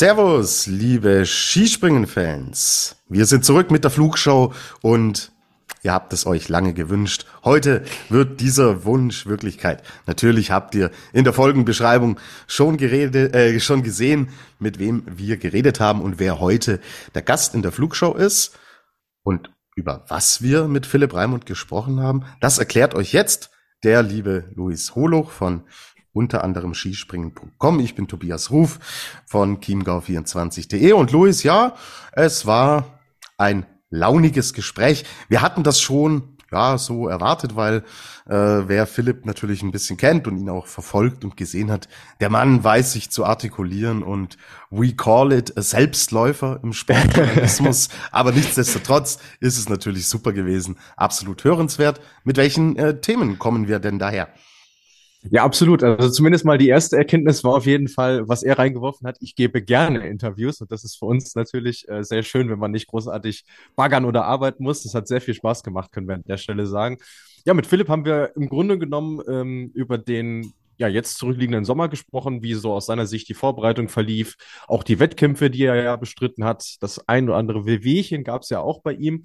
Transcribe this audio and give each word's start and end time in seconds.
Servus, 0.00 0.66
liebe 0.66 1.26
Skispringen-Fans. 1.26 2.96
Wir 3.10 3.26
sind 3.26 3.44
zurück 3.44 3.70
mit 3.70 3.84
der 3.84 3.90
Flugshow 3.90 4.54
und 4.80 5.30
ihr 5.82 5.92
habt 5.92 6.14
es 6.14 6.24
euch 6.24 6.48
lange 6.48 6.72
gewünscht. 6.72 7.26
Heute 7.44 7.84
wird 8.08 8.40
dieser 8.40 8.86
Wunsch 8.86 9.26
Wirklichkeit. 9.26 9.82
Natürlich 10.06 10.52
habt 10.52 10.74
ihr 10.74 10.90
in 11.12 11.24
der 11.24 11.34
Folgenbeschreibung 11.34 12.18
schon 12.46 12.78
geredet, 12.78 13.34
äh, 13.34 13.60
schon 13.60 13.82
gesehen, 13.82 14.30
mit 14.58 14.78
wem 14.78 15.02
wir 15.06 15.36
geredet 15.36 15.80
haben 15.80 16.00
und 16.00 16.18
wer 16.18 16.40
heute 16.40 16.80
der 17.14 17.20
Gast 17.20 17.54
in 17.54 17.60
der 17.60 17.70
Flugshow 17.70 18.14
ist 18.14 18.58
und 19.22 19.50
über 19.76 20.06
was 20.08 20.40
wir 20.40 20.66
mit 20.66 20.86
Philipp 20.86 21.12
Raimund 21.12 21.44
gesprochen 21.44 22.00
haben. 22.00 22.24
Das 22.40 22.56
erklärt 22.56 22.94
euch 22.94 23.12
jetzt 23.12 23.50
der 23.84 24.02
liebe 24.02 24.50
Luis 24.54 24.94
Holoch 24.94 25.30
von 25.30 25.64
unter 26.20 26.44
anderem 26.44 26.74
skispringen.com. 26.74 27.80
Ich 27.80 27.94
bin 27.94 28.06
Tobias 28.06 28.50
Ruf 28.50 28.78
von 29.24 29.58
chiemgau24.de 29.60 30.92
und 30.92 31.12
Luis, 31.12 31.42
ja, 31.44 31.74
es 32.12 32.44
war 32.44 33.00
ein 33.38 33.64
launiges 33.88 34.52
Gespräch. 34.52 35.06
Wir 35.30 35.40
hatten 35.40 35.62
das 35.62 35.80
schon 35.80 36.36
ja 36.52 36.76
so 36.76 37.08
erwartet, 37.08 37.56
weil 37.56 37.84
äh, 38.26 38.34
wer 38.34 38.86
Philipp 38.86 39.24
natürlich 39.24 39.62
ein 39.62 39.70
bisschen 39.70 39.96
kennt 39.96 40.26
und 40.26 40.36
ihn 40.36 40.50
auch 40.50 40.66
verfolgt 40.66 41.24
und 41.24 41.38
gesehen 41.38 41.70
hat, 41.70 41.88
der 42.20 42.28
Mann 42.28 42.62
weiß 42.62 42.92
sich 42.92 43.08
zu 43.08 43.24
artikulieren 43.24 44.02
und 44.02 44.36
we 44.68 44.94
call 44.94 45.32
it 45.32 45.56
a 45.56 45.62
Selbstläufer 45.62 46.60
im 46.62 46.74
Sportjournalismus. 46.74 47.88
aber 48.10 48.32
nichtsdestotrotz 48.32 49.20
ist 49.40 49.56
es 49.56 49.70
natürlich 49.70 50.06
super 50.06 50.34
gewesen, 50.34 50.76
absolut 50.96 51.44
hörenswert. 51.44 51.98
Mit 52.24 52.36
welchen 52.36 52.76
äh, 52.76 53.00
Themen 53.00 53.38
kommen 53.38 53.68
wir 53.68 53.78
denn 53.78 53.98
daher? 53.98 54.28
Ja, 55.28 55.44
absolut. 55.44 55.82
Also 55.82 56.08
zumindest 56.08 56.46
mal 56.46 56.56
die 56.56 56.68
erste 56.68 56.96
Erkenntnis 56.96 57.44
war 57.44 57.54
auf 57.54 57.66
jeden 57.66 57.88
Fall, 57.88 58.26
was 58.26 58.42
er 58.42 58.58
reingeworfen 58.58 59.06
hat. 59.06 59.18
Ich 59.20 59.34
gebe 59.34 59.62
gerne 59.62 60.08
Interviews 60.08 60.62
und 60.62 60.72
das 60.72 60.82
ist 60.82 60.96
für 60.98 61.04
uns 61.04 61.34
natürlich 61.34 61.86
äh, 61.90 62.02
sehr 62.02 62.22
schön, 62.22 62.48
wenn 62.48 62.58
man 62.58 62.70
nicht 62.70 62.86
großartig 62.86 63.44
baggern 63.76 64.06
oder 64.06 64.24
arbeiten 64.24 64.62
muss. 64.62 64.82
Das 64.82 64.94
hat 64.94 65.08
sehr 65.08 65.20
viel 65.20 65.34
Spaß 65.34 65.62
gemacht, 65.62 65.92
können 65.92 66.08
wir 66.08 66.14
an 66.14 66.24
der 66.26 66.38
Stelle 66.38 66.66
sagen. 66.66 66.96
Ja, 67.44 67.52
mit 67.52 67.66
Philipp 67.66 67.88
haben 67.88 68.06
wir 68.06 68.32
im 68.34 68.48
Grunde 68.48 68.78
genommen 68.78 69.20
ähm, 69.28 69.70
über 69.74 69.98
den 69.98 70.54
ja, 70.80 70.88
jetzt 70.88 71.18
zurückliegenden 71.18 71.66
Sommer 71.66 71.88
gesprochen, 71.88 72.42
wie 72.42 72.54
so 72.54 72.72
aus 72.72 72.86
seiner 72.86 73.06
Sicht 73.06 73.28
die 73.28 73.34
Vorbereitung 73.34 73.88
verlief, 73.88 74.36
auch 74.66 74.82
die 74.82 74.98
Wettkämpfe, 74.98 75.50
die 75.50 75.64
er 75.64 75.76
ja 75.76 75.96
bestritten 75.96 76.44
hat. 76.44 76.76
Das 76.80 77.06
ein 77.06 77.28
oder 77.28 77.36
andere 77.36 77.66
Wehwehchen 77.66 78.24
gab 78.24 78.42
es 78.42 78.48
ja 78.48 78.60
auch 78.60 78.80
bei 78.80 78.94
ihm. 78.94 79.24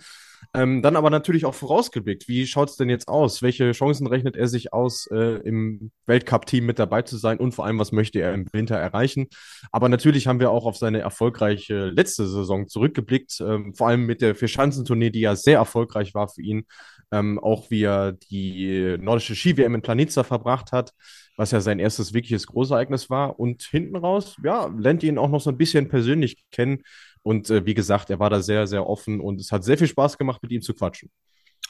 Ähm, 0.54 0.82
dann 0.82 0.98
aber 0.98 1.10
natürlich 1.10 1.46
auch 1.46 1.56
vorausgeblickt. 1.56 2.28
Wie 2.28 2.46
schaut 2.46 2.70
es 2.70 2.76
denn 2.76 2.90
jetzt 2.90 3.08
aus? 3.08 3.42
Welche 3.42 3.72
Chancen 3.72 4.06
rechnet 4.06 4.36
er 4.36 4.48
sich 4.48 4.74
aus, 4.74 5.08
äh, 5.08 5.40
im 5.44 5.92
Weltcup-Team 6.06 6.66
mit 6.66 6.78
dabei 6.78 7.02
zu 7.04 7.18
sein? 7.18 7.38
Und 7.40 7.54
vor 7.54 7.66
allem, 7.66 7.80
was 7.80 7.94
möchte 7.94 8.20
er 8.20 8.34
im 8.34 8.46
Winter 8.52 8.76
erreichen? 8.76 9.28
Aber 9.72 9.88
natürlich 9.90 10.28
haben 10.28 10.42
wir 10.42 10.52
auch 10.52 10.66
auf 10.66 10.76
seine 10.78 11.00
erfolgreiche 11.00 11.86
letzte 11.88 12.28
Saison 12.28 12.68
zurückgeblickt. 12.68 13.42
Ähm, 13.42 13.74
vor 13.76 13.88
allem 13.88 14.06
mit 14.06 14.22
der 14.22 14.36
Vierschanzentournee, 14.36 15.10
die 15.10 15.22
ja 15.22 15.36
sehr 15.36 15.58
erfolgreich 15.58 16.14
war 16.14 16.28
für 16.28 16.42
ihn. 16.42 16.66
Ähm, 17.12 17.40
auch 17.40 17.72
wie 17.72 17.84
er 17.84 18.12
die 18.12 18.98
nordische 19.00 19.36
Ski-WM 19.36 19.76
in 19.76 19.82
Planitza 19.82 20.24
verbracht 20.24 20.74
hat 20.74 20.92
was 21.36 21.52
ja 21.52 21.62
sein 21.62 21.80
erstes 21.80 22.14
wirkliches 22.14 22.48
Großereignis 22.48 23.10
war. 23.10 23.40
Und 23.40 23.64
hinten 23.64 23.96
raus, 23.96 24.36
ja, 24.44 24.68
lernt 24.78 25.04
ihn 25.04 25.18
auch 25.18 25.30
noch 25.30 25.42
so 25.42 25.50
ein 25.50 25.58
bisschen 25.58 25.88
persönlich 25.90 26.46
kennen. 26.52 26.84
Und 27.24 27.50
äh, 27.50 27.66
wie 27.66 27.74
gesagt, 27.74 28.10
er 28.10 28.20
war 28.20 28.30
da 28.30 28.42
sehr, 28.42 28.68
sehr 28.68 28.88
offen 28.88 29.20
und 29.20 29.42
es 29.42 29.52
hat 29.52 29.64
sehr 29.64 29.78
viel 29.78 29.88
Spaß 29.88 30.18
gemacht, 30.18 30.44
mit 30.44 30.52
ihm 30.52 30.62
zu 30.62 30.74
quatschen. 30.74 31.10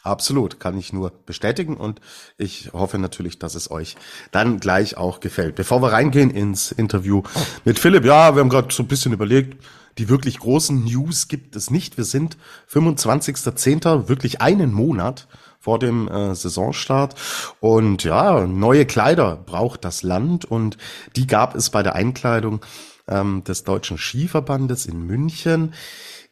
Absolut, 0.03 0.59
kann 0.59 0.77
ich 0.77 0.93
nur 0.93 1.11
bestätigen 1.25 1.77
und 1.77 1.99
ich 2.37 2.71
hoffe 2.73 2.99
natürlich, 2.99 3.39
dass 3.39 3.55
es 3.55 3.71
euch 3.71 3.95
dann 4.31 4.59
gleich 4.59 4.97
auch 4.97 5.19
gefällt. 5.19 5.55
Bevor 5.55 5.81
wir 5.81 5.93
reingehen 5.93 6.29
ins 6.29 6.71
Interview 6.71 7.23
mit 7.63 7.79
Philipp, 7.79 8.05
ja, 8.05 8.35
wir 8.35 8.41
haben 8.41 8.49
gerade 8.49 8.71
so 8.71 8.83
ein 8.83 8.87
bisschen 8.87 9.13
überlegt, 9.13 9.63
die 9.97 10.07
wirklich 10.07 10.37
großen 10.37 10.83
News 10.83 11.27
gibt 11.27 11.55
es 11.55 11.71
nicht. 11.71 11.97
Wir 11.97 12.03
sind 12.03 12.37
25.10., 12.69 14.07
wirklich 14.07 14.41
einen 14.41 14.73
Monat 14.73 15.27
vor 15.65 15.79
dem 15.79 16.07
äh, 16.07 16.35
Saisonstart. 16.35 17.15
Und 17.59 18.03
ja, 18.03 18.45
neue 18.45 18.85
Kleider 18.85 19.35
braucht 19.35 19.83
das 19.83 20.03
Land 20.03 20.45
und 20.45 20.77
die 21.15 21.25
gab 21.25 21.55
es 21.55 21.71
bei 21.71 21.81
der 21.81 21.95
Einkleidung 21.95 22.63
ähm, 23.07 23.43
des 23.43 23.63
Deutschen 23.63 23.97
Skiverbandes 23.97 24.85
in 24.85 25.07
München. 25.07 25.73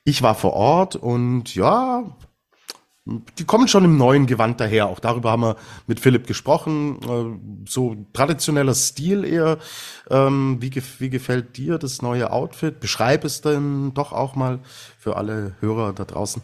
Ich 0.04 0.22
war 0.22 0.36
vor 0.36 0.54
Ort 0.54 0.96
und 0.96 1.56
ja, 1.56 2.16
die 3.06 3.46
kommen 3.46 3.68
schon 3.68 3.86
im 3.86 3.98
neuen 3.98 4.28
Gewand 4.28 4.60
daher. 4.60 4.86
Auch 4.86 5.00
darüber 5.00 5.32
haben 5.32 5.42
wir 5.42 5.56
mit 5.88 6.00
Philipp 6.00 6.28
gesprochen. 6.28 7.00
Äh, 7.02 7.66
so 7.68 7.96
traditioneller 8.14 8.76
Stil 8.76 9.26
eher. 9.26 9.58
Ähm, 10.12 10.58
wie, 10.60 10.72
wie 11.00 11.10
gefällt 11.10 11.58
dir 11.58 11.80
das 11.80 12.04
neue 12.04 12.32
Outfit? 12.32 12.80
Beschreib 12.80 13.26
es 13.26 13.42
denn 13.42 13.96
doch 13.96 14.14
auch 14.14 14.36
mal 14.36 14.60
für 15.00 15.18
alle 15.18 15.56
Hörer 15.60 15.94
da 15.94 16.06
draußen. 16.06 16.44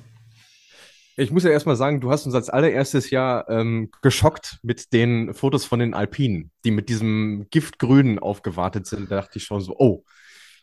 Ich 1.19 1.31
muss 1.31 1.43
ja 1.43 1.49
erstmal 1.49 1.75
sagen, 1.75 1.99
du 1.99 2.11
hast 2.11 2.25
uns 2.25 2.33
als 2.33 2.49
allererstes 2.49 3.09
Jahr 3.09 3.49
ähm, 3.49 3.91
geschockt 4.01 4.59
mit 4.63 4.93
den 4.93 5.33
Fotos 5.33 5.65
von 5.65 5.79
den 5.79 5.93
Alpinen, 5.93 6.49
die 6.63 6.71
mit 6.71 6.87
diesem 6.87 7.47
Giftgrün 7.49 8.19
aufgewartet 8.19 8.87
sind. 8.87 9.11
Da 9.11 9.17
dachte 9.17 9.37
ich 9.37 9.43
schon 9.43 9.59
so, 9.59 9.75
oh, 9.77 10.05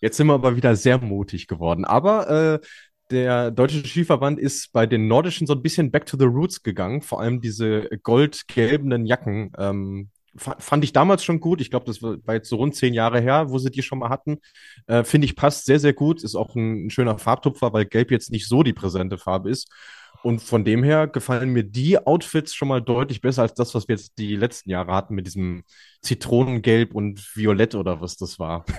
jetzt 0.00 0.16
sind 0.16 0.28
wir 0.28 0.32
aber 0.32 0.56
wieder 0.56 0.74
sehr 0.74 0.96
mutig 0.98 1.46
geworden. 1.46 1.84
Aber 1.84 2.30
äh, 2.30 2.66
der 3.10 3.50
Deutsche 3.50 3.86
Skiverband 3.86 4.40
ist 4.40 4.72
bei 4.72 4.86
den 4.86 5.08
Nordischen 5.08 5.46
so 5.46 5.52
ein 5.52 5.60
bisschen 5.60 5.90
back 5.90 6.06
to 6.06 6.16
the 6.18 6.24
roots 6.24 6.62
gegangen. 6.62 7.02
Vor 7.02 7.20
allem 7.20 7.42
diese 7.42 7.90
goldgelbenen 8.02 9.04
Jacken. 9.04 9.52
Ähm, 9.58 10.08
fand 10.38 10.84
ich 10.84 10.94
damals 10.94 11.22
schon 11.22 11.40
gut. 11.40 11.60
Ich 11.60 11.70
glaube, 11.70 11.84
das 11.84 12.02
war 12.02 12.34
jetzt 12.34 12.48
so 12.48 12.56
rund 12.56 12.74
zehn 12.74 12.94
Jahre 12.94 13.20
her, 13.20 13.50
wo 13.50 13.58
sie 13.58 13.70
die 13.70 13.82
schon 13.82 13.98
mal 13.98 14.08
hatten. 14.08 14.38
Äh, 14.86 15.04
Finde 15.04 15.26
ich 15.26 15.36
passt 15.36 15.66
sehr, 15.66 15.80
sehr 15.80 15.92
gut. 15.92 16.24
Ist 16.24 16.34
auch 16.34 16.54
ein, 16.54 16.86
ein 16.86 16.90
schöner 16.90 17.18
Farbtupfer, 17.18 17.74
weil 17.74 17.84
Gelb 17.84 18.10
jetzt 18.10 18.30
nicht 18.30 18.48
so 18.48 18.62
die 18.62 18.72
präsente 18.72 19.18
Farbe 19.18 19.50
ist. 19.50 19.70
Und 20.22 20.40
von 20.42 20.64
dem 20.64 20.82
her 20.82 21.06
gefallen 21.06 21.50
mir 21.50 21.64
die 21.64 21.98
Outfits 21.98 22.54
schon 22.54 22.68
mal 22.68 22.82
deutlich 22.82 23.20
besser 23.20 23.42
als 23.42 23.54
das, 23.54 23.74
was 23.74 23.88
wir 23.88 23.96
jetzt 23.96 24.18
die 24.18 24.36
letzten 24.36 24.70
Jahre 24.70 24.92
hatten 24.92 25.14
mit 25.14 25.26
diesem 25.26 25.64
Zitronengelb 26.02 26.94
und 26.94 27.20
Violett 27.34 27.74
oder 27.74 28.00
was 28.00 28.16
das 28.16 28.38
war. 28.38 28.64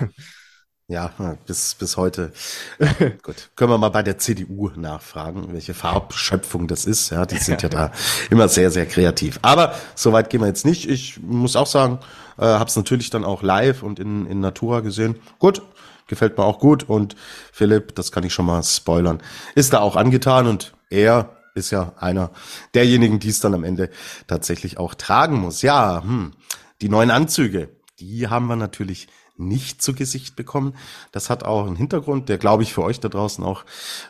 Ja, 0.89 1.11
bis, 1.45 1.75
bis 1.75 1.97
heute. 1.97 2.31
Gut. 3.21 3.49
Können 3.57 3.71
wir 3.71 3.77
mal 3.77 3.89
bei 3.89 4.03
der 4.03 4.19
CDU 4.19 4.69
nachfragen, 4.77 5.51
welche 5.51 5.73
Farbschöpfung 5.73 6.67
das 6.67 6.85
ist. 6.85 7.09
Ja, 7.09 7.25
die 7.25 7.35
sind 7.35 7.61
ja 7.61 7.67
da 7.69 7.91
immer 8.29 8.47
sehr, 8.47 8.71
sehr 8.71 8.85
kreativ. 8.85 9.37
Aber 9.41 9.75
soweit 9.95 10.29
gehen 10.29 10.39
wir 10.39 10.47
jetzt 10.47 10.65
nicht. 10.65 10.89
Ich 10.89 11.19
muss 11.19 11.57
auch 11.57 11.67
sagen, 11.67 11.99
äh, 12.37 12.45
habe 12.45 12.69
es 12.69 12.77
natürlich 12.77 13.09
dann 13.09 13.25
auch 13.25 13.43
live 13.43 13.83
und 13.83 13.99
in, 13.99 14.27
in 14.27 14.39
Natura 14.39 14.79
gesehen. 14.79 15.19
Gut, 15.39 15.61
gefällt 16.07 16.37
mir 16.37 16.45
auch 16.45 16.59
gut. 16.59 16.87
Und 16.87 17.17
Philipp, 17.51 17.93
das 17.95 18.13
kann 18.13 18.23
ich 18.23 18.33
schon 18.33 18.45
mal 18.45 18.63
spoilern, 18.63 19.21
ist 19.55 19.73
da 19.73 19.79
auch 19.79 19.97
angetan 19.97 20.47
und 20.47 20.71
er 20.89 21.37
ist 21.55 21.71
ja 21.71 21.93
einer 21.97 22.31
derjenigen, 22.73 23.19
die 23.19 23.29
es 23.29 23.39
dann 23.39 23.53
am 23.53 23.63
Ende 23.63 23.89
tatsächlich 24.27 24.77
auch 24.77 24.93
tragen 24.93 25.39
muss. 25.39 25.61
Ja, 25.61 26.03
hm, 26.03 26.33
die 26.81 26.89
neuen 26.89 27.11
Anzüge, 27.11 27.69
die 27.99 28.27
haben 28.27 28.47
wir 28.47 28.55
natürlich 28.55 29.07
nicht 29.37 29.81
zu 29.81 29.93
Gesicht 29.93 30.35
bekommen. 30.35 30.75
Das 31.11 31.29
hat 31.29 31.43
auch 31.43 31.67
einen 31.67 31.75
Hintergrund, 31.75 32.29
der, 32.29 32.37
glaube 32.37 32.63
ich, 32.63 32.73
für 32.73 32.83
euch 32.83 32.99
da 32.99 33.07
draußen 33.09 33.43
auch 33.43 33.65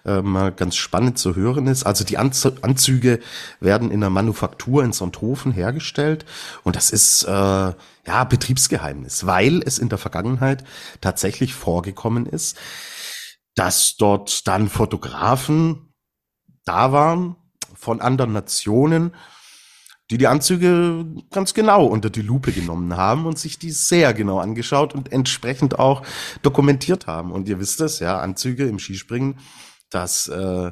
äh, 0.05 0.21
mal 0.21 0.51
ganz 0.51 0.75
spannend 0.75 1.19
zu 1.19 1.35
hören 1.35 1.67
ist. 1.67 1.85
Also 1.85 2.03
die 2.03 2.17
Anz 2.17 2.47
Anzüge 2.61 3.19
werden 3.59 3.91
in 3.91 3.99
der 3.99 4.09
Manufaktur 4.09 4.83
in 4.83 4.93
Sonthofen 4.93 5.51
hergestellt 5.51 6.25
und 6.63 6.75
das 6.75 6.91
ist 6.91 7.23
äh, 7.23 7.29
ja 7.29 8.23
Betriebsgeheimnis, 8.29 9.25
weil 9.25 9.61
es 9.63 9.79
in 9.79 9.89
der 9.89 9.97
Vergangenheit 9.97 10.63
tatsächlich 11.01 11.53
vorgekommen 11.53 12.25
ist, 12.25 12.57
dass 13.55 13.97
dort 13.97 14.47
dann 14.47 14.69
Fotografen 14.69 15.86
da 16.67 16.91
waren 16.91 17.35
von 17.75 18.01
anderen 18.01 18.33
Nationen, 18.33 19.15
die 20.09 20.17
die 20.17 20.27
Anzüge 20.27 21.05
ganz 21.31 21.53
genau 21.53 21.85
unter 21.85 22.09
die 22.09 22.21
Lupe 22.21 22.51
genommen 22.51 22.95
haben 22.95 23.25
und 23.25 23.37
sich 23.37 23.59
die 23.59 23.71
sehr 23.71 24.13
genau 24.13 24.39
angeschaut 24.39 24.95
und 24.95 25.11
entsprechend 25.11 25.79
auch 25.79 26.01
dokumentiert 26.41 27.07
haben. 27.07 27.31
Und 27.31 27.49
ihr 27.49 27.59
wisst 27.59 27.81
es, 27.81 27.99
ja, 27.99 28.19
Anzüge 28.19 28.67
im 28.67 28.79
Skispringen, 28.79 29.39
das 29.89 30.27
äh, 30.27 30.71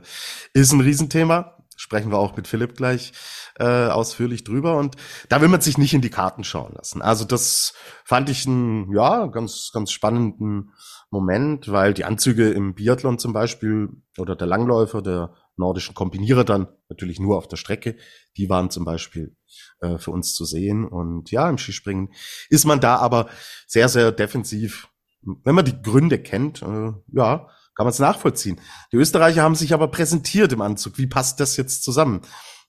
ist 0.54 0.72
ein 0.72 0.82
Riesenthema. 0.82 1.58
sprechen 1.78 2.12
wir 2.12 2.18
auch 2.18 2.38
mit 2.38 2.48
Philipp 2.48 2.78
gleich 2.78 3.12
äh, 3.60 3.88
ausführlich 3.88 4.46
drüber. 4.46 4.78
Und 4.78 4.96
da 5.28 5.42
will 5.42 5.50
man 5.50 5.62
sich 5.62 5.78
nicht 5.78 5.94
in 5.94 6.02
die 6.02 6.10
Karten 6.10 6.46
schauen 6.46 6.74
lassen. 6.74 7.02
Also 7.02 7.26
das 7.26 7.74
fand 8.06 8.30
ich 8.30 8.46
einen, 8.48 8.94
ja, 8.94 9.28
ganz, 9.28 9.72
ganz 9.74 9.92
spannenden 9.92 10.72
Moment, 11.10 11.70
weil 11.72 11.94
die 11.94 12.06
Anzüge 12.06 12.52
im 12.52 12.74
Biathlon 12.74 13.20
zum 13.20 13.34
Beispiel 13.34 13.90
oder 14.18 14.36
der 14.36 14.48
Langläufer, 14.48 15.02
der 15.02 15.34
nordischen 15.58 15.96
Kombinierer 15.96 16.44
dann 16.44 16.68
natürlich 16.90 17.20
nur 17.20 17.38
auf 17.38 17.48
der 17.48 17.58
Strecke, 17.58 17.96
die 18.38 18.50
waren 18.50 18.70
zum 18.70 18.86
Beispiel 18.86 19.36
äh, 19.82 19.98
für 19.98 20.12
uns 20.12 20.34
zu 20.34 20.46
sehen. 20.46 20.86
Und 20.86 21.32
ja, 21.32 21.50
im 21.50 21.58
Skispringen 21.58 22.14
ist 22.50 22.66
man 22.66 22.80
da 22.80 22.98
aber 22.98 23.30
sehr, 23.68 23.90
sehr 23.90 24.12
defensiv. 24.12 24.90
Wenn 25.22 25.56
man 25.56 25.66
die 25.66 25.82
Gründe 25.82 26.20
kennt, 26.20 26.62
äh, 26.62 26.92
ja, 27.14 27.50
kann 27.76 27.86
man 27.86 27.90
es 27.90 28.00
nachvollziehen. 28.00 28.60
Die 28.92 28.98
Österreicher 28.98 29.44
haben 29.44 29.56
sich 29.56 29.74
aber 29.74 29.90
präsentiert 29.90 30.54
im 30.54 30.62
Anzug. 30.62 30.98
Wie 30.98 31.08
passt 31.08 31.40
das 31.40 31.58
jetzt 31.58 31.84
zusammen, 31.84 32.22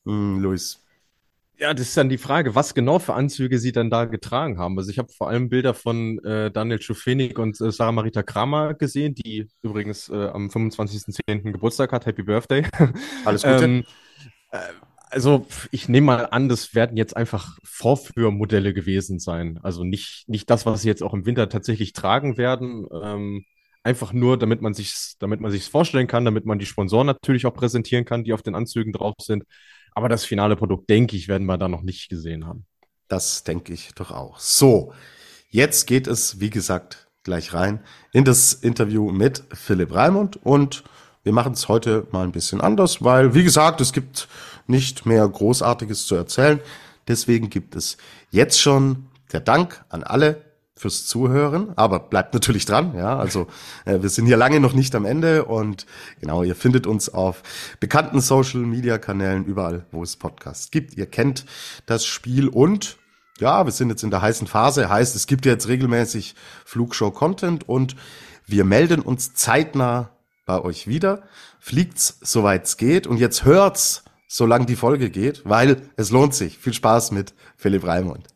hm, 0.04 0.40
Luis? 0.40 0.85
Ja, 1.58 1.72
das 1.72 1.88
ist 1.88 1.96
dann 1.96 2.10
die 2.10 2.18
Frage, 2.18 2.54
was 2.54 2.74
genau 2.74 2.98
für 2.98 3.14
Anzüge 3.14 3.58
sie 3.58 3.72
dann 3.72 3.88
da 3.88 4.04
getragen 4.04 4.58
haben. 4.58 4.76
Also 4.78 4.90
ich 4.90 4.98
habe 4.98 5.10
vor 5.10 5.28
allem 5.28 5.48
Bilder 5.48 5.72
von 5.72 6.22
äh, 6.22 6.50
Daniel 6.50 6.82
Schufenig 6.82 7.38
und 7.38 7.58
äh, 7.60 7.72
Sarah 7.72 7.92
Marita 7.92 8.22
Kramer 8.22 8.74
gesehen, 8.74 9.14
die 9.14 9.48
übrigens 9.62 10.10
äh, 10.10 10.28
am 10.28 10.50
25.10. 10.50 11.52
Geburtstag 11.52 11.92
hat. 11.92 12.04
Happy 12.04 12.22
Birthday. 12.22 12.66
Alles 13.24 13.42
Gute. 13.42 13.64
ähm, 13.64 13.84
äh, 14.52 14.58
also 15.08 15.46
ich 15.70 15.88
nehme 15.88 16.06
mal 16.06 16.26
an, 16.26 16.48
das 16.50 16.74
werden 16.74 16.96
jetzt 16.98 17.16
einfach 17.16 17.56
Vorführmodelle 17.64 18.74
gewesen 18.74 19.18
sein. 19.18 19.58
Also 19.62 19.82
nicht, 19.82 20.28
nicht 20.28 20.50
das, 20.50 20.66
was 20.66 20.82
sie 20.82 20.88
jetzt 20.88 21.02
auch 21.02 21.14
im 21.14 21.24
Winter 21.24 21.48
tatsächlich 21.48 21.94
tragen 21.94 22.36
werden. 22.36 22.86
Ähm, 23.02 23.44
einfach 23.82 24.12
nur, 24.12 24.36
damit 24.36 24.60
man 24.62 24.74
sich, 24.74 25.14
damit 25.20 25.40
man 25.40 25.52
sich 25.52 25.70
vorstellen 25.70 26.08
kann, 26.08 26.24
damit 26.24 26.44
man 26.44 26.58
die 26.58 26.66
Sponsoren 26.66 27.06
natürlich 27.06 27.46
auch 27.46 27.54
präsentieren 27.54 28.04
kann, 28.04 28.24
die 28.24 28.32
auf 28.32 28.42
den 28.42 28.56
Anzügen 28.56 28.92
drauf 28.92 29.14
sind. 29.20 29.44
Aber 29.96 30.10
das 30.10 30.26
finale 30.26 30.56
Produkt, 30.56 30.90
denke 30.90 31.16
ich, 31.16 31.26
werden 31.26 31.46
wir 31.46 31.56
da 31.56 31.68
noch 31.68 31.80
nicht 31.80 32.10
gesehen 32.10 32.46
haben. 32.46 32.66
Das 33.08 33.44
denke 33.44 33.72
ich 33.72 33.94
doch 33.94 34.10
auch. 34.10 34.38
So, 34.38 34.92
jetzt 35.48 35.86
geht 35.86 36.06
es, 36.06 36.38
wie 36.38 36.50
gesagt, 36.50 37.08
gleich 37.22 37.54
rein 37.54 37.80
in 38.12 38.26
das 38.26 38.52
Interview 38.52 39.10
mit 39.10 39.42
Philipp 39.54 39.94
Raimund 39.94 40.36
und 40.44 40.84
wir 41.22 41.32
machen 41.32 41.54
es 41.54 41.68
heute 41.68 42.06
mal 42.10 42.24
ein 42.24 42.32
bisschen 42.32 42.60
anders, 42.60 43.02
weil, 43.02 43.34
wie 43.34 43.42
gesagt, 43.42 43.80
es 43.80 43.94
gibt 43.94 44.28
nicht 44.66 45.06
mehr 45.06 45.26
Großartiges 45.26 46.04
zu 46.04 46.14
erzählen. 46.14 46.60
Deswegen 47.08 47.48
gibt 47.48 47.74
es 47.74 47.96
jetzt 48.30 48.60
schon 48.60 49.06
der 49.32 49.40
Dank 49.40 49.82
an 49.88 50.02
alle, 50.02 50.44
fürs 50.76 51.06
Zuhören, 51.06 51.72
aber 51.76 51.98
bleibt 51.98 52.34
natürlich 52.34 52.66
dran, 52.66 52.94
ja. 52.94 53.18
Also 53.18 53.46
äh, 53.86 54.02
wir 54.02 54.10
sind 54.10 54.26
hier 54.26 54.36
lange 54.36 54.60
noch 54.60 54.74
nicht 54.74 54.94
am 54.94 55.06
Ende 55.06 55.46
und 55.46 55.86
genau, 56.20 56.42
ihr 56.42 56.54
findet 56.54 56.86
uns 56.86 57.08
auf 57.08 57.42
bekannten 57.80 58.20
Social 58.20 58.60
Media 58.60 58.98
Kanälen 58.98 59.46
überall, 59.46 59.86
wo 59.90 60.02
es 60.02 60.16
Podcasts 60.16 60.70
gibt. 60.70 60.96
Ihr 60.96 61.06
kennt 61.06 61.46
das 61.86 62.04
Spiel 62.04 62.48
und 62.48 62.98
ja, 63.38 63.64
wir 63.64 63.72
sind 63.72 63.88
jetzt 63.88 64.02
in 64.02 64.10
der 64.10 64.22
heißen 64.22 64.46
Phase, 64.46 64.88
heißt, 64.88 65.16
es 65.16 65.26
gibt 65.26 65.46
jetzt 65.46 65.66
regelmäßig 65.68 66.34
Flugshow 66.64 67.10
Content 67.10 67.68
und 67.68 67.96
wir 68.46 68.64
melden 68.64 69.00
uns 69.00 69.34
zeitnah 69.34 70.10
bei 70.44 70.60
euch 70.60 70.86
wieder. 70.86 71.22
Fliegt's, 71.58 72.18
soweit's 72.20 72.76
geht 72.76 73.06
und 73.06 73.16
jetzt 73.16 73.44
hört's, 73.44 74.04
solange 74.28 74.66
die 74.66 74.76
Folge 74.76 75.10
geht, 75.10 75.42
weil 75.44 75.88
es 75.96 76.10
lohnt 76.10 76.34
sich. 76.34 76.58
Viel 76.58 76.74
Spaß 76.74 77.12
mit 77.12 77.34
Philipp 77.56 77.84
Raimund. 77.84 78.35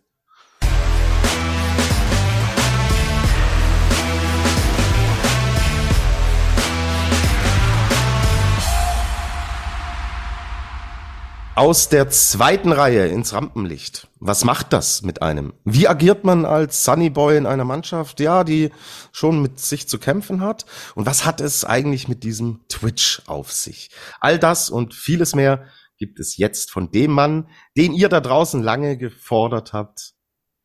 Aus 11.60 11.90
der 11.90 12.08
zweiten 12.08 12.72
Reihe 12.72 13.08
ins 13.08 13.34
Rampenlicht. 13.34 14.08
Was 14.18 14.46
macht 14.46 14.72
das 14.72 15.02
mit 15.02 15.20
einem? 15.20 15.52
Wie 15.66 15.88
agiert 15.88 16.24
man 16.24 16.46
als 16.46 16.86
Sunny 16.86 17.10
Boy 17.10 17.36
in 17.36 17.44
einer 17.44 17.66
Mannschaft, 17.66 18.18
ja, 18.18 18.44
die 18.44 18.70
schon 19.12 19.42
mit 19.42 19.60
sich 19.60 19.86
zu 19.86 19.98
kämpfen 19.98 20.40
hat? 20.40 20.64
Und 20.94 21.04
was 21.04 21.26
hat 21.26 21.42
es 21.42 21.66
eigentlich 21.66 22.08
mit 22.08 22.24
diesem 22.24 22.60
Twitch 22.70 23.20
auf 23.26 23.52
sich? 23.52 23.90
All 24.20 24.38
das 24.38 24.70
und 24.70 24.94
vieles 24.94 25.34
mehr 25.34 25.66
gibt 25.98 26.18
es 26.18 26.38
jetzt 26.38 26.70
von 26.70 26.92
dem 26.92 27.10
Mann, 27.10 27.46
den 27.76 27.92
ihr 27.92 28.08
da 28.08 28.22
draußen 28.22 28.62
lange 28.62 28.96
gefordert 28.96 29.74
habt. 29.74 30.14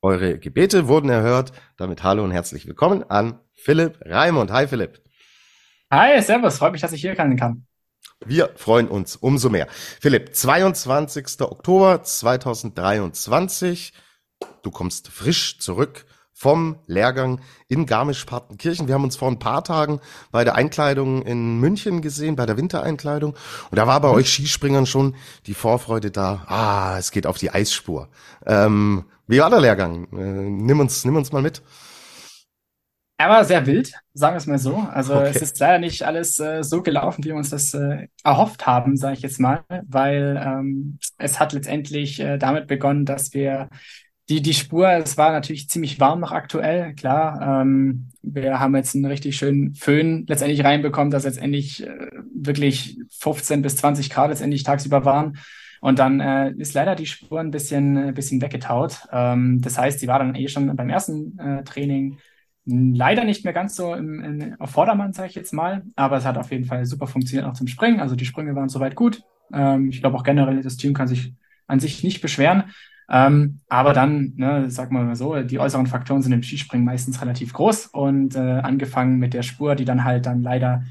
Eure 0.02 0.40
Gebete 0.40 0.88
wurden 0.88 1.10
erhört. 1.10 1.52
Damit 1.76 2.04
hallo 2.04 2.24
und 2.24 2.32
herzlich 2.32 2.68
willkommen 2.68 3.04
an 3.04 3.42
Philipp 3.54 4.00
Raimund. 4.06 4.50
Hi 4.50 4.66
Philipp. 4.66 5.02
Hi, 5.92 6.22
servus. 6.22 6.58
Freut 6.58 6.72
mich, 6.72 6.80
dass 6.80 6.94
ich 6.94 7.02
hier 7.02 7.18
sein 7.18 7.36
kann. 7.36 7.68
Wir 8.24 8.52
freuen 8.56 8.88
uns 8.88 9.16
umso 9.18 9.50
mehr. 9.50 9.68
Philipp, 10.00 10.36
22. 10.36 11.42
Oktober 11.42 12.02
2023. 12.02 13.94
Du 14.64 14.72
kommst 14.72 15.10
frisch 15.10 15.60
zurück 15.60 16.06
vom 16.34 16.78
Lehrgang 16.88 17.40
in 17.68 17.86
Garmisch-Partenkirchen. 17.86 18.88
Wir 18.88 18.96
haben 18.96 19.04
uns 19.04 19.16
vor 19.16 19.30
ein 19.30 19.40
paar 19.40 19.64
Tagen 19.64 20.00
bei 20.32 20.44
der 20.44 20.56
Einkleidung 20.56 21.22
in 21.24 21.60
München 21.60 22.02
gesehen, 22.02 22.36
bei 22.36 22.46
der 22.46 22.58
Wintereinkleidung. 22.58 23.36
Und 23.70 23.76
da 23.76 23.86
war 23.86 24.00
bei 24.00 24.10
euch 24.10 24.30
Skispringern 24.30 24.86
schon 24.86 25.16
die 25.46 25.54
Vorfreude 25.54 26.10
da. 26.10 26.44
Ah, 26.48 26.98
es 26.98 27.12
geht 27.12 27.28
auf 27.28 27.38
die 27.38 27.52
Eisspur. 27.52 28.10
Ähm, 28.46 29.06
wie 29.28 29.40
war 29.40 29.50
der 29.50 29.62
Lehrgang? 29.62 30.06
Äh, 30.14 30.50
nimm 30.50 30.80
uns, 30.80 31.06
nimm 31.06 31.16
uns 31.16 31.32
mal 31.32 31.42
mit. 31.42 31.62
Er 33.18 33.30
war 33.30 33.46
sehr 33.46 33.66
wild, 33.66 33.94
sagen 34.14 34.34
wir 34.34 34.38
es 34.38 34.48
mal 34.48 34.60
so. 34.60 34.76
Also 34.76 35.16
okay. 35.16 35.32
es 35.34 35.42
ist 35.42 35.60
leider 35.60 35.80
nicht 35.80 36.04
alles 36.04 36.38
äh, 36.40 36.64
so 36.64 36.82
gelaufen, 36.82 37.24
wie 37.24 37.30
wir 37.30 37.36
uns 37.36 37.50
das 37.50 37.74
äh, 37.74 38.08
erhofft 38.24 38.68
haben, 38.68 38.98
sage 38.98 39.14
ich 39.14 39.22
jetzt 39.22 39.40
mal, 39.40 39.64
weil 39.88 40.42
ähm, 40.44 41.00
es 41.18 41.40
hat 41.40 41.54
letztendlich 41.54 42.20
äh, 42.20 42.38
damit 42.38 42.68
begonnen, 42.68 43.06
dass 43.06 43.34
wir 43.34 43.70
die, 44.28 44.42
die 44.42 44.54
Spur, 44.54 44.90
es 44.90 45.18
war 45.18 45.32
natürlich 45.32 45.70
ziemlich 45.70 46.00
warm 46.00 46.20
noch 46.20 46.32
aktuell, 46.32 46.94
klar. 46.96 47.62
Ähm, 47.62 48.10
wir 48.22 48.60
haben 48.60 48.76
jetzt 48.76 48.96
einen 48.96 49.06
richtig 49.06 49.38
schönen 49.38 49.76
Föhn 49.76 50.26
letztendlich 50.28 50.64
reinbekommen, 50.66 51.12
dass 51.12 51.24
letztendlich 51.24 51.86
äh, 51.86 52.10
wirklich 52.34 53.00
15 53.12 53.62
bis 53.62 53.78
20 53.78 54.10
Grad 54.10 54.30
letztendlich 54.30 54.64
tagsüber 54.64 55.06
waren. 55.06 55.38
Und 55.80 56.00
dann 56.00 56.20
äh, 56.20 56.52
ist 56.58 56.74
leider 56.74 56.96
die 56.96 57.06
Spur 57.06 57.40
ein 57.40 57.52
bisschen, 57.52 57.98
ein 57.98 58.14
bisschen 58.14 58.42
weggetaut. 58.42 59.08
Ähm, 59.12 59.62
das 59.62 59.78
heißt, 59.78 60.00
sie 60.00 60.08
war 60.08 60.20
dann 60.20 60.36
eh 60.36 60.48
schon 60.48 60.76
beim 60.76 60.90
ersten 60.90 61.38
äh, 61.38 61.64
Training 61.64 62.18
Leider 62.66 63.24
nicht 63.26 63.44
mehr 63.44 63.54
ganz 63.54 63.76
so 63.76 63.94
im, 63.94 64.24
im, 64.24 64.56
auf 64.60 64.72
Vordermann, 64.72 65.14
sage 65.14 65.30
ich 65.30 65.36
jetzt 65.36 65.54
mal, 65.54 65.84
aber 65.96 66.18
es 66.18 66.26
hat 66.26 66.38
auf 66.38 66.52
jeden 66.52 66.66
Fall 66.66 66.86
super 66.86 67.06
funktioniert 67.06 67.48
auch 67.48 67.54
zum 67.54 67.68
Springen. 67.68 68.00
Also 68.00 68.16
die 68.16 68.26
Sprünge 68.26 68.56
waren 68.56 68.70
soweit 68.70 68.96
gut. 68.96 69.22
Ähm, 69.54 69.90
ich 69.90 70.02
glaube 70.02 70.18
auch 70.18 70.24
generell, 70.24 70.62
das 70.62 70.78
Team 70.78 70.94
kann 70.94 71.08
sich 71.08 71.34
an 71.68 71.80
sich 71.80 72.04
nicht 72.04 72.22
beschweren. 72.22 72.64
Ähm, 73.08 73.60
aber 73.70 73.94
dann, 73.94 74.34
ne, 74.36 74.70
sag 74.72 74.92
mal 74.92 75.16
so, 75.16 75.40
die 75.44 75.60
äußeren 75.60 75.86
Faktoren 75.86 76.24
sind 76.24 76.32
im 76.32 76.42
Skispringen 76.42 76.86
meistens 76.86 77.22
relativ 77.22 77.54
groß 77.54 77.88
und 77.88 78.36
äh, 78.36 78.40
angefangen 78.40 79.20
mit 79.20 79.36
der 79.36 79.44
Spur, 79.44 79.76
die 79.76 79.86
dann 79.86 80.04
halt 80.04 80.26
dann 80.26 80.42
leider 80.42 80.84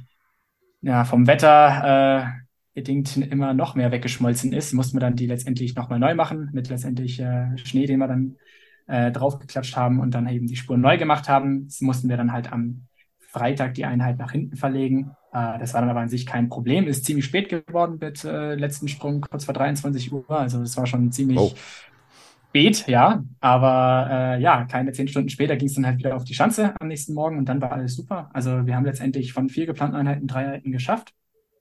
ja, 0.81 1.05
vom 1.05 1.27
Wetter 1.27 2.23
äh, 2.23 2.45
bedingt 2.75 3.17
immer 3.17 3.55
noch 3.55 3.75
mehr 3.75 3.91
weggeschmolzen 3.91 4.53
ist, 4.53 4.75
mussten 4.75 4.97
wir 4.97 5.01
dann 5.01 5.17
die 5.17 5.27
letztendlich 5.27 5.75
nochmal 5.75 5.99
neu 5.99 6.15
machen 6.15 6.51
mit 6.53 6.69
letztendlich 6.69 7.21
äh, 7.21 7.57
Schnee, 7.57 7.87
den 7.87 7.99
wir 7.99 8.09
dann 8.09 8.37
äh, 8.87 9.11
draufgeklatscht 9.11 9.77
haben 9.77 10.01
und 10.01 10.13
dann 10.13 10.29
eben 10.29 10.47
die 10.47 10.57
Spuren 10.57 10.81
neu 10.81 10.99
gemacht 10.99 11.29
haben. 11.29 11.67
Das 11.67 11.81
mussten 11.81 12.09
wir 12.09 12.17
dann 12.17 12.33
halt 12.33 12.53
am 12.53 12.87
Freitag 13.19 13.75
die 13.75 13.85
Einheit 13.85 14.19
nach 14.19 14.33
hinten 14.33 14.57
verlegen. 14.57 15.17
Äh, 15.33 15.59
das 15.59 15.75
war 15.75 15.81
dann 15.81 15.91
aber 15.91 16.01
an 16.01 16.09
sich 16.09 16.27
kein 16.27 16.49
Problem. 16.49 16.87
Ist 16.87 17.05
ziemlich 17.05 17.25
spät 17.25 17.49
geworden 17.49 17.99
mit 18.01 18.25
äh, 18.25 18.55
letzten 18.55 18.89
Sprung, 18.89 19.23
kurz 19.23 19.45
vor 19.45 19.55
23 19.55 20.13
Uhr. 20.13 20.31
Also 20.31 20.61
das 20.61 20.77
war 20.77 20.87
schon 20.87 21.11
ziemlich 21.11 21.39
oh. 21.39 21.53
spät, 22.49 22.87
ja. 22.87 23.25
Aber 23.41 24.09
äh, 24.11 24.41
ja, 24.41 24.65
keine 24.65 24.93
zehn 24.93 25.09
Stunden 25.09 25.31
später 25.31 25.57
ging 25.57 25.69
es 25.69 25.75
dann 25.75 25.87
halt 25.87 25.99
wieder 25.99 26.15
auf 26.15 26.25
die 26.25 26.35
Schanze 26.35 26.75
am 26.81 26.89
nächsten 26.89 27.15
Morgen 27.15 27.39
und 27.39 27.49
dann 27.49 27.61
war 27.61 27.73
alles 27.73 27.97
super. 27.97 28.31
Also 28.33 28.67
wir 28.67 28.77
haben 28.77 28.85
letztendlich 28.85 29.33
von 29.33 29.49
vier 29.49 29.67
geplanten 29.67 29.97
Einheiten 29.97 30.29
drei 30.29 30.45
Einheiten 30.45 30.71
geschafft. 30.71 31.13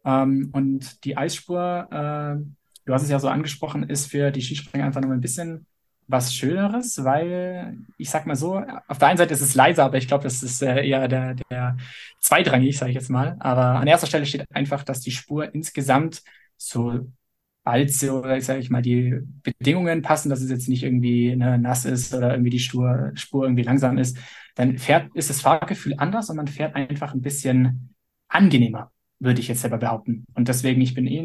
Ähm, 0.05 0.49
und 0.53 1.03
die 1.05 1.17
Eisspur, 1.17 1.87
äh, 1.89 2.45
du 2.85 2.93
hast 2.93 3.03
es 3.03 3.09
ja 3.09 3.19
so 3.19 3.29
angesprochen, 3.29 3.83
ist 3.83 4.07
für 4.11 4.31
die 4.31 4.41
Skispringer 4.41 4.85
einfach 4.85 5.01
noch 5.01 5.09
ein 5.09 5.21
bisschen 5.21 5.65
was 6.07 6.33
Schöneres, 6.33 7.03
weil 7.03 7.77
ich 7.97 8.09
sag 8.09 8.25
mal 8.25 8.35
so, 8.35 8.61
auf 8.87 8.97
der 8.97 9.07
einen 9.07 9.17
Seite 9.17 9.33
ist 9.33 9.41
es 9.41 9.55
leiser, 9.55 9.85
aber 9.85 9.97
ich 9.97 10.07
glaube, 10.07 10.23
das 10.23 10.43
ist 10.43 10.61
äh, 10.61 10.85
eher 10.85 11.07
der, 11.07 11.35
der 11.35 11.77
zweitrangig, 12.19 12.77
sage 12.77 12.91
ich 12.91 12.95
jetzt 12.95 13.09
mal. 13.09 13.35
Aber 13.39 13.79
an 13.79 13.87
erster 13.87 14.07
Stelle 14.07 14.25
steht 14.25 14.45
einfach, 14.53 14.83
dass 14.83 14.99
die 15.01 15.11
Spur 15.11 15.53
insgesamt 15.53 16.23
so 16.57 17.07
bald 17.63 17.93
so, 17.93 18.21
sage 18.39 18.59
ich 18.59 18.69
mal, 18.69 18.81
die 18.81 19.19
Bedingungen 19.41 20.01
passen, 20.01 20.29
dass 20.29 20.41
es 20.41 20.49
jetzt 20.49 20.67
nicht 20.69 20.83
irgendwie 20.83 21.35
ne, 21.35 21.57
nass 21.57 21.85
ist 21.85 22.13
oder 22.13 22.31
irgendwie 22.31 22.49
die 22.49 22.59
Spur, 22.59 23.11
Spur 23.15 23.45
irgendwie 23.45 23.63
langsam 23.63 23.97
ist, 23.97 24.17
dann 24.55 24.77
fährt, 24.77 25.09
ist 25.15 25.29
das 25.29 25.41
Fahrgefühl 25.41 25.95
anders 25.97 26.29
und 26.29 26.35
man 26.37 26.47
fährt 26.47 26.75
einfach 26.75 27.13
ein 27.13 27.21
bisschen 27.21 27.95
angenehmer 28.27 28.91
würde 29.19 29.39
ich 29.39 29.47
jetzt 29.47 29.61
selber 29.61 29.77
behaupten. 29.77 30.25
Und 30.33 30.47
deswegen, 30.47 30.81
ich 30.81 30.93
bin 30.93 31.07
eh 31.07 31.19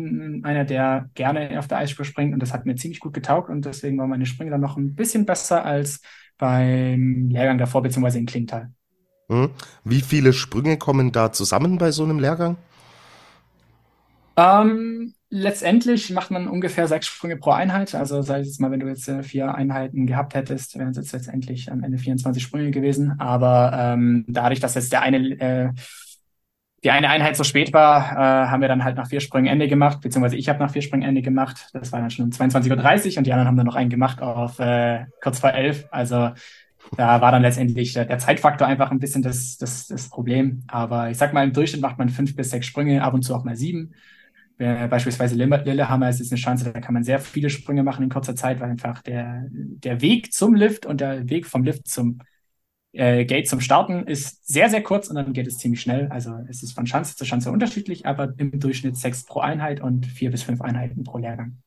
einer, 0.45 0.64
der 0.64 1.11
gerne 1.14 1.59
auf 1.59 1.68
der 1.68 1.78
Eisspur 1.78 2.04
springt 2.04 2.33
und 2.33 2.40
das 2.40 2.52
hat 2.52 2.66
mir 2.66 2.76
ziemlich 2.76 3.00
gut 3.00 3.12
getaugt 3.12 3.50
und 3.50 3.64
deswegen 3.64 3.99
war 3.99 4.07
meine 4.07 4.26
Sprünge 4.26 4.50
dann 4.50 4.61
noch 4.61 4.76
ein 4.76 4.95
bisschen 4.95 5.26
besser 5.26 5.64
als 5.64 6.00
beim 6.38 7.28
Lehrgang 7.30 7.59
davor, 7.59 7.83
beziehungsweise 7.83 8.18
in 8.18 8.26
Klingenthal. 8.26 8.71
Hm. 9.28 9.50
Wie 9.85 10.00
viele 10.00 10.33
Sprünge 10.33 10.78
kommen 10.78 11.12
da 11.12 11.33
zusammen 11.33 11.78
bei 11.78 11.90
so 11.90 12.04
einem 12.04 12.18
Lehrgang? 12.18 12.57
Ähm, 14.37 15.14
Letztendlich 15.30 16.11
macht 16.11 16.30
man 16.30 16.49
ungefähr 16.49 16.88
sechs 16.88 17.07
Sprünge 17.07 17.37
pro 17.37 17.50
Einheit. 17.50 17.95
Also 17.95 18.23
sei 18.23 18.40
es 18.40 18.59
mal, 18.61 18.71
wenn 18.71 18.80
du 18.80 18.87
jetzt 18.87 19.09
äh, 19.09 19.23
vier 19.23 19.54
Einheiten 19.54 20.07
gehabt 20.07 20.35
hättest, 20.35 20.78
wären 20.78 20.88
es 20.88 20.97
jetzt 20.97 21.12
letztendlich 21.12 21.71
am 21.71 21.83
Ende 21.83 21.99
24 21.99 22.42
Sprünge 22.42 22.71
gewesen. 22.71 23.21
Aber 23.21 23.73
ähm, 23.75 24.25
dadurch, 24.26 24.61
dass 24.61 24.75
jetzt 24.75 24.90
der 24.90 25.02
eine 25.02 25.18
äh, 25.38 25.71
die 26.85 26.90
eine 26.90 27.11
Einheit 27.11 27.37
so 27.37 27.44
spät 27.44 27.73
war, 27.73 28.12
äh, 28.12 28.49
haben 28.49 28.61
wir 28.61 28.68
dann 28.68 28.85
halt 28.85 28.97
nach 28.97 29.08
vier 29.08 29.20
Sprüngen 29.20 29.50
Ende 29.50 29.66
gemacht, 29.66 30.00
beziehungsweise 30.00 30.37
ich 30.37 30.49
habe 30.49 30.61
nach 30.61 30.70
vier 30.70 30.82
Sprüngen 30.82 31.08
Ende 31.08 31.23
gemacht. 31.23 31.70
Das 31.73 31.90
war 31.90 32.00
dann 32.00 32.11
schon 32.11 32.26
um 32.26 32.30
22.30 32.30 33.12
Uhr 33.12 33.18
und 33.18 33.26
die 33.26 33.32
anderen 33.32 33.49
haben 33.49 33.56
dann 33.56 33.66
noch 33.66 33.75
einen 33.75 33.90
gemacht 33.90 34.23
auf 34.23 34.58
äh, 34.61 35.06
kurz 35.20 35.40
vor 35.40 35.50
elf. 35.50 35.87
Also 35.90 36.30
da 36.97 37.20
war 37.20 37.32
dann 37.32 37.42
letztendlich 37.42 37.92
der, 37.94 38.04
der 38.04 38.18
Zeitfaktor 38.18 38.66
einfach 38.66 38.90
ein 38.90 39.00
bisschen 39.00 39.23
das, 39.23 39.56
das, 39.58 39.88
das 39.88 40.08
Problem. 40.08 40.62
Aber 40.68 41.11
ich 41.11 41.18
sag 41.18 41.32
mal, 41.32 41.44
im 41.44 41.52
Durchschnitt 41.52 41.82
macht 41.82 41.99
man 41.99 42.08
fünf 42.08 42.37
bis 42.37 42.50
sechs 42.50 42.66
Sprünge, 42.66 43.02
ab 43.02 43.12
und 43.12 43.23
zu 43.23 43.35
auch 43.35 43.44
mal 43.44 43.56
sieben. 43.56 43.94
Äh, 44.58 44.88
beispielsweise 44.88 45.35
Lillehammer 45.37 46.08
ist 46.08 46.20
eine 46.32 46.40
Chance, 46.40 46.73
da 46.73 46.80
kann 46.80 46.94
man 46.94 47.04
sehr 47.04 47.18
viele 47.18 47.50
Sprünge 47.50 47.82
machen 47.82 48.04
in 48.04 48.08
kurzer 48.08 48.35
Zeit, 48.37 48.61
weil 48.61 48.70
einfach 48.70 49.02
der, 49.02 49.47
der 49.50 50.00
Weg 50.00 50.32
zum 50.32 50.54
Lift 50.54 50.87
und 50.87 51.00
der 51.00 51.28
Weg 51.28 51.47
vom 51.47 51.64
Lift 51.64 51.88
zum 51.88 52.20
äh, 52.99 53.25
Gate 53.25 53.49
zum 53.49 53.61
Starten 53.61 54.07
ist 54.07 54.47
sehr, 54.47 54.69
sehr 54.69 54.83
kurz 54.83 55.09
und 55.09 55.17
dann 55.17 55.33
geht 55.33 55.47
es 55.47 55.59
ziemlich 55.59 55.81
schnell. 55.81 56.09
Also 56.11 56.35
es 56.49 56.62
ist 56.62 56.73
von 56.73 56.87
Schanze 56.87 57.17
zu 57.17 57.25
Schanze 57.25 57.50
unterschiedlich, 57.50 58.07
aber 58.07 58.35
im 58.38 58.59
Durchschnitt 58.59 58.97
sechs 58.97 59.25
pro 59.25 59.40
Einheit 59.40 59.81
und 59.81 60.07
vier 60.07 60.31
bis 60.31 60.43
fünf 60.43 60.61
Einheiten 60.61 61.05
pro 61.05 61.19
Lehrgang. 61.19 61.59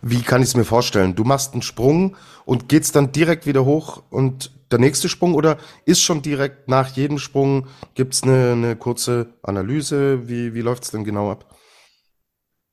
Wie 0.00 0.22
kann 0.22 0.42
ich 0.42 0.48
es 0.48 0.56
mir 0.56 0.64
vorstellen? 0.64 1.14
Du 1.14 1.24
machst 1.24 1.52
einen 1.52 1.62
Sprung 1.62 2.16
und 2.44 2.68
geht's 2.68 2.92
dann 2.92 3.12
direkt 3.12 3.46
wieder 3.46 3.64
hoch 3.64 4.04
und 4.10 4.52
der 4.70 4.78
nächste 4.78 5.08
Sprung 5.08 5.34
oder 5.34 5.58
ist 5.84 6.00
schon 6.00 6.22
direkt 6.22 6.68
nach 6.68 6.88
jedem 6.88 7.18
Sprung 7.18 7.66
gibt's 7.94 8.22
eine, 8.22 8.52
eine 8.52 8.76
kurze 8.76 9.34
Analyse? 9.42 10.28
Wie, 10.28 10.54
wie 10.54 10.60
läuft's 10.62 10.92
denn 10.92 11.04
genau 11.04 11.30
ab? 11.30 11.54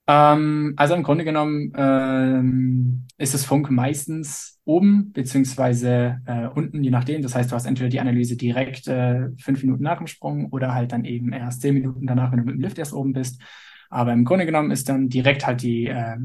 Ähm, 0.06 0.74
also 0.76 0.96
im 0.96 1.04
Grunde 1.04 1.24
genommen 1.24 1.72
ähm, 1.78 3.06
ist 3.18 3.34
das 3.34 3.46
Funk 3.46 3.72
meistens 3.72 4.60
oben 4.66 5.12
beziehungsweise 5.14 6.20
äh, 6.26 6.48
unten, 6.48 6.84
je 6.84 6.90
nachdem. 6.90 7.22
Das 7.22 7.36
heißt, 7.36 7.52
du 7.52 7.56
hast 7.56 7.66
entweder 7.66 7.90
die 7.90 8.00
Analyse 8.00 8.36
direkt 8.36 8.88
äh, 8.88 9.30
fünf 9.40 9.64
Minuten 9.64 9.84
nach 9.84 9.98
dem 9.98 10.08
Sprung 10.08 10.50
oder 10.52 10.74
halt 10.74 10.92
dann 10.92 11.06
eben 11.06 11.32
erst 11.32 11.62
zehn 11.62 11.74
Minuten 11.74 12.06
danach, 12.06 12.32
wenn 12.32 12.40
du 12.40 12.46
mit 12.46 12.56
dem 12.56 12.62
Lift 12.62 12.78
erst 12.78 12.94
oben 12.94 13.14
bist. 13.14 13.42
Aber 13.90 14.12
im 14.12 14.26
Grunde 14.26 14.46
genommen 14.46 14.72
ist 14.72 14.90
dann 14.90 15.10
direkt 15.10 15.46
halt 15.46 15.62
die 15.62 15.88
äh, 15.88 16.18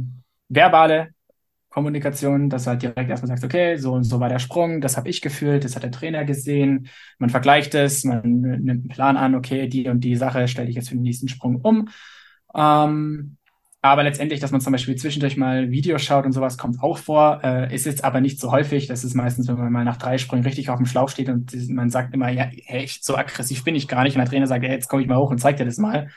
verbale 0.48 1.10
Kommunikation, 1.68 2.48
dass 2.50 2.64
du 2.64 2.70
halt 2.70 2.82
direkt 2.82 3.10
erstmal 3.10 3.28
sagst, 3.28 3.44
okay, 3.44 3.76
so 3.76 3.92
und 3.92 4.04
so 4.04 4.20
war 4.20 4.28
der 4.28 4.38
Sprung, 4.38 4.80
das 4.80 4.96
habe 4.96 5.08
ich 5.08 5.20
gefühlt, 5.20 5.64
das 5.64 5.76
hat 5.76 5.82
der 5.82 5.90
Trainer 5.92 6.24
gesehen. 6.24 6.88
Man 7.18 7.30
vergleicht 7.30 7.74
es, 7.74 8.04
man 8.04 8.22
nimmt 8.22 8.68
einen 8.68 8.88
Plan 8.88 9.16
an, 9.16 9.34
okay, 9.34 9.68
die 9.68 9.88
und 9.88 10.00
die 10.00 10.16
Sache 10.16 10.48
stelle 10.48 10.68
ich 10.70 10.76
jetzt 10.76 10.88
für 10.88 10.96
den 10.96 11.02
nächsten 11.02 11.28
Sprung 11.28 11.60
um. 11.60 11.88
Ähm, 12.54 13.37
aber 13.80 14.02
letztendlich, 14.02 14.40
dass 14.40 14.50
man 14.50 14.60
zum 14.60 14.72
Beispiel 14.72 14.96
zwischendurch 14.96 15.36
mal 15.36 15.70
Videos 15.70 16.02
schaut 16.02 16.26
und 16.26 16.32
sowas, 16.32 16.58
kommt 16.58 16.82
auch 16.82 16.98
vor. 16.98 17.40
Äh, 17.44 17.72
ist 17.72 17.86
jetzt 17.86 18.02
aber 18.02 18.20
nicht 18.20 18.40
so 18.40 18.50
häufig. 18.50 18.88
Das 18.88 19.04
ist 19.04 19.14
meistens, 19.14 19.46
wenn 19.46 19.56
man 19.56 19.72
mal 19.72 19.84
nach 19.84 19.98
drei 19.98 20.18
Sprüngen 20.18 20.44
richtig 20.44 20.68
auf 20.68 20.78
dem 20.78 20.86
Schlauch 20.86 21.08
steht 21.08 21.28
und 21.28 21.52
man 21.70 21.88
sagt 21.88 22.12
immer, 22.12 22.28
ja, 22.28 22.48
echt 22.66 23.04
so 23.04 23.16
aggressiv 23.16 23.62
bin 23.62 23.76
ich 23.76 23.86
gar 23.86 24.02
nicht. 24.02 24.16
Und 24.16 24.20
der 24.20 24.28
Trainer 24.28 24.48
sagt, 24.48 24.64
ja, 24.64 24.70
jetzt 24.70 24.88
komme 24.88 25.02
ich 25.02 25.08
mal 25.08 25.18
hoch 25.18 25.30
und 25.30 25.38
zeig 25.38 25.58
dir 25.58 25.64
das 25.64 25.78
mal. 25.78 26.08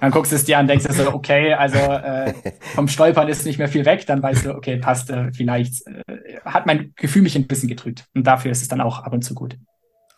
Dann 0.00 0.10
guckst 0.10 0.32
du 0.32 0.36
es 0.36 0.44
dir 0.44 0.58
an, 0.58 0.66
denkst 0.66 0.86
du 0.86 0.92
so, 0.92 1.12
okay, 1.12 1.52
also 1.52 1.78
äh, 1.78 2.34
vom 2.74 2.88
Stolpern 2.88 3.28
ist 3.28 3.46
nicht 3.46 3.58
mehr 3.58 3.68
viel 3.68 3.84
weg. 3.84 4.06
Dann 4.06 4.22
weißt 4.22 4.46
du, 4.46 4.54
okay, 4.54 4.78
passt, 4.78 5.10
äh, 5.10 5.32
vielleicht 5.32 5.86
äh, 5.86 6.40
hat 6.44 6.66
mein 6.66 6.94
Gefühl 6.96 7.22
mich 7.22 7.36
ein 7.36 7.46
bisschen 7.46 7.68
getrügt. 7.68 8.06
Und 8.14 8.26
dafür 8.26 8.50
ist 8.50 8.62
es 8.62 8.68
dann 8.68 8.80
auch 8.80 9.00
ab 9.00 9.12
und 9.12 9.22
zu 9.22 9.34
gut. 9.34 9.56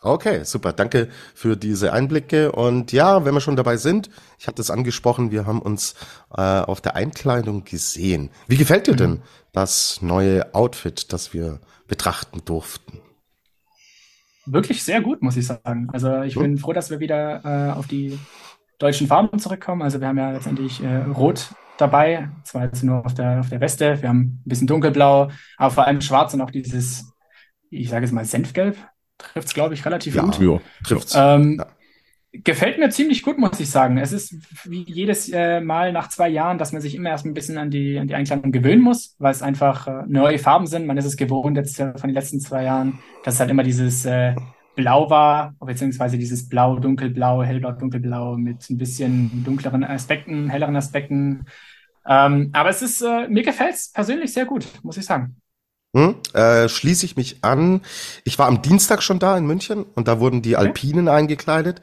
Okay, 0.06 0.44
super. 0.44 0.72
Danke 0.72 1.08
für 1.34 1.56
diese 1.56 1.92
Einblicke. 1.92 2.52
Und 2.52 2.92
ja, 2.92 3.24
wenn 3.24 3.34
wir 3.34 3.40
schon 3.40 3.56
dabei 3.56 3.76
sind, 3.76 4.08
ich 4.38 4.46
habe 4.46 4.56
das 4.56 4.70
angesprochen, 4.70 5.32
wir 5.32 5.46
haben 5.46 5.60
uns 5.60 5.96
äh, 6.30 6.40
auf 6.40 6.80
der 6.80 6.94
Einkleidung 6.94 7.64
gesehen. 7.64 8.30
Wie 8.46 8.56
gefällt 8.56 8.86
dir 8.86 8.92
mhm. 8.92 8.98
denn 8.98 9.22
das 9.52 10.02
neue 10.02 10.54
Outfit, 10.54 11.12
das 11.12 11.34
wir 11.34 11.58
betrachten 11.88 12.42
durften? 12.44 13.00
Wirklich 14.44 14.84
sehr 14.84 15.00
gut, 15.00 15.22
muss 15.22 15.36
ich 15.36 15.46
sagen. 15.48 15.88
Also 15.92 16.22
ich 16.22 16.36
hm? 16.36 16.42
bin 16.42 16.58
froh, 16.58 16.72
dass 16.72 16.88
wir 16.88 17.00
wieder 17.00 17.44
äh, 17.44 17.72
auf 17.72 17.88
die 17.88 18.16
deutschen 18.78 19.08
Farben 19.08 19.40
zurückkommen. 19.40 19.82
Also 19.82 20.00
wir 20.00 20.06
haben 20.06 20.18
ja 20.18 20.30
letztendlich 20.30 20.80
äh, 20.84 20.98
Rot 20.98 21.50
dabei, 21.78 22.30
zwar 22.44 22.62
jetzt 22.62 22.84
nur 22.84 23.04
auf 23.04 23.14
der, 23.14 23.40
auf 23.40 23.48
der 23.48 23.60
Weste. 23.60 24.00
Wir 24.00 24.08
haben 24.08 24.20
ein 24.20 24.42
bisschen 24.44 24.68
dunkelblau, 24.68 25.32
aber 25.56 25.70
vor 25.72 25.84
allem 25.84 26.00
schwarz 26.00 26.32
und 26.32 26.42
auch 26.42 26.52
dieses, 26.52 27.12
ich 27.70 27.88
sage 27.88 28.04
es 28.04 28.12
mal, 28.12 28.24
Senfgelb 28.24 28.76
trifft 29.18 29.48
es, 29.48 29.54
glaube 29.54 29.74
ich, 29.74 29.84
relativ 29.84 30.14
ja, 30.14 30.22
gut. 30.22 30.40
Ja, 30.40 30.60
trifft's. 30.84 31.14
Ähm, 31.16 31.56
ja. 31.58 31.66
Gefällt 32.44 32.78
mir 32.78 32.90
ziemlich 32.90 33.22
gut, 33.22 33.38
muss 33.38 33.58
ich 33.60 33.70
sagen. 33.70 33.96
Es 33.96 34.12
ist 34.12 34.34
wie 34.64 34.82
jedes 34.82 35.30
äh, 35.30 35.60
Mal 35.60 35.92
nach 35.92 36.08
zwei 36.08 36.28
Jahren, 36.28 36.58
dass 36.58 36.72
man 36.72 36.82
sich 36.82 36.94
immer 36.94 37.08
erst 37.08 37.24
ein 37.24 37.32
bisschen 37.32 37.56
an 37.56 37.70
die, 37.70 37.98
an 37.98 38.08
die 38.08 38.14
Einkleidung 38.14 38.52
gewöhnen 38.52 38.82
muss, 38.82 39.16
weil 39.18 39.32
es 39.32 39.40
einfach 39.40 39.86
äh, 39.86 40.02
neue 40.06 40.38
Farben 40.38 40.66
sind. 40.66 40.86
Man 40.86 40.98
ist 40.98 41.06
es 41.06 41.16
gewohnt 41.16 41.56
jetzt 41.56 41.80
äh, 41.80 41.96
von 41.96 42.08
den 42.08 42.14
letzten 42.14 42.40
zwei 42.40 42.64
Jahren, 42.64 42.98
dass 43.24 43.34
es 43.34 43.40
halt 43.40 43.50
immer 43.50 43.62
dieses 43.62 44.04
äh, 44.04 44.34
Blau 44.74 45.08
war, 45.08 45.54
beziehungsweise 45.58 46.18
dieses 46.18 46.48
Blau, 46.48 46.78
Dunkelblau, 46.78 47.42
Hellblau, 47.42 47.72
Dunkelblau 47.72 48.36
mit 48.36 48.68
ein 48.68 48.76
bisschen 48.76 49.42
dunkleren 49.42 49.82
Aspekten, 49.82 50.50
helleren 50.50 50.76
Aspekten. 50.76 51.46
Ähm, 52.06 52.50
aber 52.52 52.68
es 52.68 52.82
ist, 52.82 53.00
äh, 53.00 53.26
mir 53.28 53.42
gefällt 53.42 53.74
es 53.74 53.90
persönlich 53.90 54.34
sehr 54.34 54.44
gut, 54.44 54.66
muss 54.82 54.98
ich 54.98 55.06
sagen. 55.06 55.36
Hm, 55.96 56.16
äh, 56.34 56.68
schließe 56.68 57.06
ich 57.06 57.16
mich 57.16 57.38
an. 57.42 57.80
Ich 58.24 58.38
war 58.38 58.48
am 58.48 58.60
Dienstag 58.60 59.02
schon 59.02 59.18
da 59.18 59.34
in 59.38 59.46
München 59.46 59.82
und 59.94 60.08
da 60.08 60.20
wurden 60.20 60.42
die 60.42 60.54
okay. 60.54 60.66
Alpinen 60.66 61.08
eingekleidet. 61.08 61.80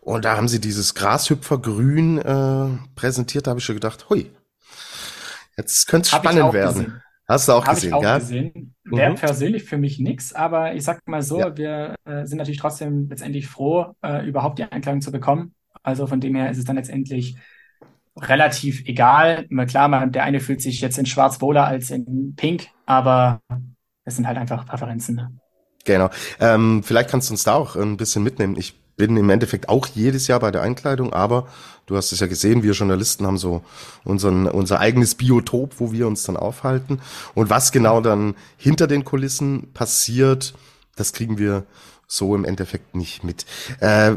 Und 0.00 0.24
da 0.24 0.36
haben 0.36 0.46
sie 0.46 0.60
dieses 0.60 0.94
Grashüpfergrün 0.94 2.18
äh, 2.18 2.78
präsentiert. 2.94 3.48
Da 3.48 3.50
habe 3.50 3.58
ich 3.58 3.66
schon 3.66 3.74
gedacht, 3.74 4.08
hui, 4.08 4.30
jetzt 5.56 5.88
könnte 5.88 6.06
es 6.06 6.10
spannend 6.10 6.52
werden. 6.52 6.84
Gesehen. 6.84 7.02
Hast 7.26 7.48
du 7.48 7.52
auch 7.54 7.66
Hab 7.66 7.74
gesehen, 7.74 7.88
ich 7.88 7.94
auch 7.94 8.02
ja? 8.04 8.18
gesehen. 8.20 8.76
Wäre 8.84 9.10
mhm. 9.10 9.16
persönlich 9.16 9.64
für 9.64 9.78
mich 9.78 9.98
nix, 9.98 10.32
aber 10.32 10.74
ich 10.74 10.84
sag 10.84 11.00
mal 11.08 11.20
so, 11.20 11.40
ja. 11.40 11.56
wir 11.56 11.96
äh, 12.04 12.24
sind 12.24 12.38
natürlich 12.38 12.60
trotzdem 12.60 13.08
letztendlich 13.10 13.48
froh, 13.48 13.96
äh, 14.00 14.24
überhaupt 14.28 14.60
die 14.60 14.64
Einkleidung 14.64 15.00
zu 15.00 15.10
bekommen. 15.10 15.56
Also 15.82 16.06
von 16.06 16.20
dem 16.20 16.36
her 16.36 16.52
ist 16.52 16.58
es 16.58 16.64
dann 16.64 16.76
letztendlich 16.76 17.36
relativ 18.20 18.84
egal. 18.86 19.46
Klar, 19.66 19.88
man, 19.88 20.12
der 20.12 20.24
eine 20.24 20.40
fühlt 20.40 20.62
sich 20.62 20.80
jetzt 20.80 20.98
in 20.98 21.06
Schwarz 21.06 21.40
wohler 21.40 21.66
als 21.66 21.90
in 21.90 22.34
Pink, 22.36 22.68
aber 22.86 23.40
es 24.04 24.16
sind 24.16 24.26
halt 24.26 24.38
einfach 24.38 24.66
Präferenzen. 24.66 25.40
Genau. 25.84 26.10
Ähm, 26.40 26.82
vielleicht 26.82 27.10
kannst 27.10 27.30
du 27.30 27.34
uns 27.34 27.44
da 27.44 27.54
auch 27.54 27.76
ein 27.76 27.96
bisschen 27.96 28.22
mitnehmen. 28.22 28.56
Ich 28.56 28.78
bin 28.96 29.16
im 29.16 29.30
Endeffekt 29.30 29.68
auch 29.68 29.86
jedes 29.86 30.26
Jahr 30.26 30.40
bei 30.40 30.50
der 30.50 30.60
Einkleidung, 30.60 31.12
aber 31.12 31.48
du 31.86 31.96
hast 31.96 32.12
es 32.12 32.20
ja 32.20 32.26
gesehen, 32.26 32.62
wir 32.62 32.72
Journalisten 32.72 33.26
haben 33.26 33.38
so 33.38 33.62
unseren, 34.04 34.46
unser 34.48 34.80
eigenes 34.80 35.14
Biotop, 35.14 35.74
wo 35.78 35.92
wir 35.92 36.06
uns 36.06 36.24
dann 36.24 36.36
aufhalten. 36.36 37.00
Und 37.34 37.48
was 37.48 37.72
genau 37.72 38.00
dann 38.00 38.34
hinter 38.56 38.86
den 38.86 39.04
Kulissen 39.04 39.72
passiert, 39.72 40.54
das 40.96 41.12
kriegen 41.12 41.38
wir 41.38 41.64
so 42.08 42.34
im 42.34 42.44
Endeffekt 42.44 42.94
nicht 42.94 43.22
mit. 43.22 43.46
Äh, 43.80 44.16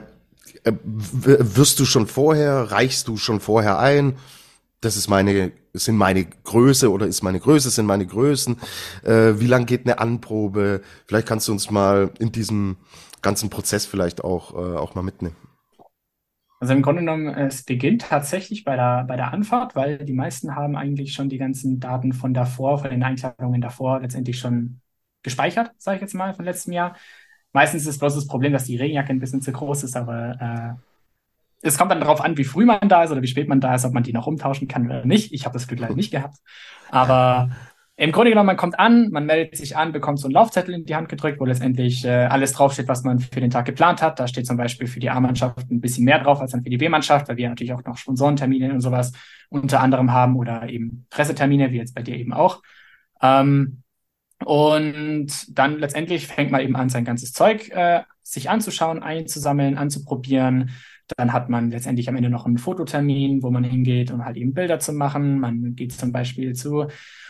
wirst 0.64 1.80
du 1.80 1.86
schon 1.86 2.08
vorher, 2.08 2.72
reichst 2.72 3.08
du 3.08 3.18
schon 3.18 3.40
vorher 3.40 3.80
ein? 3.80 4.16
Das 4.82 4.98
ist 4.98 5.08
meine, 5.08 5.52
sind 5.74 5.96
meine 5.98 6.26
Größe 6.26 6.92
oder 6.92 7.06
ist 7.08 7.22
meine 7.24 7.40
Größe, 7.40 7.70
sind 7.70 7.86
meine 7.86 8.06
Größen. 8.06 8.58
Äh, 9.04 9.40
wie 9.40 9.48
lang 9.48 9.66
geht 9.66 9.86
eine 9.86 10.00
Anprobe? 10.00 10.82
Vielleicht 11.08 11.28
kannst 11.28 11.48
du 11.48 11.52
uns 11.52 11.70
mal 11.70 12.12
in 12.20 12.32
diesem 12.32 12.78
ganzen 13.22 13.50
Prozess 13.50 13.86
vielleicht 13.86 14.24
auch, 14.24 14.54
äh, 14.54 14.78
auch 14.78 14.96
mal 14.96 15.04
mitnehmen. 15.04 15.36
Also 16.60 16.74
im 16.74 16.84
Grunde 16.84 17.02
genommen, 17.02 17.28
es 17.28 17.64
beginnt 17.64 18.04
tatsächlich 18.04 18.64
bei 18.64 18.76
der, 18.76 19.06
bei 19.08 19.16
der 19.16 19.34
Anfahrt, 19.34 19.76
weil 19.76 19.98
die 20.06 20.14
meisten 20.14 20.56
haben 20.56 20.76
eigentlich 20.76 21.14
schon 21.14 21.28
die 21.28 21.40
ganzen 21.40 21.80
Daten 21.80 22.14
von 22.14 22.36
davor, 22.36 22.78
von 22.78 22.92
den 22.92 23.02
Einkleidungen 23.02 23.62
davor 23.62 24.00
letztendlich 24.00 24.38
schon 24.38 24.80
gespeichert, 25.24 25.72
sage 25.78 25.98
ich 25.98 26.02
jetzt 26.02 26.14
mal, 26.14 26.36
von 26.36 26.46
letztem 26.46 26.74
Jahr. 26.74 26.96
Meistens 27.54 27.86
ist 27.86 28.00
bloß 28.00 28.16
das 28.16 28.28
Problem, 28.28 28.54
dass 28.54 28.66
die 28.66 28.78
Regenjacke 28.78 29.12
ein 29.12 29.20
bisschen 29.20 29.42
zu 29.42 29.52
groß 29.52 29.84
ist, 29.84 29.96
aber 29.98 30.38
äh, 30.40 31.68
es 31.68 31.78
kommt 31.78 31.92
dann 31.92 32.00
darauf 32.00 32.22
an, 32.22 32.38
wie 32.38 32.44
früh 32.44 32.66
man 32.66 32.88
da 32.88 33.04
ist 33.04 33.12
oder 33.12 33.22
wie 33.22 33.28
spät 33.28 33.48
man 33.48 33.62
da 33.62 33.76
ist, 33.76 33.86
ob 33.86 33.94
man 33.94 34.04
die 34.04 34.14
noch 34.14 34.28
umtauschen 34.28 34.68
kann 34.68 34.86
oder 34.86 35.06
nicht. 35.06 35.32
Ich 35.32 35.46
habe 35.46 35.54
das 35.54 35.68
Glück 35.68 35.80
leider 35.80 35.96
nicht 35.96 36.12
gehabt. 36.12 36.38
Aber 36.90 37.50
im 37.98 38.12
Grunde 38.12 38.32
genommen, 38.32 38.48
man 38.48 38.58
kommt 38.58 38.80
an, 38.80 39.10
man 39.12 39.28
meldet 39.28 39.58
sich 39.58 39.78
an, 39.78 39.92
bekommt 39.92 40.18
so 40.18 40.26
einen 40.26 40.34
Laufzettel 40.34 40.74
in 40.74 40.86
die 40.86 40.96
Hand 40.96 41.08
gedrückt, 41.08 41.40
wo 41.40 41.46
letztendlich 41.46 42.04
äh, 42.04 42.26
alles 42.26 42.54
draufsteht, 42.54 42.88
was 42.88 43.04
man 43.04 43.20
für 43.20 43.40
den 43.40 43.52
Tag 43.52 43.66
geplant 43.66 44.02
hat. 44.02 44.20
Da 44.20 44.28
steht 44.28 44.48
zum 44.48 44.58
Beispiel 44.58 44.88
für 44.88 45.00
die 45.00 45.12
A-Mannschaft 45.12 45.70
ein 45.70 45.82
bisschen 45.82 46.06
mehr 46.06 46.18
drauf 46.18 46.42
als 46.42 46.52
dann 46.52 46.64
für 46.64 46.70
die 46.72 46.78
B-Mannschaft, 46.78 47.30
weil 47.30 47.38
wir 47.38 47.50
natürlich 47.50 47.74
auch 47.74 47.84
noch 47.84 47.98
Sponsorentermine 47.98 48.74
und 48.74 48.82
sowas 48.82 49.12
unter 49.50 49.82
anderem 49.82 50.12
haben 50.12 50.36
oder 50.36 50.68
eben 50.68 51.06
Pressetermine, 51.12 51.72
wie 51.72 51.78
jetzt 51.78 51.94
bei 51.94 52.02
dir 52.02 52.16
eben 52.16 52.34
auch. 52.34 52.64
Ähm, 53.22 53.84
und 54.46 55.28
dann 55.58 55.80
letztendlich 55.80 56.28
fängt 56.28 56.52
man 56.52 56.62
eben 56.62 56.76
an, 56.76 56.90
sein 56.90 57.06
ganzes 57.06 57.34
Zeug 57.34 57.70
äh, 57.70 58.02
sich 58.24 58.50
anzuschauen, 58.50 59.04
einzusammeln, 59.04 59.78
anzuprobieren. 59.78 60.72
Dann 61.18 61.34
hat 61.34 61.50
man 61.50 61.72
letztendlich 61.72 62.08
am 62.08 62.16
Ende 62.16 62.30
noch 62.30 62.46
einen 62.46 62.58
Fototermin, 62.58 63.44
wo 63.44 63.52
man 63.52 63.66
hingeht, 63.66 64.12
um 64.12 64.24
halt 64.24 64.38
eben 64.38 64.54
Bilder 64.54 64.80
zu 64.80 64.94
machen. 64.94 65.40
Man 65.40 65.76
geht 65.76 65.92
zum 65.92 66.14
Beispiel 66.14 66.54
zu 66.54 66.88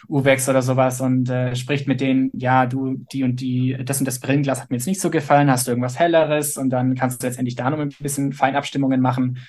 UVEX 0.08 0.50
oder 0.50 0.62
sowas 0.62 1.02
und 1.02 1.30
äh, 1.30 1.56
spricht 1.56 1.88
mit 1.88 2.00
denen, 2.00 2.30
ja, 2.34 2.68
du, 2.68 2.98
die 3.12 3.24
und 3.24 3.42
die, 3.42 3.78
das 3.84 4.00
und 4.00 4.06
das 4.06 4.20
Brillenglas 4.20 4.62
hat 4.62 4.70
mir 4.70 4.78
jetzt 4.78 4.86
nicht 4.86 5.02
so 5.02 5.10
gefallen, 5.10 5.50
hast 5.50 5.66
du 5.68 5.72
irgendwas 5.72 5.98
Helleres? 5.98 6.58
Und 6.58 6.70
dann 6.70 6.94
kannst 6.96 7.24
du 7.24 7.28
letztendlich 7.28 7.56
da 7.56 7.70
noch 7.72 7.80
ein 7.80 7.90
bisschen 8.00 8.34
Feinabstimmungen 8.34 9.02
machen. 9.02 9.40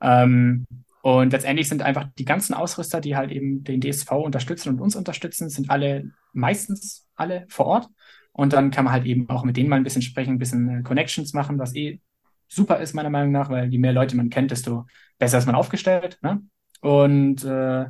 Ähm, 0.00 0.66
Und 1.02 1.32
letztendlich 1.32 1.68
sind 1.68 1.82
einfach 1.82 2.08
die 2.18 2.24
ganzen 2.26 2.54
Ausrüster, 2.54 3.00
die 3.00 3.16
halt 3.16 3.30
eben 3.32 3.64
den 3.64 3.80
DSV 3.80 4.10
unterstützen 4.12 4.68
und 4.68 4.80
uns 4.80 4.96
unterstützen, 4.96 5.48
sind 5.48 5.70
alle 5.70 6.10
meistens 6.32 7.06
alle 7.14 7.46
vor 7.48 7.66
Ort. 7.66 7.88
Und 8.32 8.52
dann 8.52 8.70
kann 8.70 8.84
man 8.84 8.94
halt 8.94 9.06
eben 9.06 9.28
auch 9.28 9.44
mit 9.44 9.56
denen 9.56 9.68
mal 9.68 9.76
ein 9.76 9.84
bisschen 9.84 10.02
sprechen, 10.02 10.34
ein 10.34 10.38
bisschen 10.38 10.80
äh, 10.80 10.82
Connections 10.82 11.34
machen, 11.34 11.58
was 11.58 11.74
eh 11.74 12.00
super 12.48 12.78
ist, 12.78 12.94
meiner 12.94 13.10
Meinung 13.10 13.32
nach, 13.32 13.50
weil 13.50 13.68
je 13.68 13.78
mehr 13.78 13.92
Leute 13.92 14.16
man 14.16 14.30
kennt, 14.30 14.50
desto 14.50 14.86
besser 15.18 15.38
ist 15.38 15.46
man 15.46 15.54
aufgestellt. 15.54 16.18
Ne? 16.22 16.42
Und 16.80 17.44
äh, 17.44 17.86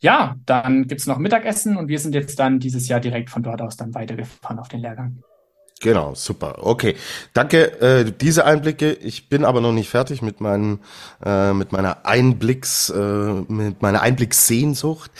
ja, 0.00 0.36
dann 0.44 0.86
gibt's 0.86 1.06
noch 1.06 1.18
Mittagessen 1.18 1.76
und 1.76 1.88
wir 1.88 1.98
sind 1.98 2.14
jetzt 2.14 2.38
dann 2.38 2.60
dieses 2.60 2.88
Jahr 2.88 3.00
direkt 3.00 3.30
von 3.30 3.42
dort 3.42 3.62
aus 3.62 3.76
dann 3.76 3.94
weitergefahren 3.94 4.58
auf 4.58 4.68
den 4.68 4.80
Lehrgang. 4.80 5.22
Genau, 5.80 6.14
super. 6.14 6.64
Okay, 6.64 6.96
danke 7.34 7.80
äh, 7.80 8.10
diese 8.10 8.46
Einblicke. 8.46 8.92
Ich 8.92 9.28
bin 9.28 9.44
aber 9.44 9.60
noch 9.60 9.72
nicht 9.72 9.90
fertig 9.90 10.22
mit 10.22 10.40
meinen 10.40 10.80
äh, 11.22 11.52
mit 11.52 11.70
meiner 11.70 12.06
Einblicks 12.06 12.88
äh, 12.88 13.32
mit 13.48 13.82
meiner 13.82 14.00
Einblickssehnsucht. 14.00 15.10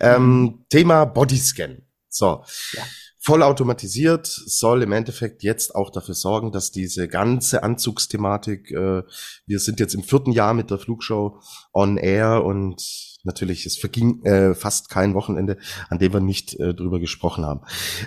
Ähm. 0.00 0.64
Thema 0.68 1.06
Bodyscan. 1.06 1.85
So. 2.16 2.44
Ja. 2.72 2.82
Vollautomatisiert 3.18 4.26
soll 4.26 4.82
im 4.84 4.92
Endeffekt 4.92 5.42
jetzt 5.42 5.74
auch 5.74 5.90
dafür 5.90 6.14
sorgen, 6.14 6.52
dass 6.52 6.70
diese 6.70 7.08
ganze 7.08 7.64
Anzugsthematik, 7.64 8.70
äh, 8.70 9.02
wir 9.46 9.58
sind 9.58 9.80
jetzt 9.80 9.94
im 9.94 10.04
vierten 10.04 10.30
Jahr 10.30 10.54
mit 10.54 10.70
der 10.70 10.78
Flugshow 10.78 11.40
on 11.72 11.96
air 11.96 12.44
und 12.44 12.80
natürlich, 13.24 13.66
es 13.66 13.76
verging 13.76 14.22
äh, 14.24 14.54
fast 14.54 14.88
kein 14.90 15.14
Wochenende, 15.14 15.58
an 15.88 15.98
dem 15.98 16.12
wir 16.12 16.20
nicht 16.20 16.54
äh, 16.60 16.72
drüber 16.72 17.00
gesprochen 17.00 17.44
haben. 17.44 17.62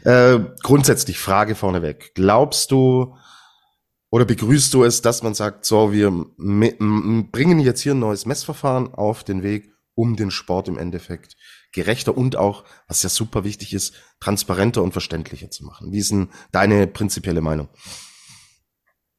Äh, 0.06 0.40
grundsätzlich 0.64 1.20
Frage 1.20 1.56
vorneweg. 1.56 2.14
Glaubst 2.16 2.72
du 2.72 3.16
oder 4.12 4.26
begrüßt 4.26 4.74
du 4.74 4.86
es, 4.86 5.02
dass 5.02 5.22
man 5.22 5.34
sagt, 5.36 5.66
so, 5.66 5.92
wir 5.92 6.10
bringen 6.38 7.60
jetzt 7.60 7.82
hier 7.82 7.94
ein 7.94 8.00
neues 8.00 8.26
Messverfahren 8.26 8.94
auf 8.94 9.24
den 9.24 9.44
Weg, 9.44 9.72
um 9.94 10.16
den 10.16 10.32
Sport 10.32 10.68
im 10.68 10.78
Endeffekt 10.78 11.36
gerechter 11.72 12.18
und 12.18 12.36
auch, 12.36 12.64
was 12.88 13.04
ja 13.04 13.10
super 13.10 13.44
wichtig 13.44 13.74
ist, 13.74 13.94
transparenter 14.20 14.82
und 14.82 14.92
verständlicher 14.92 15.50
zu 15.50 15.66
machen. 15.66 15.92
Wie 15.92 16.00
ist 16.00 16.12
denn 16.12 16.30
deine 16.52 16.88
prinzipielle 16.88 17.42
Meinung? 17.42 17.70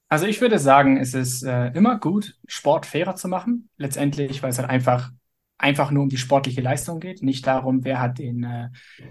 Also 0.09 0.27
ich 0.27 0.41
würde 0.41 0.59
sagen, 0.59 0.97
es 0.97 1.15
ist 1.15 1.43
äh, 1.45 1.69
immer 1.69 1.99
gut, 1.99 2.37
Sport 2.47 2.85
fairer 2.85 3.15
zu 3.15 3.29
machen. 3.29 3.69
Letztendlich, 3.77 4.43
weil 4.43 4.51
es 4.51 4.59
halt 4.59 4.69
einfach 4.69 5.11
einfach 5.61 5.91
nur 5.91 6.03
um 6.03 6.09
die 6.09 6.17
sportliche 6.17 6.63
Leistung 6.63 7.01
geht, 7.01 7.23
nicht 7.23 7.47
darum, 7.47 7.85
wer 7.85 8.01
hat 8.01 8.19
den, 8.19 8.45
äh, 8.45 8.69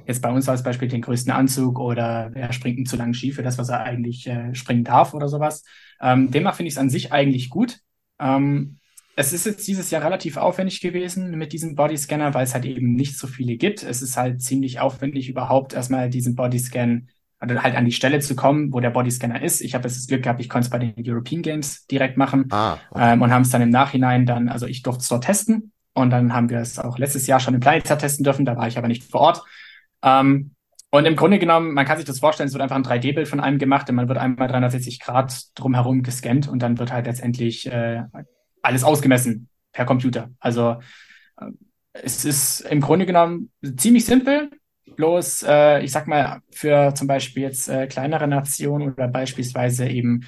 jetzt 0.07 0.21
bei 0.21 0.31
uns 0.31 0.49
als 0.49 0.63
Beispiel 0.63 0.87
den 0.87 1.01
größten 1.01 1.31
Anzug 1.31 1.79
oder 1.79 2.31
wer 2.33 2.51
springt 2.53 2.77
einen 2.77 2.85
zu 2.85 2.97
langen 2.97 3.13
Ski 3.13 3.31
für 3.31 3.43
das, 3.43 3.57
was 3.57 3.69
er 3.69 3.81
eigentlich 3.83 4.27
äh, 4.27 4.53
springen 4.55 4.83
darf 4.83 5.13
oder 5.13 5.27
sowas. 5.27 5.63
Ähm, 6.01 6.31
demnach 6.31 6.55
finde 6.55 6.69
ich 6.69 6.73
es 6.73 6.79
an 6.79 6.89
sich 6.89 7.11
eigentlich 7.11 7.49
gut. 7.49 7.79
Ähm, 8.19 8.78
es 9.19 9.33
ist 9.33 9.45
jetzt 9.45 9.67
dieses 9.67 9.91
Jahr 9.91 10.01
relativ 10.01 10.37
aufwendig 10.37 10.79
gewesen 10.79 11.31
mit 11.31 11.51
diesem 11.51 11.75
Bodyscanner, 11.75 12.33
weil 12.33 12.45
es 12.45 12.53
halt 12.53 12.63
eben 12.63 12.93
nicht 12.93 13.17
so 13.17 13.27
viele 13.27 13.57
gibt. 13.57 13.83
Es 13.83 14.01
ist 14.01 14.15
halt 14.15 14.41
ziemlich 14.41 14.79
aufwendig, 14.79 15.27
überhaupt 15.27 15.73
erstmal 15.73 16.09
diesen 16.09 16.35
Bodyscan 16.35 17.09
oder 17.41 17.61
halt 17.61 17.75
an 17.75 17.83
die 17.83 17.91
Stelle 17.91 18.21
zu 18.21 18.37
kommen, 18.37 18.71
wo 18.71 18.79
der 18.79 18.91
Bodyscanner 18.91 19.41
ist. 19.41 19.59
Ich 19.59 19.75
habe 19.75 19.89
jetzt 19.89 19.97
das 19.97 20.07
Glück 20.07 20.23
gehabt, 20.23 20.39
ich 20.39 20.47
konnte 20.47 20.67
es 20.67 20.69
bei 20.69 20.79
den 20.79 20.93
European 21.05 21.41
Games 21.41 21.85
direkt 21.87 22.15
machen 22.15 22.45
ah, 22.51 22.77
okay. 22.91 23.11
ähm, 23.11 23.21
und 23.21 23.33
haben 23.33 23.41
es 23.41 23.49
dann 23.49 23.61
im 23.61 23.69
Nachhinein 23.69 24.25
dann, 24.25 24.47
also 24.47 24.67
ich 24.67 24.83
durfte 24.83 25.01
es 25.01 25.09
dort 25.09 25.25
testen 25.25 25.73
und 25.93 26.11
dann 26.11 26.33
haben 26.33 26.49
wir 26.49 26.59
es 26.59 26.79
auch 26.79 26.97
letztes 26.97 27.27
Jahr 27.27 27.41
schon 27.41 27.55
im 27.55 27.59
Planetär 27.59 27.97
testen 27.97 28.23
dürfen. 28.23 28.45
Da 28.45 28.55
war 28.55 28.69
ich 28.69 28.77
aber 28.77 28.87
nicht 28.87 29.03
vor 29.03 29.19
Ort. 29.19 29.43
Ähm, 30.01 30.51
und 30.91 31.03
im 31.03 31.17
Grunde 31.17 31.39
genommen, 31.39 31.73
man 31.73 31.85
kann 31.85 31.97
sich 31.97 32.05
das 32.05 32.19
vorstellen, 32.19 32.47
es 32.47 32.53
wird 32.53 32.61
einfach 32.61 32.77
ein 32.77 32.85
3D-Bild 32.85 33.27
von 33.27 33.41
einem 33.41 33.57
gemacht 33.59 33.89
und 33.89 33.97
man 33.97 34.07
wird 34.07 34.17
einmal 34.17 34.47
360 34.47 35.01
Grad 35.01 35.41
drumherum 35.55 36.03
gescannt 36.03 36.47
und 36.47 36.59
dann 36.59 36.79
wird 36.79 36.93
halt 36.93 37.05
letztendlich 37.05 37.69
äh, 37.69 38.03
alles 38.61 38.83
ausgemessen 38.83 39.47
per 39.71 39.85
Computer. 39.85 40.29
Also 40.39 40.77
äh, 41.39 41.45
es 41.93 42.25
ist 42.25 42.61
im 42.61 42.81
Grunde 42.81 43.05
genommen 43.05 43.51
ziemlich 43.77 44.05
simpel. 44.05 44.49
Bloß, 44.95 45.43
äh, 45.47 45.83
ich 45.83 45.91
sag 45.91 46.07
mal, 46.07 46.41
für 46.51 46.93
zum 46.93 47.07
Beispiel 47.07 47.43
jetzt 47.43 47.69
äh, 47.69 47.87
kleinere 47.87 48.27
Nationen 48.27 48.93
oder 48.93 49.07
beispielsweise 49.07 49.87
eben 49.87 50.25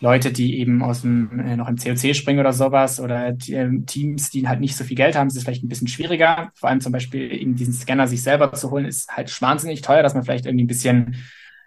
Leute, 0.00 0.32
die 0.32 0.58
eben 0.58 0.82
aus 0.82 1.02
dem, 1.02 1.38
äh, 1.40 1.56
noch 1.56 1.68
im 1.68 1.76
COC 1.76 2.14
springen 2.14 2.40
oder 2.40 2.54
sowas 2.54 3.00
oder 3.00 3.32
die, 3.32 3.54
äh, 3.54 3.82
Teams, 3.84 4.30
die 4.30 4.48
halt 4.48 4.60
nicht 4.60 4.76
so 4.76 4.82
viel 4.84 4.96
Geld 4.96 5.14
haben, 5.14 5.28
ist 5.28 5.36
es 5.36 5.44
vielleicht 5.44 5.62
ein 5.62 5.68
bisschen 5.68 5.88
schwieriger. 5.88 6.50
Vor 6.54 6.70
allem 6.70 6.80
zum 6.80 6.92
Beispiel 6.92 7.32
eben 7.32 7.54
diesen 7.54 7.74
Scanner 7.74 8.06
sich 8.06 8.22
selber 8.22 8.52
zu 8.54 8.70
holen, 8.70 8.86
ist 8.86 9.10
halt 9.10 9.40
wahnsinnig 9.42 9.82
teuer, 9.82 10.02
dass 10.02 10.14
man 10.14 10.24
vielleicht 10.24 10.46
irgendwie 10.46 10.64
ein 10.64 10.68
bisschen 10.68 11.16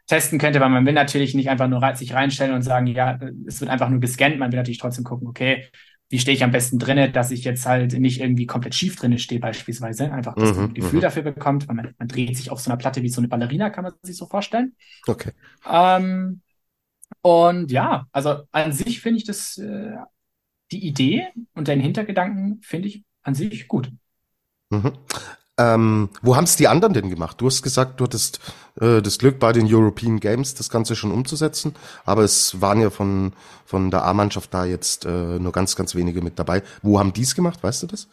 testen 0.08 0.40
könnte, 0.40 0.60
weil 0.60 0.70
man 0.70 0.86
will 0.86 0.94
natürlich 0.94 1.36
nicht 1.36 1.50
einfach 1.50 1.68
nur 1.68 1.96
sich 1.96 2.14
reinstellen 2.14 2.56
und 2.56 2.64
sagen, 2.64 2.88
ja, 2.88 3.20
es 3.46 3.62
wird 3.62 3.70
einfach 3.70 3.90
nur 3.90 4.00
gescannt. 4.00 4.40
Man 4.40 4.52
will 4.52 4.58
natürlich 4.58 4.80
trotzdem 4.80 5.04
gucken, 5.04 5.28
okay, 5.28 5.66
wie 6.10 6.20
stehe 6.20 6.36
ich 6.36 6.44
am 6.44 6.52
besten 6.52 6.80
drinne, 6.80 7.12
dass 7.12 7.32
ich 7.32 7.44
jetzt 7.44 7.66
halt 7.66 7.94
nicht 8.00 8.22
irgendwie 8.22 8.46
komplett 8.46 8.76
schief 8.76 8.96
drinne 8.96 9.18
stehe 9.20 9.42
beispielsweise. 9.42 10.12
Einfach, 10.12 10.36
dass 10.36 10.52
mhm, 10.52 10.56
man 10.56 10.66
ein 10.70 10.74
Gefühl 10.74 10.98
mhm. 10.98 11.02
dafür 11.02 11.24
bekommt, 11.24 11.68
weil 11.68 11.76
man, 11.76 11.96
man 11.98 12.08
dreht 12.08 12.38
sich 12.38 12.52
auf 12.52 12.60
so 12.62 12.70
einer 12.70 12.78
Platte 12.78 13.02
wie 13.02 13.10
so 13.10 13.20
eine 13.20 13.28
Ballerina, 13.28 13.70
kann 13.70 13.84
man 13.84 13.94
sich 14.04 14.18
so 14.18 14.28
vorstellen. 14.28 14.76
Okay. 15.08 15.32
Ähm, 15.70 16.42
und 17.22 17.72
ja, 17.72 18.06
also 18.12 18.44
an 18.52 18.74
sich 18.74 19.02
finde 19.02 19.18
ich 19.18 19.26
das, 19.26 19.58
äh, 19.58 19.96
die 20.72 20.86
Idee 20.86 21.28
und 21.54 21.68
den 21.68 21.80
Hintergedanken 21.80 22.62
finde 22.62 22.90
ich 22.90 23.04
an 23.22 23.36
sich 23.36 23.68
gut. 23.68 23.92
Mhm. 24.70 24.94
Ähm, 25.60 26.10
wo 26.24 26.36
haben 26.36 26.46
es 26.46 26.56
die 26.56 26.68
anderen 26.68 26.94
denn 26.94 27.10
gemacht? 27.10 27.40
Du 27.40 27.46
hast 27.46 27.62
gesagt, 27.62 28.00
du 28.00 28.06
hattest 28.06 28.40
äh, 28.82 29.02
das 29.02 29.20
Glück 29.20 29.38
bei 29.38 29.52
den 29.52 29.68
European 29.72 30.20
Games 30.20 30.56
das 30.56 30.70
Ganze 30.70 30.96
schon 30.96 31.12
umzusetzen, 31.12 31.76
aber 32.06 32.24
es 32.24 32.60
waren 32.60 32.82
ja 32.82 32.90
von, 32.90 33.34
von 33.66 33.92
der 33.92 34.04
A-Mannschaft 34.04 34.52
da 34.54 34.66
jetzt 34.66 35.06
äh, 35.06 35.40
nur 35.40 35.52
ganz, 35.52 35.76
ganz 35.76 35.94
wenige 35.94 36.22
mit 36.24 36.40
dabei. 36.40 36.64
Wo 36.82 36.98
haben 36.98 37.14
die 37.14 37.22
es 37.22 37.36
gemacht, 37.36 37.62
weißt 37.62 37.84
du 37.84 37.88
das? 37.88 38.08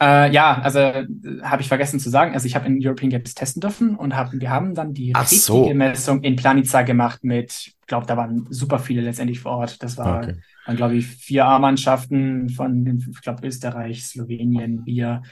Äh, 0.00 0.32
ja, 0.32 0.60
also 0.60 0.78
äh, 0.78 1.06
habe 1.42 1.62
ich 1.62 1.68
vergessen 1.68 1.98
zu 1.98 2.10
sagen. 2.10 2.34
Also 2.34 2.46
ich 2.46 2.54
habe 2.54 2.66
in 2.66 2.78
European 2.80 3.10
Games 3.10 3.34
testen 3.34 3.60
dürfen 3.60 3.96
und 3.96 4.16
hab, 4.16 4.32
wir 4.32 4.50
haben 4.50 4.74
dann 4.74 4.94
die 4.94 5.12
Ach 5.14 5.22
richtige 5.22 5.40
so. 5.40 5.74
Messung 5.74 6.22
in 6.22 6.36
Planica 6.36 6.82
gemacht 6.82 7.24
mit, 7.24 7.52
ich 7.52 7.76
glaube, 7.86 8.06
da 8.06 8.16
waren 8.16 8.46
super 8.50 8.78
viele 8.78 9.00
letztendlich 9.02 9.40
vor 9.40 9.52
Ort. 9.52 9.82
Das 9.82 9.98
war 9.98 10.18
okay. 10.18 10.36
dann, 10.66 10.76
glaube 10.76 10.94
ich, 10.94 11.06
vier 11.06 11.44
A-Mannschaften 11.46 12.48
von, 12.50 12.84
ich 13.10 13.20
glaube, 13.20 13.46
Österreich, 13.46 14.04
Slowenien, 14.04 14.82
wir, 14.86 15.22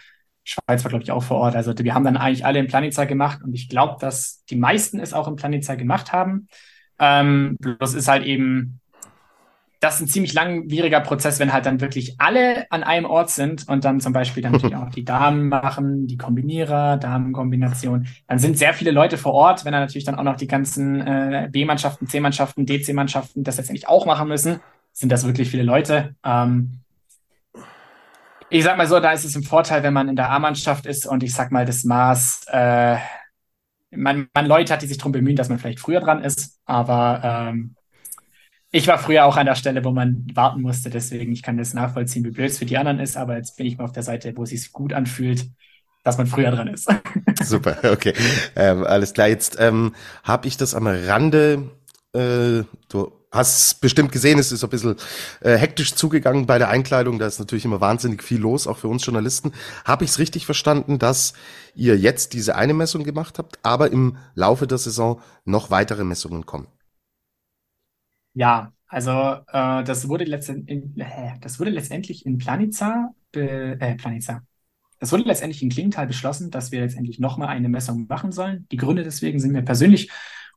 Schweiz 0.50 0.84
war, 0.84 0.88
glaube 0.88 1.02
ich, 1.04 1.12
auch 1.12 1.22
vor 1.22 1.38
Ort. 1.38 1.56
Also 1.56 1.72
wir 1.76 1.94
haben 1.94 2.04
dann 2.04 2.16
eigentlich 2.16 2.44
alle 2.44 2.58
in 2.58 2.66
Planica 2.66 3.04
gemacht 3.04 3.40
und 3.42 3.54
ich 3.54 3.68
glaube, 3.68 3.96
dass 4.00 4.44
die 4.46 4.56
meisten 4.56 4.98
es 4.98 5.12
auch 5.12 5.28
in 5.28 5.36
Planica 5.36 5.74
gemacht 5.74 6.12
haben. 6.12 6.48
Ähm, 6.98 7.56
bloß 7.60 7.94
ist 7.94 8.08
halt 8.08 8.24
eben 8.24 8.80
das 9.80 9.94
ist 9.94 10.00
ein 10.02 10.08
ziemlich 10.08 10.34
langwieriger 10.34 11.00
Prozess, 11.00 11.40
wenn 11.40 11.54
halt 11.54 11.64
dann 11.64 11.80
wirklich 11.80 12.20
alle 12.20 12.70
an 12.70 12.82
einem 12.82 13.06
Ort 13.06 13.30
sind 13.30 13.66
und 13.66 13.86
dann 13.86 13.98
zum 13.98 14.12
Beispiel 14.12 14.42
dann 14.42 14.52
natürlich 14.52 14.76
auch 14.76 14.90
die 14.90 15.06
Damen 15.06 15.48
machen, 15.48 16.06
die 16.06 16.18
Kombinierer, 16.18 16.98
Damenkombination. 16.98 18.06
Dann 18.28 18.38
sind 18.38 18.58
sehr 18.58 18.74
viele 18.74 18.90
Leute 18.90 19.16
vor 19.16 19.32
Ort, 19.32 19.64
wenn 19.64 19.72
dann 19.72 19.80
natürlich 19.80 20.04
dann 20.04 20.16
auch 20.16 20.22
noch 20.22 20.36
die 20.36 20.46
ganzen 20.46 21.00
äh, 21.00 21.48
B-Mannschaften, 21.50 22.06
C-Mannschaften, 22.06 22.66
DC-Mannschaften 22.66 23.42
das 23.42 23.56
letztendlich 23.56 23.88
auch 23.88 24.04
machen 24.04 24.28
müssen, 24.28 24.60
sind 24.92 25.10
das 25.10 25.24
wirklich 25.24 25.50
viele 25.50 25.62
Leute. 25.62 26.14
Ähm, 26.24 26.80
ich 28.50 28.64
sag 28.64 28.76
mal 28.76 28.86
so, 28.86 28.98
da 29.00 29.12
ist 29.12 29.24
es 29.24 29.36
ein 29.36 29.44
Vorteil, 29.44 29.82
wenn 29.82 29.94
man 29.94 30.08
in 30.08 30.16
der 30.16 30.30
A-Mannschaft 30.30 30.86
ist 30.86 31.06
und 31.06 31.22
ich 31.22 31.32
sag 31.32 31.52
mal, 31.52 31.64
das 31.64 31.84
Maß, 31.84 32.46
äh, 32.48 32.96
man, 33.92 34.28
man 34.34 34.46
Leute 34.46 34.72
hat, 34.72 34.82
die 34.82 34.86
sich 34.86 34.98
darum 34.98 35.12
bemühen, 35.12 35.36
dass 35.36 35.48
man 35.48 35.58
vielleicht 35.58 35.80
früher 35.80 36.00
dran 36.00 36.22
ist, 36.22 36.58
aber 36.64 37.20
ähm, 37.24 37.74
ich 38.72 38.86
war 38.86 38.98
früher 38.98 39.24
auch 39.24 39.36
an 39.36 39.46
der 39.46 39.54
Stelle, 39.54 39.84
wo 39.84 39.90
man 39.90 40.26
warten 40.34 40.62
musste, 40.62 40.90
deswegen 40.90 41.32
ich 41.32 41.42
kann 41.42 41.56
das 41.56 41.74
nachvollziehen, 41.74 42.24
wie 42.24 42.30
blöd 42.30 42.50
es 42.50 42.58
für 42.58 42.66
die 42.66 42.78
anderen 42.78 43.00
ist, 43.00 43.16
aber 43.16 43.36
jetzt 43.36 43.56
bin 43.56 43.66
ich 43.66 43.78
mal 43.78 43.84
auf 43.84 43.92
der 43.92 44.02
Seite, 44.02 44.36
wo 44.36 44.42
es 44.42 44.50
sich 44.50 44.72
gut 44.72 44.92
anfühlt, 44.92 45.46
dass 46.04 46.18
man 46.18 46.26
früher 46.26 46.50
dran 46.50 46.68
ist. 46.68 46.88
Super, 47.42 47.78
okay. 47.92 48.14
Ähm, 48.56 48.84
alles 48.84 49.12
klar. 49.12 49.28
Jetzt 49.28 49.58
ähm, 49.60 49.94
habe 50.22 50.48
ich 50.48 50.56
das 50.56 50.74
am 50.74 50.86
Rande, 50.86 51.70
äh, 52.14 52.62
du 52.88 53.12
hast 53.31 53.81
bestimmt 53.81 54.12
gesehen, 54.12 54.38
es 54.38 54.53
ist 54.53 54.64
ein 54.64 54.71
bisschen 54.71 54.97
äh, 55.40 55.57
hektisch 55.57 55.95
zugegangen 55.95 56.47
bei 56.47 56.59
der 56.59 56.69
Einkleidung. 56.69 57.19
Da 57.19 57.27
ist 57.27 57.38
natürlich 57.38 57.64
immer 57.64 57.81
wahnsinnig 57.81 58.23
viel 58.23 58.40
los, 58.40 58.66
auch 58.66 58.79
für 58.79 58.88
uns 58.88 59.05
Journalisten. 59.07 59.53
Habe 59.85 60.05
ich 60.05 60.11
es 60.11 60.19
richtig 60.19 60.47
verstanden, 60.47 60.99
dass 60.99 61.35
ihr 61.75 61.97
jetzt 61.97 62.33
diese 62.33 62.57
eine 62.57 62.75
Messung 62.75 63.05
gemacht 63.05 63.38
habt, 63.38 63.59
aber 63.62 63.93
im 63.93 64.16
Laufe 64.35 64.66
der 64.66 64.79
Saison 64.79 65.21
noch 65.45 65.71
weitere 65.71 66.05
Messungen 66.05 66.45
kommen? 66.47 66.66
Ja, 68.35 68.73
also 68.88 69.11
äh, 69.12 69.85
das 69.85 70.09
wurde 70.09 70.25
letztendlich, 70.25 70.83
äh, 70.97 71.35
das 71.40 71.61
wurde 71.61 71.71
letztendlich 71.71 72.27
in 72.27 72.38
Planica, 72.38 73.11
äh, 73.33 73.95
Planica. 73.97 74.43
Das 74.99 75.12
wurde 75.12 75.23
letztendlich 75.23 75.62
in 75.62 75.71
Klingenthal 75.71 76.07
beschlossen, 76.07 76.51
dass 76.51 76.73
wir 76.73 76.81
letztendlich 76.81 77.19
nochmal 77.19 77.49
eine 77.49 77.69
Messung 77.69 78.07
machen 78.09 78.33
sollen. 78.33 78.66
Die 78.71 78.77
Gründe 78.77 79.03
deswegen 79.03 79.38
sind 79.40 79.53
mir 79.53 79.62
persönlich 79.62 80.11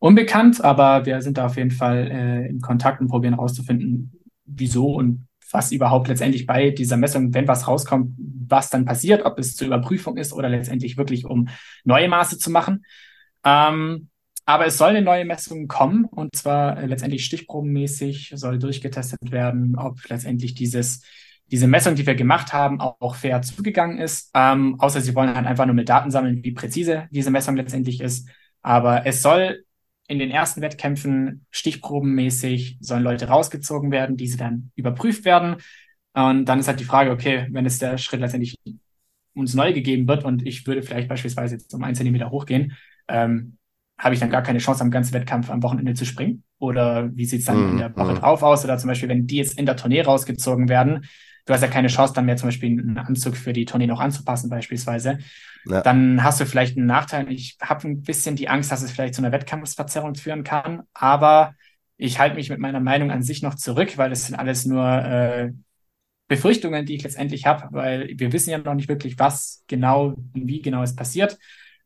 unbekannt, 0.03 0.61
aber 0.61 1.05
wir 1.05 1.21
sind 1.21 1.37
da 1.37 1.45
auf 1.45 1.55
jeden 1.55 1.71
Fall 1.71 2.11
äh, 2.11 2.49
in 2.49 2.59
Kontakt 2.59 2.99
und 2.99 3.07
probieren 3.07 3.35
herauszufinden, 3.35 4.19
wieso 4.43 4.95
und 4.95 5.27
was 5.49 5.71
überhaupt 5.71 6.09
letztendlich 6.09 6.45
bei 6.45 6.71
dieser 6.71 6.97
Messung, 6.97 7.33
wenn 7.33 7.47
was 7.47 7.69
rauskommt, 7.69 8.13
was 8.17 8.69
dann 8.69 8.83
passiert, 8.83 9.23
ob 9.23 9.39
es 9.39 9.55
zur 9.55 9.67
Überprüfung 9.67 10.17
ist 10.17 10.33
oder 10.33 10.49
letztendlich 10.49 10.97
wirklich 10.97 11.23
um 11.23 11.47
neue 11.85 12.09
Maße 12.09 12.37
zu 12.37 12.51
machen. 12.51 12.83
Ähm, 13.45 14.09
aber 14.45 14.65
es 14.65 14.77
soll 14.77 14.89
eine 14.89 15.03
neue 15.03 15.23
Messung 15.23 15.69
kommen 15.69 16.03
und 16.03 16.35
zwar 16.35 16.79
äh, 16.79 16.85
letztendlich 16.85 17.23
stichprobenmäßig 17.23 18.33
soll 18.35 18.59
durchgetestet 18.59 19.31
werden, 19.31 19.77
ob 19.77 19.99
letztendlich 20.09 20.53
dieses, 20.53 21.01
diese 21.49 21.67
Messung, 21.67 21.95
die 21.95 22.05
wir 22.05 22.15
gemacht 22.15 22.51
haben, 22.51 22.81
auch, 22.81 22.97
auch 22.99 23.15
fair 23.15 23.41
zugegangen 23.41 23.99
ist. 23.99 24.31
Ähm, 24.33 24.77
außer 24.81 24.99
sie 24.99 25.15
wollen 25.15 25.33
halt 25.33 25.47
einfach 25.47 25.65
nur 25.65 25.75
mit 25.75 25.87
Daten 25.87 26.11
sammeln, 26.11 26.43
wie 26.43 26.51
präzise 26.51 27.07
diese 27.11 27.31
Messung 27.31 27.55
letztendlich 27.55 28.01
ist. 28.01 28.27
Aber 28.61 29.05
es 29.05 29.21
soll 29.21 29.63
in 30.07 30.19
den 30.19 30.31
ersten 30.31 30.61
Wettkämpfen 30.61 31.45
stichprobenmäßig 31.51 32.77
sollen 32.81 33.03
Leute 33.03 33.27
rausgezogen 33.27 33.91
werden, 33.91 34.17
diese 34.17 34.37
dann 34.37 34.71
überprüft 34.75 35.25
werden. 35.25 35.57
Und 36.13 36.45
dann 36.45 36.59
ist 36.59 36.67
halt 36.67 36.79
die 36.79 36.85
Frage, 36.85 37.11
okay, 37.11 37.47
wenn 37.51 37.65
es 37.65 37.79
der 37.79 37.97
Schritt 37.97 38.19
letztendlich 38.19 38.57
uns 39.33 39.53
neu 39.53 39.73
gegeben 39.73 40.07
wird 40.07 40.25
und 40.25 40.45
ich 40.45 40.67
würde 40.67 40.83
vielleicht 40.83 41.07
beispielsweise 41.07 41.55
jetzt 41.55 41.73
um 41.73 41.83
einen 41.83 41.95
Zentimeter 41.95 42.29
hochgehen, 42.29 42.73
ähm, 43.07 43.57
habe 43.97 44.13
ich 44.13 44.19
dann 44.19 44.29
gar 44.29 44.43
keine 44.43 44.59
Chance, 44.59 44.83
am 44.83 44.91
ganzen 44.91 45.13
Wettkampf 45.13 45.49
am 45.49 45.63
Wochenende 45.63 45.93
zu 45.93 46.05
springen? 46.05 46.43
Oder 46.59 47.15
wie 47.15 47.25
sieht's 47.25 47.45
dann 47.45 47.57
mm, 47.57 47.71
in 47.71 47.77
der 47.77 47.95
Woche 47.95 48.13
mm. 48.13 48.17
drauf 48.17 48.43
aus? 48.43 48.63
Oder 48.63 48.77
zum 48.77 48.89
Beispiel, 48.89 49.09
wenn 49.09 49.27
die 49.27 49.37
jetzt 49.37 49.57
in 49.57 49.65
der 49.65 49.77
Tournee 49.77 50.01
rausgezogen 50.01 50.67
werden, 50.67 51.05
du 51.45 51.53
hast 51.53 51.61
ja 51.61 51.67
keine 51.67 51.87
Chance, 51.87 52.13
dann 52.13 52.25
mehr 52.25 52.37
zum 52.37 52.47
Beispiel 52.47 52.71
einen 52.71 52.97
Anzug 52.97 53.35
für 53.35 53.53
die 53.53 53.65
Tournee 53.65 53.87
noch 53.87 53.99
anzupassen, 53.99 54.49
beispielsweise. 54.49 55.19
Ja. 55.65 55.81
Dann 55.81 56.23
hast 56.23 56.39
du 56.39 56.45
vielleicht 56.45 56.77
einen 56.77 56.87
Nachteil. 56.87 57.31
Ich 57.31 57.57
habe 57.61 57.87
ein 57.87 58.01
bisschen 58.01 58.35
die 58.35 58.49
Angst, 58.49 58.71
dass 58.71 58.81
es 58.81 58.91
vielleicht 58.91 59.15
zu 59.15 59.21
einer 59.21 59.31
Wettkampfsverzerrung 59.31 60.15
führen 60.15 60.43
kann, 60.43 60.83
aber 60.93 61.55
ich 61.97 62.19
halte 62.19 62.35
mich 62.35 62.49
mit 62.49 62.59
meiner 62.59 62.79
Meinung 62.79 63.11
an 63.11 63.23
sich 63.23 63.41
noch 63.41 63.55
zurück, 63.55 63.97
weil 63.97 64.09
das 64.09 64.25
sind 64.25 64.35
alles 64.35 64.65
nur 64.65 64.85
äh, 64.85 65.51
Befürchtungen, 66.27 66.85
die 66.85 66.95
ich 66.95 67.03
letztendlich 67.03 67.45
habe, 67.45 67.67
weil 67.71 68.13
wir 68.17 68.31
wissen 68.33 68.49
ja 68.49 68.57
noch 68.57 68.73
nicht 68.73 68.89
wirklich, 68.89 69.19
was 69.19 69.63
genau 69.67 70.07
und 70.33 70.47
wie 70.47 70.61
genau 70.61 70.81
es 70.81 70.95
passiert. 70.95 71.37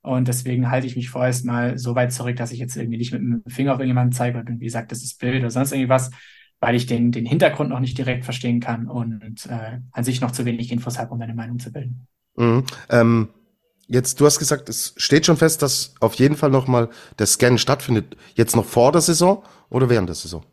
Und 0.02 0.28
deswegen 0.28 0.72
halte 0.72 0.88
ich 0.88 0.96
mich 0.96 1.10
vorerst 1.10 1.44
mal 1.46 1.78
so 1.78 1.96
weit 1.96 2.14
zurück, 2.14 2.38
dass 2.38 2.52
ich 2.52 2.60
jetzt 2.60 2.78
irgendwie 2.78 2.98
nicht 2.98 3.12
mit 3.12 3.22
dem 3.22 3.44
Finger 3.48 3.74
auf 3.74 3.80
irgendjemanden 3.80 4.14
zeige 4.14 4.40
und 4.40 4.48
irgendwie 4.48 4.70
sage, 4.70 4.88
das 4.88 5.04
ist 5.04 5.20
Bild 5.20 5.42
oder 5.42 5.50
sonst 5.50 5.74
irgendwas, 5.74 6.12
weil 6.60 6.76
ich 6.76 6.86
den, 6.86 7.12
den 7.12 7.26
Hintergrund 7.26 7.70
noch 7.70 7.80
nicht 7.80 7.98
direkt 7.98 8.26
verstehen 8.26 8.60
kann 8.60 8.88
und 8.88 9.46
äh, 9.48 9.80
an 9.92 10.04
sich 10.04 10.22
noch 10.22 10.32
zu 10.32 10.46
wenig 10.46 10.72
Infos 10.72 10.98
habe, 10.98 11.12
um 11.12 11.20
meine 11.20 11.34
Meinung 11.34 11.60
zu 11.60 11.72
bilden. 11.72 12.08
Mhm. 12.36 12.64
Ähm, 12.90 13.30
jetzt, 13.88 14.20
du 14.20 14.26
hast 14.26 14.40
gesagt, 14.40 14.70
es 14.70 14.94
steht 14.98 15.26
schon 15.26 15.38
fest, 15.38 15.62
dass 15.62 15.96
auf 16.00 16.16
jeden 16.16 16.36
Fall 16.36 16.50
nochmal 16.50 16.90
der 17.20 17.28
Scan 17.28 17.58
stattfindet. 17.58 18.18
Jetzt 18.36 18.56
noch 18.56 18.66
vor 18.66 18.92
der 18.92 19.02
Saison 19.02 19.44
oder 19.70 19.90
während 19.90 20.10
der 20.10 20.16
Saison? 20.16 20.44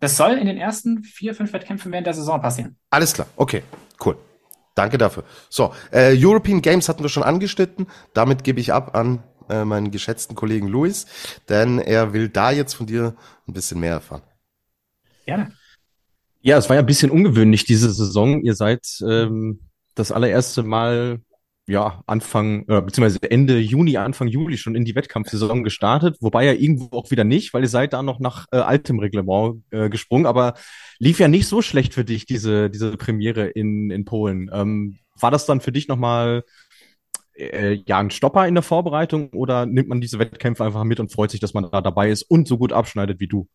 Das 0.00 0.16
soll 0.16 0.32
in 0.32 0.46
den 0.46 0.56
ersten 0.56 1.02
vier, 1.02 1.34
fünf 1.34 1.52
Wettkämpfen 1.52 1.92
während 1.92 2.06
der 2.06 2.14
Saison 2.14 2.40
passieren. 2.40 2.76
Alles 2.88 3.12
klar, 3.12 3.26
okay, 3.36 3.62
cool. 4.04 4.16
Danke 4.74 4.96
dafür. 4.96 5.24
So, 5.50 5.74
äh, 5.90 6.16
European 6.16 6.62
Games 6.62 6.88
hatten 6.88 7.02
wir 7.02 7.10
schon 7.10 7.22
angeschnitten. 7.22 7.86
Damit 8.14 8.44
gebe 8.44 8.60
ich 8.60 8.72
ab 8.72 8.96
an 8.96 9.22
äh, 9.50 9.64
meinen 9.64 9.90
geschätzten 9.90 10.36
Kollegen 10.36 10.68
Luis, 10.68 11.06
denn 11.48 11.78
er 11.78 12.14
will 12.14 12.30
da 12.30 12.50
jetzt 12.50 12.74
von 12.74 12.86
dir 12.86 13.14
ein 13.46 13.52
bisschen 13.52 13.80
mehr 13.80 13.94
erfahren. 13.94 14.22
Gerne. 15.30 15.52
Ja, 16.40 16.58
es 16.58 16.68
war 16.68 16.74
ja 16.74 16.82
ein 16.82 16.86
bisschen 16.86 17.12
ungewöhnlich 17.12 17.64
diese 17.64 17.92
Saison. 17.92 18.42
Ihr 18.42 18.56
seid 18.56 18.84
ähm, 19.08 19.60
das 19.94 20.10
allererste 20.10 20.64
Mal 20.64 21.20
ja, 21.68 22.02
Anfang, 22.06 22.64
äh, 22.66 22.82
beziehungsweise 22.82 23.30
Ende 23.30 23.60
Juni, 23.60 23.96
Anfang 23.96 24.26
Juli 24.26 24.58
schon 24.58 24.74
in 24.74 24.84
die 24.84 24.96
Wettkampfsaison 24.96 25.62
gestartet, 25.62 26.16
wobei 26.20 26.46
ja 26.46 26.52
irgendwo 26.52 26.96
auch 26.96 27.12
wieder 27.12 27.22
nicht, 27.22 27.54
weil 27.54 27.62
ihr 27.62 27.68
seid 27.68 27.92
da 27.92 28.02
noch 28.02 28.18
nach 28.18 28.46
äh, 28.50 28.56
altem 28.56 28.98
Reglement 28.98 29.62
äh, 29.70 29.88
gesprungen, 29.88 30.26
aber 30.26 30.54
lief 30.98 31.20
ja 31.20 31.28
nicht 31.28 31.46
so 31.46 31.62
schlecht 31.62 31.94
für 31.94 32.04
dich, 32.04 32.26
diese, 32.26 32.68
diese 32.70 32.96
Premiere 32.96 33.46
in, 33.46 33.92
in 33.92 34.04
Polen. 34.04 34.50
Ähm, 34.52 34.98
war 35.20 35.30
das 35.30 35.46
dann 35.46 35.60
für 35.60 35.70
dich 35.70 35.86
nochmal 35.86 36.42
äh, 37.34 37.78
ja, 37.86 37.98
ein 37.98 38.10
Stopper 38.10 38.48
in 38.48 38.54
der 38.54 38.64
Vorbereitung 38.64 39.30
oder 39.30 39.64
nimmt 39.64 39.88
man 39.88 40.00
diese 40.00 40.18
Wettkämpfe 40.18 40.64
einfach 40.64 40.82
mit 40.82 40.98
und 40.98 41.12
freut 41.12 41.30
sich, 41.30 41.38
dass 41.38 41.54
man 41.54 41.70
da 41.70 41.80
dabei 41.80 42.10
ist 42.10 42.24
und 42.24 42.48
so 42.48 42.58
gut 42.58 42.72
abschneidet 42.72 43.20
wie 43.20 43.28
du? 43.28 43.46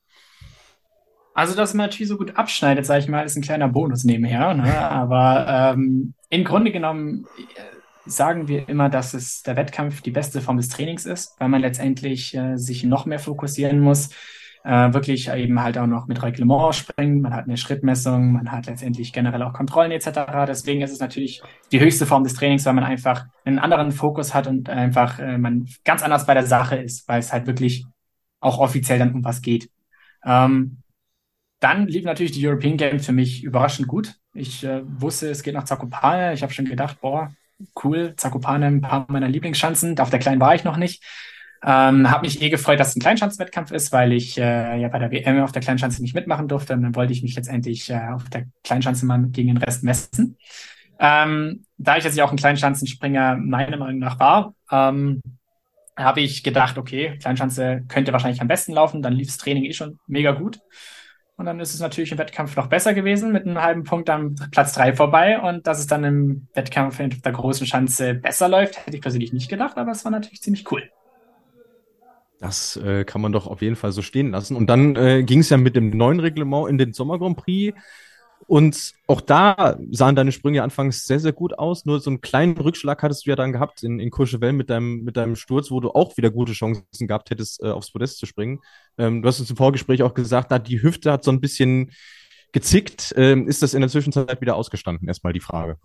Also, 1.35 1.53
dass 1.53 1.73
man 1.73 1.87
natürlich 1.87 2.07
so 2.07 2.17
gut 2.17 2.37
abschneidet, 2.37 2.85
sage 2.85 3.01
ich 3.01 3.07
mal, 3.09 3.25
ist 3.25 3.35
ein 3.35 3.41
kleiner 3.41 3.67
Bonus 3.67 4.05
nebenher. 4.05 4.53
Ne? 4.53 4.89
Aber 4.89 5.73
ähm, 5.75 6.13
im 6.29 6.43
Grunde 6.45 6.71
genommen 6.71 7.25
sagen 8.05 8.47
wir 8.47 8.69
immer, 8.69 8.89
dass 8.89 9.13
es 9.13 9.43
der 9.43 9.57
Wettkampf 9.57 10.01
die 10.01 10.11
beste 10.11 10.39
Form 10.39 10.57
des 10.57 10.69
Trainings 10.69 11.05
ist, 11.05 11.35
weil 11.39 11.49
man 11.49 11.59
letztendlich 11.59 12.35
äh, 12.35 12.55
sich 12.55 12.85
noch 12.85 13.05
mehr 13.05 13.19
fokussieren 13.19 13.81
muss, 13.81 14.11
äh, 14.63 14.93
wirklich 14.93 15.29
eben 15.29 15.61
halt 15.61 15.77
auch 15.77 15.87
noch 15.87 16.07
mit 16.07 16.23
Reglement 16.23 16.73
springen, 16.73 17.19
man 17.21 17.33
hat 17.33 17.45
eine 17.45 17.57
Schrittmessung, 17.57 18.31
man 18.31 18.51
hat 18.51 18.67
letztendlich 18.67 19.11
generell 19.11 19.43
auch 19.43 19.53
Kontrollen 19.53 19.91
etc. 19.91 20.45
Deswegen 20.47 20.81
ist 20.81 20.91
es 20.91 20.99
natürlich 20.99 21.41
die 21.71 21.81
höchste 21.81 22.05
Form 22.05 22.23
des 22.23 22.35
Trainings, 22.35 22.65
weil 22.65 22.73
man 22.73 22.85
einfach 22.85 23.25
einen 23.43 23.59
anderen 23.59 23.91
Fokus 23.91 24.33
hat 24.33 24.47
und 24.47 24.69
einfach 24.69 25.19
äh, 25.19 25.37
man 25.37 25.67
ganz 25.83 26.01
anders 26.01 26.25
bei 26.25 26.33
der 26.33 26.45
Sache 26.45 26.77
ist, 26.77 27.07
weil 27.09 27.19
es 27.19 27.33
halt 27.33 27.45
wirklich 27.45 27.85
auch 28.39 28.59
offiziell 28.59 28.99
dann 28.99 29.13
um 29.13 29.23
was 29.23 29.41
geht. 29.41 29.69
Ähm, 30.23 30.77
dann 31.65 31.87
lief 31.87 32.05
natürlich 32.05 32.31
die 32.31 32.47
European 32.47 32.77
Games 32.77 33.07
für 33.07 33.11
mich 33.11 33.43
überraschend 33.43 33.87
gut. 33.87 34.13
Ich 34.35 34.63
äh, 34.63 34.83
wusste, 34.85 35.31
es 35.31 35.41
geht 35.41 35.55
nach 35.55 35.65
Zakopane. 35.65 36.31
Ich 36.35 36.43
habe 36.43 36.53
schon 36.53 36.65
gedacht, 36.65 37.01
boah, 37.01 37.33
cool, 37.83 38.13
Zakopane, 38.17 38.67
ein 38.67 38.81
paar 38.81 39.07
meiner 39.09 39.27
Lieblingsschanzen. 39.27 39.97
Auf 39.99 40.11
der 40.11 40.19
Kleinen 40.19 40.39
war 40.39 40.53
ich 40.53 40.63
noch 40.63 40.77
nicht. 40.77 41.03
Ähm, 41.63 42.11
habe 42.11 42.27
mich 42.27 42.39
eh 42.39 42.49
gefreut, 42.49 42.79
dass 42.79 42.89
es 42.89 42.95
ein 42.95 42.99
Kleinschanzenwettkampf 42.99 43.71
ist, 43.71 43.91
weil 43.91 44.13
ich 44.13 44.37
äh, 44.37 44.79
ja 44.79 44.87
bei 44.89 44.99
der 44.99 45.09
WM 45.09 45.41
auf 45.41 45.53
der 45.53 45.63
Kleinschanze 45.63 46.03
nicht 46.03 46.13
mitmachen 46.13 46.47
durfte. 46.47 46.73
Und 46.73 46.83
dann 46.83 46.93
wollte 46.93 47.13
ich 47.13 47.23
mich 47.23 47.35
letztendlich 47.35 47.89
äh, 47.89 48.09
auf 48.13 48.29
der 48.29 48.45
Kleinschanze 48.63 49.07
mal 49.07 49.25
gegen 49.29 49.47
den 49.47 49.57
Rest 49.57 49.83
messen. 49.83 50.37
Ähm, 50.99 51.65
da 51.79 51.97
ich 51.97 52.03
jetzt 52.03 52.15
ja 52.15 52.25
auch 52.25 52.31
ein 52.31 52.37
Kleinschanzenspringer 52.37 53.37
meiner 53.37 53.77
Meinung 53.77 53.97
nach 53.97 54.19
war, 54.19 54.53
ähm, 54.71 55.19
habe 55.97 56.21
ich 56.21 56.43
gedacht, 56.43 56.77
okay, 56.77 57.17
Kleinschanze 57.17 57.85
könnte 57.87 58.13
wahrscheinlich 58.13 58.41
am 58.41 58.47
besten 58.47 58.73
laufen. 58.73 59.01
Dann 59.01 59.13
lief 59.13 59.29
das 59.29 59.37
Training 59.37 59.63
eh 59.63 59.73
schon 59.73 59.97
mega 60.05 60.29
gut. 60.29 60.59
Und 61.37 61.45
dann 61.45 61.59
ist 61.59 61.73
es 61.73 61.81
natürlich 61.81 62.11
im 62.13 62.17
Wettkampf 62.17 62.55
noch 62.55 62.67
besser 62.67 62.93
gewesen, 62.93 63.33
mit 63.33 63.45
einem 63.45 63.61
halben 63.61 63.83
Punkt 63.83 64.09
am 64.09 64.35
Platz 64.51 64.73
drei 64.73 64.93
vorbei. 64.93 65.39
Und 65.39 65.67
dass 65.67 65.79
es 65.79 65.87
dann 65.87 66.03
im 66.05 66.47
Wettkampf 66.53 66.99
in 66.99 67.09
der 67.09 67.31
großen 67.33 67.67
Schanze 67.67 68.13
besser 68.13 68.47
läuft, 68.47 68.85
hätte 68.85 68.95
ich 68.95 69.01
persönlich 69.01 69.33
nicht 69.33 69.49
gedacht, 69.49 69.77
aber 69.77 69.91
es 69.91 70.05
war 70.05 70.11
natürlich 70.11 70.41
ziemlich 70.41 70.71
cool. 70.71 70.89
Das 72.39 72.77
äh, 72.77 73.05
kann 73.05 73.21
man 73.21 73.31
doch 73.31 73.47
auf 73.47 73.61
jeden 73.61 73.75
Fall 73.75 73.91
so 73.91 74.01
stehen 74.01 74.31
lassen. 74.31 74.55
Und 74.55 74.67
dann 74.67 74.95
äh, 74.95 75.23
ging 75.23 75.39
es 75.39 75.49
ja 75.49 75.57
mit 75.57 75.75
dem 75.75 75.89
neuen 75.89 76.19
Reglement 76.19 76.69
in 76.69 76.77
den 76.77 76.93
Sommer 76.93 77.17
Grand 77.19 77.37
Prix. 77.37 77.77
Und 78.47 78.93
auch 79.07 79.21
da 79.21 79.77
sahen 79.91 80.15
deine 80.15 80.31
Sprünge 80.31 80.61
anfangs 80.61 81.07
sehr, 81.07 81.19
sehr 81.19 81.33
gut 81.33 81.57
aus. 81.57 81.85
Nur 81.85 81.99
so 81.99 82.11
einen 82.11 82.21
kleinen 82.21 82.57
Rückschlag 82.57 83.01
hattest 83.01 83.25
du 83.25 83.31
ja 83.31 83.35
dann 83.35 83.51
gehabt 83.51 83.81
in, 83.81 83.99
in 83.99 84.11
Courchevel 84.11 84.53
mit 84.53 84.69
deinem, 84.69 85.03
mit 85.03 85.17
deinem 85.17 85.35
Sturz, 85.35 85.71
wo 85.71 85.79
du 85.79 85.89
auch 85.91 86.15
wieder 86.17 86.29
gute 86.29 86.53
Chancen 86.53 87.07
gehabt 87.07 87.31
hättest, 87.31 87.63
äh, 87.63 87.69
aufs 87.69 87.91
Podest 87.91 88.19
zu 88.19 88.25
springen. 88.25 88.59
Ähm, 88.97 89.21
du 89.21 89.27
hast 89.27 89.39
uns 89.39 89.49
im 89.49 89.57
Vorgespräch 89.57 90.03
auch 90.03 90.13
gesagt, 90.13 90.51
na, 90.51 90.59
die 90.59 90.81
Hüfte 90.81 91.11
hat 91.11 91.23
so 91.23 91.31
ein 91.31 91.41
bisschen 91.41 91.91
gezickt. 92.51 93.13
Ähm, 93.17 93.47
ist 93.47 93.63
das 93.63 93.73
in 93.73 93.81
der 93.81 93.89
Zwischenzeit 93.89 94.39
wieder 94.41 94.55
ausgestanden? 94.55 95.07
Erstmal 95.07 95.33
die 95.33 95.39
Frage. 95.39 95.77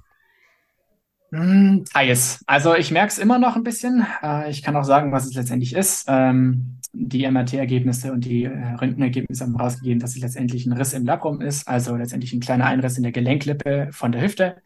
Hm, 1.33 1.85
teils. 1.93 2.43
Also 2.47 2.75
ich 2.75 2.91
merke 2.91 3.13
es 3.13 3.19
immer 3.19 3.39
noch 3.39 3.55
ein 3.55 3.63
bisschen. 3.63 4.05
Äh, 4.23 4.51
ich 4.51 4.63
kann 4.63 4.75
auch 4.75 4.83
sagen, 4.85 5.13
was 5.13 5.27
es 5.27 5.35
letztendlich 5.35 5.75
ist. 5.75 6.07
Ähm, 6.09 6.79
die 6.93 7.31
MRT-Ergebnisse 7.31 8.13
und 8.13 8.25
die 8.25 8.45
äh, 8.45 8.73
Röntgenergebnisse 8.81 9.45
haben 9.45 9.55
rausgegeben, 9.55 10.01
dass 10.01 10.17
es 10.17 10.23
letztendlich 10.23 10.67
ein 10.67 10.73
Riss 10.73 10.93
im 10.93 11.07
Labrum 11.07 11.41
ist, 11.41 11.69
also 11.69 11.95
letztendlich 11.95 12.33
ein 12.33 12.41
kleiner 12.41 12.67
Einriss 12.67 12.97
in 12.97 13.05
der 13.05 13.13
Gelenklippe 13.13 13.91
von 13.93 14.11
der 14.11 14.23
Hüfte. 14.23 14.57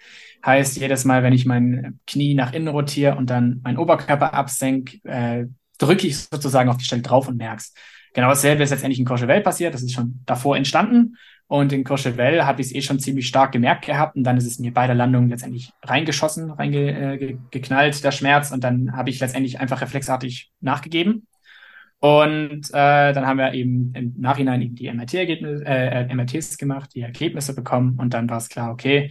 Heißt, 0.45 0.79
jedes 0.79 1.05
Mal, 1.05 1.23
wenn 1.23 1.35
ich 1.35 1.45
mein 1.45 2.01
Knie 2.07 2.35
nach 2.35 2.55
innen 2.55 2.69
rotiere 2.69 3.17
und 3.17 3.29
dann 3.29 3.61
meinen 3.63 3.77
Oberkörper 3.77 4.33
absenke, 4.33 4.99
äh, 5.05 5.47
drücke 5.79 6.07
ich 6.07 6.17
sozusagen 6.19 6.71
auf 6.71 6.79
die 6.79 6.85
Stelle 6.85 7.03
drauf 7.03 7.29
und 7.29 7.37
merk's. 7.37 7.75
Genau 8.15 8.29
dasselbe 8.29 8.63
ist 8.63 8.71
letztendlich 8.71 9.01
in 9.01 9.05
Courchevel 9.05 9.43
passiert. 9.43 9.75
Das 9.75 9.83
ist 9.83 9.93
schon 9.93 10.21
davor 10.25 10.57
entstanden. 10.57 11.17
Und 11.47 11.73
in 11.73 11.85
Courchevel 11.85 12.47
habe 12.47 12.61
ich 12.61 12.69
es 12.69 12.75
eh 12.75 12.83
schon 12.83 12.99
ziemlich 12.99 13.29
stark 13.29 13.53
gemerkt 13.53 13.87
gehabt. 13.87 14.17
Und 14.17 14.25
dann 14.25 14.37
ist 14.37 14.47
es 14.47 14.59
mir 14.59 14.73
bei 14.73 14.87
der 14.87 14.97
Landung 14.97 15.29
letztendlich 15.29 15.73
reingeschossen, 15.83 16.51
reingeknallt, 16.51 17.97
äh, 17.99 18.03
der 18.03 18.13
Schmerz. 18.13 18.51
Und 18.51 18.65
dann 18.65 18.97
habe 18.97 19.11
ich 19.11 19.21
letztendlich 19.21 19.61
einfach 19.61 19.81
reflexartig 19.81 20.51
nachgegeben. 20.61 21.27
Und 22.01 22.69
äh, 22.71 23.13
dann 23.13 23.27
haben 23.27 23.39
wir 23.39 23.55
eben 23.55 23.93
im 23.95 24.15
Nachhinein 24.19 24.63
eben 24.63 24.75
die 24.75 24.93
MRT-Ergebnisse, 24.93 25.65
äh, 25.65 26.15
MRTs 26.15 26.59
gemacht, 26.59 26.91
die 26.95 27.03
Ergebnisse 27.03 27.55
bekommen. 27.55 27.99
Und 27.99 28.15
dann 28.15 28.29
war 28.29 28.39
es 28.39 28.49
klar, 28.49 28.71
okay, 28.71 29.11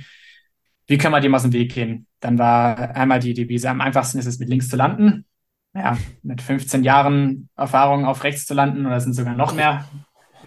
wie 0.87 0.97
können 0.97 1.13
wir 1.13 1.21
dem 1.21 1.33
aus 1.33 1.43
dem 1.43 1.53
Weg 1.53 1.73
gehen? 1.73 2.07
Dann 2.19 2.37
war 2.37 2.95
einmal 2.95 3.19
die 3.19 3.33
Devise, 3.33 3.69
am 3.69 3.81
einfachsten 3.81 4.19
ist 4.19 4.25
es 4.25 4.39
mit 4.39 4.49
links 4.49 4.69
zu 4.69 4.75
landen. 4.75 5.25
Ja, 5.73 5.97
mit 6.21 6.41
15 6.41 6.83
Jahren 6.83 7.49
Erfahrung 7.55 8.05
auf 8.05 8.23
rechts 8.23 8.45
zu 8.45 8.53
landen 8.53 8.85
oder 8.85 8.99
sind 8.99 9.13
sogar 9.13 9.35
noch 9.35 9.55
mehr 9.55 9.87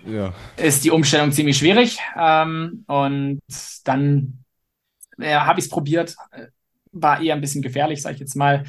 ja. 0.07 0.33
ist 0.57 0.85
die 0.85 0.91
Umstellung 0.91 1.33
ziemlich 1.33 1.59
schwierig. 1.59 1.99
Ähm, 2.19 2.85
und 2.87 3.41
dann 3.85 4.45
ja, 5.19 5.47
habe 5.47 5.61
ich 5.61 5.67
es 5.67 5.71
probiert, 5.71 6.15
war 7.01 7.21
eher 7.21 7.35
ein 7.35 7.41
bisschen 7.41 7.63
gefährlich, 7.63 8.03
sage 8.03 8.15
ich 8.15 8.21
jetzt 8.21 8.37
mal. 8.37 8.65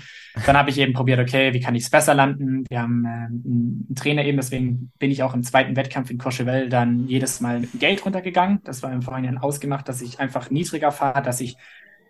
Dann 0.45 0.57
habe 0.57 0.69
ich 0.69 0.77
eben 0.77 0.93
probiert, 0.93 1.19
okay, 1.19 1.53
wie 1.53 1.59
kann 1.59 1.75
ich 1.75 1.83
es 1.83 1.89
besser 1.89 2.13
landen? 2.13 2.65
Wir 2.69 2.81
haben 2.81 3.05
äh, 3.05 3.09
einen 3.09 3.95
Trainer 3.95 4.23
eben, 4.25 4.37
deswegen 4.37 4.91
bin 4.99 5.11
ich 5.11 5.23
auch 5.23 5.33
im 5.33 5.43
zweiten 5.43 5.75
Wettkampf 5.75 6.09
in 6.09 6.17
Courchevel 6.17 6.69
dann 6.69 7.07
jedes 7.07 7.39
Mal 7.41 7.61
mit 7.61 7.79
Geld 7.79 8.05
runtergegangen. 8.05 8.61
Das 8.63 8.83
war 8.83 8.91
im 8.91 9.01
Vorhinein 9.01 9.37
ausgemacht, 9.37 9.87
dass 9.87 10.01
ich 10.01 10.19
einfach 10.19 10.49
niedriger 10.49 10.91
fahre, 10.91 11.21
dass 11.21 11.41
ich 11.41 11.57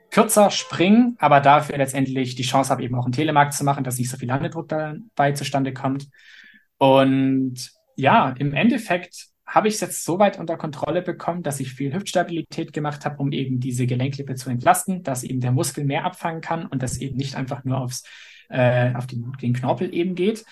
kürzer 0.09 0.51
springe, 0.51 1.15
aber 1.19 1.41
dafür 1.41 1.77
letztendlich 1.77 2.35
die 2.35 2.43
Chance 2.43 2.69
habe, 2.69 2.83
eben 2.83 2.95
auch 2.95 3.05
einen 3.05 3.11
Telemarkt 3.11 3.53
zu 3.53 3.63
machen, 3.63 3.83
dass 3.83 3.97
nicht 3.97 4.09
so 4.09 4.17
viel 4.17 4.29
Landedruck 4.29 4.69
dabei 4.69 5.33
zustande 5.33 5.73
kommt. 5.73 6.07
Und 6.77 7.71
ja, 7.97 8.29
im 8.37 8.53
Endeffekt 8.53 9.27
habe 9.45 9.67
ich 9.67 9.75
es 9.75 9.81
jetzt 9.81 10.05
so 10.05 10.19
weit 10.19 10.39
unter 10.39 10.57
Kontrolle 10.57 11.01
bekommen, 11.01 11.41
dass 11.41 11.59
ich 11.59 11.73
viel 11.73 11.93
Hüftstabilität 11.93 12.73
gemacht 12.73 13.05
habe, 13.05 13.17
um 13.17 13.31
eben 13.31 13.59
diese 13.59 13.87
Gelenklippe 13.87 14.35
zu 14.35 14.49
entlasten, 14.49 15.03
dass 15.03 15.23
eben 15.23 15.39
der 15.39 15.51
Muskel 15.51 15.83
mehr 15.83 16.05
abfangen 16.05 16.41
kann 16.41 16.65
und 16.65 16.83
das 16.83 16.97
eben 16.97 17.17
nicht 17.17 17.35
einfach 17.35 17.63
nur 17.63 17.79
aufs, 17.81 18.03
äh, 18.49 18.93
auf 18.93 19.07
den, 19.07 19.31
den 19.41 19.53
Knorpel 19.53 19.93
eben 19.93 20.15
geht. 20.15 20.45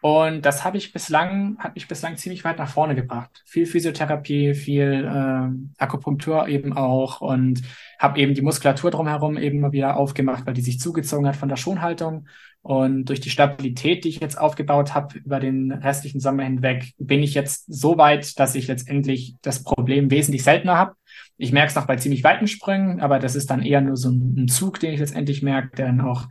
Und 0.00 0.46
das 0.46 0.64
habe 0.64 0.78
ich 0.78 0.92
bislang, 0.92 1.58
hat 1.58 1.74
mich 1.74 1.88
bislang 1.88 2.16
ziemlich 2.16 2.44
weit 2.44 2.58
nach 2.58 2.68
vorne 2.68 2.94
gebracht. 2.94 3.42
Viel 3.44 3.66
Physiotherapie, 3.66 4.54
viel 4.54 5.04
äh, 5.04 5.82
Akupunktur 5.82 6.46
eben 6.46 6.74
auch 6.74 7.20
und 7.20 7.62
habe 7.98 8.20
eben 8.20 8.34
die 8.34 8.42
Muskulatur 8.42 8.92
drumherum 8.92 9.36
eben 9.36 9.58
mal 9.58 9.72
wieder 9.72 9.96
aufgemacht, 9.96 10.46
weil 10.46 10.54
die 10.54 10.62
sich 10.62 10.78
zugezogen 10.78 11.26
hat 11.26 11.34
von 11.34 11.48
der 11.48 11.56
Schonhaltung. 11.56 12.28
Und 12.66 13.04
durch 13.04 13.20
die 13.20 13.30
Stabilität, 13.30 14.02
die 14.02 14.08
ich 14.08 14.18
jetzt 14.18 14.36
aufgebaut 14.36 14.92
habe 14.92 15.18
über 15.18 15.38
den 15.38 15.70
restlichen 15.70 16.18
Sommer 16.18 16.42
hinweg, 16.42 16.94
bin 16.98 17.22
ich 17.22 17.32
jetzt 17.32 17.64
so 17.68 17.96
weit, 17.96 18.40
dass 18.40 18.56
ich 18.56 18.66
letztendlich 18.66 19.36
das 19.40 19.62
Problem 19.62 20.10
wesentlich 20.10 20.42
seltener 20.42 20.76
habe. 20.76 20.94
Ich 21.36 21.52
merke 21.52 21.68
es 21.68 21.76
noch 21.76 21.86
bei 21.86 21.94
ziemlich 21.94 22.24
weiten 22.24 22.48
Sprüngen, 22.48 23.00
aber 23.00 23.20
das 23.20 23.36
ist 23.36 23.50
dann 23.50 23.62
eher 23.62 23.82
nur 23.82 23.96
so 23.96 24.10
ein 24.10 24.48
Zug, 24.48 24.80
den 24.80 24.92
ich 24.92 24.98
letztendlich 24.98 25.42
merke, 25.42 25.76
der 25.76 25.86
dann 25.86 26.00
auch 26.00 26.26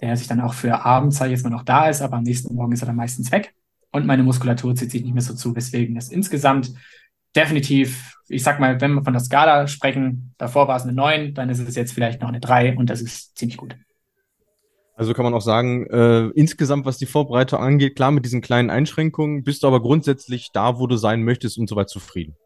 der 0.00 0.16
sich 0.16 0.26
dann 0.26 0.40
auch 0.40 0.54
für 0.54 0.84
abends, 0.84 1.18
sage 1.18 1.32
ich 1.32 1.38
jetzt 1.38 1.44
mal, 1.44 1.50
noch 1.50 1.64
da 1.64 1.88
ist, 1.88 2.02
aber 2.02 2.16
am 2.16 2.24
nächsten 2.24 2.54
Morgen 2.54 2.72
ist 2.72 2.82
er 2.82 2.86
dann 2.86 2.96
meistens 2.96 3.30
weg. 3.30 3.54
Und 3.90 4.06
meine 4.06 4.22
Muskulatur 4.22 4.74
zieht 4.74 4.90
sich 4.90 5.04
nicht 5.04 5.14
mehr 5.14 5.22
so 5.22 5.34
zu, 5.34 5.54
weswegen 5.54 5.96
es 5.96 6.08
insgesamt 6.08 6.72
definitiv, 7.36 8.16
ich 8.28 8.42
sag 8.42 8.58
mal, 8.58 8.80
wenn 8.80 8.94
wir 8.94 9.04
von 9.04 9.12
der 9.12 9.22
Skala 9.22 9.66
sprechen, 9.66 10.34
davor 10.38 10.66
war 10.66 10.76
es 10.76 10.82
eine 10.82 10.92
9, 10.92 11.34
dann 11.34 11.48
ist 11.48 11.60
es 11.60 11.76
jetzt 11.76 11.92
vielleicht 11.92 12.20
noch 12.20 12.28
eine 12.28 12.40
3 12.40 12.76
und 12.76 12.90
das 12.90 13.00
ist 13.00 13.36
ziemlich 13.36 13.56
gut. 13.56 13.76
Also 14.96 15.12
kann 15.12 15.24
man 15.24 15.34
auch 15.34 15.40
sagen, 15.40 15.86
äh, 15.86 16.28
insgesamt, 16.34 16.86
was 16.86 16.98
die 16.98 17.06
Vorbereitung 17.06 17.58
angeht, 17.58 17.96
klar 17.96 18.12
mit 18.12 18.24
diesen 18.24 18.40
kleinen 18.40 18.70
Einschränkungen, 18.70 19.42
bist 19.42 19.62
du 19.62 19.66
aber 19.66 19.80
grundsätzlich 19.80 20.50
da, 20.52 20.78
wo 20.78 20.86
du 20.86 20.96
sein 20.96 21.24
möchtest 21.24 21.58
und 21.58 21.68
soweit 21.68 21.88
zufrieden. 21.88 22.36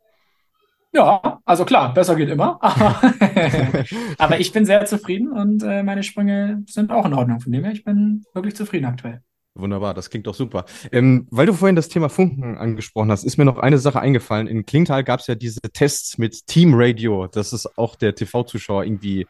Ja, 0.92 1.40
also 1.44 1.66
klar, 1.66 1.92
besser 1.92 2.16
geht 2.16 2.30
immer. 2.30 2.58
Aber 4.18 4.40
ich 4.40 4.52
bin 4.52 4.64
sehr 4.64 4.86
zufrieden 4.86 5.30
und 5.30 5.62
äh, 5.62 5.82
meine 5.82 6.02
Sprünge 6.02 6.64
sind 6.66 6.90
auch 6.90 7.04
in 7.04 7.12
Ordnung. 7.12 7.40
Von 7.40 7.52
dem 7.52 7.62
her, 7.62 7.74
ich 7.74 7.84
bin 7.84 8.24
wirklich 8.32 8.56
zufrieden 8.56 8.86
aktuell. 8.86 9.20
Wunderbar, 9.54 9.92
das 9.92 10.08
klingt 10.08 10.26
doch 10.26 10.34
super. 10.34 10.64
Ähm, 10.92 11.26
weil 11.30 11.46
du 11.46 11.52
vorhin 11.52 11.76
das 11.76 11.88
Thema 11.88 12.08
Funken 12.08 12.56
angesprochen 12.56 13.10
hast, 13.10 13.24
ist 13.24 13.36
mir 13.36 13.44
noch 13.44 13.58
eine 13.58 13.78
Sache 13.78 14.00
eingefallen. 14.00 14.46
In 14.46 14.64
Klingtal 14.64 15.04
gab 15.04 15.20
es 15.20 15.26
ja 15.26 15.34
diese 15.34 15.60
Tests 15.60 16.16
mit 16.16 16.46
Team 16.46 16.72
Radio, 16.74 17.26
dass 17.26 17.52
es 17.52 17.76
auch 17.76 17.96
der 17.96 18.14
TV-Zuschauer 18.14 18.84
irgendwie 18.84 19.26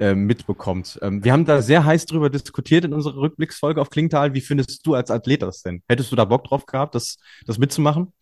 äh, 0.00 0.14
mitbekommt. 0.14 0.98
Ähm, 1.02 1.22
wir 1.22 1.32
haben 1.32 1.44
da 1.44 1.62
sehr 1.62 1.84
heiß 1.84 2.06
drüber 2.06 2.30
diskutiert 2.30 2.84
in 2.84 2.94
unserer 2.94 3.16
Rückblicksfolge 3.16 3.80
auf 3.80 3.90
Klingtal. 3.90 4.34
Wie 4.34 4.40
findest 4.40 4.86
du 4.86 4.94
als 4.94 5.10
Athlet 5.10 5.42
das 5.42 5.62
denn? 5.62 5.82
Hättest 5.88 6.10
du 6.10 6.16
da 6.16 6.24
Bock 6.24 6.44
drauf 6.44 6.66
gehabt, 6.66 6.94
das, 6.94 7.18
das 7.46 7.58
mitzumachen? 7.58 8.12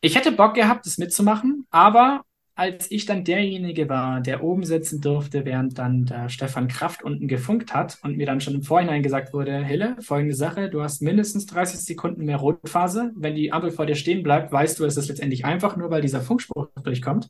Ich 0.00 0.14
hätte 0.14 0.30
Bock 0.32 0.54
gehabt, 0.54 0.86
das 0.86 0.96
mitzumachen, 0.96 1.66
aber 1.70 2.22
als 2.58 2.90
ich 2.90 3.06
dann 3.06 3.22
derjenige 3.22 3.88
war, 3.88 4.20
der 4.20 4.42
oben 4.42 4.64
sitzen 4.64 5.00
durfte, 5.00 5.44
während 5.44 5.78
dann 5.78 6.06
der 6.06 6.28
Stefan 6.28 6.66
Kraft 6.66 7.04
unten 7.04 7.28
gefunkt 7.28 7.72
hat 7.72 7.98
und 8.02 8.16
mir 8.16 8.26
dann 8.26 8.40
schon 8.40 8.54
im 8.54 8.62
Vorhinein 8.62 9.04
gesagt 9.04 9.32
wurde, 9.32 9.64
Hille, 9.64 9.96
folgende 10.00 10.34
Sache, 10.34 10.68
du 10.68 10.82
hast 10.82 11.00
mindestens 11.00 11.46
30 11.46 11.78
Sekunden 11.78 12.24
mehr 12.24 12.38
Rotphase. 12.38 13.12
Wenn 13.14 13.36
die 13.36 13.52
Ampel 13.52 13.70
vor 13.70 13.86
dir 13.86 13.94
stehen 13.94 14.24
bleibt, 14.24 14.50
weißt 14.50 14.76
du, 14.80 14.84
es 14.84 14.96
ist 14.96 15.08
letztendlich 15.08 15.44
einfach 15.44 15.76
nur, 15.76 15.90
weil 15.90 16.02
dieser 16.02 16.20
Funkspruch 16.20 16.66
durchkommt. 16.82 17.28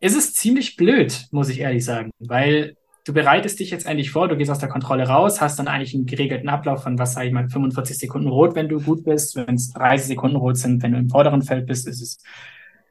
Es 0.00 0.14
ist 0.14 0.36
ziemlich 0.36 0.76
blöd, 0.76 1.26
muss 1.30 1.48
ich 1.48 1.60
ehrlich 1.60 1.84
sagen, 1.84 2.10
weil 2.18 2.76
du 3.04 3.12
bereitest 3.12 3.60
dich 3.60 3.70
jetzt 3.70 3.86
eigentlich 3.86 4.10
vor, 4.10 4.28
du 4.28 4.36
gehst 4.36 4.50
aus 4.50 4.58
der 4.58 4.68
Kontrolle 4.68 5.06
raus, 5.06 5.40
hast 5.40 5.58
dann 5.58 5.68
eigentlich 5.68 5.94
einen 5.94 6.06
geregelten 6.06 6.48
Ablauf 6.48 6.82
von, 6.82 6.98
was 6.98 7.14
sage 7.14 7.28
ich 7.28 7.32
mal, 7.32 7.48
45 7.48 7.98
Sekunden 7.98 8.28
rot, 8.28 8.54
wenn 8.54 8.68
du 8.68 8.80
gut 8.80 9.04
bist. 9.04 9.36
Wenn 9.36 9.54
es 9.54 9.72
30 9.72 10.08
Sekunden 10.08 10.36
rot 10.36 10.56
sind, 10.56 10.82
wenn 10.82 10.92
du 10.92 10.98
im 10.98 11.10
vorderen 11.10 11.42
Feld 11.42 11.66
bist, 11.66 11.86
ist 11.86 12.00
es 12.00 12.18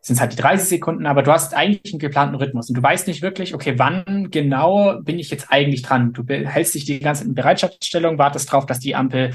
sind 0.04 0.16
es 0.16 0.20
halt 0.20 0.34
die 0.34 0.42
30 0.42 0.68
Sekunden, 0.68 1.06
aber 1.06 1.24
du 1.24 1.32
hast 1.32 1.54
eigentlich 1.54 1.94
einen 1.94 2.00
geplanten 2.00 2.36
Rhythmus 2.36 2.68
und 2.68 2.78
du 2.78 2.84
weißt 2.84 3.08
nicht 3.08 3.22
wirklich, 3.22 3.56
okay, 3.56 3.76
wann 3.78 4.30
genau 4.32 5.00
bin 5.00 5.18
ich 5.18 5.30
jetzt 5.30 5.48
eigentlich 5.50 5.82
dran? 5.82 6.12
Du 6.12 6.26
hältst 6.28 6.76
dich 6.76 6.84
die 6.84 7.00
ganze 7.00 7.24
in 7.24 7.34
Bereitschaftsstellung, 7.34 8.18
wartest 8.18 8.52
drauf, 8.52 8.66
dass 8.66 8.80
die 8.80 8.96
Ampel 8.96 9.34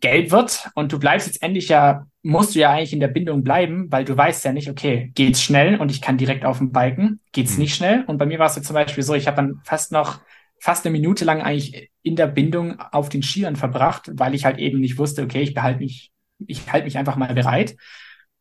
gelb 0.00 0.30
wird 0.30 0.70
und 0.74 0.92
du 0.92 0.98
bleibst 0.98 1.26
jetzt 1.26 1.42
endlich 1.42 1.68
ja, 1.68 2.06
musst 2.22 2.54
du 2.54 2.58
ja 2.58 2.70
eigentlich 2.70 2.92
in 2.92 3.00
der 3.00 3.08
Bindung 3.08 3.44
bleiben, 3.44 3.90
weil 3.90 4.04
du 4.04 4.16
weißt 4.16 4.44
ja 4.44 4.52
nicht, 4.52 4.68
okay, 4.68 5.10
geht's 5.14 5.42
schnell 5.42 5.78
und 5.78 5.90
ich 5.90 6.00
kann 6.00 6.18
direkt 6.18 6.44
auf 6.44 6.58
den 6.58 6.72
Balken, 6.72 7.20
geht's 7.32 7.54
mhm. 7.54 7.62
nicht 7.62 7.74
schnell? 7.74 8.04
Und 8.06 8.18
bei 8.18 8.26
mir 8.26 8.38
war 8.38 8.46
es 8.46 8.54
so 8.54 8.60
zum 8.60 8.74
Beispiel 8.74 9.04
so, 9.04 9.14
ich 9.14 9.26
habe 9.26 9.36
dann 9.36 9.60
fast 9.64 9.92
noch 9.92 10.20
fast 10.60 10.84
eine 10.84 10.92
Minute 10.92 11.24
lang 11.24 11.40
eigentlich 11.40 11.90
in 12.02 12.16
der 12.16 12.26
Bindung 12.26 12.78
auf 12.78 13.08
den 13.08 13.22
Skiern 13.22 13.56
verbracht, 13.56 14.10
weil 14.14 14.34
ich 14.34 14.44
halt 14.44 14.58
eben 14.58 14.80
nicht 14.80 14.98
wusste, 14.98 15.22
okay, 15.22 15.40
ich 15.40 15.54
behalte 15.54 15.80
mich, 15.80 16.12
ich 16.46 16.70
halte 16.70 16.84
mich 16.84 16.98
einfach 16.98 17.16
mal 17.16 17.34
bereit. 17.34 17.76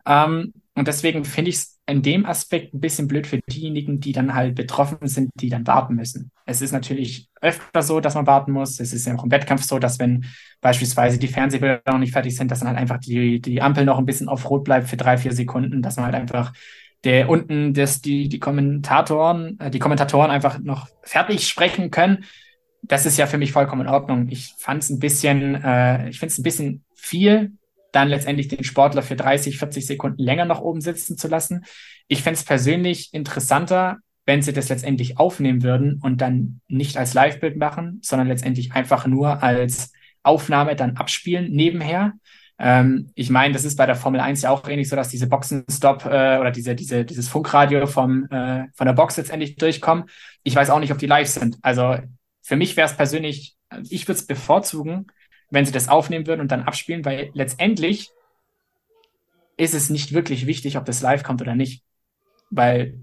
Ähm, 0.05 0.53
und 0.75 0.87
deswegen 0.87 1.25
finde 1.25 1.49
ich 1.49 1.57
es 1.57 1.79
in 1.87 2.01
dem 2.01 2.25
Aspekt 2.25 2.73
ein 2.73 2.79
bisschen 2.79 3.07
blöd 3.07 3.27
für 3.27 3.39
diejenigen, 3.49 3.99
die 3.99 4.11
dann 4.11 4.33
halt 4.33 4.55
betroffen 4.55 5.07
sind, 5.07 5.31
die 5.35 5.49
dann 5.49 5.65
warten 5.67 5.95
müssen. 5.95 6.31
Es 6.45 6.61
ist 6.61 6.71
natürlich 6.71 7.27
öfter 7.41 7.81
so, 7.81 7.99
dass 7.99 8.15
man 8.15 8.27
warten 8.27 8.51
muss. 8.51 8.79
Es 8.79 8.93
ist 8.93 9.05
ja 9.05 9.15
auch 9.15 9.23
im 9.23 9.31
Wettkampf 9.31 9.63
so, 9.63 9.79
dass 9.79 9.99
wenn 9.99 10.25
beispielsweise 10.61 11.17
die 11.17 11.27
Fernsehbilder 11.27 11.81
noch 11.87 11.97
nicht 11.97 12.13
fertig 12.13 12.35
sind, 12.35 12.51
dass 12.51 12.59
dann 12.59 12.69
halt 12.69 12.77
einfach 12.77 12.99
die, 12.99 13.41
die 13.41 13.61
Ampel 13.61 13.85
noch 13.85 13.97
ein 13.97 14.05
bisschen 14.05 14.29
auf 14.29 14.49
Rot 14.49 14.63
bleibt 14.63 14.87
für 14.87 14.97
drei, 14.97 15.17
vier 15.17 15.33
Sekunden, 15.33 15.81
dass 15.81 15.97
man 15.97 16.05
halt 16.05 16.15
einfach 16.15 16.53
der 17.03 17.29
unten 17.29 17.73
das, 17.73 18.01
die, 18.01 18.27
die 18.29 18.39
Kommentatoren, 18.39 19.59
äh, 19.59 19.71
die 19.71 19.79
Kommentatoren 19.79 20.31
einfach 20.31 20.59
noch 20.59 20.87
fertig 21.01 21.47
sprechen 21.47 21.91
können. 21.91 22.25
Das 22.81 23.05
ist 23.05 23.17
ja 23.17 23.27
für 23.27 23.37
mich 23.37 23.51
vollkommen 23.51 23.83
in 23.83 23.87
Ordnung. 23.87 24.27
Ich 24.29 24.53
fand 24.57 24.83
es 24.83 24.89
ein 24.89 24.99
bisschen, 24.99 25.55
äh, 25.55 26.09
ich 26.09 26.19
finde 26.19 26.31
es 26.31 26.39
ein 26.39 26.43
bisschen 26.43 26.83
viel, 26.95 27.53
dann 27.91 28.09
letztendlich 28.09 28.47
den 28.47 28.63
Sportler 28.63 29.01
für 29.01 29.15
30, 29.15 29.57
40 29.57 29.85
Sekunden 29.85 30.21
länger 30.21 30.45
noch 30.45 30.61
oben 30.61 30.81
sitzen 30.81 31.17
zu 31.17 31.27
lassen. 31.27 31.65
Ich 32.07 32.23
fände 32.23 32.37
es 32.37 32.45
persönlich 32.45 33.13
interessanter, 33.13 33.97
wenn 34.25 34.41
sie 34.41 34.53
das 34.53 34.69
letztendlich 34.69 35.17
aufnehmen 35.17 35.63
würden 35.63 35.99
und 36.03 36.21
dann 36.21 36.61
nicht 36.67 36.97
als 36.97 37.13
Live-Bild 37.13 37.57
machen, 37.57 37.99
sondern 38.03 38.27
letztendlich 38.27 38.73
einfach 38.73 39.07
nur 39.07 39.41
als 39.41 39.91
Aufnahme 40.21 40.75
dann 40.75 40.97
abspielen 40.97 41.51
nebenher. 41.51 42.13
Ähm, 42.59 43.11
ich 43.15 43.29
meine, 43.29 43.53
das 43.53 43.63
ist 43.63 43.77
bei 43.77 43.85
der 43.85 43.95
Formel 43.95 44.19
1 44.19 44.41
ja 44.41 44.51
auch 44.51 44.67
ähnlich 44.67 44.89
so, 44.89 44.95
dass 44.95 45.09
diese 45.09 45.27
Boxenstopp 45.27 46.05
äh, 46.05 46.37
oder 46.39 46.51
diese, 46.51 46.75
diese, 46.75 47.05
dieses 47.05 47.29
Funkradio 47.29 47.87
vom, 47.87 48.25
äh, 48.29 48.65
von 48.75 48.85
der 48.85 48.93
Box 48.93 49.17
letztendlich 49.17 49.55
durchkommen. 49.55 50.05
Ich 50.43 50.55
weiß 50.55 50.69
auch 50.69 50.79
nicht, 50.79 50.91
ob 50.91 50.99
die 50.99 51.07
live 51.07 51.27
sind. 51.27 51.57
Also 51.61 51.95
für 52.43 52.55
mich 52.57 52.75
wäre 52.75 52.87
es 52.87 52.97
persönlich, 52.97 53.55
ich 53.89 54.07
würde 54.07 54.19
es 54.19 54.27
bevorzugen, 54.27 55.07
wenn 55.49 55.65
sie 55.65 55.71
das 55.71 55.89
aufnehmen 55.89 56.27
würden 56.27 56.41
und 56.41 56.51
dann 56.51 56.63
abspielen, 56.63 57.05
weil 57.05 57.31
letztendlich 57.33 58.11
ist 59.57 59.73
es 59.73 59.89
nicht 59.89 60.13
wirklich 60.13 60.45
wichtig, 60.45 60.77
ob 60.77 60.85
das 60.85 61.01
live 61.01 61.23
kommt 61.23 61.41
oder 61.41 61.55
nicht. 61.55 61.83
Weil 62.49 62.99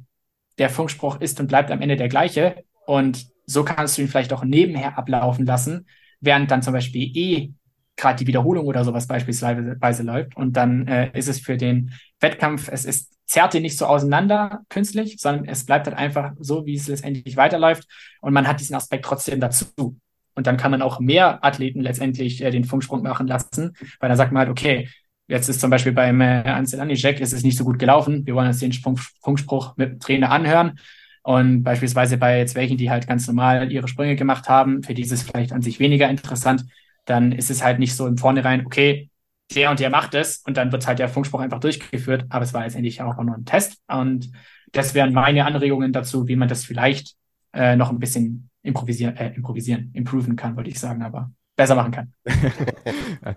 der 0.58 0.70
Funkspruch 0.70 1.20
ist 1.20 1.38
und 1.38 1.48
bleibt 1.48 1.70
am 1.70 1.82
Ende 1.82 1.96
der 1.96 2.08
gleiche. 2.08 2.64
Und 2.86 3.26
so 3.44 3.64
kannst 3.64 3.98
du 3.98 4.02
ihn 4.02 4.08
vielleicht 4.08 4.32
auch 4.32 4.42
nebenher 4.42 4.96
ablaufen 4.96 5.44
lassen, 5.44 5.86
während 6.20 6.50
dann 6.50 6.62
zum 6.62 6.72
Beispiel 6.72 7.16
eh 7.16 7.52
gerade 7.96 8.18
die 8.18 8.26
Wiederholung 8.26 8.66
oder 8.66 8.84
sowas 8.84 9.06
beispielsweise 9.06 10.02
läuft. 10.02 10.36
Und 10.36 10.56
dann 10.56 10.86
äh, 10.88 11.10
ist 11.16 11.28
es 11.28 11.40
für 11.40 11.56
den 11.56 11.92
Wettkampf, 12.20 12.68
es 12.70 12.84
ist, 12.84 13.12
zerrt 13.26 13.54
ihn 13.54 13.62
nicht 13.62 13.78
so 13.78 13.86
auseinander 13.86 14.62
künstlich, 14.68 15.16
sondern 15.18 15.46
es 15.46 15.66
bleibt 15.66 15.86
halt 15.86 15.96
einfach 15.96 16.32
so, 16.38 16.64
wie 16.66 16.76
es 16.76 16.88
letztendlich 16.88 17.36
weiterläuft. 17.36 17.86
Und 18.20 18.32
man 18.32 18.46
hat 18.46 18.60
diesen 18.60 18.76
Aspekt 18.76 19.04
trotzdem 19.04 19.40
dazu. 19.40 19.98
Und 20.36 20.46
dann 20.46 20.56
kann 20.56 20.70
man 20.70 20.82
auch 20.82 21.00
mehr 21.00 21.44
Athleten 21.44 21.80
letztendlich 21.80 22.42
äh, 22.44 22.50
den 22.50 22.64
Funksprung 22.64 23.02
machen 23.02 23.26
lassen, 23.26 23.74
weil 23.98 24.08
dann 24.08 24.18
sagt 24.18 24.32
man 24.32 24.40
halt, 24.40 24.50
okay, 24.50 24.88
jetzt 25.26 25.48
ist 25.48 25.60
zum 25.60 25.70
Beispiel 25.70 25.92
beim 25.92 26.20
äh, 26.20 26.42
Ansel 26.44 26.86
Jack 26.92 27.20
ist 27.20 27.32
es 27.32 27.42
nicht 27.42 27.56
so 27.56 27.64
gut 27.64 27.78
gelaufen. 27.78 28.26
Wir 28.26 28.34
wollen 28.34 28.46
uns 28.46 28.60
den 28.60 28.72
Sprung, 28.72 28.98
Funkspruch 29.22 29.76
mit 29.76 29.90
dem 29.90 29.98
Trainer 29.98 30.30
anhören. 30.30 30.78
Und 31.22 31.64
beispielsweise 31.64 32.18
bei 32.18 32.38
jetzt 32.38 32.54
welchen, 32.54 32.76
die 32.76 32.90
halt 32.90 33.08
ganz 33.08 33.26
normal 33.26 33.72
ihre 33.72 33.88
Sprünge 33.88 34.14
gemacht 34.14 34.48
haben, 34.48 34.84
für 34.84 34.94
die 34.94 35.02
ist 35.02 35.10
es 35.10 35.22
vielleicht 35.22 35.52
an 35.52 35.62
sich 35.62 35.80
weniger 35.80 36.08
interessant, 36.08 36.64
dann 37.04 37.32
ist 37.32 37.50
es 37.50 37.64
halt 37.64 37.80
nicht 37.80 37.96
so 37.96 38.06
im 38.06 38.16
Vornherein, 38.16 38.64
okay, 38.64 39.10
der 39.54 39.70
und 39.70 39.80
der 39.80 39.90
macht 39.90 40.14
es 40.14 40.38
und 40.46 40.56
dann 40.56 40.70
wird 40.70 40.86
halt 40.86 40.98
der 40.98 41.08
Funkspruch 41.08 41.40
einfach 41.40 41.60
durchgeführt. 41.60 42.26
Aber 42.28 42.44
es 42.44 42.52
war 42.52 42.62
letztendlich 42.62 43.00
auch 43.02 43.16
nur 43.22 43.36
ein 43.36 43.44
Test. 43.44 43.78
Und 43.88 44.30
das 44.72 44.94
wären 44.94 45.12
meine 45.12 45.46
Anregungen 45.46 45.92
dazu, 45.92 46.28
wie 46.28 46.36
man 46.36 46.48
das 46.48 46.64
vielleicht 46.64 47.14
äh, 47.52 47.74
noch 47.74 47.90
ein 47.90 47.98
bisschen 47.98 48.50
improvisieren, 48.66 49.16
äh, 49.16 49.34
improvisieren, 49.34 49.90
improven 49.94 50.36
kann, 50.36 50.56
wollte 50.56 50.70
ich 50.70 50.78
sagen, 50.78 51.02
aber 51.02 51.30
besser 51.56 51.74
machen 51.74 51.92
kann. 51.92 52.12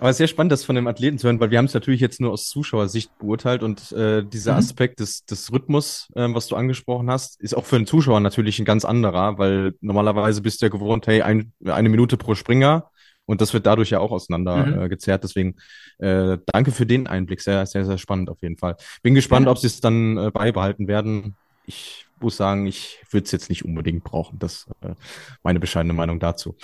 aber 0.00 0.12
sehr 0.12 0.28
spannend, 0.28 0.52
das 0.52 0.64
von 0.64 0.76
dem 0.76 0.86
Athleten 0.86 1.18
zu 1.18 1.26
hören, 1.26 1.40
weil 1.40 1.50
wir 1.50 1.58
haben 1.58 1.64
es 1.64 1.74
natürlich 1.74 2.00
jetzt 2.00 2.20
nur 2.20 2.30
aus 2.32 2.46
Zuschauersicht 2.46 3.18
beurteilt 3.18 3.62
und 3.62 3.90
äh, 3.92 4.24
dieser 4.24 4.52
mhm. 4.52 4.58
Aspekt 4.58 5.00
des, 5.00 5.24
des 5.24 5.52
Rhythmus, 5.52 6.08
äh, 6.14 6.28
was 6.32 6.46
du 6.46 6.56
angesprochen 6.56 7.10
hast, 7.10 7.40
ist 7.40 7.56
auch 7.56 7.64
für 7.64 7.76
den 7.76 7.86
Zuschauer 7.86 8.20
natürlich 8.20 8.58
ein 8.60 8.64
ganz 8.64 8.84
anderer, 8.84 9.38
weil 9.38 9.74
normalerweise 9.80 10.42
bist 10.42 10.62
du 10.62 10.66
ja 10.66 10.70
gewohnt, 10.70 11.06
hey, 11.08 11.22
ein, 11.22 11.52
eine 11.64 11.88
Minute 11.88 12.16
pro 12.16 12.36
Springer 12.36 12.88
und 13.26 13.40
das 13.40 13.52
wird 13.52 13.66
dadurch 13.66 13.90
ja 13.90 13.98
auch 13.98 14.12
auseinander 14.12 14.66
mhm. 14.66 14.82
äh, 14.82 14.88
gezerrt. 14.88 15.24
Deswegen 15.24 15.56
äh, 15.98 16.38
danke 16.46 16.70
für 16.70 16.86
den 16.86 17.08
Einblick, 17.08 17.40
sehr, 17.40 17.66
sehr, 17.66 17.84
sehr 17.84 17.98
spannend 17.98 18.30
auf 18.30 18.40
jeden 18.42 18.56
Fall. 18.56 18.76
Bin 19.02 19.14
gespannt, 19.14 19.46
ja. 19.46 19.52
ob 19.52 19.58
sie 19.58 19.66
es 19.66 19.80
dann 19.80 20.16
äh, 20.16 20.30
beibehalten 20.30 20.86
werden. 20.86 21.34
Ich 21.66 22.06
muss 22.20 22.36
sagen, 22.36 22.66
ich 22.66 23.02
würde 23.10 23.24
es 23.24 23.32
jetzt 23.32 23.48
nicht 23.48 23.64
unbedingt 23.64 24.04
brauchen. 24.04 24.38
Das 24.38 24.66
äh, 24.80 24.94
meine 25.42 25.60
bescheidene 25.60 25.92
Meinung 25.92 26.18
dazu. 26.20 26.56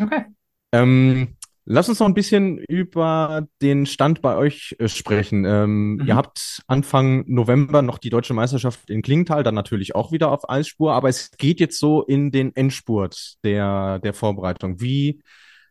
Okay. 0.00 0.24
Ähm, 0.72 1.36
Lass 1.70 1.90
uns 1.90 2.00
noch 2.00 2.06
ein 2.06 2.14
bisschen 2.14 2.56
über 2.56 3.46
den 3.60 3.84
Stand 3.84 4.22
bei 4.22 4.36
euch 4.36 4.74
äh, 4.78 4.88
sprechen. 4.88 5.44
Ähm, 5.44 5.96
mhm. 5.96 6.06
Ihr 6.06 6.16
habt 6.16 6.62
Anfang 6.66 7.24
November 7.26 7.82
noch 7.82 7.98
die 7.98 8.08
deutsche 8.08 8.32
Meisterschaft 8.32 8.88
in 8.88 9.02
Klingenthal, 9.02 9.42
dann 9.42 9.54
natürlich 9.54 9.94
auch 9.94 10.10
wieder 10.10 10.32
auf 10.32 10.48
Eisspur, 10.48 10.94
aber 10.94 11.10
es 11.10 11.30
geht 11.32 11.60
jetzt 11.60 11.78
so 11.78 12.02
in 12.02 12.32
den 12.32 12.56
Endspurt 12.56 13.34
der, 13.44 13.98
der 13.98 14.14
Vorbereitung. 14.14 14.80
Wie 14.80 15.20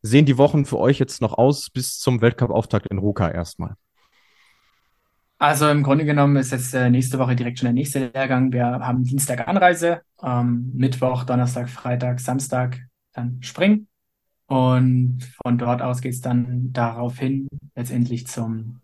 sehen 0.03 0.27
die 0.27 0.37
Wochen 0.37 0.65
für 0.65 0.77
euch 0.77 0.99
jetzt 0.99 1.19
noch 1.19 1.35
aus 1.35 1.71
bis 1.71 1.97
zum 1.97 2.21
Weltcup-Auftakt 2.21 2.85
in 2.91 2.99
Ruka 2.99 3.31
erstmal? 3.31 3.73
Also 5.39 5.69
im 5.69 5.83
Grunde 5.83 6.05
genommen 6.05 6.35
ist 6.37 6.51
jetzt 6.51 6.73
äh, 6.73 6.89
nächste 6.89 7.19
Woche 7.19 7.35
direkt 7.35 7.59
schon 7.59 7.67
der 7.67 7.73
nächste 7.73 8.07
Lehrgang. 8.07 8.51
Wir 8.51 8.65
haben 8.65 9.03
Dienstag 9.03 9.47
Anreise, 9.47 10.01
ähm, 10.23 10.71
Mittwoch, 10.73 11.25
Donnerstag, 11.25 11.69
Freitag, 11.69 12.19
Samstag 12.19 12.79
dann 13.13 13.41
Springen 13.43 13.87
und 14.47 15.19
von 15.43 15.57
dort 15.57 15.81
aus 15.81 16.01
geht 16.01 16.13
es 16.13 16.21
dann 16.21 16.71
darauf 16.71 17.19
hin, 17.19 17.47
letztendlich 17.75 18.27
zum, 18.27 18.79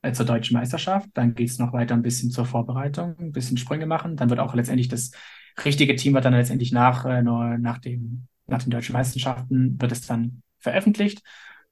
äh, 0.00 0.12
zur 0.12 0.24
deutschen 0.26 0.56
Meisterschaft. 0.56 1.08
Dann 1.14 1.34
geht 1.34 1.50
es 1.50 1.58
noch 1.58 1.72
weiter 1.72 1.94
ein 1.94 2.02
bisschen 2.02 2.30
zur 2.30 2.46
Vorbereitung, 2.46 3.16
ein 3.18 3.32
bisschen 3.32 3.56
Sprünge 3.56 3.86
machen. 3.86 4.16
Dann 4.16 4.30
wird 4.30 4.40
auch 4.40 4.54
letztendlich 4.54 4.88
das 4.88 5.10
richtige 5.64 5.96
Team 5.96 6.14
wird 6.14 6.24
dann 6.24 6.34
letztendlich 6.34 6.72
nach, 6.72 7.04
äh, 7.04 7.22
nur 7.22 7.58
nach, 7.58 7.78
dem, 7.78 8.28
nach 8.46 8.62
den 8.62 8.70
deutschen 8.70 8.92
Meisterschaften 8.94 9.80
wird 9.80 9.92
es 9.92 10.06
dann 10.06 10.42
veröffentlicht. 10.58 11.22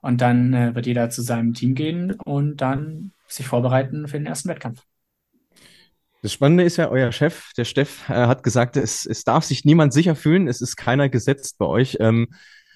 Und 0.01 0.21
dann 0.21 0.53
äh, 0.53 0.75
wird 0.75 0.87
jeder 0.87 1.09
zu 1.11 1.23
seinem 1.23 1.55
Team 1.55 1.75
gehen 1.75 2.13
und 2.25 2.61
dann 2.61 3.13
sich 3.33 3.47
vorbereiten 3.47 4.09
für 4.09 4.19
den 4.19 4.27
ersten 4.27 4.49
Wettkampf. 4.49 4.83
Das 6.23 6.33
Spannende 6.33 6.65
ist 6.65 6.77
ja, 6.77 6.91
euer 6.91 7.13
Chef, 7.13 7.53
der 7.57 7.65
Steff, 7.65 8.09
äh, 8.11 8.13
hat 8.13 8.43
gesagt, 8.43 8.77
es, 8.77 9.07
es 9.07 9.25
darf 9.25 9.45
sich 9.45 9.65
niemand 9.65 9.93
sicher 9.93 10.15
fühlen, 10.15 10.49
es 10.49 10.61
ist 10.61 10.77
keiner 10.77 11.09
gesetzt 11.09 11.57
bei 11.59 11.67
euch. 11.67 11.97
Ähm, 12.01 12.29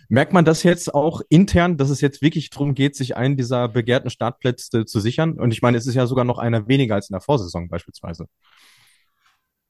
Merkt 0.09 0.33
man 0.33 0.45
das 0.45 0.62
jetzt 0.62 0.95
auch 0.95 1.23
intern, 1.29 1.77
dass 1.77 1.90
es 1.90 2.01
jetzt 2.01 2.21
wirklich 2.21 2.51
darum 2.51 2.75
geht, 2.75 2.95
sich 2.95 3.17
einen 3.17 3.37
dieser 3.37 3.69
begehrten 3.69 4.11
Startplätze 4.11 4.85
zu 4.85 5.01
sichern? 5.01 5.33
Und 5.33 5.53
ich 5.53 5.62
meine, 5.62 5.79
es 5.79 5.87
ist 5.87 5.95
ja 5.95 6.07
sogar 6.07 6.25
noch 6.25 6.38
einer 6.38 6.69
weniger 6.69 6.95
als 6.95 7.09
in 7.09 7.14
der 7.14 7.21
Vorsaison 7.21 7.69
beispielsweise. 7.69 8.27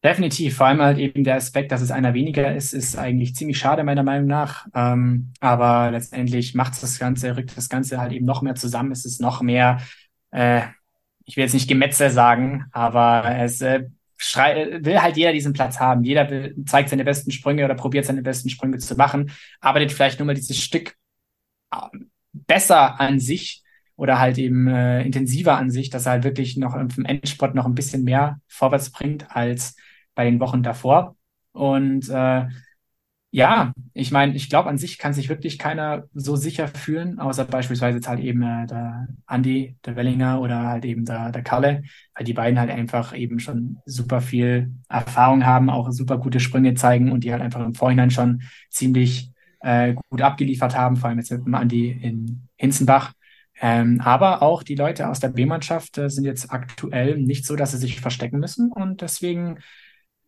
Definitiv, 0.02 0.56
vor 0.56 0.66
allem 0.66 0.82
halt 0.82 0.98
eben 0.98 1.24
der 1.24 1.36
Aspekt, 1.36 1.72
dass 1.72 1.80
es 1.80 1.90
einer 1.90 2.12
weniger 2.12 2.54
ist, 2.54 2.74
ist 2.74 2.98
eigentlich 2.98 3.34
ziemlich 3.34 3.56
schade 3.56 3.84
meiner 3.84 4.02
Meinung 4.02 4.26
nach. 4.26 4.66
Ähm, 4.74 5.32
aber 5.40 5.90
letztendlich 5.92 6.54
macht 6.54 6.74
es 6.74 6.80
das 6.80 6.98
Ganze, 6.98 7.36
rückt 7.36 7.56
das 7.56 7.70
Ganze 7.70 7.98
halt 7.98 8.12
eben 8.12 8.26
noch 8.26 8.42
mehr 8.42 8.54
zusammen. 8.54 8.92
Es 8.92 9.06
ist 9.06 9.20
noch 9.20 9.40
mehr, 9.40 9.78
äh, 10.34 10.62
ich 11.24 11.36
will 11.36 11.44
jetzt 11.44 11.54
nicht 11.54 11.68
Gemetzel 11.68 12.10
sagen, 12.10 12.66
aber 12.72 13.24
es 13.38 13.62
äh, 13.62 13.84
will 14.18 15.00
halt 15.00 15.16
jeder 15.16 15.32
diesen 15.32 15.52
Platz 15.52 15.80
haben. 15.80 16.04
Jeder 16.04 16.28
will, 16.28 16.54
zeigt 16.66 16.88
seine 16.90 17.04
besten 17.04 17.30
Sprünge 17.30 17.64
oder 17.64 17.74
probiert 17.74 18.04
seine 18.04 18.22
besten 18.22 18.50
Sprünge 18.50 18.78
zu 18.78 18.94
machen, 18.96 19.30
arbeitet 19.60 19.92
vielleicht 19.92 20.18
nur 20.18 20.26
mal 20.26 20.34
dieses 20.34 20.60
Stück 20.60 20.96
äh, 21.72 21.76
besser 22.32 23.00
an 23.00 23.20
sich 23.20 23.62
oder 23.96 24.18
halt 24.18 24.38
eben 24.38 24.66
äh, 24.66 25.02
intensiver 25.02 25.56
an 25.56 25.70
sich, 25.70 25.88
dass 25.88 26.06
er 26.06 26.12
halt 26.12 26.24
wirklich 26.24 26.56
noch 26.56 26.74
im 26.74 27.04
Endsport 27.04 27.54
noch 27.54 27.66
ein 27.66 27.76
bisschen 27.76 28.02
mehr 28.02 28.40
vorwärts 28.48 28.90
bringt 28.90 29.34
als 29.34 29.76
bei 30.14 30.24
den 30.24 30.40
Wochen 30.40 30.62
davor. 30.62 31.16
Und 31.52 32.08
äh, 32.08 32.46
ja, 33.34 33.74
ich 33.94 34.12
meine, 34.12 34.36
ich 34.36 34.48
glaube, 34.48 34.68
an 34.68 34.78
sich 34.78 34.96
kann 34.96 35.12
sich 35.12 35.28
wirklich 35.28 35.58
keiner 35.58 36.04
so 36.14 36.36
sicher 36.36 36.68
fühlen, 36.68 37.18
außer 37.18 37.44
beispielsweise 37.44 37.96
jetzt 37.96 38.06
halt 38.06 38.20
eben 38.20 38.42
äh, 38.44 38.64
der 38.68 39.08
Andi, 39.26 39.74
der 39.84 39.96
Wellinger 39.96 40.40
oder 40.40 40.68
halt 40.68 40.84
eben 40.84 41.04
der, 41.04 41.32
der 41.32 41.42
Kalle, 41.42 41.82
weil 42.14 42.24
die 42.24 42.32
beiden 42.32 42.60
halt 42.60 42.70
einfach 42.70 43.12
eben 43.12 43.40
schon 43.40 43.78
super 43.86 44.20
viel 44.20 44.70
Erfahrung 44.88 45.44
haben, 45.44 45.68
auch 45.68 45.90
super 45.90 46.18
gute 46.18 46.38
Sprünge 46.38 46.74
zeigen 46.74 47.10
und 47.10 47.24
die 47.24 47.32
halt 47.32 47.42
einfach 47.42 47.66
im 47.66 47.74
Vorhinein 47.74 48.12
schon 48.12 48.42
ziemlich 48.70 49.32
äh, 49.62 49.96
gut 50.10 50.22
abgeliefert 50.22 50.76
haben, 50.76 50.94
vor 50.94 51.08
allem 51.08 51.18
jetzt 51.18 51.32
mit 51.32 51.44
dem 51.44 51.56
Andi 51.56 51.90
in 51.90 52.46
Hinzenbach. 52.54 53.14
Ähm, 53.60 54.00
aber 54.00 54.42
auch 54.42 54.62
die 54.62 54.76
Leute 54.76 55.08
aus 55.08 55.18
der 55.18 55.30
B-Mannschaft 55.30 55.98
äh, 55.98 56.08
sind 56.08 56.24
jetzt 56.24 56.52
aktuell 56.52 57.18
nicht 57.18 57.46
so, 57.46 57.56
dass 57.56 57.72
sie 57.72 57.78
sich 57.78 58.00
verstecken 58.00 58.38
müssen 58.38 58.70
und 58.70 59.00
deswegen 59.00 59.58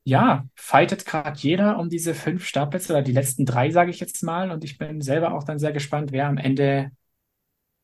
ja, 0.07 0.47
fightet 0.55 1.05
gerade 1.05 1.37
jeder 1.37 1.81
um 1.81 1.91
diese 1.91 2.15
fünf 2.15 2.47
Startplätze 2.47 2.93
oder 2.93 3.03
die 3.03 3.13
letzten 3.13 3.45
drei, 3.45 3.73
sage 3.73 3.91
ich 3.91 3.99
jetzt 3.99 4.23
mal. 4.23 4.53
Und 4.53 4.63
ich 4.63 4.79
bin 4.79 5.01
selber 5.01 5.35
auch 5.35 5.43
dann 5.43 5.59
sehr 5.59 5.73
gespannt, 5.73 6.13
wer 6.13 6.29
am 6.29 6.39
Ende 6.39 6.93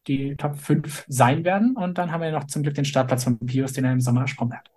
die 0.07 0.37
Top 0.37 0.57
5 0.57 1.05
sein 1.09 1.45
werden. 1.45 1.77
Und 1.77 1.99
dann 1.99 2.13
haben 2.13 2.21
wir 2.21 2.31
noch 2.31 2.47
zum 2.47 2.63
Glück 2.63 2.75
den 2.75 2.85
Startplatz 2.85 3.25
von 3.25 3.41
Pius, 3.41 3.73
den 3.73 3.85
er 3.85 3.93
im 3.93 4.01
Sommer 4.01 4.21
ersprungen 4.21 4.57
hat. 4.57 4.71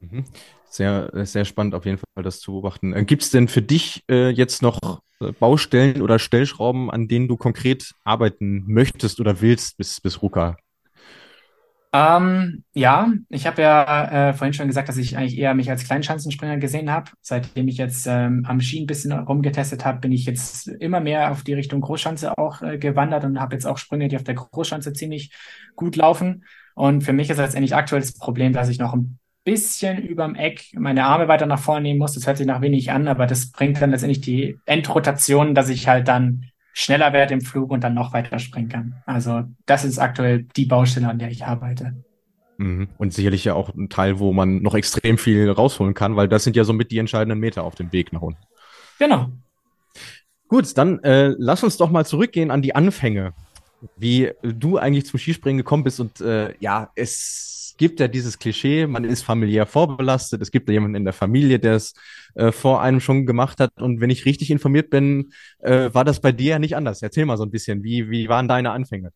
Mhm. 0.00 0.24
Sehr, 0.68 1.08
sehr 1.24 1.44
spannend 1.44 1.76
auf 1.76 1.84
jeden 1.84 1.98
Fall, 1.98 2.24
das 2.24 2.40
zu 2.40 2.50
beobachten. 2.50 2.92
Äh, 2.94 3.04
Gibt 3.04 3.22
es 3.22 3.30
denn 3.30 3.46
für 3.46 3.62
dich 3.62 4.02
äh, 4.10 4.30
jetzt 4.30 4.60
noch 4.60 5.00
äh, 5.20 5.30
Baustellen 5.30 6.02
oder 6.02 6.18
Stellschrauben, 6.18 6.90
an 6.90 7.06
denen 7.06 7.28
du 7.28 7.36
konkret 7.36 7.94
arbeiten 8.02 8.64
möchtest 8.66 9.20
oder 9.20 9.40
willst 9.40 9.76
bis, 9.76 10.00
bis 10.00 10.20
Ruka 10.20 10.56
ähm, 11.96 12.64
ja, 12.74 13.10
ich 13.30 13.46
habe 13.46 13.62
ja 13.62 14.28
äh, 14.28 14.34
vorhin 14.34 14.52
schon 14.52 14.66
gesagt, 14.66 14.90
dass 14.90 14.98
ich 14.98 15.16
eigentlich 15.16 15.38
eher 15.38 15.54
mich 15.54 15.70
als 15.70 15.84
Kleinschanzenspringer 15.84 16.58
gesehen 16.58 16.90
habe. 16.90 17.10
Seitdem 17.22 17.68
ich 17.68 17.78
jetzt 17.78 18.06
ähm, 18.06 18.44
am 18.46 18.60
Ski 18.60 18.80
ein 18.80 18.86
bisschen 18.86 19.12
rumgetestet 19.12 19.86
habe, 19.86 20.00
bin 20.00 20.12
ich 20.12 20.26
jetzt 20.26 20.68
immer 20.68 21.00
mehr 21.00 21.30
auf 21.30 21.42
die 21.42 21.54
Richtung 21.54 21.80
Großschanze 21.80 22.36
auch 22.36 22.60
äh, 22.60 22.76
gewandert 22.76 23.24
und 23.24 23.40
habe 23.40 23.54
jetzt 23.54 23.66
auch 23.66 23.78
Sprünge, 23.78 24.08
die 24.08 24.16
auf 24.16 24.24
der 24.24 24.34
Großschanze 24.34 24.92
ziemlich 24.92 25.32
gut 25.74 25.96
laufen. 25.96 26.44
Und 26.74 27.02
für 27.02 27.14
mich 27.14 27.30
ist 27.30 27.38
letztendlich 27.38 27.74
aktuell 27.74 28.02
das 28.02 28.12
Problem, 28.12 28.52
dass 28.52 28.68
ich 28.68 28.78
noch 28.78 28.92
ein 28.92 29.18
bisschen 29.44 30.02
überm 30.02 30.34
Eck 30.34 30.66
meine 30.74 31.04
Arme 31.04 31.28
weiter 31.28 31.46
nach 31.46 31.60
vorne 31.60 31.82
nehmen 31.82 32.00
muss. 32.00 32.12
Das 32.12 32.26
hört 32.26 32.36
sich 32.36 32.46
nach 32.46 32.60
wenig 32.60 32.90
an, 32.90 33.08
aber 33.08 33.26
das 33.26 33.52
bringt 33.52 33.80
dann 33.80 33.92
letztendlich 33.92 34.20
die 34.20 34.58
Endrotation, 34.66 35.54
dass 35.54 35.70
ich 35.70 35.88
halt 35.88 36.08
dann 36.08 36.50
schneller 36.78 37.14
werde 37.14 37.32
im 37.32 37.40
Flug 37.40 37.70
und 37.70 37.82
dann 37.82 37.94
noch 37.94 38.12
weiter 38.12 38.38
springen 38.38 38.68
kann. 38.68 39.02
Also 39.06 39.44
das 39.64 39.82
ist 39.82 39.98
aktuell 39.98 40.42
die 40.56 40.66
Baustelle, 40.66 41.08
an 41.08 41.18
der 41.18 41.30
ich 41.30 41.46
arbeite. 41.46 41.94
Mhm. 42.58 42.88
Und 42.98 43.14
sicherlich 43.14 43.44
ja 43.44 43.54
auch 43.54 43.74
ein 43.74 43.88
Teil, 43.88 44.18
wo 44.18 44.34
man 44.34 44.60
noch 44.60 44.74
extrem 44.74 45.16
viel 45.16 45.50
rausholen 45.50 45.94
kann, 45.94 46.16
weil 46.16 46.28
das 46.28 46.44
sind 46.44 46.54
ja 46.54 46.64
somit 46.64 46.90
die 46.90 46.98
entscheidenden 46.98 47.40
Meter 47.40 47.64
auf 47.64 47.76
dem 47.76 47.92
Weg 47.92 48.12
nach 48.12 48.20
unten. 48.20 48.42
Genau. 48.98 49.30
Gut, 50.48 50.76
dann 50.76 51.02
äh, 51.02 51.34
lass 51.38 51.64
uns 51.64 51.78
doch 51.78 51.90
mal 51.90 52.04
zurückgehen 52.04 52.50
an 52.50 52.60
die 52.60 52.74
Anfänge, 52.74 53.32
wie 53.96 54.32
du 54.42 54.76
eigentlich 54.76 55.06
zum 55.06 55.18
Skispringen 55.18 55.56
gekommen 55.56 55.82
bist. 55.82 55.98
Und 55.98 56.20
äh, 56.20 56.54
ja, 56.60 56.90
es 56.94 57.55
gibt 57.76 58.00
ja 58.00 58.08
dieses 58.08 58.38
Klischee, 58.38 58.86
man 58.86 59.04
ist 59.04 59.22
familiär 59.22 59.66
vorbelastet, 59.66 60.42
es 60.42 60.50
gibt 60.50 60.68
ja 60.68 60.74
jemanden 60.74 60.96
in 60.96 61.04
der 61.04 61.12
Familie, 61.12 61.58
der 61.58 61.74
es 61.74 61.94
äh, 62.34 62.52
vor 62.52 62.82
einem 62.82 63.00
schon 63.00 63.26
gemacht 63.26 63.60
hat. 63.60 63.80
Und 63.80 64.00
wenn 64.00 64.10
ich 64.10 64.24
richtig 64.24 64.50
informiert 64.50 64.90
bin, 64.90 65.32
äh, 65.58 65.90
war 65.92 66.04
das 66.04 66.20
bei 66.20 66.32
dir 66.32 66.52
ja 66.52 66.58
nicht 66.58 66.76
anders. 66.76 67.02
Erzähl 67.02 67.26
mal 67.26 67.36
so 67.36 67.44
ein 67.44 67.50
bisschen, 67.50 67.82
wie, 67.82 68.10
wie 68.10 68.28
waren 68.28 68.48
deine 68.48 68.70
Anfänge? 68.70 69.12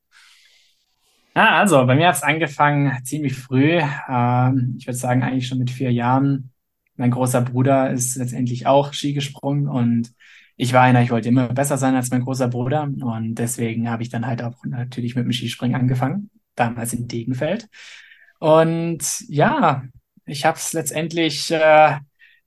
Ah, 1.35 1.61
also 1.61 1.87
bei 1.87 1.95
mir 1.95 2.09
hat 2.09 2.17
es 2.17 2.23
angefangen 2.23 2.93
ziemlich 3.05 3.35
früh. 3.35 3.81
Ähm, 4.09 4.75
ich 4.79 4.87
würde 4.87 4.99
sagen, 4.99 5.23
eigentlich 5.23 5.47
schon 5.47 5.59
mit 5.59 5.71
vier 5.71 5.93
Jahren. 5.93 6.51
Mein 6.97 7.13
großer 7.13 7.41
Bruder 7.41 7.91
ist 7.91 8.17
letztendlich 8.17 8.67
auch 8.67 8.93
Ski 8.93 9.15
gesprungen 9.15 9.69
und 9.69 10.13
ich 10.57 10.75
war 10.75 10.83
einer, 10.83 11.01
ich 11.03 11.11
wollte 11.11 11.31
immer 11.31 11.49
besser 11.49 11.79
sein 11.79 11.95
als 11.95 12.11
mein 12.11 12.21
großer 12.21 12.49
Bruder 12.49 12.83
und 12.83 13.37
deswegen 13.37 13.89
habe 13.89 14.03
ich 14.03 14.11
dann 14.11 14.27
halt 14.27 14.43
auch 14.43 14.63
natürlich 14.67 15.15
mit 15.17 15.25
dem 15.25 15.33
Skispringen 15.33 15.81
angefangen, 15.81 16.29
damals 16.55 16.93
in 16.93 17.09
Degenfeld. 17.09 17.69
Und 18.41 19.21
ja, 19.29 19.85
ich 20.25 20.47
habe 20.47 20.57
es 20.57 20.73
letztendlich 20.73 21.51
äh, 21.51 21.99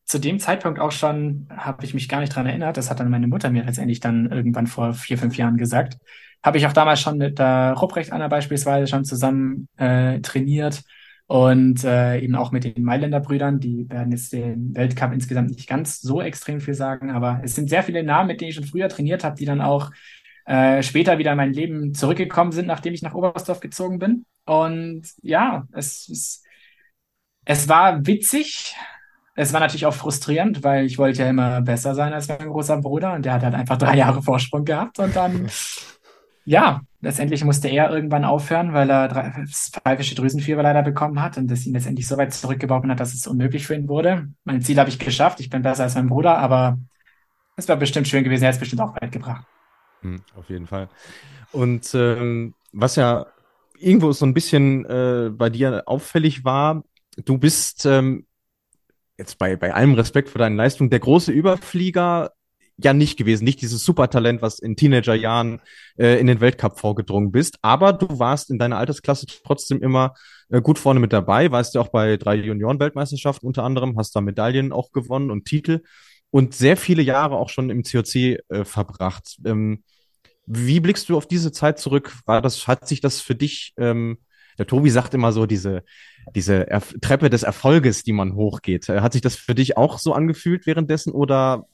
zu 0.06 0.20
dem 0.20 0.40
Zeitpunkt 0.40 0.80
auch 0.80 0.92
schon, 0.92 1.48
habe 1.56 1.86
ich 1.86 1.94
mich 1.94 2.10
gar 2.10 2.20
nicht 2.20 2.36
dran 2.36 2.48
erinnert. 2.48 2.78
Das 2.78 2.90
hat 2.90 3.00
dann 3.00 3.12
meine 3.12 3.28
Mutter 3.28 3.52
mir 3.52 3.64
letztendlich 3.64 4.00
dann 4.00 4.32
irgendwann 4.32 4.68
vor 4.68 4.94
vier, 4.96 5.18
fünf 5.20 5.38
Jahren 5.38 5.56
gesagt. 5.58 5.98
Habe 6.44 6.58
ich 6.58 6.66
auch 6.66 6.74
damals 6.74 7.00
schon 7.00 7.20
mit 7.20 7.38
der 7.38 7.74
Rupprecht 7.74 8.12
Anna 8.12 8.28
beispielsweise 8.28 8.88
schon 8.88 9.06
zusammen 9.06 9.70
äh, 9.78 10.20
trainiert 10.22 10.82
und 11.28 11.84
äh, 11.84 12.20
eben 12.20 12.36
auch 12.36 12.52
mit 12.52 12.64
den 12.64 12.84
Mailänder 12.84 13.20
Brüdern. 13.20 13.60
Die 13.60 13.88
werden 13.90 14.12
jetzt 14.12 14.34
den 14.34 14.76
Weltcup 14.76 15.14
insgesamt 15.14 15.52
nicht 15.52 15.70
ganz 15.70 16.02
so 16.02 16.22
extrem 16.24 16.60
viel 16.60 16.74
sagen, 16.74 17.12
aber 17.12 17.40
es 17.44 17.54
sind 17.54 17.70
sehr 17.70 17.84
viele 17.84 18.04
Namen, 18.04 18.30
mit 18.30 18.42
denen 18.42 18.50
ich 18.50 18.56
schon 18.56 18.66
früher 18.66 18.90
trainiert 18.90 19.24
habe, 19.24 19.36
die 19.38 19.46
dann 19.46 19.62
auch 19.62 19.92
äh, 20.46 20.84
später 20.84 21.18
wieder 21.18 21.32
in 21.32 21.38
mein 21.38 21.54
Leben 21.54 21.94
zurückgekommen 21.94 22.52
sind, 22.52 22.68
nachdem 22.68 22.94
ich 22.94 23.02
nach 23.02 23.14
Oberstdorf 23.14 23.60
gezogen 23.60 24.00
bin. 24.00 24.26
Und 24.46 25.04
ja, 25.22 25.68
es, 25.72 26.10
es, 26.10 26.44
es 27.46 27.70
war 27.70 28.06
witzig. 28.06 28.76
Es 29.36 29.54
war 29.54 29.60
natürlich 29.60 29.86
auch 29.86 29.94
frustrierend, 29.94 30.64
weil 30.64 30.86
ich 30.86 30.98
wollte 30.98 31.24
ja 31.24 31.30
immer 31.30 31.62
besser 31.62 31.96
sein 31.96 32.14
als 32.14 32.28
mein 32.28 32.48
großer 32.50 32.78
Bruder 32.78 33.14
und 33.14 33.26
der 33.26 33.34
hat 33.34 33.44
halt 33.44 33.56
einfach 33.56 33.78
drei 33.78 33.96
Jahre 33.98 34.22
Vorsprung 34.22 34.64
gehabt 34.64 35.00
und 35.00 35.16
dann, 35.16 35.50
ja, 36.46 36.82
letztendlich 37.02 37.44
musste 37.44 37.68
er 37.68 37.90
irgendwann 37.90 38.26
aufhören, 38.26 38.74
weil 38.74 38.90
er 38.92 39.08
drei, 39.08 39.46
pfeifische 39.48 40.14
Drüsenfieber 40.16 40.62
leider 40.62 40.84
bekommen 40.84 41.22
hat 41.22 41.38
und 41.38 41.50
das 41.50 41.66
ihn 41.66 41.74
letztendlich 41.74 42.08
so 42.08 42.18
weit 42.18 42.34
zurückgeworfen 42.34 42.92
hat, 42.92 43.00
dass 43.00 43.14
es 43.14 43.26
unmöglich 43.26 43.66
für 43.66 43.76
ihn 43.76 43.88
wurde. 43.88 44.28
Mein 44.44 44.62
Ziel 44.62 44.78
habe 44.80 44.90
ich 44.90 45.00
geschafft. 45.00 45.40
Ich 45.40 45.50
bin 45.50 45.64
besser 45.64 45.84
als 45.84 45.96
mein 45.96 46.10
Bruder, 46.10 46.38
aber 46.38 46.78
es 47.56 47.68
war 47.68 47.78
bestimmt 47.78 48.08
schön 48.08 48.24
gewesen. 48.24 48.44
Er 48.44 48.50
hat 48.50 48.56
es 48.56 48.60
bestimmt 48.60 48.82
auch 48.82 48.96
weit 49.02 49.12
gebracht. 49.12 49.46
Hm, 50.04 50.22
auf 50.36 50.50
jeden 50.50 50.68
Fall. 50.68 50.90
Und 51.52 51.94
ähm, 51.96 52.54
was 52.72 52.96
ja 52.96 53.28
irgendwo 53.80 54.12
so 54.12 54.26
ein 54.26 54.34
bisschen 54.34 54.86
äh, 54.86 55.30
bei 55.32 55.50
dir 55.50 55.84
auffällig 55.86 56.46
war, 56.46 56.84
du 57.18 57.38
bist 57.38 57.86
ähm, 57.86 58.26
jetzt 59.18 59.38
bei, 59.38 59.56
bei 59.56 59.74
allem 59.74 59.94
Respekt 59.94 60.30
für 60.30 60.40
deine 60.40 60.56
Leistung 60.56 60.90
der 60.90 61.00
große 61.00 61.32
Überflieger, 61.32 62.32
ja 62.78 62.94
nicht 62.94 63.18
gewesen, 63.18 63.44
nicht 63.44 63.62
dieses 63.62 63.86
Supertalent, 63.86 64.42
was 64.42 64.58
in 64.58 64.76
Teenagerjahren 64.76 65.62
äh, 65.98 66.20
in 66.20 66.26
den 66.26 66.42
Weltcup 66.42 66.80
vorgedrungen 66.80 67.32
bist, 67.32 67.60
aber 67.62 67.94
du 67.94 68.20
warst 68.20 68.50
in 68.50 68.58
deiner 68.58 68.78
Altersklasse 68.78 69.28
trotzdem 69.28 69.82
immer 69.84 70.16
äh, 70.50 70.60
gut 70.60 70.80
vorne 70.80 71.00
mit 71.00 71.14
dabei, 71.14 71.52
warst 71.52 71.76
ja 71.76 71.82
auch 71.82 71.90
bei 71.90 72.18
drei 72.18 72.36
Junioren-Weltmeisterschaften 72.36 73.46
unter 73.46 73.64
anderem, 73.64 73.96
hast 73.98 74.16
da 74.16 74.22
Medaillen 74.22 74.72
auch 74.72 74.92
gewonnen 74.92 75.30
und 75.30 75.46
Titel 75.46 75.82
und 76.32 76.56
sehr 76.56 76.78
viele 76.78 77.04
Jahre 77.04 77.38
auch 77.38 77.50
schon 77.50 77.70
im 77.70 77.84
COC 77.84 78.16
äh, 78.16 78.66
verbracht. 78.66 79.38
Ähm, 79.46 79.84
wie 80.46 80.80
blickst 80.80 81.10
du 81.10 81.18
auf 81.18 81.28
diese 81.28 81.52
Zeit 81.52 81.80
zurück? 81.80 82.14
War 82.26 82.42
das, 82.42 82.68
hat 82.68 82.88
sich 82.88 83.02
das 83.02 83.22
für 83.22 83.36
dich, 83.36 83.74
ähm, 83.78 84.18
der 84.58 84.68
Tobi 84.68 84.90
sagt 84.90 85.14
immer 85.14 85.32
so, 85.32 85.46
diese, 85.46 85.84
diese 86.36 86.68
Treppe 87.02 87.30
des 87.30 87.44
Erfolges, 87.44 88.04
die 88.04 88.14
man 88.14 88.36
hochgeht. 88.36 88.90
Äh, 88.90 89.02
hat 89.02 89.14
sich 89.14 89.22
das 89.22 89.36
für 89.36 89.56
dich 89.56 89.78
auch 89.78 89.98
so 89.98 90.14
angefühlt 90.14 90.66
währenddessen 90.66 91.12
oder 91.12 91.66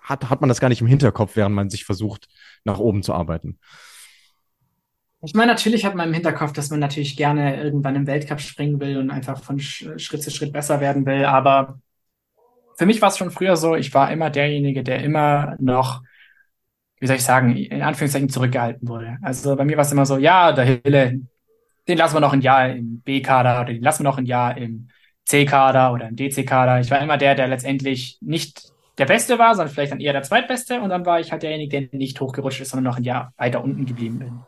hat, 0.00 0.30
hat 0.30 0.40
man 0.40 0.48
das 0.48 0.60
gar 0.60 0.68
nicht 0.68 0.80
im 0.80 0.86
Hinterkopf, 0.86 1.36
während 1.36 1.54
man 1.54 1.70
sich 1.70 1.84
versucht, 1.84 2.28
nach 2.64 2.78
oben 2.78 3.02
zu 3.02 3.12
arbeiten? 3.12 3.58
Ich 5.22 5.34
meine, 5.34 5.52
natürlich 5.52 5.86
hat 5.86 5.94
man 5.94 6.08
im 6.08 6.14
Hinterkopf, 6.14 6.52
dass 6.52 6.68
man 6.70 6.80
natürlich 6.80 7.16
gerne 7.16 7.62
irgendwann 7.62 7.96
im 7.96 8.06
Weltcup 8.06 8.40
springen 8.40 8.78
will 8.78 8.98
und 8.98 9.10
einfach 9.10 9.42
von 9.42 9.58
Schritt 9.58 10.22
zu 10.22 10.30
Schritt 10.30 10.52
besser 10.52 10.80
werden 10.80 11.06
will. 11.06 11.24
Aber 11.24 11.80
für 12.76 12.84
mich 12.84 13.00
war 13.00 13.08
es 13.08 13.16
schon 13.16 13.30
früher 13.30 13.56
so, 13.56 13.74
ich 13.74 13.94
war 13.94 14.12
immer 14.12 14.28
derjenige, 14.28 14.82
der 14.82 15.02
immer 15.02 15.56
noch, 15.58 16.02
wie 17.04 17.06
soll 17.06 17.16
ich 17.16 17.22
sagen, 17.22 17.54
in 17.54 17.82
Anführungszeichen 17.82 18.30
zurückgehalten 18.30 18.88
wurde. 18.88 19.18
Also 19.20 19.54
bei 19.56 19.66
mir 19.66 19.76
war 19.76 19.84
es 19.84 19.92
immer 19.92 20.06
so, 20.06 20.16
ja, 20.16 20.52
der 20.52 20.64
Hille, 20.64 21.20
den 21.86 21.98
lassen 21.98 22.16
wir 22.16 22.20
noch 22.20 22.32
ein 22.32 22.40
Jahr 22.40 22.70
im 22.70 23.02
B-Kader 23.02 23.60
oder 23.60 23.74
den 23.74 23.82
lassen 23.82 24.00
wir 24.00 24.10
noch 24.10 24.16
ein 24.16 24.24
Jahr 24.24 24.56
im 24.56 24.88
C-Kader 25.26 25.92
oder 25.92 26.08
im 26.08 26.16
DC-Kader. 26.16 26.80
Ich 26.80 26.90
war 26.90 27.02
immer 27.02 27.18
der, 27.18 27.34
der 27.34 27.46
letztendlich 27.46 28.16
nicht 28.22 28.72
der 28.96 29.04
Beste 29.04 29.38
war, 29.38 29.54
sondern 29.54 29.74
vielleicht 29.74 29.92
dann 29.92 30.00
eher 30.00 30.14
der 30.14 30.22
Zweitbeste. 30.22 30.80
Und 30.80 30.88
dann 30.88 31.04
war 31.04 31.20
ich 31.20 31.30
halt 31.30 31.42
derjenige, 31.42 31.78
der 31.78 31.98
nicht 31.98 32.18
hochgerutscht 32.22 32.62
ist, 32.62 32.70
sondern 32.70 32.84
noch 32.84 32.96
ein 32.96 33.04
Jahr 33.04 33.34
weiter 33.36 33.62
unten 33.62 33.84
geblieben 33.84 34.20
bin. 34.20 34.40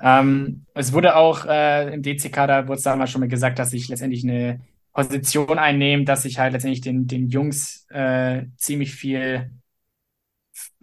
Ähm, 0.00 0.64
es 0.74 0.92
wurde 0.92 1.16
auch 1.16 1.44
äh, 1.44 1.92
im 1.92 2.02
DC-Kader, 2.04 2.68
wurde 2.68 2.78
es 2.78 2.84
damals 2.84 3.10
schon 3.10 3.20
mal 3.20 3.26
gesagt, 3.26 3.58
dass 3.58 3.72
ich 3.72 3.88
letztendlich 3.88 4.22
eine 4.22 4.60
Position 4.92 5.58
einnehme, 5.58 6.04
dass 6.04 6.24
ich 6.24 6.38
halt 6.38 6.52
letztendlich 6.52 6.82
den, 6.82 7.08
den 7.08 7.30
Jungs 7.30 7.84
äh, 7.90 8.44
ziemlich 8.58 8.94
viel 8.94 9.50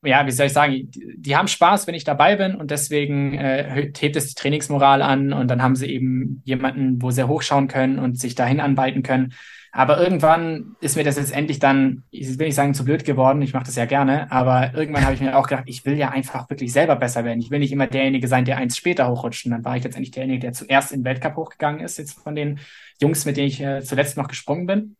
ja, 0.03 0.25
wie 0.25 0.31
soll 0.31 0.47
ich 0.47 0.53
sagen, 0.53 0.73
die, 0.73 1.15
die, 1.17 1.35
haben 1.35 1.47
Spaß, 1.47 1.87
wenn 1.87 1.95
ich 1.95 2.03
dabei 2.03 2.35
bin 2.35 2.55
und 2.55 2.71
deswegen 2.71 3.33
äh, 3.33 3.91
hebt 3.97 4.15
es 4.15 4.27
die 4.27 4.35
Trainingsmoral 4.35 5.01
an 5.01 5.33
und 5.33 5.47
dann 5.49 5.61
haben 5.61 5.75
sie 5.75 5.87
eben 5.87 6.41
jemanden, 6.45 7.01
wo 7.01 7.11
sie 7.11 7.27
hochschauen 7.27 7.67
können 7.67 7.99
und 7.99 8.19
sich 8.19 8.35
dahin 8.35 8.59
anbreiten 8.59 9.03
können. 9.03 9.33
Aber 9.75 9.99
irgendwann 9.99 10.75
ist 10.81 10.95
mir 10.95 11.03
das 11.03 11.17
jetzt 11.17 11.33
endlich 11.33 11.57
dann, 11.57 12.03
ich 12.11 12.37
will 12.37 12.45
nicht 12.45 12.55
sagen 12.55 12.75
zu 12.75 12.85
blöd 12.85 13.05
geworden, 13.05 13.41
ich 13.41 13.53
mache 13.53 13.65
das 13.65 13.75
ja 13.75 13.85
gerne, 13.85 14.31
aber 14.31 14.75
irgendwann 14.75 15.03
habe 15.03 15.15
ich 15.15 15.21
mir 15.21 15.35
auch 15.35 15.47
gedacht, 15.47 15.63
ich 15.65 15.83
will 15.83 15.97
ja 15.97 16.09
einfach 16.09 16.47
wirklich 16.51 16.71
selber 16.71 16.95
besser 16.95 17.25
werden. 17.25 17.39
Ich 17.39 17.49
will 17.49 17.57
nicht 17.57 17.71
immer 17.71 17.87
derjenige 17.87 18.27
sein, 18.27 18.45
der 18.45 18.57
eins 18.57 18.77
später 18.77 19.09
hochrutscht. 19.09 19.45
Und 19.45 19.51
dann 19.51 19.65
war 19.65 19.75
ich 19.75 19.83
letztendlich 19.83 20.11
derjenige, 20.11 20.41
der 20.41 20.53
zuerst 20.53 20.91
in 20.91 20.99
den 20.99 21.05
Weltcup 21.05 21.35
hochgegangen 21.35 21.81
ist, 21.81 21.97
jetzt 21.97 22.19
von 22.19 22.35
den 22.35 22.59
Jungs, 23.01 23.25
mit 23.25 23.35
denen 23.35 23.47
ich 23.47 23.61
äh, 23.61 23.81
zuletzt 23.81 24.15
noch 24.15 24.27
gesprungen 24.27 24.67
bin. 24.67 24.95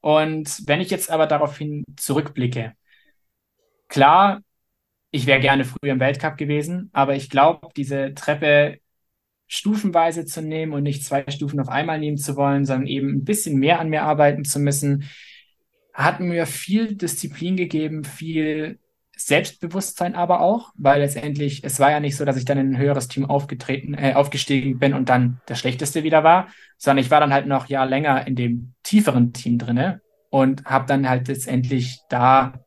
Und 0.00 0.66
wenn 0.66 0.80
ich 0.80 0.88
jetzt 0.88 1.10
aber 1.10 1.26
daraufhin 1.26 1.84
zurückblicke, 1.96 2.72
klar, 3.88 4.42
ich 5.10 5.26
wäre 5.26 5.40
gerne 5.40 5.64
früher 5.64 5.92
im 5.92 6.00
Weltcup 6.00 6.36
gewesen, 6.36 6.90
aber 6.92 7.16
ich 7.16 7.30
glaube, 7.30 7.68
diese 7.76 8.14
Treppe 8.14 8.78
stufenweise 9.46 10.26
zu 10.26 10.42
nehmen 10.42 10.74
und 10.74 10.82
nicht 10.82 11.04
zwei 11.04 11.24
Stufen 11.28 11.58
auf 11.60 11.68
einmal 11.68 11.98
nehmen 11.98 12.18
zu 12.18 12.36
wollen, 12.36 12.66
sondern 12.66 12.86
eben 12.86 13.08
ein 13.14 13.24
bisschen 13.24 13.58
mehr 13.58 13.80
an 13.80 13.88
mir 13.88 14.02
arbeiten 14.02 14.44
zu 14.44 14.60
müssen, 14.60 15.08
hat 15.94 16.20
mir 16.20 16.46
viel 16.46 16.94
Disziplin 16.94 17.56
gegeben, 17.56 18.04
viel 18.04 18.78
Selbstbewusstsein 19.16 20.14
aber 20.14 20.40
auch, 20.40 20.70
weil 20.76 21.00
letztendlich, 21.00 21.64
es 21.64 21.80
war 21.80 21.90
ja 21.90 21.98
nicht 21.98 22.14
so, 22.16 22.24
dass 22.24 22.36
ich 22.36 22.44
dann 22.44 22.58
in 22.58 22.74
ein 22.74 22.78
höheres 22.78 23.08
Team 23.08 23.24
aufgetreten, 23.24 23.94
äh, 23.94 24.14
aufgestiegen 24.14 24.78
bin 24.78 24.94
und 24.94 25.08
dann 25.08 25.40
das 25.46 25.58
Schlechteste 25.58 26.04
wieder 26.04 26.22
war, 26.22 26.48
sondern 26.76 27.04
ich 27.04 27.10
war 27.10 27.18
dann 27.18 27.32
halt 27.32 27.46
noch 27.46 27.66
Jahr 27.68 27.86
länger 27.86 28.28
in 28.28 28.36
dem 28.36 28.74
tieferen 28.84 29.32
Team 29.32 29.58
drinne 29.58 30.02
und 30.30 30.66
habe 30.66 30.86
dann 30.86 31.08
halt 31.08 31.26
letztendlich 31.26 31.98
da 32.10 32.64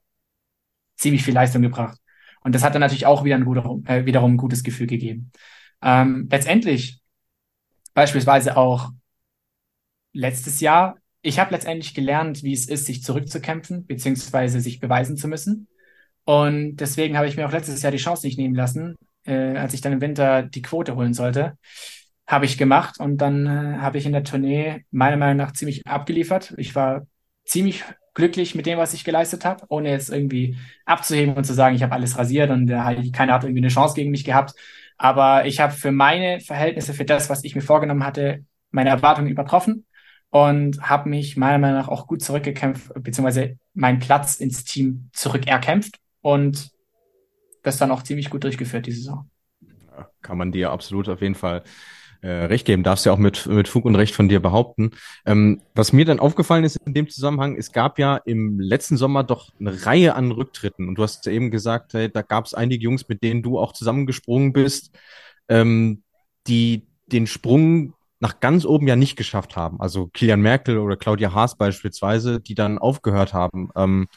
ziemlich 1.02 1.24
viel 1.24 1.34
Leistung 1.34 1.62
gebracht. 1.62 1.98
Und 2.44 2.56
das 2.56 2.64
hat 2.64 2.74
dann 2.74 2.82
natürlich 2.82 3.06
auch 3.06 3.24
wieder 3.24 3.36
ein 3.36 3.46
guter, 3.46 3.78
äh, 3.86 4.06
wiederum 4.06 4.34
ein 4.34 4.38
gutes 4.38 4.64
Gefühl 4.64 4.88
gegeben. 4.88 5.32
Ähm, 5.82 6.28
letztendlich, 6.32 7.02
beispielsweise 7.94 8.58
auch 8.58 8.92
letztes 10.14 10.60
Jahr, 10.60 10.98
ich 11.22 11.40
habe 11.40 11.52
letztendlich 11.52 11.94
gelernt, 11.94 12.44
wie 12.44 12.54
es 12.54 12.68
ist, 12.68 12.86
sich 12.86 13.04
zurückzukämpfen, 13.04 13.86
beziehungsweise 13.86 14.60
sich 14.60 14.80
beweisen 14.80 15.18
zu 15.18 15.28
müssen. 15.28 15.68
Und 16.24 16.78
deswegen 16.78 17.18
habe 17.18 17.28
ich 17.28 17.38
mir 17.38 17.48
auch 17.48 17.52
letztes 17.52 17.82
Jahr 17.82 17.92
die 17.92 17.98
Chance 17.98 18.26
nicht 18.26 18.38
nehmen 18.38 18.56
lassen, 18.56 18.96
äh, 19.26 19.58
als 19.58 19.74
ich 19.74 19.82
dann 19.82 19.94
im 19.94 20.02
Winter 20.02 20.44
die 20.44 20.62
Quote 20.62 20.96
holen 20.96 21.14
sollte. 21.14 21.58
Habe 22.28 22.46
ich 22.46 22.58
gemacht 22.58 23.00
und 23.00 23.18
dann 23.18 23.46
äh, 23.46 23.78
habe 23.80 23.98
ich 23.98 24.06
in 24.06 24.14
der 24.14 24.24
Tournee 24.24 24.86
meiner 24.92 25.18
Meinung 25.18 25.38
nach 25.38 25.54
ziemlich 25.54 25.86
abgeliefert. 25.86 26.54
Ich 26.58 26.76
war 26.76 27.06
ziemlich 27.46 27.84
glücklich 28.14 28.56
mit 28.56 28.66
dem, 28.66 28.78
was 28.78 28.94
ich 28.94 29.04
geleistet 29.04 29.46
habe, 29.46 29.66
ohne 29.70 29.90
jetzt 29.90 30.10
irgendwie 30.10 30.58
abzuheben 30.86 31.36
und 31.36 31.46
zu 31.46 31.54
sagen, 31.54 31.76
ich 31.76 31.84
habe 31.84 31.94
alles 31.94 32.18
rasiert 32.18 32.50
und 32.50 32.70
äh, 32.70 33.12
keiner 33.12 33.34
hat 33.34 33.44
irgendwie 33.44 33.62
eine 33.62 33.70
Chance 33.70 33.96
gegen 33.96 34.12
mich 34.12 34.26
gehabt. 34.26 34.54
Aber 34.98 35.46
ich 35.46 35.60
habe 35.60 35.74
für 35.74 35.92
meine 35.92 36.40
Verhältnisse, 36.42 36.94
für 36.94 37.06
das, 37.06 37.30
was 37.30 37.44
ich 37.44 37.56
mir 37.56 37.62
vorgenommen 37.62 38.06
hatte, 38.06 38.46
meine 38.70 38.90
Erwartungen 38.90 39.30
übertroffen 39.30 39.86
und 40.30 40.82
habe 40.82 41.10
mich 41.10 41.38
meiner 41.38 41.58
Meinung 41.58 41.78
nach 41.78 41.88
auch 41.88 42.08
gut 42.08 42.22
zurückgekämpft, 42.22 42.92
beziehungsweise 42.96 43.58
meinen 43.74 44.00
Platz 44.00 44.36
ins 44.36 44.64
Team 44.64 45.10
zurückerkämpft 45.14 46.00
und 46.22 46.72
das 47.64 47.78
dann 47.78 47.92
auch 47.92 48.04
ziemlich 48.04 48.30
gut 48.30 48.44
durchgeführt, 48.44 48.86
die 48.86 48.92
Saison. 48.92 49.30
kann 50.22 50.38
man 50.38 50.52
dir 50.52 50.72
absolut 50.72 51.10
auf 51.10 51.22
jeden 51.22 51.36
Fall 51.36 51.64
äh, 52.22 52.30
recht 52.46 52.66
geben, 52.66 52.84
darfst 52.84 53.06
ja 53.06 53.12
auch 53.12 53.18
mit, 53.18 53.46
mit 53.48 53.68
Fug 53.68 53.86
und 53.86 53.96
Recht 53.96 54.16
von 54.16 54.30
dir 54.30 54.40
behaupten. 54.40 54.92
Ähm, 55.26 55.62
was 55.74 55.94
mir 55.94 56.06
dann 56.06 56.20
aufgefallen 56.20 56.64
ist 56.64 56.78
in 56.86 56.94
dem 56.94 57.10
Zusammenhang, 57.10 57.56
es 57.58 57.72
gab 57.72 58.00
ja 58.00 58.18
im 58.18 58.60
letzten 58.60 58.98
Sommer 58.98 59.24
doch 59.24 59.50
eine 59.60 59.86
Reihe 59.86 60.16
an 60.16 60.32
Rücktritten 60.32 60.88
und 60.88 60.96
du 60.96 61.04
hast 61.04 61.26
ja 61.26 61.32
eben 61.32 61.52
gesagt, 61.52 61.94
hey, 61.94 62.12
da 62.12 62.22
gab 62.22 62.46
es 62.46 62.54
einige 62.54 62.84
Jungs, 62.84 63.08
mit 63.08 63.24
denen 63.24 63.42
du 63.42 63.60
auch 63.60 63.74
zusammengesprungen 63.74 64.54
bist, 64.54 64.98
ähm, 65.50 66.04
die 66.48 66.88
den 67.08 67.28
Sprung 67.28 67.94
nach 68.20 68.40
ganz 68.40 68.66
oben 68.66 68.88
ja 68.88 68.96
nicht 68.96 69.16
geschafft 69.16 69.56
haben. 69.56 69.82
Also 69.82 70.08
Kilian 70.08 70.42
Merkel 70.42 70.78
oder 70.78 70.96
Claudia 70.96 71.34
Haas 71.34 71.58
beispielsweise, 71.58 72.40
die 72.40 72.54
dann 72.54 72.78
aufgehört 72.78 73.34
haben. 73.34 73.70
Ähm, 73.76 74.08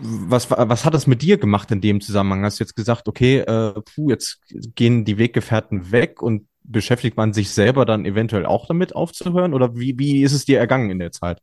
was, 0.00 0.50
was 0.50 0.84
hat 0.84 0.94
das 0.94 1.06
mit 1.06 1.22
dir 1.22 1.38
gemacht 1.38 1.70
in 1.70 1.80
dem 1.80 2.00
Zusammenhang? 2.00 2.44
Hast 2.44 2.60
du 2.60 2.64
jetzt 2.64 2.76
gesagt, 2.76 3.08
okay, 3.08 3.38
äh, 3.38 3.74
puh, 3.94 4.10
jetzt 4.10 4.40
gehen 4.74 5.04
die 5.04 5.18
Weggefährten 5.18 5.90
weg 5.92 6.22
und 6.22 6.46
beschäftigt 6.64 7.16
man 7.16 7.32
sich 7.32 7.50
selber 7.50 7.84
dann 7.84 8.04
eventuell 8.04 8.46
auch 8.46 8.66
damit 8.66 8.94
aufzuhören? 8.94 9.54
Oder 9.54 9.76
wie, 9.76 9.98
wie 9.98 10.22
ist 10.22 10.32
es 10.32 10.44
dir 10.44 10.58
ergangen 10.58 10.90
in 10.90 10.98
der 10.98 11.12
Zeit? 11.12 11.40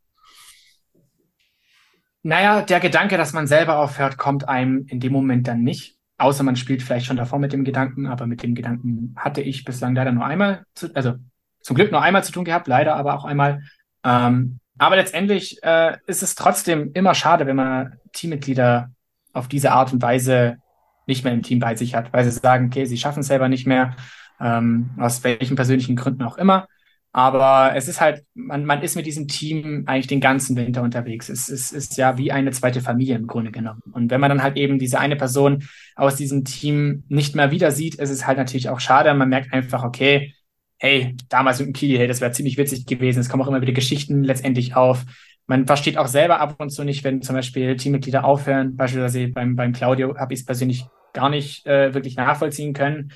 Naja, 2.22 2.62
der 2.62 2.80
Gedanke, 2.80 3.18
dass 3.18 3.34
man 3.34 3.48
selber 3.48 3.78
aufhört, 3.80 4.18
kommt 4.18 4.48
einem 4.48 4.86
in 4.88 5.00
dem 5.00 5.14
Moment 5.14 5.48
dann 5.48 5.64
nicht. 5.64 5.96
Außer 6.18 6.44
man 6.44 6.58
spielt 6.58 6.84
vielleicht 6.84 7.06
schon 7.06 7.16
davor 7.16 7.40
mit 7.40 7.54
dem 7.54 7.64
Gedanken, 7.64 8.08
aber 8.08 8.28
mit 8.28 8.44
dem 8.44 8.56
Gedanken 8.56 9.16
hatte 9.16 9.42
ich 9.42 9.64
bislang 9.64 9.96
leider 9.96 10.12
nur 10.12 10.26
einmal, 10.26 10.64
zu, 10.76 10.94
also 10.94 11.14
zum 11.62 11.78
Glück 11.78 11.92
nur 11.92 12.02
einmal 12.02 12.24
zu 12.24 12.34
tun 12.34 12.44
gehabt, 12.44 12.68
leider 12.68 12.96
aber 12.96 13.16
auch 13.16 13.24
einmal. 13.24 13.64
Ähm, 14.04 14.60
aber 14.80 14.96
letztendlich 14.96 15.62
äh, 15.62 15.98
ist 16.08 16.24
es 16.24 16.36
trotzdem 16.36 16.92
immer 16.94 17.14
schade, 17.14 17.46
wenn 17.46 17.56
man 17.56 17.98
Teammitglieder 18.14 18.90
auf 19.34 19.48
diese 19.48 19.72
Art 19.72 19.94
und 19.94 20.02
Weise 20.02 20.58
nicht 21.06 21.24
mehr 21.24 21.34
im 21.34 21.44
Team 21.44 21.60
bei 21.60 21.76
sich 21.76 21.96
hat, 21.96 22.14
weil 22.14 22.24
sie 22.24 22.32
sagen, 22.32 22.68
okay, 22.68 22.86
sie 22.86 22.98
schaffen 22.98 23.20
es 23.20 23.28
selber 23.28 23.50
nicht 23.50 23.68
mehr, 23.68 23.96
ähm, 24.40 24.92
aus 24.98 25.24
welchen 25.24 25.56
persönlichen 25.56 25.96
Gründen 25.96 26.24
auch 26.24 26.38
immer. 26.38 26.68
Aber 27.12 27.76
es 27.76 27.88
ist 27.88 28.00
halt, 28.00 28.24
man, 28.36 28.66
man 28.66 28.84
ist 28.84 28.96
mit 28.96 29.08
diesem 29.08 29.28
Team 29.28 29.84
eigentlich 29.88 30.06
den 30.08 30.22
ganzen 30.22 30.56
Winter 30.56 30.84
unterwegs. 30.84 31.28
Es, 31.28 31.50
es 31.50 31.72
ist 31.72 31.98
ja 31.98 32.18
wie 32.20 32.32
eine 32.32 32.52
zweite 32.52 32.82
Familie 32.82 33.16
im 33.16 33.26
Grunde 33.26 33.52
genommen. 33.52 33.82
Und 33.92 34.12
wenn 34.12 34.22
man 34.22 34.30
dann 34.30 34.44
halt 34.44 34.58
eben 34.58 34.78
diese 34.78 35.00
eine 35.00 35.16
Person 35.16 35.64
aus 35.96 36.16
diesem 36.16 36.46
Team 36.46 37.04
nicht 37.10 37.36
mehr 37.36 37.50
wieder 37.50 37.72
sieht, 37.72 37.96
ist 37.96 38.12
es 38.12 38.28
halt 38.28 38.38
natürlich 38.38 38.70
auch 38.70 38.80
schade. 38.80 39.12
Man 39.16 39.30
merkt 39.30 39.52
einfach, 39.54 39.84
okay, 39.84 40.36
hey, 40.80 41.16
damals 41.28 41.60
mit 41.60 41.68
dem 41.68 41.74
Kili, 41.74 41.98
hey, 41.98 42.08
das 42.08 42.22
wäre 42.22 42.32
ziemlich 42.32 42.58
witzig 42.58 42.86
gewesen. 42.86 43.20
Es 43.20 43.30
kommen 43.30 43.44
auch 43.44 43.48
immer 43.48 43.62
wieder 43.62 43.74
Geschichten 43.74 44.24
letztendlich 44.24 44.76
auf. 44.76 45.06
Man 45.46 45.68
versteht 45.68 45.98
auch 45.98 46.08
selber 46.08 46.40
ab 46.40 46.56
und 46.60 46.70
zu 46.70 46.84
nicht, 46.84 47.04
wenn 47.04 47.22
zum 47.22 47.36
Beispiel 47.36 47.76
Teammitglieder 47.76 48.24
aufhören. 48.24 48.76
Beispielsweise 48.78 49.28
beim, 49.28 49.56
beim 49.56 49.74
Claudio 49.74 50.18
habe 50.18 50.34
ich 50.34 50.42
es 50.42 50.46
persönlich 50.46 50.86
gar 51.14 51.30
nicht 51.30 51.66
äh, 51.66 51.94
wirklich 51.94 52.16
nachvollziehen 52.16 52.74
können 52.74 53.12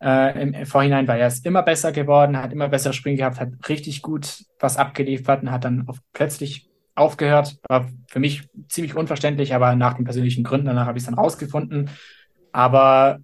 äh, 0.00 0.40
im, 0.40 0.54
im 0.54 0.66
Vorhinein, 0.66 1.08
weil 1.08 1.20
er 1.20 1.28
ist 1.28 1.44
immer 1.44 1.62
besser 1.62 1.92
geworden, 1.92 2.36
hat 2.36 2.52
immer 2.52 2.68
bessere 2.68 2.92
Springen 2.92 3.16
gehabt, 3.16 3.40
hat 3.40 3.50
richtig 3.68 4.02
gut 4.02 4.44
was 4.60 4.76
abgeliefert 4.76 5.42
und 5.42 5.50
hat 5.50 5.64
dann 5.64 5.88
auf, 5.88 5.98
plötzlich 6.12 6.68
aufgehört. 6.94 7.58
War 7.68 7.88
für 8.06 8.20
mich 8.20 8.48
ziemlich 8.68 8.94
unverständlich, 8.94 9.54
aber 9.54 9.74
nach 9.74 9.94
den 9.94 10.04
persönlichen 10.04 10.44
Gründen, 10.44 10.66
danach 10.66 10.86
habe 10.86 10.98
ich 10.98 11.02
es 11.02 11.06
dann 11.06 11.18
rausgefunden. 11.18 11.90
Aber 12.52 13.18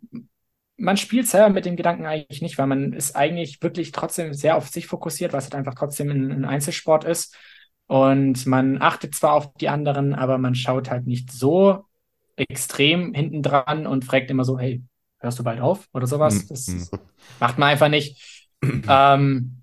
man 0.77 0.97
spielt 0.97 1.29
selber 1.29 1.51
mit 1.51 1.65
dem 1.65 1.77
Gedanken 1.77 2.07
eigentlich 2.07 2.43
nicht, 2.43 2.59
weil 2.59 2.67
man 2.67 2.93
ist 2.93 3.15
eigentlich 3.15 3.63
wirklich 3.63 3.93
trotzdem 3.93 4.35
sehr 4.35 4.57
auf 4.57 4.69
sich 4.69 4.87
fokussiert, 4.87 5.33
was 5.33 5.45
halt 5.45 5.55
einfach 5.55 5.75
trotzdem 5.75 6.11
ein, 6.11 6.33
ein 6.33 6.45
Einzelsport 6.45 7.05
ist. 7.05 7.37
Und 7.87 8.47
man 8.47 8.81
achtet 8.81 9.15
zwar 9.15 9.35
auf 9.35 9.53
die 9.55 9.69
anderen, 9.69 10.15
aber 10.15 10.39
man 10.39 10.55
schaut 10.55 10.91
halt 10.91 11.07
nicht 11.07 11.31
so 11.31 11.85
extrem 12.37 13.15
hinten 13.15 13.43
dran 13.43 13.87
und 13.87 14.05
fragt 14.05 14.31
immer 14.31 14.45
so, 14.45 14.59
hey, 14.59 14.83
hörst 15.19 15.39
du 15.39 15.45
bald 15.45 15.61
auf 15.61 15.87
oder 15.93 16.07
sowas? 16.07 16.45
Mhm. 16.45 16.49
Das 16.49 16.91
macht 17.41 17.59
man 17.59 17.69
einfach 17.69 17.89
nicht. 17.89 18.49
ähm, 18.89 19.63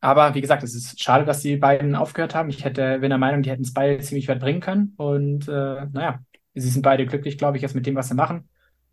aber 0.00 0.34
wie 0.34 0.40
gesagt, 0.40 0.62
es 0.62 0.74
ist 0.74 1.02
schade, 1.02 1.24
dass 1.24 1.42
die 1.42 1.56
beiden 1.56 1.96
aufgehört 1.96 2.34
haben. 2.34 2.50
Ich 2.50 2.64
hätte, 2.64 3.00
bin 3.00 3.10
der 3.10 3.18
Meinung, 3.18 3.42
die 3.42 3.50
hätten 3.50 3.62
es 3.62 3.72
beide 3.72 4.00
ziemlich 4.02 4.28
weit 4.28 4.38
bringen 4.38 4.60
können. 4.60 4.94
Und 4.96 5.48
äh, 5.48 5.86
naja, 5.92 6.20
sie 6.54 6.68
sind 6.68 6.82
beide 6.82 7.06
glücklich, 7.06 7.38
glaube 7.38 7.56
ich, 7.56 7.62
jetzt 7.62 7.74
mit 7.74 7.86
dem, 7.86 7.96
was 7.96 8.08
sie 8.08 8.14
machen. 8.14 8.48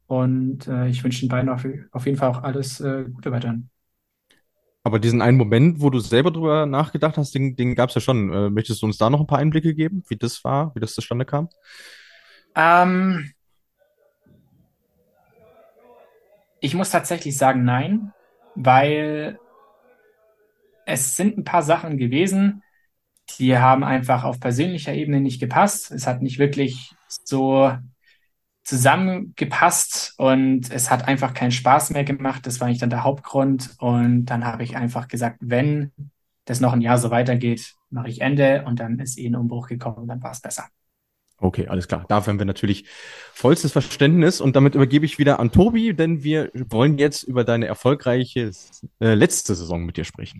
Und 0.07 0.67
äh, 0.67 0.87
ich 0.87 1.03
wünsche 1.03 1.21
den 1.21 1.29
beiden 1.29 1.49
auf, 1.49 1.65
auf, 1.91 2.05
jeden 2.05 2.17
Fall 2.17 2.29
auch 2.29 2.43
alles 2.43 2.79
äh, 2.79 3.05
Gute 3.11 3.31
weiterhin. 3.31 3.69
Aber 4.83 4.99
diesen 4.99 5.21
einen 5.21 5.37
Moment, 5.37 5.81
wo 5.81 5.89
du 5.89 5.99
selber 5.99 6.29
drüber 6.29 6.67
nachgedacht 6.67 7.17
hast, 7.17 7.33
den, 7.33 7.55
den 7.55 7.73
gab 7.73 7.89
es 7.89 7.95
ja 7.95 8.01
schon. 8.01 8.31
Äh, 8.31 8.49
möchtest 8.51 8.81
du 8.81 8.85
uns 8.85 8.97
da 8.97 9.09
noch 9.09 9.19
ein 9.19 9.27
paar 9.27 9.39
Einblicke 9.39 9.73
geben, 9.73 10.03
wie 10.07 10.15
das 10.15 10.43
war, 10.43 10.75
wie 10.75 10.79
das 10.79 10.93
zustande 10.93 11.25
kam? 11.25 11.49
Ähm, 12.55 13.31
ich 16.59 16.75
muss 16.75 16.91
tatsächlich 16.91 17.35
sagen, 17.35 17.63
nein, 17.63 18.13
weil 18.53 19.39
es 20.85 21.15
sind 21.15 21.37
ein 21.37 21.43
paar 21.43 21.63
Sachen 21.63 21.97
gewesen, 21.97 22.61
die 23.39 23.57
haben 23.57 23.83
einfach 23.83 24.23
auf 24.23 24.39
persönlicher 24.39 24.93
Ebene 24.93 25.19
nicht 25.19 25.39
gepasst. 25.39 25.91
Es 25.91 26.05
hat 26.05 26.21
nicht 26.21 26.37
wirklich 26.37 26.93
so 27.07 27.71
zusammengepasst 28.65 30.15
und 30.17 30.71
es 30.71 30.89
hat 30.89 31.07
einfach 31.07 31.33
keinen 31.33 31.51
Spaß 31.51 31.91
mehr 31.91 32.03
gemacht. 32.03 32.45
Das 32.45 32.59
war 32.59 32.67
eigentlich 32.67 32.79
dann 32.79 32.89
der 32.89 33.03
Hauptgrund. 33.03 33.75
Und 33.79 34.25
dann 34.25 34.43
habe 34.43 34.63
ich 34.63 34.75
einfach 34.75 35.07
gesagt, 35.07 35.37
wenn 35.39 35.91
das 36.45 36.59
noch 36.59 36.73
ein 36.73 36.81
Jahr 36.81 36.97
so 36.97 37.11
weitergeht, 37.11 37.75
mache 37.91 38.09
ich 38.09 38.21
Ende 38.21 38.65
und 38.65 38.79
dann 38.79 38.99
ist 38.99 39.17
eh 39.17 39.27
ein 39.27 39.35
Umbruch 39.35 39.67
gekommen, 39.67 40.07
dann 40.07 40.21
war 40.21 40.31
es 40.31 40.41
besser. 40.41 40.65
Okay, 41.37 41.67
alles 41.67 41.87
klar. 41.87 42.05
Dafür 42.07 42.31
haben 42.31 42.39
wir 42.39 42.45
natürlich 42.45 42.85
vollstes 43.33 43.73
Verständnis 43.73 44.39
und 44.39 44.55
damit 44.55 44.73
übergebe 44.73 45.05
ich 45.05 45.19
wieder 45.19 45.39
an 45.39 45.51
Tobi, 45.51 45.93
denn 45.93 46.23
wir 46.23 46.49
wollen 46.53 46.97
jetzt 46.97 47.23
über 47.23 47.43
deine 47.43 47.65
erfolgreiche 47.65 48.51
äh, 49.01 49.13
letzte 49.13 49.53
Saison 49.53 49.85
mit 49.85 49.97
dir 49.97 50.05
sprechen. 50.05 50.39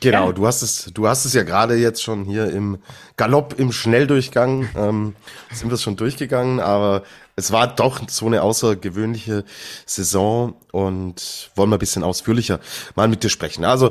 Genau, 0.00 0.32
du 0.32 0.46
hast 0.46 0.62
es, 0.62 0.90
du 0.92 1.08
hast 1.08 1.24
es 1.24 1.32
ja 1.32 1.42
gerade 1.42 1.76
jetzt 1.76 2.02
schon 2.02 2.24
hier 2.24 2.50
im 2.50 2.78
Galopp, 3.16 3.58
im 3.58 3.72
Schnelldurchgang, 3.72 4.68
ähm, 4.76 5.16
sind 5.50 5.70
wir 5.70 5.78
schon 5.78 5.96
durchgegangen, 5.96 6.60
aber 6.60 7.04
es 7.36 7.50
war 7.50 7.74
doch 7.74 8.08
so 8.08 8.26
eine 8.26 8.42
außergewöhnliche 8.42 9.44
Saison 9.86 10.54
und 10.72 11.50
wollen 11.56 11.70
wir 11.70 11.76
ein 11.76 11.80
bisschen 11.80 12.04
ausführlicher 12.04 12.60
mal 12.94 13.08
mit 13.08 13.24
dir 13.24 13.30
sprechen. 13.30 13.64
Also 13.64 13.90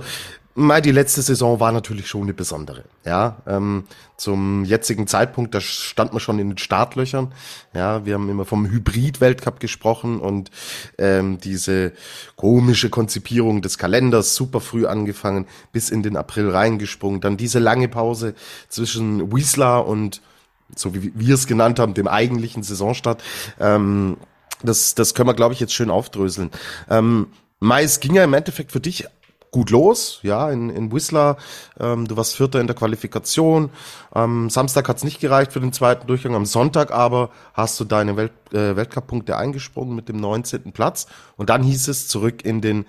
Mal 0.55 0.83
die 0.83 0.91
letzte 0.91 1.23
Saison 1.23 1.59
war 1.59 1.71
natürlich 1.71 2.07
schon 2.07 2.23
eine 2.23 2.33
besondere. 2.33 2.83
Ja, 3.03 3.37
ähm, 3.47 3.85
zum 4.17 4.65
jetzigen 4.65 5.07
Zeitpunkt, 5.07 5.55
da 5.55 5.61
stand 5.61 6.13
man 6.13 6.19
schon 6.19 6.37
in 6.37 6.49
den 6.49 6.57
Startlöchern. 6.59 7.33
Ja, 7.73 8.05
wir 8.05 8.13
haben 8.13 8.29
immer 8.29 8.45
vom 8.45 8.69
Hybrid-Weltcup 8.69 9.59
gesprochen 9.59 10.19
und 10.19 10.51
ähm, 10.99 11.39
diese 11.39 11.93
komische 12.35 12.91
Konzipierung 12.91 13.63
des 13.63 13.79
Kalenders 13.79 14.35
super 14.35 14.59
früh 14.59 14.85
angefangen, 14.85 15.47
bis 15.71 15.89
in 15.89 16.03
den 16.03 16.15
April 16.15 16.51
reingesprungen. 16.51 17.19
Dann 17.19 17.35
diese 17.35 17.57
lange 17.57 17.87
Pause 17.87 18.35
zwischen 18.69 19.35
Wiesler 19.35 19.87
und 19.87 20.21
so 20.75 20.93
wie 20.93 21.11
wir 21.15 21.33
es 21.33 21.47
genannt 21.47 21.79
haben, 21.79 21.95
dem 21.95 22.07
eigentlichen 22.07 22.61
Saisonstart. 22.61 23.23
Ähm, 23.59 24.17
das, 24.61 24.93
das 24.93 25.15
können 25.15 25.29
wir, 25.29 25.33
glaube 25.33 25.53
ich, 25.53 25.59
jetzt 25.59 25.73
schön 25.73 25.89
aufdröseln. 25.89 26.51
Ähm, 26.89 27.27
Mai, 27.59 27.83
es 27.83 27.99
ging 27.99 28.15
ja 28.15 28.23
im 28.23 28.33
Endeffekt 28.33 28.71
für 28.71 28.79
dich 28.79 29.07
gut 29.53 29.69
los, 29.69 30.19
ja, 30.23 30.49
in, 30.49 30.69
in 30.69 30.91
Whistler. 30.91 31.37
Ähm, 31.79 32.07
du 32.07 32.17
warst 32.17 32.35
Vierter 32.35 32.59
in 32.59 32.67
der 32.67 32.75
Qualifikation. 32.75 33.69
Am 34.11 34.49
Samstag 34.49 34.89
hat's 34.89 35.03
nicht 35.03 35.21
gereicht 35.21 35.53
für 35.53 35.61
den 35.61 35.71
zweiten 35.71 36.07
Durchgang. 36.07 36.35
Am 36.35 36.45
Sonntag 36.45 36.91
aber 36.91 37.29
hast 37.53 37.79
du 37.79 37.85
deine 37.85 38.17
Welt, 38.17 38.33
äh, 38.51 38.75
Weltcup-Punkte 38.75 39.37
eingesprungen 39.37 39.95
mit 39.95 40.09
dem 40.09 40.17
19. 40.17 40.73
Platz. 40.73 41.05
Und 41.37 41.49
dann 41.49 41.63
hieß 41.63 41.87
es 41.87 42.07
zurück 42.07 42.43
in 42.43 42.61
den 42.61 42.85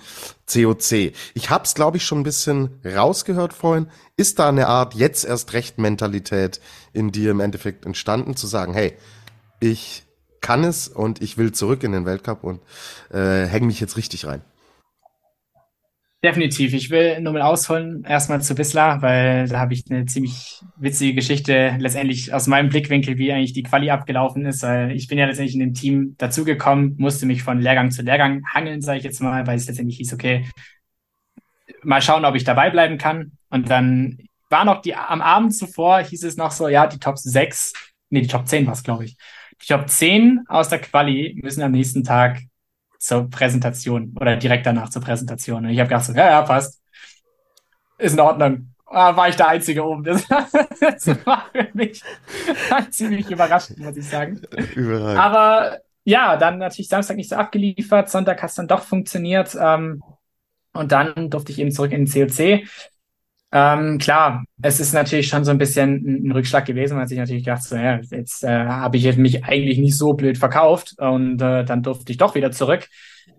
COC. 0.50 1.12
Ich 1.34 1.50
hab's, 1.50 1.74
glaube 1.74 1.98
ich, 1.98 2.04
schon 2.04 2.20
ein 2.20 2.24
bisschen 2.24 2.80
rausgehört 2.84 3.52
vorhin. 3.52 3.86
Ist 4.16 4.38
da 4.38 4.48
eine 4.48 4.66
Art 4.66 4.94
jetzt 4.94 5.24
erst 5.24 5.52
recht 5.52 5.78
Mentalität 5.78 6.60
in 6.94 7.12
dir 7.12 7.30
im 7.30 7.40
Endeffekt 7.40 7.84
entstanden, 7.84 8.36
zu 8.36 8.46
sagen, 8.46 8.72
hey, 8.72 8.96
ich 9.60 10.02
kann 10.40 10.64
es 10.64 10.88
und 10.88 11.20
ich 11.20 11.36
will 11.36 11.52
zurück 11.52 11.82
in 11.84 11.92
den 11.92 12.06
Weltcup 12.06 12.42
und 12.42 12.60
äh, 13.10 13.44
hänge 13.44 13.66
mich 13.66 13.80
jetzt 13.80 13.98
richtig 13.98 14.26
rein? 14.26 14.42
Definitiv. 16.24 16.72
Ich 16.72 16.88
will 16.88 17.20
nur 17.20 17.34
mal 17.34 17.42
ausholen, 17.42 18.02
erstmal 18.02 18.40
zu 18.40 18.56
Wissler, 18.56 19.02
weil 19.02 19.46
da 19.46 19.60
habe 19.60 19.74
ich 19.74 19.84
eine 19.90 20.06
ziemlich 20.06 20.62
witzige 20.78 21.12
Geschichte 21.12 21.76
letztendlich 21.78 22.32
aus 22.32 22.46
meinem 22.46 22.70
Blickwinkel, 22.70 23.18
wie 23.18 23.30
eigentlich 23.30 23.52
die 23.52 23.62
Quali 23.62 23.90
abgelaufen 23.90 24.46
ist. 24.46 24.62
Weil 24.62 24.92
ich 24.92 25.06
bin 25.06 25.18
ja 25.18 25.26
letztendlich 25.26 25.52
in 25.52 25.60
dem 25.60 25.74
Team 25.74 26.14
dazugekommen, 26.16 26.94
musste 26.96 27.26
mich 27.26 27.42
von 27.42 27.60
Lehrgang 27.60 27.90
zu 27.90 28.00
Lehrgang 28.00 28.42
hangeln, 28.46 28.80
sage 28.80 28.96
ich 28.96 29.04
jetzt 29.04 29.20
mal, 29.20 29.46
weil 29.46 29.58
es 29.58 29.66
letztendlich 29.66 29.98
hieß, 29.98 30.14
okay, 30.14 30.46
mal 31.82 32.00
schauen, 32.00 32.24
ob 32.24 32.36
ich 32.36 32.44
dabei 32.44 32.70
bleiben 32.70 32.96
kann. 32.96 33.32
Und 33.50 33.68
dann 33.68 34.16
war 34.48 34.64
noch 34.64 34.80
die, 34.80 34.94
am 34.94 35.20
Abend 35.20 35.54
zuvor 35.54 36.00
hieß 36.00 36.24
es 36.24 36.38
noch 36.38 36.52
so, 36.52 36.68
ja, 36.68 36.86
die 36.86 36.98
Top 36.98 37.18
6, 37.18 37.74
nee, 38.08 38.22
die 38.22 38.28
Top 38.28 38.48
10 38.48 38.64
war 38.64 38.72
es, 38.72 38.82
glaube 38.82 39.04
ich. 39.04 39.18
Die 39.60 39.66
Top 39.66 39.90
10 39.90 40.44
aus 40.48 40.70
der 40.70 40.78
Quali 40.78 41.38
müssen 41.42 41.62
am 41.62 41.72
nächsten 41.72 42.02
Tag 42.02 42.40
zur 43.04 43.28
Präsentation 43.28 44.14
oder 44.18 44.36
direkt 44.36 44.66
danach 44.66 44.88
zur 44.88 45.02
Präsentation. 45.02 45.64
Und 45.64 45.70
ich 45.70 45.78
habe 45.78 45.88
gedacht, 45.88 46.06
so, 46.06 46.12
ja, 46.12 46.30
ja, 46.30 46.42
passt. 46.42 46.80
Ist 47.98 48.14
in 48.14 48.20
Ordnung. 48.20 48.74
Ah, 48.86 49.16
war 49.16 49.28
ich 49.28 49.36
der 49.36 49.48
Einzige 49.48 49.84
oben. 49.84 50.04
Das, 50.04 50.26
das 50.26 51.06
war 51.26 51.46
für 51.52 51.68
mich 51.74 52.02
ziemlich 52.90 53.30
überraschend, 53.30 53.78
muss 53.78 53.96
ich 53.96 54.08
sagen. 54.08 54.40
Überall. 54.74 55.16
Aber 55.16 55.78
ja, 56.04 56.36
dann 56.36 56.58
natürlich 56.58 56.88
Samstag 56.88 57.16
nicht 57.16 57.30
so 57.30 57.36
abgeliefert, 57.36 58.10
Sonntag 58.10 58.42
hat 58.42 58.50
es 58.50 58.56
dann 58.56 58.68
doch 58.68 58.82
funktioniert. 58.82 59.56
Ähm, 59.60 60.02
und 60.72 60.92
dann 60.92 61.30
durfte 61.30 61.52
ich 61.52 61.58
eben 61.58 61.72
zurück 61.72 61.92
in 61.92 62.06
den 62.06 62.28
COC. 62.28 62.68
Ähm, 63.56 63.98
klar, 63.98 64.44
es 64.62 64.80
ist 64.80 64.92
natürlich 64.94 65.28
schon 65.28 65.44
so 65.44 65.52
ein 65.52 65.58
bisschen 65.58 66.26
ein 66.26 66.32
Rückschlag 66.32 66.64
gewesen, 66.64 66.96
weil 66.96 67.06
ich 67.10 67.16
natürlich 67.16 67.44
gedacht, 67.44 67.62
so, 67.62 67.76
ja, 67.76 68.00
jetzt 68.10 68.42
äh, 68.42 68.66
habe 68.66 68.96
ich 68.96 69.16
mich 69.16 69.44
eigentlich 69.44 69.78
nicht 69.78 69.96
so 69.96 70.14
blöd 70.14 70.38
verkauft 70.38 70.96
und 70.98 71.40
äh, 71.40 71.64
dann 71.64 71.84
durfte 71.84 72.10
ich 72.10 72.18
doch 72.18 72.34
wieder 72.34 72.50
zurück. 72.50 72.88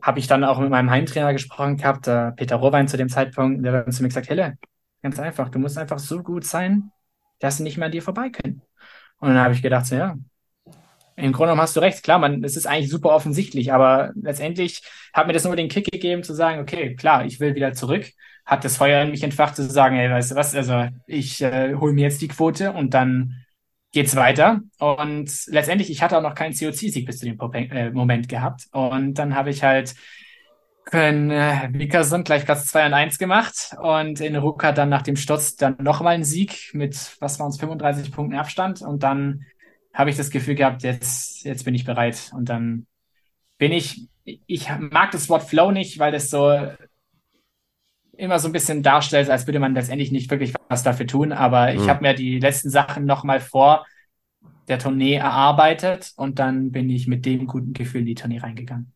Habe 0.02 0.20
ich 0.20 0.28
dann 0.28 0.46
auch 0.46 0.60
mit 0.60 0.70
meinem 0.70 0.90
Heimtrainer 0.90 1.34
gesprochen 1.34 1.76
gehabt, 1.76 2.08
äh, 2.08 2.32
Peter 2.32 2.56
Rohwein 2.56 2.88
zu 2.88 2.96
dem 2.96 3.10
Zeitpunkt, 3.10 3.66
der 3.66 3.74
hat 3.74 3.94
zu 3.94 4.04
mir 4.04 4.08
gesagt, 4.08 4.30
Helle, 4.30 4.58
ganz 5.04 5.20
einfach, 5.20 5.50
du 5.50 5.60
musst 5.60 5.78
einfach 5.78 6.00
so 6.00 6.24
gut 6.24 6.46
sein, 6.46 6.92
dass 7.40 7.58
sie 7.58 7.64
nicht 7.64 7.76
mehr 7.76 7.88
an 7.88 7.92
dir 7.92 8.02
vorbei 8.02 8.30
können. 8.30 8.62
Und 9.20 9.30
dann 9.30 9.40
habe 9.40 9.54
ich 9.54 9.62
gedacht, 9.62 9.86
so, 9.86 9.96
ja, 9.96 10.16
im 11.16 11.32
Grunde 11.32 11.48
genommen 11.48 11.62
hast 11.62 11.76
du 11.76 11.80
recht, 11.80 12.04
klar, 12.04 12.20
man, 12.20 12.44
es 12.44 12.58
ist 12.58 12.68
eigentlich 12.68 12.90
super 12.90 13.10
offensichtlich, 13.10 13.72
aber 13.72 14.12
letztendlich 14.16 14.82
hat 15.14 15.28
mir 15.28 15.34
das 15.34 15.46
nur 15.46 15.56
den 15.56 15.70
Kick 15.70 15.90
gegeben 15.92 16.24
zu 16.24 16.34
sagen, 16.34 16.60
okay, 16.60 16.96
klar, 16.96 17.26
ich 17.26 17.40
will 17.40 17.56
wieder 17.56 17.74
zurück 17.74 18.06
hat 18.46 18.64
das 18.64 18.78
Feuer 18.78 19.02
in 19.02 19.12
mich 19.12 19.24
entfacht, 19.24 19.56
zu 19.56 19.64
sagen, 19.64 19.98
ey, 19.98 20.10
weißt 20.10 20.32
du 20.32 20.36
was, 20.36 20.56
also 20.56 20.88
ich 21.08 21.42
äh, 21.42 21.74
hole 21.76 21.94
mir 21.94 22.04
jetzt 22.04 22.22
die 22.22 22.28
Quote 22.28 22.72
und 22.74 22.94
dann 22.94 23.44
geht's 23.92 24.16
weiter. 24.16 24.62
Und 24.78 25.32
letztendlich, 25.48 25.90
ich 25.90 26.02
hatte 26.04 26.18
auch 26.18 26.22
noch 26.22 26.36
keinen 26.36 26.54
COC-Sieg 26.54 27.06
bis 27.06 27.20
zu 27.20 27.26
dem 27.26 27.40
äh, 27.54 27.90
Moment 27.90 28.30
gehabt. 28.30 28.68
Und 28.72 29.16
dann 29.16 29.36
habe 29.36 29.50
ich 29.50 29.64
halt 29.64 29.96
in 30.92 31.32
äh, 31.32 31.70
Vikersund 31.72 32.26
gleich 32.26 32.46
Platz 32.46 32.68
2 32.68 32.86
und 32.86 32.94
1 32.94 33.18
gemacht 33.18 33.76
und 33.82 34.20
in 34.20 34.36
Ruka 34.36 34.72
dann 34.72 34.90
nach 34.90 35.02
dem 35.02 35.16
Sturz 35.16 35.56
dann 35.56 35.78
nochmal 35.80 36.14
einen 36.14 36.24
Sieg 36.24 36.70
mit, 36.74 37.16
was 37.20 37.40
waren 37.40 37.50
es, 37.50 37.58
35 37.58 38.12
Punkten 38.12 38.38
Abstand. 38.38 38.84
Und 38.84 39.02
dann 39.02 39.46
habe 39.96 40.10
ich 40.10 40.18
das 40.18 40.30
Gefühl 40.30 40.56
gehabt, 40.56 40.84
jetzt, 40.84 41.44
jetzt 41.44 41.64
bin 41.64 41.74
ich 41.74 41.86
bereit. 41.86 42.32
Und 42.34 42.50
dann 42.50 42.86
bin 43.58 43.72
ich, 43.72 44.08
ich 44.24 44.70
mag 44.78 45.12
das 45.12 45.30
Wort 45.30 45.44
Flow 45.44 45.72
nicht, 45.72 45.98
weil 45.98 46.12
das 46.12 46.30
so 46.30 46.52
immer 48.18 48.40
so 48.40 48.48
ein 48.48 48.54
bisschen 48.54 48.84
darstellt, 48.84 49.30
als 49.30 49.48
würde 49.48 49.60
man 49.60 49.74
letztendlich 49.74 50.12
nicht 50.12 50.30
wirklich 50.30 50.54
was 50.68 50.84
dafür 50.84 51.08
tun. 51.08 51.32
Aber 51.32 51.74
ich 51.74 51.82
mhm. 51.82 51.90
habe 51.90 52.02
mir 52.02 52.14
die 52.14 52.40
letzten 52.40 52.70
Sachen 52.70 53.06
nochmal 53.06 53.40
vor 53.40 53.86
der 54.68 54.80
Tournee 54.80 55.16
erarbeitet 55.16 56.14
und 56.16 56.40
dann 56.40 56.72
bin 56.72 56.90
ich 56.90 57.08
mit 57.08 57.26
dem 57.26 57.48
guten 57.48 57.74
Gefühl 57.74 58.02
in 58.02 58.08
die 58.08 58.16
Tournee 58.16 58.40
reingegangen. 58.40 58.92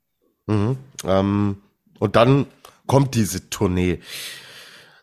Mhm. 0.48 0.78
Ähm, 1.06 1.58
und 2.00 2.16
dann 2.16 2.48
kommt 2.88 3.16
diese 3.16 3.50
Tournee. 3.50 4.00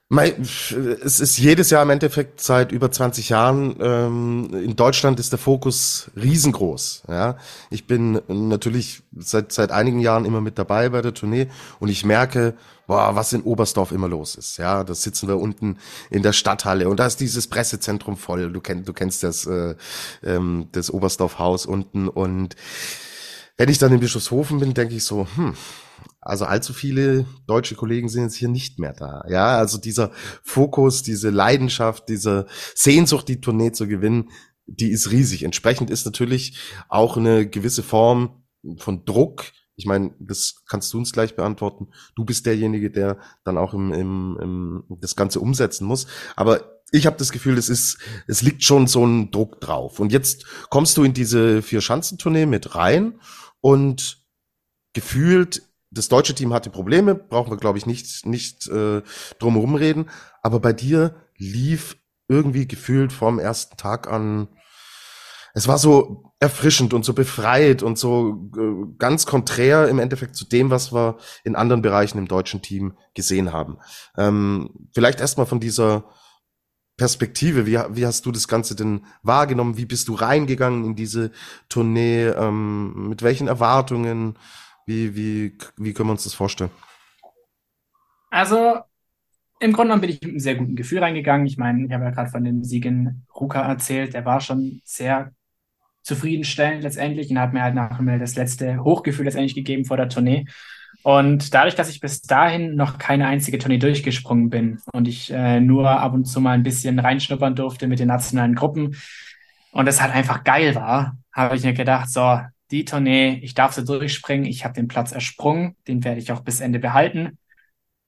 Es 0.08 1.18
ist 1.18 1.36
jedes 1.36 1.70
Jahr 1.70 1.82
im 1.82 1.90
Endeffekt 1.90 2.40
seit 2.40 2.70
über 2.70 2.92
20 2.92 3.28
Jahren. 3.28 3.74
Ähm, 3.80 4.50
in 4.52 4.76
Deutschland 4.76 5.18
ist 5.18 5.32
der 5.32 5.38
Fokus 5.40 6.12
riesengroß. 6.14 7.02
Ja, 7.08 7.38
ich 7.70 7.88
bin 7.88 8.20
natürlich 8.28 9.02
seit 9.16 9.50
seit 9.50 9.72
einigen 9.72 9.98
Jahren 9.98 10.24
immer 10.24 10.40
mit 10.40 10.58
dabei 10.60 10.90
bei 10.90 11.02
der 11.02 11.12
Tournee 11.12 11.48
und 11.80 11.88
ich 11.88 12.04
merke, 12.04 12.54
boah, 12.86 13.16
was 13.16 13.32
in 13.32 13.42
Oberstdorf 13.42 13.90
immer 13.90 14.06
los 14.06 14.36
ist. 14.36 14.58
Ja, 14.58 14.84
da 14.84 14.94
sitzen 14.94 15.26
wir 15.26 15.38
unten 15.38 15.78
in 16.08 16.22
der 16.22 16.32
Stadthalle 16.32 16.88
und 16.88 17.00
da 17.00 17.06
ist 17.06 17.18
dieses 17.18 17.48
Pressezentrum 17.48 18.16
voll. 18.16 18.52
Du 18.52 18.60
kennst 18.60 18.88
du 18.88 18.92
kennst 18.92 19.24
das 19.24 19.44
äh, 19.46 19.74
ähm, 20.22 20.68
das 20.70 20.88
Oberstdorf-Haus 20.88 21.66
unten 21.66 22.06
und 22.06 22.54
wenn 23.56 23.68
ich 23.70 23.78
dann 23.78 23.92
in 23.92 23.98
Bischofshofen 24.00 24.60
bin, 24.60 24.72
denke 24.72 24.94
ich 24.94 25.02
so, 25.02 25.26
hm, 25.34 25.54
also 26.26 26.44
allzu 26.44 26.72
viele 26.72 27.24
deutsche 27.46 27.76
Kollegen 27.76 28.08
sind 28.08 28.24
jetzt 28.24 28.34
hier 28.34 28.48
nicht 28.48 28.78
mehr 28.78 28.92
da. 28.92 29.24
Ja, 29.28 29.58
also 29.58 29.78
dieser 29.78 30.10
Fokus, 30.42 31.02
diese 31.02 31.30
Leidenschaft, 31.30 32.08
diese 32.08 32.46
Sehnsucht, 32.74 33.28
die 33.28 33.40
Tournee 33.40 33.72
zu 33.72 33.86
gewinnen, 33.86 34.30
die 34.66 34.90
ist 34.90 35.12
riesig. 35.12 35.44
Entsprechend 35.44 35.88
ist 35.88 36.04
natürlich 36.04 36.58
auch 36.88 37.16
eine 37.16 37.48
gewisse 37.48 37.84
Form 37.84 38.42
von 38.78 39.04
Druck. 39.04 39.44
Ich 39.76 39.86
meine, 39.86 40.14
das 40.18 40.64
kannst 40.68 40.92
du 40.92 40.98
uns 40.98 41.12
gleich 41.12 41.36
beantworten. 41.36 41.88
Du 42.16 42.24
bist 42.24 42.44
derjenige, 42.46 42.90
der 42.90 43.18
dann 43.44 43.56
auch 43.56 43.72
im, 43.72 43.92
im, 43.92 44.38
im 44.42 44.98
das 45.00 45.14
Ganze 45.14 45.38
umsetzen 45.38 45.86
muss. 45.86 46.08
Aber 46.34 46.80
ich 46.90 47.06
habe 47.06 47.16
das 47.18 47.30
Gefühl, 47.30 47.56
es 47.56 47.68
ist, 47.68 47.98
es 48.26 48.42
liegt 48.42 48.64
schon 48.64 48.88
so 48.88 49.06
ein 49.06 49.30
Druck 49.30 49.60
drauf. 49.60 50.00
Und 50.00 50.12
jetzt 50.12 50.44
kommst 50.70 50.96
du 50.96 51.04
in 51.04 51.14
diese 51.14 51.62
vier 51.62 51.80
Schanzentournee 51.80 52.46
mit 52.46 52.74
rein 52.74 53.20
und 53.60 54.24
gefühlt 54.92 55.62
das 55.96 56.08
deutsche 56.08 56.34
Team 56.34 56.52
hatte 56.52 56.70
Probleme, 56.70 57.14
brauchen 57.14 57.50
wir 57.50 57.56
glaube 57.56 57.78
ich 57.78 57.86
nicht 57.86 58.26
nicht 58.26 58.68
äh, 58.68 59.02
drumherum 59.38 59.74
reden. 59.74 60.10
Aber 60.42 60.60
bei 60.60 60.72
dir 60.72 61.16
lief 61.36 61.96
irgendwie 62.28 62.66
gefühlt 62.66 63.12
vom 63.12 63.38
ersten 63.38 63.76
Tag 63.76 64.10
an 64.10 64.48
es 65.56 65.66
war 65.66 65.78
so 65.78 66.34
erfrischend 66.38 66.92
und 66.92 67.06
so 67.06 67.14
befreit 67.14 67.82
und 67.82 67.98
so 67.98 68.50
äh, 68.58 68.94
ganz 68.98 69.24
konträr 69.24 69.88
im 69.88 69.98
Endeffekt 69.98 70.36
zu 70.36 70.44
dem, 70.44 70.68
was 70.68 70.92
wir 70.92 71.16
in 71.44 71.56
anderen 71.56 71.80
Bereichen 71.80 72.18
im 72.18 72.28
deutschen 72.28 72.60
Team 72.60 72.98
gesehen 73.14 73.54
haben. 73.54 73.78
Ähm, 74.18 74.68
vielleicht 74.92 75.18
erstmal 75.18 75.46
von 75.46 75.58
dieser 75.58 76.04
Perspektive, 76.98 77.64
wie, 77.64 77.78
wie 77.90 78.04
hast 78.04 78.26
du 78.26 78.32
das 78.32 78.48
Ganze 78.48 78.76
denn 78.76 79.06
wahrgenommen? 79.22 79.78
Wie 79.78 79.86
bist 79.86 80.08
du 80.08 80.14
reingegangen 80.14 80.84
in 80.84 80.94
diese 80.94 81.30
Tournee? 81.70 82.26
Ähm, 82.26 83.08
mit 83.08 83.22
welchen 83.22 83.48
Erwartungen? 83.48 84.38
Wie, 84.86 85.16
wie, 85.16 85.58
wie 85.76 85.92
können 85.92 86.08
wir 86.08 86.12
uns 86.12 86.24
das 86.24 86.34
vorstellen? 86.34 86.70
Also 88.30 88.80
im 89.58 89.72
Grunde 89.72 89.88
genommen 89.88 90.02
bin 90.02 90.10
ich 90.10 90.20
mit 90.20 90.30
einem 90.30 90.38
sehr 90.38 90.54
guten 90.54 90.76
Gefühl 90.76 91.00
reingegangen. 91.00 91.46
Ich 91.46 91.56
meine, 91.56 91.86
ich 91.86 91.92
habe 91.92 92.04
ja 92.04 92.10
gerade 92.10 92.30
von 92.30 92.44
dem 92.44 92.62
Sieg 92.62 92.84
in 92.84 93.22
Ruka 93.34 93.62
erzählt. 93.62 94.14
Der 94.14 94.24
war 94.24 94.40
schon 94.40 94.80
sehr 94.84 95.32
zufriedenstellend 96.02 96.84
letztendlich 96.84 97.30
und 97.30 97.40
hat 97.40 97.52
mir 97.52 97.62
halt 97.62 97.74
nach 97.74 97.98
mir 97.98 98.18
das 98.18 98.36
letzte 98.36 98.84
Hochgefühl 98.84 99.24
letztendlich 99.24 99.54
gegeben 99.54 99.84
vor 99.84 99.96
der 99.96 100.08
Tournee. 100.08 100.46
Und 101.02 101.52
dadurch, 101.54 101.74
dass 101.74 101.88
ich 101.88 102.00
bis 102.00 102.22
dahin 102.22 102.76
noch 102.76 102.98
keine 102.98 103.26
einzige 103.26 103.58
Tournee 103.58 103.78
durchgesprungen 103.78 104.50
bin 104.50 104.80
und 104.92 105.08
ich 105.08 105.32
äh, 105.32 105.60
nur 105.60 105.88
ab 105.88 106.14
und 106.14 106.26
zu 106.26 106.40
mal 106.40 106.52
ein 106.52 106.62
bisschen 106.62 106.98
reinschnuppern 106.98 107.54
durfte 107.54 107.86
mit 107.86 107.98
den 107.98 108.08
nationalen 108.08 108.54
Gruppen 108.54 108.96
und 109.72 109.88
es 109.88 110.00
halt 110.00 110.14
einfach 110.14 110.44
geil 110.44 110.74
war, 110.74 111.16
habe 111.32 111.56
ich 111.56 111.64
mir 111.64 111.74
gedacht, 111.74 112.10
so, 112.10 112.40
die 112.70 112.84
Tournee, 112.84 113.40
ich 113.42 113.54
darf 113.54 113.74
sie 113.74 113.84
durchspringen, 113.84 114.46
ich 114.46 114.64
habe 114.64 114.74
den 114.74 114.88
Platz 114.88 115.12
ersprungen, 115.12 115.76
den 115.86 116.04
werde 116.04 116.20
ich 116.20 116.32
auch 116.32 116.40
bis 116.40 116.60
Ende 116.60 116.78
behalten 116.78 117.38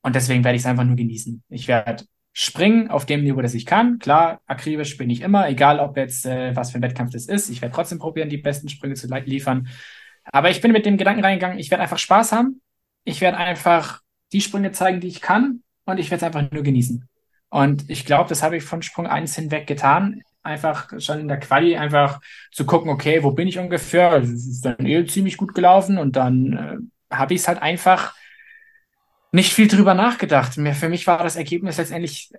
und 0.03 0.17
deswegen 0.17 0.45
werde 0.45 0.57
ich 0.57 0.63
es 0.63 0.67
einfach 0.67 0.85
nur 0.85 0.97
genießen. 0.97 1.43
Ich 1.49 1.69
werde 1.69 2.05
springen 2.33 2.89
auf 2.89 3.05
dem 3.05 3.25
Niveau, 3.25 3.41
das 3.41 3.55
ich 3.55 3.67
kann. 3.67 3.99
Klar, 3.99 4.41
akribisch 4.47 4.97
bin 4.97 5.11
ich 5.11 5.23
immer, 5.23 5.49
egal 5.49 5.81
ob 5.81 5.97
jetzt 5.97 6.25
äh, 6.25 6.55
was 6.55 6.71
für 6.71 6.79
ein 6.79 6.83
Wettkampf 6.83 7.13
das 7.13 7.27
ist. 7.27 7.51
Ich 7.51 7.63
werde 7.63 7.75
trotzdem 7.75 7.99
probieren, 7.99 8.29
die 8.29 8.37
besten 8.37 8.69
Sprünge 8.69 8.95
zu 8.95 9.09
liefern. 9.09 9.69
Aber 10.25 10.51
ich 10.51 10.61
bin 10.61 10.73
mit 10.73 10.87
dem 10.87 10.99
Gedanken 10.99 11.25
reingegangen, 11.25 11.59
ich 11.59 11.71
werde 11.71 11.83
einfach 11.83 11.99
Spaß 11.99 12.33
haben. 12.33 12.61
Ich 13.05 13.21
werde 13.21 13.39
einfach 13.39 14.03
die 14.33 14.41
Sprünge 14.41 14.73
zeigen, 14.73 15.01
die 15.01 15.09
ich 15.09 15.21
kann 15.21 15.63
und 15.85 15.99
ich 15.99 16.11
werde 16.11 16.25
es 16.25 16.35
einfach 16.35 16.51
nur 16.53 16.63
genießen. 16.63 17.09
Und 17.51 17.89
ich 17.89 18.05
glaube, 18.05 18.29
das 18.29 18.43
habe 18.43 18.57
ich 18.57 18.63
von 18.63 18.83
Sprung 18.83 19.07
1 19.07 19.35
hinweg 19.35 19.67
getan. 19.67 20.23
Einfach 20.43 20.89
schon 21.01 21.21
in 21.21 21.29
der 21.29 21.41
Quali 21.41 21.77
einfach 21.77 22.21
zu 22.53 22.65
gucken, 22.65 22.91
okay, 22.91 23.23
wo 23.23 23.33
bin 23.33 23.49
ich 23.49 23.59
ungefähr? 23.59 24.15
Es 24.15 24.31
ist 24.31 24.65
dann 24.65 24.87
eh 24.87 25.05
ziemlich 25.07 25.37
gut 25.37 25.55
gelaufen 25.55 25.99
und 25.99 26.17
dann 26.17 26.91
äh, 27.11 27.15
habe 27.15 27.35
ich 27.35 27.41
es 27.41 27.49
halt 27.49 27.61
einfach 27.61 28.15
nicht 29.33 29.53
viel 29.53 29.69
drüber 29.69 29.95
nachgedacht. 29.95 30.55
für 30.55 30.89
mich 30.89 31.07
war 31.07 31.23
das 31.23 31.37
Ergebnis 31.37 31.77
letztendlich 31.77 32.33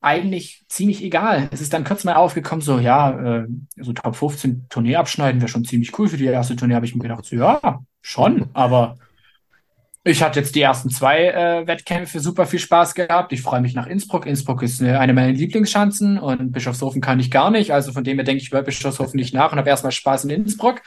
eigentlich 0.00 0.64
ziemlich 0.68 1.02
egal. 1.02 1.48
Es 1.50 1.62
ist 1.62 1.72
dann 1.72 1.84
kurz 1.84 2.04
mal 2.04 2.14
aufgekommen, 2.14 2.60
so, 2.60 2.78
ja, 2.78 3.38
äh, 3.38 3.46
so 3.76 3.94
Top 3.94 4.14
15 4.14 4.68
Tournee 4.68 4.96
abschneiden 4.96 5.40
wäre 5.40 5.48
schon 5.48 5.64
ziemlich 5.64 5.98
cool 5.98 6.08
für 6.08 6.18
die 6.18 6.26
erste 6.26 6.56
Tournee, 6.56 6.74
habe 6.74 6.84
ich 6.84 6.94
mir 6.94 7.02
gedacht, 7.02 7.24
so, 7.24 7.36
ja, 7.36 7.80
schon, 8.02 8.50
aber 8.52 8.98
ich 10.06 10.22
hatte 10.22 10.40
jetzt 10.40 10.54
die 10.54 10.60
ersten 10.60 10.90
zwei 10.90 11.28
äh, 11.28 11.66
Wettkämpfe 11.66 12.20
super 12.20 12.44
viel 12.44 12.58
Spaß 12.58 12.94
gehabt. 12.94 13.32
Ich 13.32 13.40
freue 13.40 13.62
mich 13.62 13.74
nach 13.74 13.86
Innsbruck. 13.86 14.26
Innsbruck 14.26 14.62
ist 14.62 14.82
eine, 14.82 15.00
eine 15.00 15.14
meiner 15.14 15.32
Lieblingsschanzen 15.32 16.18
und 16.18 16.52
Bischofshofen 16.52 17.00
kann 17.00 17.18
ich 17.20 17.30
gar 17.30 17.50
nicht. 17.50 17.72
Also 17.72 17.90
von 17.92 18.04
dem 18.04 18.18
her 18.18 18.24
denke 18.24 18.42
ich 18.42 18.48
über 18.48 18.62
Bischofshofen 18.62 19.18
nicht 19.18 19.32
nach 19.32 19.50
und 19.52 19.58
habe 19.58 19.70
erstmal 19.70 19.92
Spaß 19.92 20.24
in 20.24 20.30
Innsbruck. 20.30 20.82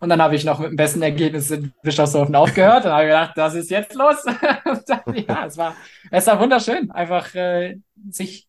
Und 0.00 0.10
dann 0.10 0.20
habe 0.20 0.36
ich 0.36 0.44
noch 0.44 0.58
mit 0.58 0.68
dem 0.68 0.76
besten 0.76 1.00
Ergebnis 1.00 1.50
in 1.50 1.72
Bischofshofen 1.82 2.34
aufgehört 2.34 2.84
und 2.84 2.92
habe 2.92 3.06
gedacht, 3.06 3.32
das 3.36 3.54
ist 3.54 3.70
jetzt 3.70 3.94
los. 3.94 4.16
dann, 4.86 5.00
ja, 5.26 5.46
es 5.46 5.56
war, 5.56 5.74
es 6.10 6.26
war 6.26 6.38
wunderschön, 6.38 6.90
einfach 6.90 7.34
äh, 7.34 7.78
sich 8.10 8.48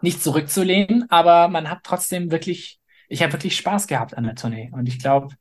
nicht 0.00 0.22
zurückzulehnen, 0.22 1.10
aber 1.10 1.48
man 1.48 1.68
hat 1.68 1.80
trotzdem 1.82 2.30
wirklich, 2.30 2.78
ich 3.08 3.20
habe 3.20 3.32
wirklich 3.32 3.56
Spaß 3.56 3.88
gehabt 3.88 4.16
an 4.16 4.24
der 4.24 4.36
Tournee. 4.36 4.70
Und 4.72 4.86
ich 4.86 5.00
glaube, 5.00 5.34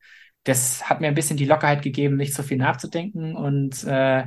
das 0.44 0.90
hat 0.90 1.02
mir 1.02 1.08
ein 1.08 1.16
bisschen 1.16 1.38
die 1.38 1.46
Lockerheit 1.46 1.82
gegeben, 1.82 2.18
nicht 2.18 2.34
so 2.34 2.44
viel 2.44 2.58
nachzudenken. 2.58 3.36
Und 3.36 3.84
äh, 3.86 4.26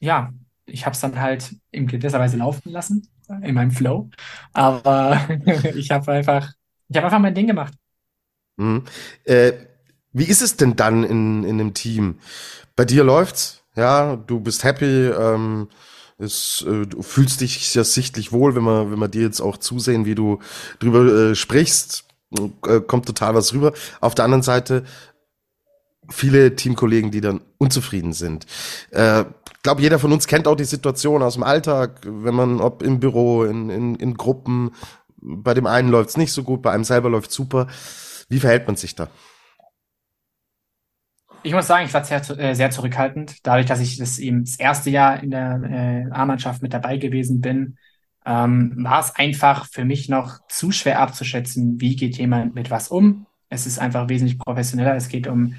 ja, 0.00 0.32
ich 0.64 0.84
habe 0.84 0.94
es 0.94 1.00
dann 1.00 1.20
halt 1.20 1.54
in 1.70 1.86
gewisser 1.86 2.18
Weise 2.18 2.36
laufen 2.36 2.70
lassen, 2.70 3.08
in 3.42 3.54
meinem 3.54 3.70
Flow. 3.70 4.10
Aber 4.52 5.20
ich 5.74 5.90
habe 5.90 6.12
einfach, 6.12 6.52
ich 6.88 6.96
habe 6.96 7.06
einfach 7.06 7.18
mein 7.18 7.34
Ding 7.34 7.46
gemacht. 7.46 7.74
Mhm. 8.56 8.84
Äh, 9.24 9.52
wie 10.12 10.24
ist 10.24 10.42
es 10.42 10.56
denn 10.56 10.76
dann 10.76 11.04
in, 11.04 11.44
in 11.44 11.60
einem 11.60 11.74
Team? 11.74 12.18
Bei 12.74 12.84
dir 12.84 13.04
läuft's, 13.04 13.62
ja, 13.76 14.16
du 14.16 14.40
bist 14.40 14.64
happy, 14.64 15.08
ähm, 15.08 15.68
es, 16.18 16.64
äh, 16.66 16.86
du 16.86 17.02
fühlst 17.02 17.42
dich 17.42 17.74
ja 17.74 17.84
sichtlich 17.84 18.32
wohl, 18.32 18.54
wenn 18.54 18.64
wir, 18.64 18.90
wenn 18.90 18.98
wir 18.98 19.08
dir 19.08 19.22
jetzt 19.22 19.40
auch 19.40 19.58
zusehen, 19.58 20.06
wie 20.06 20.14
du 20.14 20.38
drüber 20.78 21.30
äh, 21.30 21.34
sprichst, 21.34 22.05
äh, 22.32 22.80
kommt 22.80 23.06
total 23.06 23.34
was 23.34 23.52
rüber. 23.52 23.72
Auf 24.00 24.14
der 24.14 24.24
anderen 24.24 24.42
Seite 24.42 24.84
viele 26.08 26.54
Teamkollegen, 26.54 27.10
die 27.10 27.20
dann 27.20 27.40
unzufrieden 27.58 28.12
sind. 28.12 28.46
Äh, 28.90 29.24
glaube, 29.66 29.82
jeder 29.82 29.98
von 29.98 30.12
uns 30.12 30.28
kennt 30.28 30.46
auch 30.46 30.54
die 30.54 30.62
Situation 30.62 31.24
aus 31.24 31.34
dem 31.34 31.42
Alltag, 31.42 32.00
wenn 32.04 32.36
man, 32.36 32.60
ob 32.60 32.84
im 32.84 33.00
Büro, 33.00 33.42
in, 33.42 33.68
in, 33.68 33.96
in 33.96 34.14
Gruppen, 34.14 34.70
bei 35.16 35.54
dem 35.54 35.66
einen 35.66 35.88
läuft's 35.88 36.16
nicht 36.16 36.32
so 36.32 36.44
gut, 36.44 36.62
bei 36.62 36.70
einem 36.70 36.84
selber 36.84 37.10
läuft's 37.10 37.34
super. 37.34 37.66
Wie 38.28 38.38
verhält 38.38 38.68
man 38.68 38.76
sich 38.76 38.94
da? 38.94 39.08
Ich 41.42 41.52
muss 41.52 41.66
sagen, 41.66 41.86
ich 41.86 41.94
war 41.94 42.04
sehr, 42.04 42.22
äh, 42.38 42.54
sehr 42.54 42.70
zurückhaltend. 42.70 43.44
Dadurch, 43.44 43.66
dass 43.66 43.80
ich 43.80 43.98
das 43.98 44.20
eben 44.20 44.44
das 44.44 44.56
erste 44.56 44.90
Jahr 44.90 45.20
in 45.20 45.32
der 45.32 45.60
äh, 45.64 46.12
A-Mannschaft 46.12 46.62
mit 46.62 46.72
dabei 46.72 46.96
gewesen 46.98 47.40
bin, 47.40 47.76
ähm, 48.26 48.74
war 48.78 49.00
es 49.00 49.14
einfach 49.14 49.66
für 49.70 49.84
mich 49.84 50.08
noch 50.08 50.40
zu 50.48 50.72
schwer 50.72 51.00
abzuschätzen, 51.00 51.80
wie 51.80 51.96
geht 51.96 52.18
jemand 52.18 52.54
mit 52.54 52.70
was 52.70 52.88
um. 52.88 53.26
Es 53.48 53.66
ist 53.66 53.78
einfach 53.78 54.08
wesentlich 54.08 54.38
professioneller. 54.38 54.96
Es 54.96 55.08
geht 55.08 55.28
um, 55.28 55.54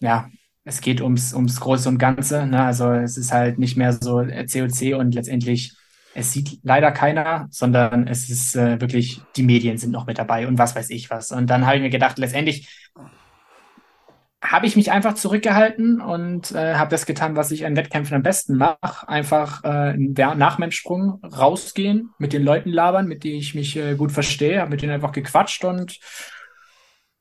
ja, 0.00 0.28
es 0.64 0.80
geht 0.80 1.00
ums, 1.00 1.32
ums 1.32 1.58
Große 1.58 1.88
und 1.88 1.98
Ganze. 1.98 2.46
Ne? 2.46 2.62
Also 2.62 2.92
es 2.92 3.16
ist 3.16 3.32
halt 3.32 3.58
nicht 3.58 3.76
mehr 3.76 3.92
so 3.94 4.18
COC 4.22 4.82
äh, 4.82 4.94
und 4.94 5.14
letztendlich 5.14 5.72
es 6.16 6.32
sieht 6.32 6.60
leider 6.62 6.92
keiner, 6.92 7.46
sondern 7.50 8.08
es 8.08 8.30
ist 8.30 8.56
äh, 8.56 8.80
wirklich, 8.80 9.20
die 9.36 9.42
Medien 9.42 9.76
sind 9.76 9.90
noch 9.90 10.06
mit 10.06 10.16
dabei 10.16 10.48
und 10.48 10.56
was 10.56 10.74
weiß 10.74 10.88
ich 10.88 11.10
was. 11.10 11.30
Und 11.30 11.48
dann 11.50 11.66
habe 11.66 11.76
ich 11.76 11.82
mir 11.82 11.90
gedacht, 11.90 12.16
letztendlich 12.16 12.90
habe 14.50 14.66
ich 14.66 14.76
mich 14.76 14.92
einfach 14.92 15.14
zurückgehalten 15.14 16.00
und 16.00 16.52
äh, 16.52 16.74
habe 16.74 16.90
das 16.90 17.06
getan, 17.06 17.36
was 17.36 17.50
ich 17.50 17.66
an 17.66 17.76
Wettkämpfen 17.76 18.16
am 18.16 18.22
besten 18.22 18.56
mache. 18.56 19.08
Einfach 19.08 19.64
äh, 19.64 19.94
nach 19.96 20.58
meinem 20.58 20.70
Sprung 20.70 21.20
rausgehen, 21.24 22.10
mit 22.18 22.32
den 22.32 22.44
Leuten 22.44 22.70
labern, 22.70 23.06
mit 23.06 23.24
denen 23.24 23.38
ich 23.38 23.54
mich 23.54 23.76
äh, 23.76 23.94
gut 23.94 24.12
verstehe, 24.12 24.60
habe 24.60 24.70
mit 24.70 24.82
denen 24.82 24.92
einfach 24.92 25.12
gequatscht 25.12 25.64
und 25.64 25.98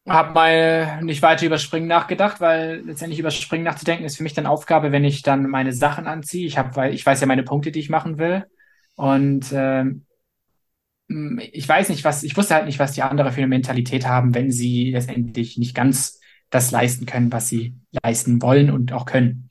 habe 0.07 0.33
mal 0.33 1.03
nicht 1.03 1.21
weiter 1.21 1.45
über 1.45 1.57
Springen 1.57 1.87
nachgedacht, 1.87 2.39
weil 2.39 2.81
letztendlich 2.85 3.19
über 3.19 3.31
Springen 3.31 3.63
nachzudenken 3.63 4.05
ist 4.05 4.17
für 4.17 4.23
mich 4.23 4.33
dann 4.33 4.45
Aufgabe, 4.45 4.91
wenn 4.91 5.03
ich 5.03 5.23
dann 5.23 5.49
meine 5.49 5.73
Sachen 5.73 6.05
anziehe. 6.05 6.45
Ich 6.45 6.57
habe, 6.57 6.75
weil 6.75 6.93
ich 6.93 7.05
weiß 7.05 7.21
ja 7.21 7.27
meine 7.27 7.43
Punkte, 7.43 7.71
die 7.71 7.79
ich 7.79 7.89
machen 7.89 8.19
will. 8.19 8.45
Und 8.95 9.51
ähm, 9.51 10.05
ich 11.07 11.67
weiß 11.67 11.89
nicht, 11.89 12.03
was, 12.03 12.23
ich 12.23 12.37
wusste 12.37 12.55
halt 12.55 12.65
nicht, 12.65 12.79
was 12.79 12.93
die 12.93 13.01
andere 13.01 13.31
für 13.31 13.37
eine 13.37 13.47
Mentalität 13.47 14.05
haben, 14.05 14.35
wenn 14.35 14.51
sie 14.51 14.91
letztendlich 14.91 15.57
nicht 15.57 15.75
ganz 15.75 16.19
das 16.49 16.71
leisten 16.71 17.05
können, 17.05 17.31
was 17.31 17.47
sie 17.47 17.75
leisten 18.03 18.41
wollen 18.41 18.71
und 18.71 18.93
auch 18.93 19.05
können. 19.05 19.49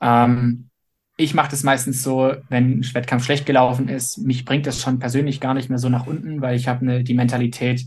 Ähm, 0.00 0.68
ich 1.16 1.34
mache 1.34 1.50
das 1.50 1.62
meistens 1.62 2.02
so, 2.02 2.34
wenn 2.48 2.80
ein 2.80 2.94
Wettkampf 2.94 3.24
schlecht 3.24 3.46
gelaufen 3.46 3.88
ist, 3.88 4.18
mich 4.18 4.44
bringt 4.44 4.66
das 4.66 4.80
schon 4.80 4.98
persönlich 4.98 5.40
gar 5.40 5.54
nicht 5.54 5.68
mehr 5.68 5.78
so 5.78 5.88
nach 5.88 6.06
unten, 6.06 6.40
weil 6.40 6.56
ich 6.56 6.68
habe 6.68 6.84
ne, 6.84 7.04
die 7.04 7.14
Mentalität, 7.14 7.84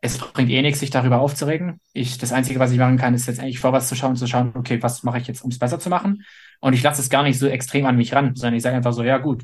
es 0.00 0.18
bringt 0.18 0.50
eh 0.50 0.62
nichts, 0.62 0.80
sich 0.80 0.90
darüber 0.90 1.20
aufzuregen. 1.20 1.80
Ich, 1.92 2.18
das 2.18 2.32
Einzige, 2.32 2.60
was 2.60 2.72
ich 2.72 2.78
machen 2.78 2.98
kann, 2.98 3.14
ist 3.14 3.26
jetzt 3.26 3.40
eigentlich 3.40 3.60
vorwärts 3.60 3.88
zu 3.88 3.94
schauen 3.96 4.16
zu 4.16 4.26
schauen, 4.26 4.52
okay, 4.54 4.82
was 4.82 5.02
mache 5.02 5.18
ich 5.18 5.26
jetzt, 5.26 5.42
um 5.42 5.50
es 5.50 5.58
besser 5.58 5.78
zu 5.78 5.88
machen? 5.88 6.24
Und 6.60 6.74
ich 6.74 6.82
lasse 6.82 7.00
es 7.00 7.08
gar 7.08 7.22
nicht 7.22 7.38
so 7.38 7.46
extrem 7.46 7.86
an 7.86 7.96
mich 7.96 8.12
ran, 8.14 8.34
sondern 8.34 8.54
ich 8.54 8.62
sage 8.62 8.76
einfach 8.76 8.92
so, 8.92 9.02
ja 9.02 9.18
gut, 9.18 9.42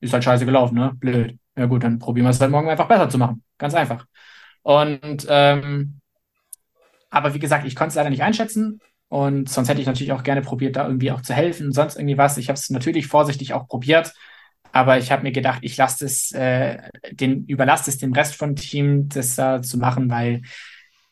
ist 0.00 0.12
halt 0.12 0.24
scheiße 0.24 0.44
gelaufen, 0.44 0.74
ne? 0.74 0.92
Blöd. 0.94 1.38
Ja 1.56 1.66
gut, 1.66 1.82
dann 1.82 1.98
probieren 1.98 2.26
wir 2.26 2.30
es 2.30 2.40
halt 2.40 2.50
morgen 2.50 2.68
einfach 2.68 2.88
besser 2.88 3.08
zu 3.08 3.18
machen. 3.18 3.42
Ganz 3.58 3.74
einfach. 3.74 4.06
Und 4.62 5.26
ähm, 5.28 6.00
aber 7.16 7.34
wie 7.34 7.38
gesagt, 7.38 7.66
ich 7.66 7.74
konnte 7.74 7.90
es 7.90 7.94
leider 7.94 8.10
nicht 8.10 8.22
einschätzen. 8.22 8.80
Und 9.08 9.48
sonst 9.48 9.68
hätte 9.68 9.80
ich 9.80 9.86
natürlich 9.86 10.12
auch 10.12 10.22
gerne 10.22 10.42
probiert, 10.42 10.76
da 10.76 10.86
irgendwie 10.86 11.12
auch 11.12 11.22
zu 11.22 11.32
helfen, 11.32 11.72
sonst 11.72 11.96
irgendwie 11.96 12.18
was. 12.18 12.36
Ich 12.38 12.48
habe 12.48 12.58
es 12.58 12.68
natürlich 12.70 13.06
vorsichtig 13.06 13.54
auch 13.54 13.68
probiert. 13.68 14.12
Aber 14.72 14.98
ich 14.98 15.10
habe 15.10 15.22
mir 15.22 15.32
gedacht, 15.32 15.60
ich 15.62 15.76
lasse 15.76 16.04
es, 16.04 16.32
äh, 16.32 16.78
den, 17.10 17.46
überlasse 17.46 17.88
es 17.88 17.98
dem 17.98 18.12
Rest 18.12 18.34
von 18.34 18.56
Team, 18.56 19.08
das 19.08 19.38
äh, 19.38 19.62
zu 19.62 19.78
machen, 19.78 20.10
weil 20.10 20.42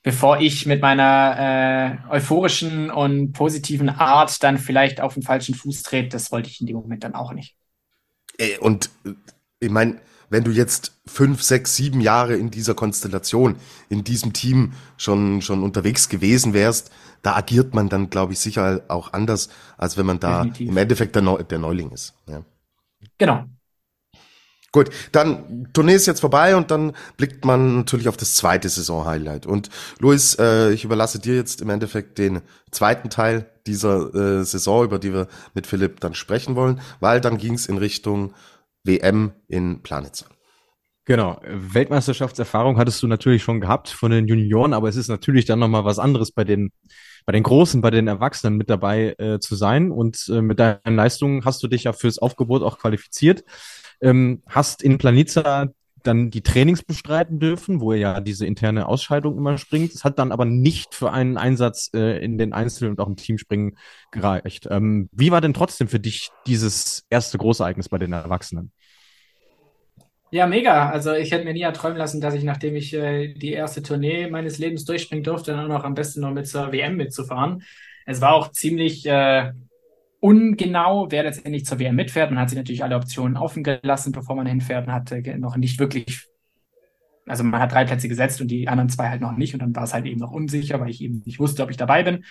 bevor 0.02 0.40
ich 0.40 0.66
mit 0.66 0.82
meiner 0.82 2.02
äh, 2.11 2.14
euphorischen 2.14 2.90
und 2.90 3.32
positiven 3.32 3.88
Art 3.88 4.42
dann 4.42 4.59
vielleicht 4.59 5.00
auf 5.00 5.14
den 5.14 5.22
falschen 5.22 5.55
Fuß 5.55 5.82
trete, 5.82 6.09
das 6.11 6.30
wollte 6.30 6.50
ich 6.50 6.61
in 6.61 6.66
dem 6.66 6.76
Moment 6.76 7.05
dann 7.05 7.14
auch 7.14 7.32
nicht. 7.32 7.57
Und 8.61 8.90
ich 9.61 9.70
meine, 9.70 10.00
wenn 10.31 10.45
du 10.45 10.51
jetzt 10.51 10.93
fünf, 11.07 11.43
sechs, 11.43 11.77
sieben 11.77 12.01
Jahre 12.01 12.35
in 12.37 12.51
dieser 12.51 12.75
Konstellation, 12.75 13.57
in 13.89 14.05
diesem 14.05 14.33
Team 14.33 14.72
schon, 14.97 15.43
schon 15.43 15.62
unterwegs 15.62 16.09
gewesen 16.09 16.55
wärst, 16.55 16.91
da 17.22 17.37
agiert 17.37 17.75
man 17.75 17.89
dann, 17.89 18.11
glaube 18.11 18.33
ich, 18.33 18.39
sicher 18.39 18.83
auch 18.89 19.12
anders, 19.12 19.49
als 19.77 19.97
wenn 19.97 20.07
man 20.07 20.20
da 20.20 20.45
Definitiv. 20.45 20.68
im 20.68 20.77
Endeffekt 20.77 21.14
der, 21.14 21.22
Neu 21.22 21.43
der 21.43 21.59
Neuling 21.59 21.91
ist. 21.91 22.14
Ja. 22.29 22.43
Genau. 23.18 23.45
Gut, 24.75 24.91
dann 25.12 25.68
Tournee 25.72 25.95
ist 25.95 26.07
jetzt 26.07 26.18
vorbei 26.18 26.57
und 26.57 26.72
dann 26.72 26.95
blickt 27.16 27.45
man 27.45 27.77
natürlich 27.77 28.09
auf 28.09 28.16
das 28.16 28.35
zweite 28.35 28.68
Saison-Highlight. 28.68 29.47
Und 29.47 29.70
Luis, 30.01 30.37
äh, 30.37 30.72
ich 30.72 30.85
überlasse 30.85 31.20
dir 31.20 31.37
jetzt 31.37 31.61
im 31.61 31.70
Endeffekt 31.70 32.18
den 32.18 32.41
zweiten 32.72 33.09
Teil 33.09 33.49
dieser 33.68 34.12
äh, 34.12 34.45
Saison, 34.45 34.83
über 34.85 34.99
die 34.99 35.12
wir 35.12 35.29
mit 35.55 35.68
Philipp 35.68 36.01
dann 36.01 36.14
sprechen 36.14 36.57
wollen, 36.57 36.81
weil 36.99 37.20
dann 37.20 37.39
ging 37.39 37.55
es 37.55 37.66
in 37.66 37.79
Richtung 37.79 38.35
WM 38.85 39.32
in 39.49 39.82
Planitzer. 39.82 40.26
Genau, 41.07 41.39
Weltmeisterschaftserfahrung 41.45 42.78
hattest 42.78 43.03
du 43.03 43.07
natürlich 43.07 43.43
schon 43.43 43.61
gehabt 43.61 43.91
von 43.91 44.11
den 44.11 44.26
Junioren, 44.26 44.72
aber 44.72 44.89
es 44.89 44.97
ist 44.97 45.09
natürlich 45.09 45.45
dann 45.45 45.59
nochmal 45.59 45.85
was 45.85 45.99
anderes 45.99 46.32
bei 46.32 46.45
den, 46.45 46.72
bei 47.26 47.32
den 47.32 47.43
Großen, 47.43 47.82
bei 47.82 47.91
den 47.91 48.09
Erwachsenen 48.09 48.57
mit 48.57 48.70
dabei 48.70 49.14
äh, 49.18 49.39
zu 49.39 49.55
sein. 49.55 49.91
Und 49.91 50.30
äh, 50.32 50.41
mit 50.41 50.59
deinen 50.59 50.97
Leistungen 50.97 51.45
hast 51.45 51.62
du 51.62 51.68
dich 51.68 51.85
ja 51.85 51.93
fürs 51.93 52.18
Aufgebot 52.18 52.62
auch 52.62 52.78
qualifiziert. 52.78 53.45
Ähm, 54.01 54.43
hast 54.47 54.82
in 54.82 54.97
Planica 54.97 55.68
dann 56.07 56.30
die 56.30 56.42
Trainings 56.42 56.82
bestreiten 56.82 57.38
dürfen, 57.40 57.80
wo 57.80 57.92
er 57.92 57.98
ja 57.98 58.20
diese 58.20 58.46
interne 58.46 58.86
Ausscheidung 58.86 59.36
immer 59.36 59.59
springt. 59.59 59.92
Es 59.92 60.05
hat 60.05 60.18
dann 60.18 60.32
aber 60.32 60.44
nicht 60.44 60.94
für 60.94 61.12
einen 61.12 61.36
Einsatz 61.36 61.90
äh, 61.94 62.24
in 62.24 62.38
den 62.38 62.52
Einzel- 62.52 62.90
und 62.90 63.00
auch 63.00 63.09
im 63.09 63.16
Teamspringen 63.16 63.76
gereicht. 64.11 64.68
Ähm, 64.70 65.09
wie 65.12 65.30
war 65.30 65.40
denn 65.40 65.55
trotzdem 65.55 65.88
für 65.88 66.00
dich 66.00 66.30
dieses 66.46 67.05
erste 67.11 67.38
Großereignis 67.38 67.88
bei 67.88 67.98
den 67.98 68.12
Erwachsenen? 68.12 68.72
Ja, 70.30 70.46
mega. 70.46 70.90
Also 70.90 71.12
ich 71.12 71.30
hätte 71.30 71.44
mir 71.44 71.52
nie 71.52 71.62
erträumen 71.62 71.96
lassen, 71.96 72.20
dass 72.20 72.34
ich, 72.34 72.44
nachdem 72.44 72.74
ich 72.74 72.92
äh, 72.92 73.34
die 73.34 73.52
erste 73.52 73.82
Tournee 73.82 74.28
meines 74.28 74.59
Lebens 74.59 74.84
durchspringen 74.84 75.22
durfte, 75.22 75.52
dann 75.52 75.66
auch 75.66 75.78
noch 75.78 75.84
am 75.84 75.94
besten 75.94 76.20
noch 76.20 76.32
mit 76.32 76.48
zur 76.48 76.72
WM 76.72 76.96
mitzufahren. 76.96 77.62
Es 78.05 78.20
war 78.20 78.34
auch 78.34 78.50
ziemlich 78.50 79.07
äh, 79.07 79.52
ungenau, 80.25 81.09
wer 81.11 81.22
letztendlich 81.22 81.66
zur 81.66 81.79
WM 81.79 81.97
mitfährt. 81.97 82.31
Man 82.31 82.41
hat 82.41 82.49
sich 82.49 82.57
natürlich 82.57 82.83
alle 82.83 82.97
Optionen 82.97 83.37
offen 83.37 83.62
gelassen, 83.62 84.11
bevor 84.11 84.35
man 84.35 84.47
hinfährt 84.47 84.87
und 84.87 84.93
hatte 84.95 85.20
noch 85.39 85.59
nicht 85.59 85.79
wirklich, 85.79 86.27
also 87.27 87.45
man 87.45 87.61
hat 87.61 87.72
drei 87.72 87.85
Plätze 87.85 88.09
gesetzt 88.09 88.41
und 88.41 88.49
die 88.49 88.66
anderen 88.66 88.89
zwei 88.89 89.11
halt 89.11 89.20
noch 89.20 89.37
nicht 89.37 89.53
und 89.53 89.61
dann 89.61 89.77
war 89.77 89.83
es 89.83 89.93
halt 89.93 90.07
eben 90.07 90.20
noch 90.20 90.33
unsicher, 90.33 90.81
weil 90.81 90.89
ich 90.89 91.03
eben 91.03 91.22
nicht 91.27 91.41
wusste, 91.41 91.62
ob 91.62 91.70
ich 91.70 91.77
dabei 91.77 92.05
bin. 92.05 92.25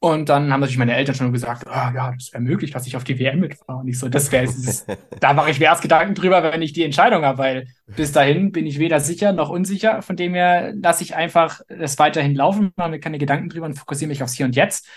Und 0.00 0.28
dann 0.28 0.52
haben 0.52 0.58
natürlich 0.58 0.78
meine 0.78 0.96
Eltern 0.96 1.14
schon 1.14 1.32
gesagt, 1.32 1.66
oh, 1.68 1.70
ja, 1.70 2.12
das 2.12 2.32
wäre 2.32 2.42
möglich, 2.42 2.72
dass 2.72 2.86
ich 2.88 2.96
auf 2.96 3.04
die 3.04 3.18
WM 3.20 3.38
mitfahre. 3.38 3.78
Und 3.78 3.88
ich 3.88 3.98
so, 3.98 4.08
das 4.08 4.32
wäre, 4.32 4.48
da 5.20 5.34
mache 5.34 5.52
ich 5.52 5.60
mir 5.60 5.66
erst 5.66 5.82
Gedanken 5.82 6.16
drüber, 6.16 6.42
wenn 6.42 6.62
ich 6.62 6.72
die 6.72 6.84
Entscheidung 6.84 7.24
habe, 7.24 7.38
weil 7.38 7.68
bis 7.86 8.10
dahin 8.10 8.50
bin 8.50 8.66
ich 8.66 8.80
weder 8.80 8.98
sicher 8.98 9.32
noch 9.32 9.50
unsicher. 9.50 10.02
Von 10.02 10.16
dem 10.16 10.34
her 10.34 10.72
lasse 10.74 11.04
ich 11.04 11.14
einfach 11.14 11.60
es 11.68 11.96
weiterhin 11.98 12.34
laufen, 12.34 12.72
mache 12.74 12.90
mir 12.90 13.00
keine 13.00 13.18
Gedanken 13.18 13.50
drüber 13.50 13.66
und 13.66 13.74
fokussiere 13.74 14.08
mich 14.08 14.22
aufs 14.24 14.34
Hier 14.34 14.46
und 14.46 14.56
Jetzt. 14.56 14.88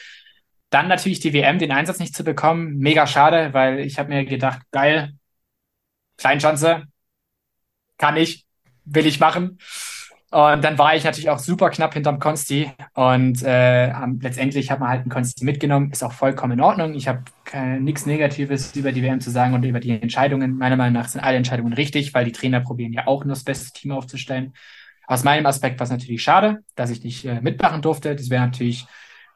Dann 0.71 0.87
natürlich 0.87 1.19
die 1.19 1.33
WM, 1.33 1.59
den 1.59 1.71
Einsatz 1.71 1.99
nicht 1.99 2.15
zu 2.15 2.23
bekommen. 2.23 2.77
Mega 2.77 3.05
schade, 3.05 3.53
weil 3.53 3.79
ich 3.79 3.99
habe 3.99 4.09
mir 4.09 4.25
gedacht, 4.25 4.61
geil, 4.71 5.13
Kleinschanze, 6.17 6.85
kann 7.97 8.17
ich, 8.17 8.45
will 8.85 9.05
ich 9.05 9.19
machen. 9.19 9.59
Und 10.31 10.63
dann 10.63 10.77
war 10.77 10.95
ich 10.95 11.03
natürlich 11.03 11.29
auch 11.29 11.39
super 11.39 11.69
knapp 11.71 11.93
hinterm 11.93 12.19
Konsti. 12.19 12.71
Und 12.93 13.43
äh, 13.43 13.91
letztendlich 14.21 14.71
hat 14.71 14.79
man 14.79 14.87
halt 14.87 15.01
einen 15.01 15.09
Konsti 15.09 15.43
mitgenommen. 15.43 15.91
Ist 15.91 16.03
auch 16.03 16.13
vollkommen 16.13 16.53
in 16.53 16.61
Ordnung. 16.61 16.93
Ich 16.93 17.09
habe 17.09 17.23
nichts 17.81 18.05
Negatives 18.05 18.73
über 18.73 18.93
die 18.93 19.03
WM 19.03 19.19
zu 19.19 19.29
sagen 19.29 19.53
und 19.53 19.65
über 19.65 19.81
die 19.81 19.91
Entscheidungen. 19.91 20.57
Meiner 20.57 20.77
Meinung 20.77 20.93
nach 20.93 21.09
sind 21.09 21.19
alle 21.19 21.35
Entscheidungen 21.35 21.73
richtig, 21.73 22.13
weil 22.13 22.23
die 22.23 22.31
Trainer 22.31 22.61
probieren 22.61 22.93
ja 22.93 23.07
auch 23.07 23.25
nur 23.25 23.33
das 23.33 23.43
beste 23.43 23.77
Team 23.77 23.91
aufzustellen. 23.91 24.53
Aus 25.05 25.25
meinem 25.25 25.45
Aspekt 25.45 25.77
war 25.81 25.83
es 25.83 25.91
natürlich 25.91 26.23
schade, 26.23 26.63
dass 26.75 26.91
ich 26.91 27.03
nicht 27.03 27.25
äh, 27.25 27.41
mitmachen 27.41 27.81
durfte. 27.81 28.15
Das 28.15 28.29
wäre 28.29 28.45
natürlich 28.45 28.87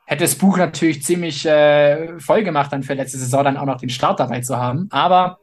hätte 0.05 0.23
das 0.23 0.35
Buch 0.35 0.57
natürlich 0.57 1.03
ziemlich 1.03 1.45
äh, 1.45 2.19
voll 2.19 2.43
gemacht, 2.43 2.71
dann 2.71 2.83
für 2.83 2.93
letzte 2.93 3.17
Saison 3.17 3.43
dann 3.43 3.57
auch 3.57 3.65
noch 3.65 3.77
den 3.77 3.89
Start 3.89 4.19
dabei 4.19 4.41
zu 4.41 4.57
haben. 4.57 4.87
Aber 4.91 5.39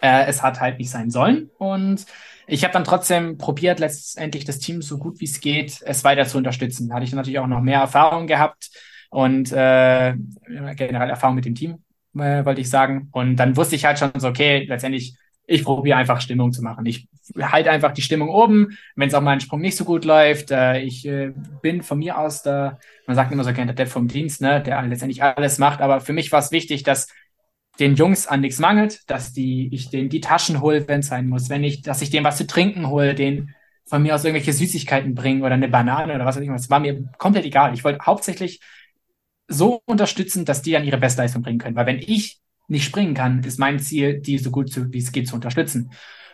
äh, 0.00 0.26
es 0.26 0.42
hat 0.42 0.60
halt 0.60 0.78
nicht 0.78 0.90
sein 0.90 1.10
sollen. 1.10 1.50
Und 1.58 2.06
ich 2.46 2.62
habe 2.64 2.72
dann 2.72 2.84
trotzdem 2.84 3.38
probiert, 3.38 3.80
letztendlich 3.80 4.44
das 4.44 4.58
Team 4.58 4.82
so 4.82 4.98
gut 4.98 5.20
wie 5.20 5.24
es 5.24 5.40
geht, 5.40 5.80
es 5.84 6.04
weiter 6.04 6.26
zu 6.26 6.38
unterstützen. 6.38 6.88
Da 6.88 6.96
hatte 6.96 7.04
ich 7.04 7.12
natürlich 7.12 7.38
auch 7.38 7.46
noch 7.46 7.60
mehr 7.60 7.80
Erfahrung 7.80 8.26
gehabt 8.26 8.70
und 9.10 9.50
äh, 9.52 10.14
generell 10.46 11.10
Erfahrung 11.10 11.36
mit 11.36 11.44
dem 11.44 11.54
Team, 11.54 11.82
äh, 12.14 12.44
wollte 12.44 12.60
ich 12.60 12.70
sagen. 12.70 13.08
Und 13.12 13.36
dann 13.36 13.56
wusste 13.56 13.76
ich 13.76 13.84
halt 13.84 13.98
schon 13.98 14.12
so, 14.16 14.28
okay, 14.28 14.64
letztendlich 14.68 15.16
ich 15.46 15.64
probiere 15.64 15.96
einfach 15.96 16.20
Stimmung 16.20 16.52
zu 16.52 16.62
machen. 16.62 16.86
Ich 16.86 17.08
halte 17.40 17.70
einfach 17.70 17.92
die 17.92 18.02
Stimmung 18.02 18.28
oben, 18.28 18.76
wenn 18.96 19.08
es 19.08 19.14
auch 19.14 19.20
mal 19.22 19.32
ein 19.32 19.40
Sprung 19.40 19.60
nicht 19.60 19.76
so 19.76 19.84
gut 19.84 20.04
läuft. 20.04 20.50
Äh, 20.50 20.80
ich 20.80 21.06
äh, 21.06 21.32
bin 21.62 21.82
von 21.82 21.98
mir 21.98 22.18
aus 22.18 22.42
der, 22.42 22.78
man 23.06 23.16
sagt 23.16 23.32
immer 23.32 23.44
so 23.44 23.52
gerne 23.52 23.72
der 23.72 23.84
Depp 23.84 23.92
vom 23.92 24.08
Dienst, 24.08 24.40
ne, 24.40 24.60
der 24.60 24.82
letztendlich 24.82 25.22
alles 25.22 25.58
macht. 25.58 25.80
Aber 25.80 26.00
für 26.00 26.12
mich 26.12 26.32
war 26.32 26.40
es 26.40 26.50
wichtig, 26.50 26.82
dass 26.82 27.08
den 27.78 27.94
Jungs 27.94 28.26
an 28.26 28.40
nichts 28.40 28.58
mangelt, 28.58 29.08
dass 29.08 29.32
die, 29.32 29.68
ich 29.72 29.90
denen 29.90 30.08
die 30.08 30.20
Taschen 30.20 30.60
hole, 30.60 30.88
wenn 30.88 31.00
es 31.00 31.08
sein 31.08 31.28
muss, 31.28 31.48
wenn 31.48 31.62
ich, 31.62 31.82
dass 31.82 32.02
ich 32.02 32.10
denen 32.10 32.24
was 32.24 32.38
zu 32.38 32.46
trinken 32.46 32.88
hole, 32.88 33.14
den 33.14 33.54
von 33.84 34.02
mir 34.02 34.14
aus 34.14 34.24
irgendwelche 34.24 34.52
Süßigkeiten 34.52 35.14
bringen 35.14 35.42
oder 35.42 35.54
eine 35.54 35.68
Banane 35.68 36.14
oder 36.14 36.24
was 36.24 36.36
weiß 36.36 36.42
ich 36.42 36.50
was. 36.50 36.70
War 36.70 36.80
mir 36.80 37.04
komplett 37.18 37.44
egal. 37.44 37.72
Ich 37.72 37.84
wollte 37.84 38.04
hauptsächlich 38.04 38.60
so 39.46 39.80
unterstützen, 39.84 40.44
dass 40.44 40.62
die 40.62 40.72
dann 40.72 40.84
ihre 40.84 40.98
Bestleistung 40.98 41.42
bringen 41.42 41.58
können. 41.58 41.76
Weil 41.76 41.86
wenn 41.86 42.00
ich 42.00 42.40
nicht 42.68 42.84
springen 42.84 43.14
kann, 43.14 43.42
ist 43.44 43.58
mein 43.58 43.78
Ziel, 43.78 44.20
die 44.20 44.38
so 44.38 44.50
gut 44.50 44.72
zu, 44.72 44.92
wie 44.92 44.98
es 44.98 45.12
geht 45.12 45.28
zu 45.28 45.34
unterstützen. 45.34 45.90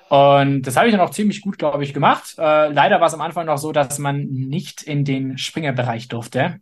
Und 0.09 0.63
das 0.63 0.77
habe 0.77 0.89
ich 0.89 0.93
dann 0.93 1.01
auch 1.01 1.11
ziemlich 1.11 1.41
gut, 1.41 1.59
glaube 1.59 1.85
ich, 1.85 1.95
gemacht. 1.95 2.35
Äh, 2.39 2.69
leider 2.69 3.01
war 3.01 3.07
es 3.07 3.15
am 3.15 3.23
Anfang 3.23 3.47
noch 3.47 3.57
so, 3.57 3.73
dass 3.73 3.99
man 3.99 4.27
nicht 4.27 4.83
in 4.83 5.05
den 5.05 5.39
Springerbereich 5.39 6.09
durfte. 6.09 6.61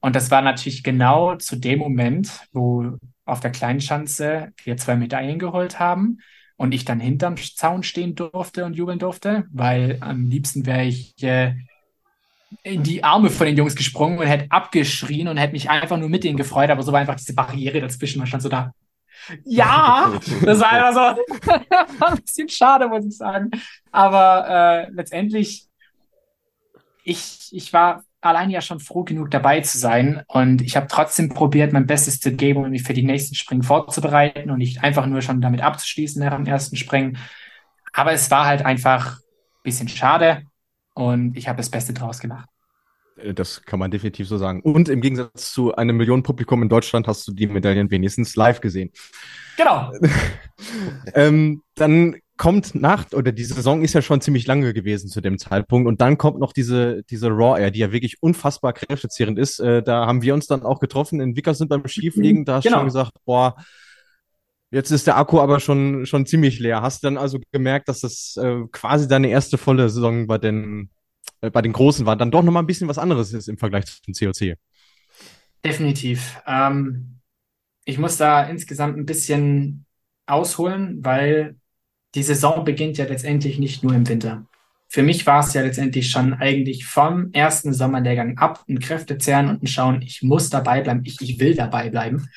Und 0.00 0.16
das 0.16 0.30
war 0.30 0.42
natürlich 0.42 0.82
genau 0.82 1.36
zu 1.36 1.56
dem 1.56 1.78
Moment, 1.78 2.30
wo 2.52 2.98
auf 3.24 3.40
der 3.40 3.52
kleinen 3.52 3.80
Schanze 3.80 4.52
wir 4.64 4.76
zwei 4.76 4.96
Medaillen 4.96 5.38
geholt 5.38 5.78
haben 5.78 6.18
und 6.56 6.72
ich 6.72 6.84
dann 6.84 7.00
hinterm 7.00 7.36
Zaun 7.36 7.82
stehen 7.82 8.14
durfte 8.14 8.64
und 8.64 8.74
jubeln 8.74 8.98
durfte, 8.98 9.44
weil 9.52 9.98
am 10.00 10.28
liebsten 10.28 10.66
wäre 10.66 10.84
ich 10.84 11.14
äh, 11.22 11.54
in 12.62 12.82
die 12.82 13.02
Arme 13.02 13.30
von 13.30 13.46
den 13.46 13.56
Jungs 13.56 13.74
gesprungen 13.74 14.18
und 14.18 14.26
hätte 14.26 14.50
abgeschrien 14.50 15.28
und 15.28 15.36
hätte 15.36 15.52
mich 15.52 15.70
einfach 15.70 15.96
nur 15.96 16.08
mit 16.08 16.24
denen 16.24 16.36
gefreut, 16.36 16.70
aber 16.70 16.82
so 16.82 16.92
war 16.92 17.00
einfach 17.00 17.16
diese 17.16 17.34
Barriere 17.34 17.80
dazwischen. 17.80 18.18
Man 18.18 18.26
stand 18.26 18.42
so 18.42 18.48
da, 18.48 18.72
ja, 19.44 20.18
das 20.44 20.60
war 20.60 20.72
einfach 20.72 21.16
so 21.16 21.50
ein 22.06 22.20
bisschen 22.20 22.48
schade, 22.48 22.88
muss 22.88 23.04
ich 23.04 23.16
sagen. 23.16 23.50
Aber 23.90 24.46
äh, 24.48 24.90
letztendlich, 24.90 25.66
ich, 27.04 27.48
ich 27.52 27.72
war 27.72 28.04
allein 28.20 28.50
ja 28.50 28.60
schon 28.60 28.80
froh 28.80 29.04
genug 29.04 29.30
dabei 29.30 29.60
zu 29.60 29.76
sein 29.78 30.22
und 30.28 30.62
ich 30.62 30.76
habe 30.76 30.86
trotzdem 30.88 31.28
probiert, 31.28 31.72
mein 31.72 31.86
Bestes 31.86 32.20
zu 32.20 32.32
geben, 32.32 32.64
um 32.64 32.70
mich 32.70 32.82
für 32.82 32.94
die 32.94 33.02
nächsten 33.02 33.34
Springen 33.34 33.62
vorzubereiten 33.62 34.50
und 34.50 34.58
nicht 34.58 34.82
einfach 34.82 35.06
nur 35.06 35.20
schon 35.20 35.40
damit 35.40 35.62
abzuschließen 35.62 36.22
nach 36.22 36.34
dem 36.34 36.46
ersten 36.46 36.76
Springen. 36.76 37.18
Aber 37.92 38.12
es 38.12 38.30
war 38.30 38.46
halt 38.46 38.64
einfach 38.64 39.18
ein 39.18 39.62
bisschen 39.62 39.88
schade 39.88 40.42
und 40.94 41.36
ich 41.36 41.48
habe 41.48 41.58
das 41.58 41.70
Beste 41.70 41.92
draus 41.92 42.18
gemacht. 42.18 42.48
Äh, 43.16 43.34
das 43.34 43.62
kann 43.62 43.78
man 43.78 43.90
definitiv 43.90 44.28
so 44.28 44.38
sagen. 44.38 44.60
Und 44.62 44.88
im 44.88 45.00
Gegensatz 45.00 45.52
zu 45.52 45.74
einem 45.74 45.96
Millionen 45.96 46.22
Publikum 46.22 46.62
in 46.62 46.68
Deutschland 46.68 47.06
hast 47.06 47.26
du 47.28 47.32
die 47.32 47.46
Medaillen 47.46 47.90
wenigstens 47.90 48.36
live 48.36 48.60
gesehen. 48.60 48.90
Genau. 49.56 49.92
ähm, 51.14 51.62
dann 51.74 52.16
kommt 52.36 52.74
nach, 52.74 53.12
oder 53.12 53.30
die 53.30 53.44
Saison 53.44 53.82
ist 53.82 53.94
ja 53.94 54.02
schon 54.02 54.20
ziemlich 54.20 54.46
lange 54.46 54.74
gewesen 54.74 55.08
zu 55.08 55.20
dem 55.20 55.38
Zeitpunkt. 55.38 55.86
Und 55.86 56.00
dann 56.00 56.18
kommt 56.18 56.38
noch 56.38 56.52
diese, 56.52 57.02
diese 57.04 57.28
Raw 57.28 57.60
Air, 57.60 57.70
die 57.70 57.78
ja 57.78 57.92
wirklich 57.92 58.20
unfassbar 58.20 58.72
kräftezehrend 58.72 59.38
ist. 59.38 59.60
Äh, 59.60 59.82
da 59.82 60.06
haben 60.06 60.22
wir 60.22 60.34
uns 60.34 60.46
dann 60.46 60.62
auch 60.62 60.80
getroffen 60.80 61.20
in 61.20 61.36
Wickersund 61.36 61.70
beim 61.70 61.86
Skifliegen. 61.86 62.44
Da 62.44 62.56
hast 62.56 62.64
du 62.64 62.70
genau. 62.70 62.80
schon 62.80 62.86
gesagt, 62.86 63.12
boah, 63.24 63.56
Jetzt 64.70 64.90
ist 64.90 65.06
der 65.06 65.16
Akku 65.16 65.38
aber 65.38 65.60
schon, 65.60 66.04
schon 66.04 66.26
ziemlich 66.26 66.58
leer. 66.58 66.82
Hast 66.82 67.04
du 67.04 67.06
dann 67.06 67.16
also 67.16 67.38
gemerkt, 67.52 67.88
dass 67.88 68.00
das 68.00 68.36
äh, 68.42 68.62
quasi 68.72 69.06
deine 69.06 69.28
erste 69.28 69.56
volle 69.56 69.88
Saison 69.88 70.26
bei 70.26 70.36
den 70.36 70.90
bei 71.50 71.62
den 71.62 71.72
Großen 71.72 72.06
war, 72.06 72.16
dann 72.16 72.30
doch 72.30 72.42
nochmal 72.42 72.62
ein 72.62 72.66
bisschen 72.66 72.88
was 72.88 72.98
anderes 72.98 73.32
ist 73.32 73.48
im 73.48 73.58
Vergleich 73.58 73.84
zum 73.86 74.14
COC. 74.14 74.56
Definitiv. 75.64 76.40
Ähm, 76.46 77.20
ich 77.84 77.98
muss 77.98 78.16
da 78.16 78.44
insgesamt 78.44 78.96
ein 78.96 79.06
bisschen 79.06 79.86
ausholen, 80.26 81.04
weil 81.04 81.56
die 82.14 82.22
Saison 82.22 82.64
beginnt 82.64 82.98
ja 82.98 83.06
letztendlich 83.06 83.58
nicht 83.58 83.82
nur 83.82 83.94
im 83.94 84.08
Winter. 84.08 84.46
Für 84.88 85.02
mich 85.02 85.26
war 85.26 85.40
es 85.40 85.52
ja 85.54 85.62
letztendlich 85.62 86.10
schon 86.10 86.34
eigentlich 86.34 86.86
vom 86.86 87.32
ersten 87.32 87.72
Sommerlehrgang 87.72 88.38
ab 88.38 88.64
ein 88.68 88.78
Kräftezehren 88.78 89.48
und 89.48 89.62
ein 89.62 89.66
Schauen, 89.66 90.02
ich 90.02 90.22
muss 90.22 90.50
dabei 90.50 90.82
bleiben, 90.82 91.02
ich, 91.04 91.20
ich 91.20 91.40
will 91.40 91.54
dabei 91.54 91.90
bleiben. 91.90 92.28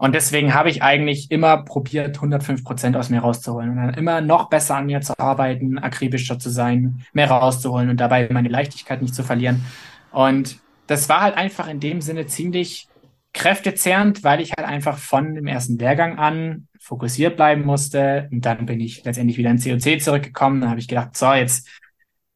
Und 0.00 0.14
deswegen 0.14 0.54
habe 0.54 0.70
ich 0.70 0.82
eigentlich 0.82 1.30
immer 1.30 1.58
probiert, 1.58 2.16
105 2.16 2.64
Prozent 2.64 2.96
aus 2.96 3.10
mir 3.10 3.20
rauszuholen 3.20 3.68
und 3.68 3.76
dann 3.76 3.92
immer 3.92 4.22
noch 4.22 4.48
besser 4.48 4.76
an 4.76 4.86
mir 4.86 5.02
zu 5.02 5.12
arbeiten, 5.18 5.78
akribischer 5.78 6.38
zu 6.38 6.48
sein, 6.48 7.04
mehr 7.12 7.30
rauszuholen 7.30 7.90
und 7.90 8.00
dabei 8.00 8.26
meine 8.32 8.48
Leichtigkeit 8.48 9.02
nicht 9.02 9.14
zu 9.14 9.22
verlieren. 9.22 9.62
Und 10.10 10.58
das 10.86 11.10
war 11.10 11.20
halt 11.20 11.36
einfach 11.36 11.68
in 11.68 11.80
dem 11.80 12.00
Sinne 12.00 12.24
ziemlich 12.24 12.88
kräftezehrend, 13.34 14.24
weil 14.24 14.40
ich 14.40 14.52
halt 14.56 14.66
einfach 14.66 14.96
von 14.96 15.34
dem 15.34 15.46
ersten 15.46 15.76
Lehrgang 15.76 16.18
an 16.18 16.66
fokussiert 16.80 17.36
bleiben 17.36 17.66
musste. 17.66 18.26
Und 18.32 18.46
dann 18.46 18.64
bin 18.64 18.80
ich 18.80 19.04
letztendlich 19.04 19.36
wieder 19.36 19.50
in 19.50 19.60
COC 19.60 20.00
zurückgekommen. 20.00 20.62
Dann 20.62 20.70
habe 20.70 20.80
ich 20.80 20.88
gedacht, 20.88 21.14
so, 21.14 21.30
jetzt 21.34 21.68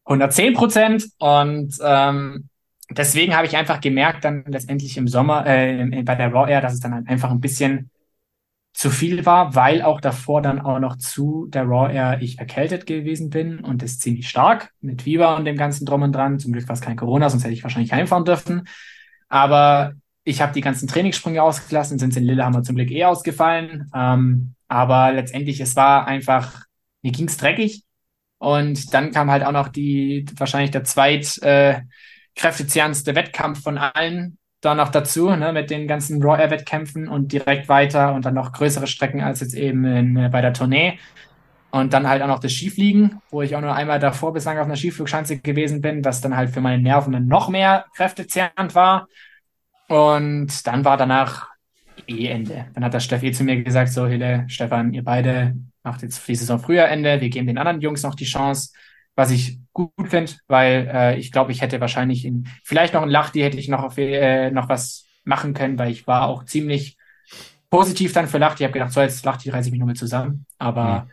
110 0.04 0.52
Prozent. 0.52 1.06
Und 1.18 1.78
ähm, 1.82 2.50
deswegen 2.98 3.36
habe 3.36 3.46
ich 3.46 3.56
einfach 3.56 3.80
gemerkt, 3.80 4.24
dann 4.24 4.44
letztendlich 4.46 4.96
im 4.96 5.08
Sommer, 5.08 5.46
äh, 5.46 6.02
bei 6.02 6.14
der 6.14 6.32
Raw 6.32 6.50
Air, 6.50 6.60
dass 6.60 6.74
es 6.74 6.80
dann 6.80 7.06
einfach 7.06 7.30
ein 7.30 7.40
bisschen 7.40 7.90
zu 8.72 8.90
viel 8.90 9.24
war, 9.24 9.54
weil 9.54 9.82
auch 9.82 10.00
davor 10.00 10.42
dann 10.42 10.60
auch 10.60 10.80
noch 10.80 10.96
zu 10.96 11.46
der 11.46 11.62
Raw 11.62 11.92
Air 11.92 12.18
ich 12.20 12.40
erkältet 12.40 12.86
gewesen 12.86 13.30
bin 13.30 13.60
und 13.60 13.82
das 13.82 14.00
ziemlich 14.00 14.28
stark 14.28 14.72
mit 14.80 15.02
Fieber 15.02 15.36
und 15.36 15.44
dem 15.44 15.56
ganzen 15.56 15.86
Drum 15.86 16.02
und 16.02 16.12
Dran. 16.12 16.40
Zum 16.40 16.52
Glück 16.52 16.68
war 16.68 16.74
es 16.74 16.80
kein 16.80 16.96
Corona, 16.96 17.30
sonst 17.30 17.44
hätte 17.44 17.54
ich 17.54 17.62
wahrscheinlich 17.62 17.92
heimfahren 17.92 18.24
dürfen. 18.24 18.66
Aber 19.28 19.92
ich 20.24 20.42
habe 20.42 20.52
die 20.52 20.60
ganzen 20.60 20.88
Trainingssprünge 20.88 21.42
ausgelassen, 21.42 21.98
sind 22.00 22.16
in 22.16 22.24
Lillehammer 22.24 22.64
zum 22.64 22.74
Glück 22.74 22.90
eh 22.90 23.04
ausgefallen. 23.04 23.90
Ähm, 23.94 24.54
aber 24.66 25.12
letztendlich, 25.12 25.60
es 25.60 25.76
war 25.76 26.06
einfach, 26.08 26.64
mir 27.02 27.12
ging's 27.12 27.36
dreckig. 27.36 27.84
Und 28.38 28.92
dann 28.92 29.12
kam 29.12 29.30
halt 29.30 29.44
auch 29.44 29.52
noch 29.52 29.68
die, 29.68 30.26
wahrscheinlich 30.36 30.72
der 30.72 30.84
zweit 30.84 31.38
äh, 31.42 31.80
kräftezehrendste 32.36 33.14
Wettkampf 33.14 33.62
von 33.62 33.78
allen 33.78 34.38
da 34.60 34.74
noch 34.74 34.88
dazu, 34.88 35.30
ne, 35.30 35.52
mit 35.52 35.70
den 35.70 35.86
ganzen 35.86 36.22
Raw 36.22 36.40
Air 36.40 36.50
Wettkämpfen 36.50 37.08
und 37.08 37.32
direkt 37.32 37.68
weiter 37.68 38.14
und 38.14 38.24
dann 38.24 38.34
noch 38.34 38.52
größere 38.52 38.86
Strecken 38.86 39.20
als 39.20 39.40
jetzt 39.40 39.54
eben 39.54 39.84
in, 39.84 40.16
äh, 40.16 40.28
bei 40.30 40.40
der 40.40 40.52
Tournee. 40.52 40.98
Und 41.70 41.92
dann 41.92 42.08
halt 42.08 42.22
auch 42.22 42.28
noch 42.28 42.38
das 42.38 42.52
Skifliegen, 42.52 43.20
wo 43.30 43.42
ich 43.42 43.56
auch 43.56 43.60
nur 43.60 43.74
einmal 43.74 43.98
davor 43.98 44.32
bislang 44.32 44.58
auf 44.58 44.66
einer 44.66 44.76
Skiflugschanze 44.76 45.38
gewesen 45.38 45.80
bin, 45.80 46.04
was 46.04 46.20
dann 46.20 46.36
halt 46.36 46.50
für 46.50 46.60
meine 46.60 46.80
Nerven 46.80 47.12
dann 47.12 47.26
noch 47.26 47.48
mehr 47.48 47.86
kräftezehrend 47.96 48.74
war. 48.76 49.08
Und 49.88 50.66
dann 50.66 50.84
war 50.84 50.96
danach 50.96 51.48
eh 52.06 52.28
Ende. 52.28 52.66
Dann 52.74 52.84
hat 52.84 52.94
der 52.94 53.00
Steffi 53.00 53.32
zu 53.32 53.42
mir 53.44 53.62
gesagt, 53.62 53.92
so 53.92 54.06
Hille, 54.06 54.44
Stefan, 54.48 54.94
ihr 54.94 55.02
beide 55.02 55.56
macht 55.82 56.02
jetzt 56.02 56.26
die 56.26 56.34
Saison 56.36 56.58
früher 56.58 56.86
Ende, 56.86 57.20
wir 57.20 57.28
geben 57.28 57.48
den 57.48 57.58
anderen 57.58 57.80
Jungs 57.80 58.02
noch 58.02 58.14
die 58.14 58.24
Chance, 58.24 58.72
was 59.14 59.30
ich 59.30 59.58
gut 59.72 59.90
finde, 60.08 60.32
weil 60.48 60.90
äh, 60.92 61.18
ich 61.18 61.32
glaube, 61.32 61.52
ich 61.52 61.60
hätte 61.60 61.80
wahrscheinlich 61.80 62.24
in, 62.24 62.48
vielleicht 62.62 62.94
noch 62.94 63.02
ein 63.02 63.10
Lach, 63.10 63.30
die 63.30 63.42
hätte 63.42 63.58
ich 63.58 63.68
noch 63.68 63.82
auf, 63.82 63.98
äh, 63.98 64.50
noch 64.50 64.68
was 64.68 65.06
machen 65.24 65.54
können, 65.54 65.78
weil 65.78 65.90
ich 65.90 66.06
war 66.06 66.28
auch 66.28 66.44
ziemlich 66.44 66.96
positiv 67.70 68.12
dann 68.12 68.28
für 68.28 68.38
Lachti. 68.38 68.62
Ich 68.62 68.68
habe 68.68 68.72
gedacht, 68.72 68.92
so 68.92 69.00
jetzt 69.00 69.24
Lachti 69.24 69.50
reiße 69.50 69.68
ich 69.68 69.72
mich 69.72 69.80
nur 69.80 69.88
mit 69.88 69.98
zusammen. 69.98 70.46
Aber 70.58 71.02
mhm. 71.02 71.10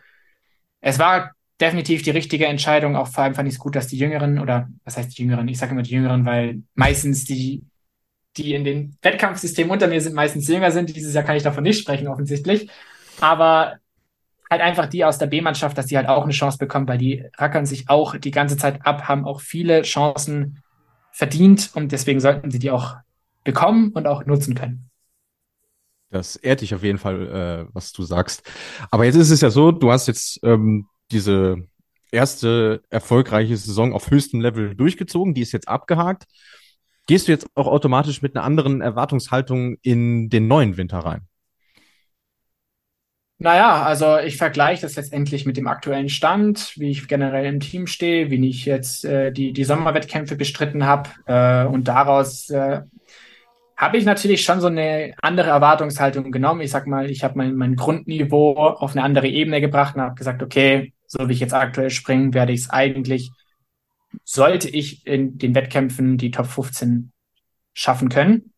es 0.80 0.98
war 0.98 1.32
definitiv 1.60 2.02
die 2.02 2.10
richtige 2.10 2.46
Entscheidung. 2.46 2.96
Auch 2.96 3.08
vor 3.08 3.24
allem 3.24 3.34
fand 3.34 3.48
ich 3.48 3.54
es 3.54 3.60
gut, 3.60 3.74
dass 3.74 3.88
die 3.88 3.98
Jüngeren 3.98 4.38
oder 4.38 4.68
was 4.84 4.96
heißt 4.96 5.16
die 5.16 5.22
Jüngeren? 5.22 5.48
Ich 5.48 5.58
sage 5.58 5.72
immer 5.72 5.82
die 5.82 5.94
Jüngeren, 5.94 6.24
weil 6.24 6.62
meistens 6.74 7.24
die 7.24 7.64
die 8.36 8.54
in 8.54 8.64
den 8.64 8.96
Wettkampfsystemen 9.02 9.70
unter 9.70 9.88
mir 9.88 10.00
sind, 10.00 10.14
meistens 10.14 10.48
jünger 10.48 10.70
sind. 10.70 10.94
Dieses 10.94 11.14
Jahr 11.14 11.24
kann 11.24 11.36
ich 11.36 11.42
davon 11.42 11.64
nicht 11.64 11.80
sprechen, 11.80 12.08
offensichtlich. 12.08 12.70
Aber 13.20 13.78
halt 14.52 14.62
einfach 14.62 14.86
die 14.86 15.04
aus 15.04 15.18
der 15.18 15.26
B-Mannschaft, 15.26 15.76
dass 15.76 15.86
die 15.86 15.96
halt 15.96 16.08
auch 16.08 16.22
eine 16.22 16.32
Chance 16.32 16.58
bekommen, 16.58 16.86
weil 16.86 16.98
die 16.98 17.24
rackern 17.36 17.66
sich 17.66 17.88
auch 17.88 18.16
die 18.16 18.30
ganze 18.30 18.56
Zeit 18.56 18.86
ab, 18.86 19.08
haben 19.08 19.24
auch 19.24 19.40
viele 19.40 19.82
Chancen 19.82 20.62
verdient 21.10 21.70
und 21.74 21.90
deswegen 21.90 22.20
sollten 22.20 22.50
sie 22.50 22.58
die 22.58 22.70
auch 22.70 22.96
bekommen 23.44 23.90
und 23.92 24.06
auch 24.06 24.24
nutzen 24.24 24.54
können. 24.54 24.88
Das 26.10 26.36
ehrt 26.36 26.60
dich 26.60 26.74
auf 26.74 26.82
jeden 26.82 26.98
Fall, 26.98 27.66
äh, 27.68 27.74
was 27.74 27.92
du 27.92 28.02
sagst. 28.02 28.42
Aber 28.90 29.04
jetzt 29.06 29.16
ist 29.16 29.30
es 29.30 29.40
ja 29.40 29.50
so, 29.50 29.72
du 29.72 29.90
hast 29.90 30.06
jetzt 30.06 30.38
ähm, 30.44 30.86
diese 31.10 31.66
erste 32.10 32.82
erfolgreiche 32.90 33.56
Saison 33.56 33.94
auf 33.94 34.10
höchstem 34.10 34.40
Level 34.40 34.76
durchgezogen, 34.76 35.34
die 35.34 35.40
ist 35.40 35.52
jetzt 35.52 35.68
abgehakt. 35.68 36.24
Gehst 37.06 37.26
du 37.26 37.32
jetzt 37.32 37.46
auch 37.54 37.66
automatisch 37.66 38.22
mit 38.22 38.36
einer 38.36 38.44
anderen 38.44 38.80
Erwartungshaltung 38.82 39.78
in 39.82 40.28
den 40.28 40.46
neuen 40.46 40.76
Winter 40.76 40.98
rein? 40.98 41.26
Naja, 43.42 43.82
also 43.82 44.18
ich 44.18 44.36
vergleiche 44.36 44.82
das 44.82 44.94
letztendlich 44.94 45.46
mit 45.46 45.56
dem 45.56 45.66
aktuellen 45.66 46.08
Stand, 46.08 46.74
wie 46.76 46.90
ich 46.90 47.08
generell 47.08 47.44
im 47.46 47.58
Team 47.58 47.88
stehe, 47.88 48.30
wie 48.30 48.48
ich 48.48 48.66
jetzt 48.66 49.04
äh, 49.04 49.32
die, 49.32 49.52
die 49.52 49.64
Sommerwettkämpfe 49.64 50.36
bestritten 50.36 50.86
habe. 50.86 51.10
Äh, 51.26 51.66
und 51.66 51.88
daraus 51.88 52.50
äh, 52.50 52.82
habe 53.76 53.96
ich 53.96 54.04
natürlich 54.04 54.44
schon 54.44 54.60
so 54.60 54.68
eine 54.68 55.14
andere 55.20 55.50
Erwartungshaltung 55.50 56.30
genommen. 56.30 56.60
Ich 56.60 56.70
sag 56.70 56.86
mal, 56.86 57.10
ich 57.10 57.24
habe 57.24 57.36
mein, 57.36 57.56
mein 57.56 57.74
Grundniveau 57.74 58.54
auf 58.54 58.92
eine 58.92 59.02
andere 59.02 59.26
Ebene 59.26 59.60
gebracht 59.60 59.96
und 59.96 60.02
habe 60.02 60.14
gesagt, 60.14 60.40
okay, 60.44 60.92
so 61.08 61.28
wie 61.28 61.32
ich 61.32 61.40
jetzt 61.40 61.52
aktuell 61.52 61.90
springe, 61.90 62.34
werde 62.34 62.52
ich 62.52 62.60
es 62.60 62.70
eigentlich 62.70 63.32
sollte 64.24 64.68
ich 64.68 65.06
in 65.06 65.38
den 65.38 65.54
Wettkämpfen 65.54 66.18
die 66.18 66.30
Top 66.30 66.46
15 66.46 67.10
schaffen 67.74 68.08
können. 68.08 68.51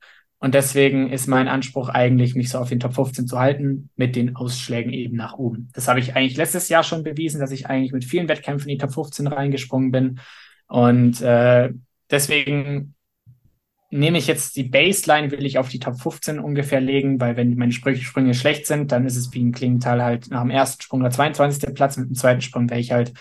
Und 0.44 0.52
deswegen 0.52 1.08
ist 1.08 1.26
mein 1.26 1.48
Anspruch 1.48 1.88
eigentlich, 1.88 2.34
mich 2.34 2.50
so 2.50 2.58
auf 2.58 2.68
den 2.68 2.78
Top 2.78 2.94
15 2.94 3.26
zu 3.26 3.38
halten, 3.38 3.88
mit 3.96 4.14
den 4.14 4.36
Ausschlägen 4.36 4.92
eben 4.92 5.16
nach 5.16 5.38
oben. 5.38 5.70
Das 5.72 5.88
habe 5.88 6.00
ich 6.00 6.14
eigentlich 6.14 6.36
letztes 6.36 6.68
Jahr 6.68 6.82
schon 6.82 7.02
bewiesen, 7.02 7.40
dass 7.40 7.50
ich 7.50 7.66
eigentlich 7.68 7.92
mit 7.92 8.04
vielen 8.04 8.28
Wettkämpfen 8.28 8.68
in 8.68 8.76
die 8.76 8.82
Top 8.82 8.92
15 8.92 9.26
reingesprungen 9.26 9.90
bin. 9.90 10.20
Und 10.66 11.22
äh, 11.22 11.70
deswegen 12.10 12.94
nehme 13.88 14.18
ich 14.18 14.26
jetzt 14.26 14.56
die 14.56 14.64
Baseline, 14.64 15.30
will 15.30 15.46
ich 15.46 15.56
auf 15.56 15.70
die 15.70 15.78
Top 15.78 15.98
15 15.98 16.38
ungefähr 16.38 16.82
legen, 16.82 17.18
weil 17.22 17.38
wenn 17.38 17.56
meine 17.56 17.72
Sprünge, 17.72 17.96
Sprünge 17.96 18.34
schlecht 18.34 18.66
sind, 18.66 18.92
dann 18.92 19.06
ist 19.06 19.16
es 19.16 19.32
wie 19.32 19.42
ein 19.42 19.52
Klingenthal 19.52 20.02
halt 20.02 20.28
nach 20.28 20.42
dem 20.42 20.50
ersten 20.50 20.82
Sprung 20.82 21.00
der 21.00 21.10
22. 21.10 21.74
Platz, 21.74 21.96
mit 21.96 22.10
dem 22.10 22.16
zweiten 22.16 22.42
Sprung 22.42 22.68
wäre 22.68 22.80
ich 22.80 22.92
halt 22.92 23.14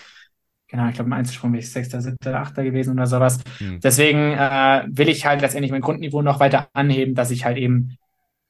genau, 0.74 0.88
ich 0.88 0.94
glaube, 0.94 1.08
im 1.08 1.12
Einzelsprung 1.12 1.52
bin 1.52 1.60
ich 1.60 1.70
Sechster, 1.70 2.00
Siebter, 2.00 2.40
Achter 2.40 2.64
gewesen 2.64 2.94
oder 2.94 3.06
sowas. 3.06 3.38
Mhm. 3.60 3.78
Deswegen 3.80 4.32
äh, 4.32 4.82
will 4.88 5.08
ich 5.08 5.24
halt 5.24 5.40
letztendlich 5.40 5.70
mein 5.70 5.80
Grundniveau 5.80 6.20
noch 6.20 6.40
weiter 6.40 6.68
anheben, 6.72 7.14
dass 7.14 7.30
ich 7.30 7.44
halt 7.44 7.58
eben 7.58 7.96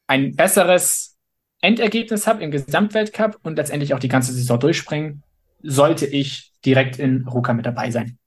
ein 0.07 0.35
besseres 0.35 1.19
Endergebnis 1.61 2.27
habe 2.27 2.43
im 2.43 2.51
Gesamtweltcup 2.51 3.39
und 3.43 3.57
letztendlich 3.57 3.93
auch 3.93 3.99
die 3.99 4.09
ganze 4.09 4.33
Saison 4.33 4.59
durchspringen, 4.59 5.23
sollte 5.63 6.07
ich 6.07 6.53
direkt 6.65 6.99
in 6.99 7.29
Ruka 7.29 7.53
mit 7.53 7.67
dabei 7.67 7.91
sein. 7.91 8.19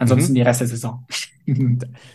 Ansonsten 0.00 0.32
mhm. 0.32 0.36
die 0.36 0.42
Rest 0.42 0.60
der 0.60 0.68
Saison. 0.68 1.06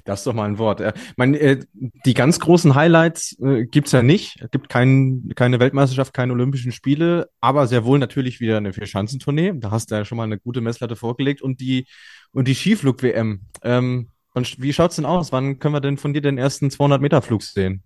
Das 0.06 0.22
ist 0.22 0.28
doch 0.28 0.34
mal 0.34 0.46
ein 0.46 0.60
Wort. 0.60 0.82
Mein, 1.18 1.34
äh, 1.34 1.60
die 2.06 2.14
ganz 2.14 2.40
großen 2.40 2.74
Highlights 2.74 3.38
äh, 3.42 3.66
gibt's 3.66 3.92
ja 3.92 4.02
nicht. 4.02 4.40
Es 4.42 4.50
gibt 4.50 4.70
kein, 4.70 5.30
keine 5.36 5.60
Weltmeisterschaft, 5.60 6.14
keine 6.14 6.32
Olympischen 6.32 6.72
Spiele, 6.72 7.28
aber 7.42 7.68
sehr 7.68 7.84
wohl 7.84 8.00
natürlich 8.00 8.40
wieder 8.40 8.56
eine 8.56 8.72
Vierschanzentournee. 8.72 9.52
Da 9.56 9.72
hast 9.72 9.92
du 9.92 9.96
ja 9.96 10.06
schon 10.06 10.18
mal 10.18 10.24
eine 10.24 10.40
gute 10.40 10.62
Messlatte 10.62 10.96
vorgelegt 10.96 11.42
und 11.42 11.60
die 11.60 11.86
und 12.32 12.48
die 12.48 12.56
Skiflug-WM. 12.56 13.42
Ähm, 13.62 14.10
wie 14.58 14.72
schaut's 14.72 14.96
denn 14.96 15.06
aus? 15.06 15.34
Wann 15.34 15.60
können 15.60 15.74
wir 15.74 15.82
denn 15.82 15.98
von 15.98 16.14
dir 16.14 16.22
den 16.22 16.38
ersten 16.38 16.72
200 16.72 17.02
Meter 17.02 17.22
Flug 17.22 17.44
sehen? 17.44 17.84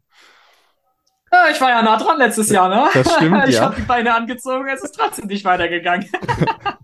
Ja, 1.31 1.45
ich 1.51 1.59
war 1.61 1.69
ja 1.69 1.81
nah 1.81 1.97
dran 1.97 2.19
letztes 2.19 2.49
Jahr, 2.49 2.69
ne? 2.69 2.89
Das 2.93 3.15
stimmt, 3.15 3.43
ich 3.47 3.55
ja. 3.55 3.61
habe 3.61 3.75
die 3.75 3.87
Beine 3.87 4.13
angezogen, 4.13 4.67
es 4.67 4.83
ist 4.83 4.91
trotzdem 4.91 5.25
nicht 5.27 5.45
weitergegangen. 5.45 6.07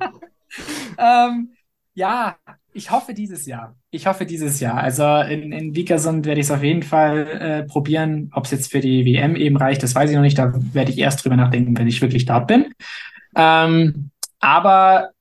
ähm, 0.98 1.52
ja, 1.94 2.38
ich 2.76 2.92
hoffe 2.92 3.14
dieses 3.14 3.46
Jahr. 3.46 3.74
Ich 3.90 4.06
hoffe 4.06 4.26
dieses 4.26 4.60
Jahr. 4.60 4.78
Also 4.78 5.06
in, 5.32 5.54
in 5.54 5.76
Vikersund 5.76 6.26
werde 6.26 6.42
ich 6.42 6.48
es 6.48 6.52
auf 6.52 6.62
jeden 6.62 6.84
Fall 6.84 7.28
äh, 7.28 7.64
probieren. 7.64 8.30
Ob 8.34 8.44
es 8.44 8.52
jetzt 8.52 8.70
für 8.70 8.82
die 8.82 9.06
WM 9.06 9.38
eben 9.38 9.56
reicht, 9.56 9.82
das 9.82 9.96
weiß 9.96 10.10
ich 10.10 10.16
noch 10.16 10.22
nicht. 10.22 10.38
Da 10.38 10.52
werde 10.74 10.92
ich 10.92 10.98
erst 10.98 11.24
drüber 11.24 11.38
nachdenken, 11.38 11.78
wenn 11.78 11.88
ich 11.88 12.02
wirklich 12.02 12.26
dort 12.26 12.48
bin. 12.48 12.74
Ähm, 13.34 14.12
aber 14.42 15.12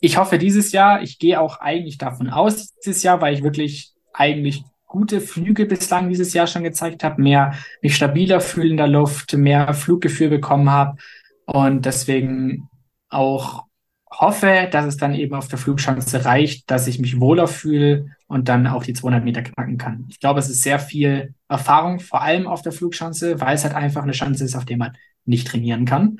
ich 0.00 0.16
hoffe 0.16 0.38
dieses 0.38 0.72
Jahr. 0.72 1.02
Ich 1.02 1.18
gehe 1.18 1.38
auch 1.38 1.60
eigentlich 1.60 1.98
davon 1.98 2.30
aus 2.30 2.74
dieses 2.76 3.02
Jahr, 3.02 3.20
weil 3.20 3.34
ich 3.34 3.42
wirklich 3.42 3.92
eigentlich 4.14 4.64
gute 4.86 5.20
Flüge 5.20 5.66
bislang 5.66 6.08
dieses 6.08 6.32
Jahr 6.32 6.46
schon 6.46 6.62
gezeigt 6.62 7.04
habe, 7.04 7.20
mehr 7.20 7.52
mich 7.82 7.94
stabiler 7.94 8.40
fühle 8.40 8.70
in 8.70 8.78
der 8.78 8.88
Luft, 8.88 9.34
mehr 9.34 9.74
Fluggefühl 9.74 10.30
bekommen 10.30 10.70
habe 10.70 10.96
und 11.44 11.84
deswegen 11.84 12.70
auch 13.10 13.67
hoffe, 14.10 14.68
dass 14.70 14.86
es 14.86 14.96
dann 14.96 15.14
eben 15.14 15.34
auf 15.34 15.48
der 15.48 15.58
Flugschanze 15.58 16.24
reicht, 16.24 16.70
dass 16.70 16.86
ich 16.86 16.98
mich 16.98 17.20
wohler 17.20 17.46
fühle 17.46 18.06
und 18.26 18.48
dann 18.48 18.66
auch 18.66 18.82
die 18.82 18.94
200 18.94 19.24
Meter 19.24 19.42
knacken 19.42 19.78
kann. 19.78 20.06
Ich 20.08 20.20
glaube, 20.20 20.40
es 20.40 20.48
ist 20.48 20.62
sehr 20.62 20.78
viel 20.78 21.34
Erfahrung, 21.48 22.00
vor 22.00 22.22
allem 22.22 22.46
auf 22.46 22.62
der 22.62 22.72
Flugschanze, 22.72 23.40
weil 23.40 23.54
es 23.54 23.64
halt 23.64 23.74
einfach 23.74 24.02
eine 24.02 24.12
Chance 24.12 24.44
ist, 24.44 24.56
auf 24.56 24.64
der 24.64 24.76
man 24.76 24.96
nicht 25.24 25.48
trainieren 25.48 25.84
kann. 25.84 26.18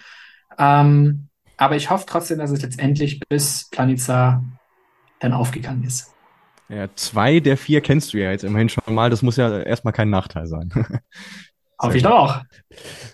Ähm, 0.59 1.29
aber 1.57 1.77
ich 1.77 1.91
hoffe 1.91 2.05
trotzdem, 2.07 2.39
dass 2.39 2.51
es 2.51 2.63
letztendlich 2.63 3.21
bis 3.29 3.69
Planica 3.71 4.43
dann 5.21 5.33
aufgegangen 5.33 5.85
ist. 5.85 6.15
Ja, 6.69 6.89
zwei 6.95 7.41
der 7.41 7.57
vier 7.57 7.81
kennst 7.81 8.13
du 8.13 8.19
ja 8.19 8.31
jetzt 8.31 8.45
immerhin 8.45 8.69
schon 8.69 8.95
mal. 8.95 9.09
Das 9.09 9.23
muss 9.23 9.37
ja 9.37 9.61
erstmal 9.61 9.95
kein 9.95 10.11
Nachteil 10.11 10.47
sein. 10.47 10.71
Auf 11.79 11.95
ich 11.95 12.05
auch. 12.07 12.43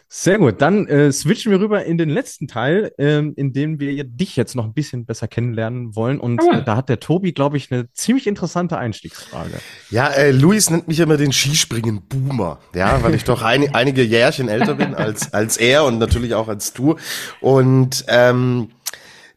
Sehr 0.09 0.39
gut, 0.39 0.63
dann 0.63 0.87
äh, 0.87 1.13
switchen 1.13 1.51
wir 1.51 1.61
rüber 1.61 1.85
in 1.85 1.99
den 1.99 2.09
letzten 2.09 2.47
Teil, 2.47 2.93
ähm, 2.99 3.35
in 3.37 3.53
dem 3.53 3.81
wir 3.81 4.05
dich 4.05 4.37
jetzt 4.37 4.55
noch 4.55 4.65
ein 4.65 4.73
bisschen 4.73 5.07
besser 5.07 5.29
kennenlernen 5.29 5.97
wollen. 5.97 6.19
Und 6.19 6.41
äh, 6.41 6.63
da 6.65 6.77
hat 6.77 6.89
der 6.89 7.01
Tobi, 7.01 7.33
glaube 7.33 7.57
ich, 7.57 7.71
eine 7.71 7.93
ziemlich 7.93 8.27
interessante 8.27 8.79
Einstiegsfrage. 8.79 9.59
Ja, 9.91 10.09
äh, 10.09 10.31
Luis 10.31 10.71
nennt 10.71 10.89
mich 10.89 11.01
immer 11.01 11.17
den 11.17 11.33
Skispringen-Boomer, 11.33 12.61
ja, 12.75 13.03
weil 13.03 13.15
ich 13.15 13.25
doch 13.25 13.43
ein, 13.43 13.75
einige 13.75 14.03
Jährchen 14.03 14.49
älter 14.49 14.75
bin 14.75 14.95
als, 14.95 15.35
als 15.35 15.57
er 15.57 15.85
und 15.85 15.99
natürlich 15.99 16.35
auch 16.35 16.49
als 16.49 16.73
du. 16.73 16.97
Und 17.41 18.05
ähm, 18.09 18.71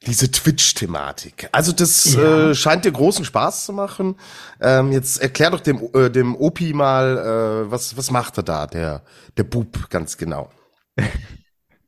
diese 0.06 0.32
Twitch-Thematik. 0.32 1.50
Also 1.52 1.72
das 1.72 2.14
ja. 2.14 2.50
äh, 2.50 2.56
scheint 2.56 2.86
dir 2.86 2.92
großen 2.92 3.26
Spaß 3.26 3.66
zu 3.66 3.74
machen. 3.74 4.16
Ähm, 4.62 4.92
jetzt 4.92 5.22
erklär 5.22 5.50
doch 5.50 5.60
dem, 5.60 5.90
äh, 5.94 6.10
dem 6.10 6.36
Opi 6.36 6.74
mal, 6.74 7.66
äh, 7.66 7.72
was, 7.72 7.98
was 7.98 8.12
macht 8.12 8.38
er 8.38 8.44
da, 8.44 8.68
der, 8.68 9.04
der 9.36 9.44
Bub, 9.44 9.90
ganz 9.90 10.18
genau. 10.18 10.50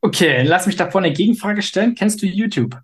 Okay, 0.02 0.42
lass 0.44 0.66
mich 0.66 0.76
davor 0.76 1.02
eine 1.02 1.12
Gegenfrage 1.12 1.60
stellen. 1.60 1.94
Kennst 1.94 2.22
du 2.22 2.26
YouTube? 2.26 2.80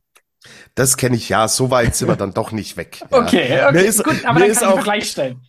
Das 0.75 0.97
kenne 0.97 1.17
ich 1.17 1.29
ja, 1.29 1.49
so 1.49 1.71
weit 1.71 1.97
sind 1.97 2.09
wir 2.09 2.17
dann 2.17 2.35
doch 2.35 2.53
nicht 2.53 2.77
weg. 2.77 2.99
Ja. 3.01 3.19
Okay, 3.19 3.65
okay, 3.67 3.87
ist, 3.87 4.05
gut, 4.05 4.25
aber 4.25 4.41
dann 4.41 4.53
kann 4.53 4.69
ich 4.69 4.79
auch, 4.79 4.83
gleich 4.83 5.11
stellen. 5.11 5.41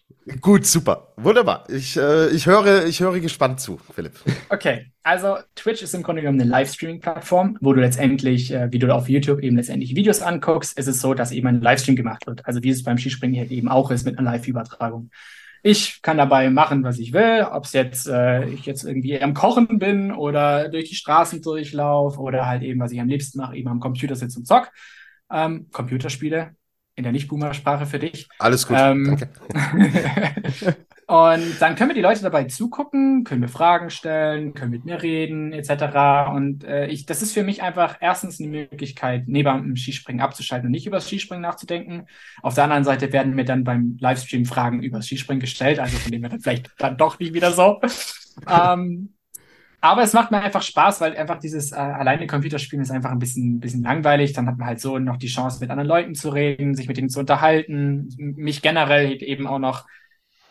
Gut, 0.42 0.66
super. 0.66 1.14
Wunderbar. 1.16 1.64
Ich, 1.70 1.96
äh, 1.96 2.28
ich, 2.30 2.48
höre, 2.48 2.86
ich 2.86 3.00
höre 3.00 3.20
gespannt 3.20 3.62
zu, 3.62 3.80
Philipp. 3.94 4.14
Okay, 4.50 4.92
also 5.04 5.38
Twitch 5.56 5.82
ist 5.82 5.94
im 5.94 6.04
Grunde 6.04 6.22
genommen 6.22 6.42
eine 6.42 6.50
Livestreaming-Plattform, 6.50 7.58
wo 7.62 7.74
du 7.74 7.80
letztendlich, 7.80 8.52
äh, 8.52 8.72
wie 8.72 8.80
du 8.80 8.94
auf 8.94 9.08
YouTube 9.08 9.42
eben 9.42 9.56
letztendlich 9.56 9.96
Videos 9.96 10.22
anguckst, 10.22 10.78
ist 10.78 10.88
es 10.88 11.00
so, 11.00 11.14
dass 11.14 11.32
eben 11.32 11.48
ein 11.48 11.62
Livestream 11.62 11.96
gemacht 11.96 12.28
wird. 12.28 12.46
Also 12.46 12.62
wie 12.62 12.70
es 12.70 12.84
beim 12.84 12.98
Skispringen 12.98 13.40
halt 13.40 13.52
eben 13.52 13.70
auch 13.70 13.90
ist 13.90 14.06
mit 14.06 14.18
einer 14.18 14.30
Live-Übertragung. 14.32 15.12
Ich 15.64 16.02
kann 16.02 16.18
dabei 16.18 16.50
machen, 16.50 16.84
was 16.84 17.00
ich 17.00 17.14
will, 17.14 17.46
ob 17.50 17.66
es 17.66 17.74
jetzt 17.74 18.08
äh, 18.08 18.46
ich 18.50 18.66
jetzt 18.66 18.84
irgendwie 18.84 19.22
am 19.22 19.34
Kochen 19.34 19.80
bin 19.80 20.12
oder 20.12 20.70
durch 20.70 20.90
die 20.90 20.96
Straßen 20.96 21.42
durchlaufe 21.42 22.20
oder 22.20 22.46
halt 22.46 22.64
eben, 22.64 22.80
was 22.80 22.92
ich 22.92 23.00
am 23.00 23.08
liebsten 23.08 23.40
mache, 23.40 23.56
eben 23.56 23.70
am 23.70 23.80
Computer 23.80 24.16
sitze 24.16 24.40
und 24.40 24.46
zock. 24.46 24.72
Ähm, 25.32 25.68
Computerspiele, 25.72 26.56
in 26.98 27.04
der 27.04 27.12
Nicht-Boomer-Sprache 27.12 27.86
für 27.86 28.00
dich. 28.00 28.28
Alles 28.40 28.68
gut, 28.68 28.76
ähm, 28.78 29.06
danke. 29.06 29.30
und 31.08 31.62
dann 31.62 31.76
können 31.76 31.92
wir 31.92 31.96
die 31.96 32.02
Leute 32.02 32.24
dabei 32.24 32.46
zugucken, 32.46 33.24
können 33.24 33.42
wir 33.42 33.50
Fragen 33.50 33.92
stellen, 33.92 34.56
können 34.56 34.72
mit 34.72 34.84
mir 34.84 35.04
reden, 35.04 35.54
etc. 35.54 36.32
Und 36.34 36.64
äh, 36.64 36.88
ich, 36.88 37.06
das 37.06 37.22
ist 37.22 37.34
für 37.34 37.44
mich 37.44 37.62
einfach 37.62 37.98
erstens 38.02 38.40
eine 38.40 38.50
Möglichkeit, 38.50 39.26
neben 39.28 39.62
dem 39.62 39.76
Skispringen 39.76 40.22
abzuschalten 40.22 40.66
und 40.66 40.72
nicht 40.72 40.88
über 40.88 40.98
das 40.98 41.08
Skispringen 41.08 41.44
nachzudenken. 41.44 42.08
Auf 42.42 42.56
der 42.56 42.64
anderen 42.64 42.84
Seite 42.84 43.14
werden 43.14 43.36
mir 43.36 43.46
dann 43.46 43.64
beim 43.64 43.98
Livestream 44.00 44.46
Fragen 44.46 44.82
über 44.82 44.98
das 44.98 45.06
Skispringen 45.06 45.40
gestellt, 45.40 45.80
also 45.80 45.96
von 45.98 46.12
dem 46.12 46.24
wir 46.24 46.30
dann 46.30 46.40
vielleicht 46.40 46.72
dann 46.80 46.98
doch 46.98 47.20
nicht 47.20 47.36
wieder 47.36 47.52
so. 47.52 47.80
ähm, 48.50 49.14
aber 49.80 50.02
es 50.02 50.14
macht 50.14 50.32
mir 50.32 50.42
einfach 50.42 50.62
Spaß, 50.64 51.02
weil 51.02 51.16
einfach 51.16 51.40
dieses 51.40 51.72
äh, 51.72 51.76
alleine 51.76 52.26
Computerspielen 52.26 52.84
ist 52.84 52.92
einfach 52.92 53.12
ein 53.12 53.20
bisschen, 53.20 53.60
bisschen 53.60 53.84
langweilig. 53.84 54.34
Dann 54.34 54.48
hat 54.48 54.58
man 54.58 54.68
halt 54.68 54.80
so 54.80 54.98
noch 54.98 55.18
die 55.18 55.28
Chance, 55.28 55.60
mit 55.60 55.70
anderen 55.70 55.88
Leuten 55.88 56.16
zu 56.16 56.30
reden, 56.30 56.76
sich 56.76 56.88
mit 56.88 56.98
denen 56.98 57.10
zu 57.10 57.20
unterhalten, 57.20 58.10
mich 58.18 58.62
generell 58.62 59.22
eben 59.22 59.46
auch 59.46 59.60
noch 59.60 59.86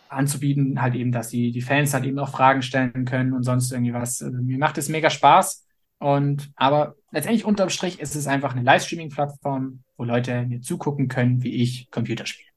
anzubieten, 0.09 0.81
halt 0.81 0.95
eben, 0.95 1.11
dass 1.11 1.29
die, 1.31 1.51
die 1.51 1.61
Fans 1.61 1.93
halt 1.93 2.05
eben 2.05 2.19
auch 2.19 2.31
Fragen 2.31 2.63
stellen 2.63 3.05
können 3.05 3.33
und 3.33 3.43
sonst 3.43 3.73
irgendwie 3.73 3.93
was. 3.93 4.23
Also, 4.23 4.39
mir 4.39 4.59
macht 4.59 4.79
es 4.79 4.89
mega 4.89 5.11
Spaß. 5.11 5.65
Und 5.99 6.53
aber 6.57 6.95
letztendlich 7.11 7.45
unterm 7.45 7.71
Strich 7.71 8.01
ist 8.01 8.15
es 8.17 8.27
einfach 8.27 8.53
eine 8.55 8.63
Livestreaming-Plattform, 8.63 9.83
wo 9.97 10.05
Leute 10.05 10.43
mir 10.47 10.61
zugucken 10.61 11.09
können, 11.09 11.43
wie 11.43 11.55
ich 11.55 11.91
Computer 11.91 12.27
spiele. 12.27 12.56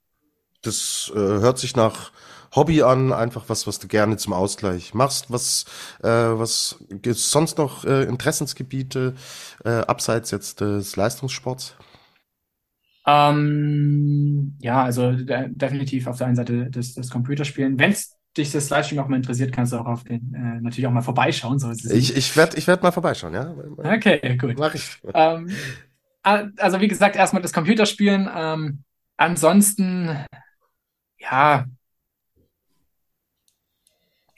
Das 0.61 1.11
äh, 1.15 1.17
hört 1.17 1.57
sich 1.57 1.75
nach 1.75 2.11
Hobby 2.55 2.81
an, 2.81 3.13
einfach 3.13 3.45
was, 3.47 3.67
was 3.67 3.79
du 3.79 3.87
gerne 3.87 4.17
zum 4.17 4.33
Ausgleich 4.33 4.93
machst. 4.93 5.31
Was, 5.31 5.65
äh, 6.01 6.07
was 6.07 6.83
gibt's 6.89 7.31
sonst 7.31 7.57
noch 7.57 7.85
äh, 7.85 8.03
Interessensgebiete 8.03 9.13
äh, 9.63 9.69
abseits 9.69 10.31
jetzt 10.31 10.61
des 10.61 10.95
Leistungssports? 10.95 11.75
Ähm, 13.05 14.55
ja, 14.59 14.83
also 14.83 15.11
de 15.13 15.47
definitiv 15.49 16.07
auf 16.07 16.17
der 16.17 16.27
einen 16.27 16.35
Seite 16.35 16.69
das, 16.69 16.93
das 16.93 17.09
Computerspielen. 17.09 17.79
Wenn 17.79 17.91
es 17.91 18.15
dich 18.37 18.51
das 18.51 18.69
Livestream 18.69 18.99
auch 18.99 19.07
mal 19.07 19.15
interessiert, 19.15 19.51
kannst 19.51 19.73
du 19.73 19.77
auch 19.77 19.85
auf 19.85 20.03
den 20.03 20.33
äh, 20.33 20.61
natürlich 20.61 20.87
auch 20.87 20.91
mal 20.91 21.01
vorbeischauen. 21.01 21.59
So 21.59 21.71
ich 21.71 22.15
ich 22.15 22.37
werde 22.37 22.57
ich 22.57 22.67
werd 22.67 22.83
mal 22.83 22.91
vorbeischauen, 22.91 23.33
ja. 23.33 23.53
Okay, 23.77 24.37
gut. 24.37 24.57
Mach 24.57 24.73
ich. 24.75 25.01
Ähm, 25.13 25.49
also 26.21 26.81
wie 26.81 26.87
gesagt, 26.87 27.15
erstmal 27.15 27.41
das 27.41 27.53
Computerspielen. 27.53 28.29
Ähm, 28.33 28.83
ansonsten, 29.17 30.15
ja, 31.19 31.65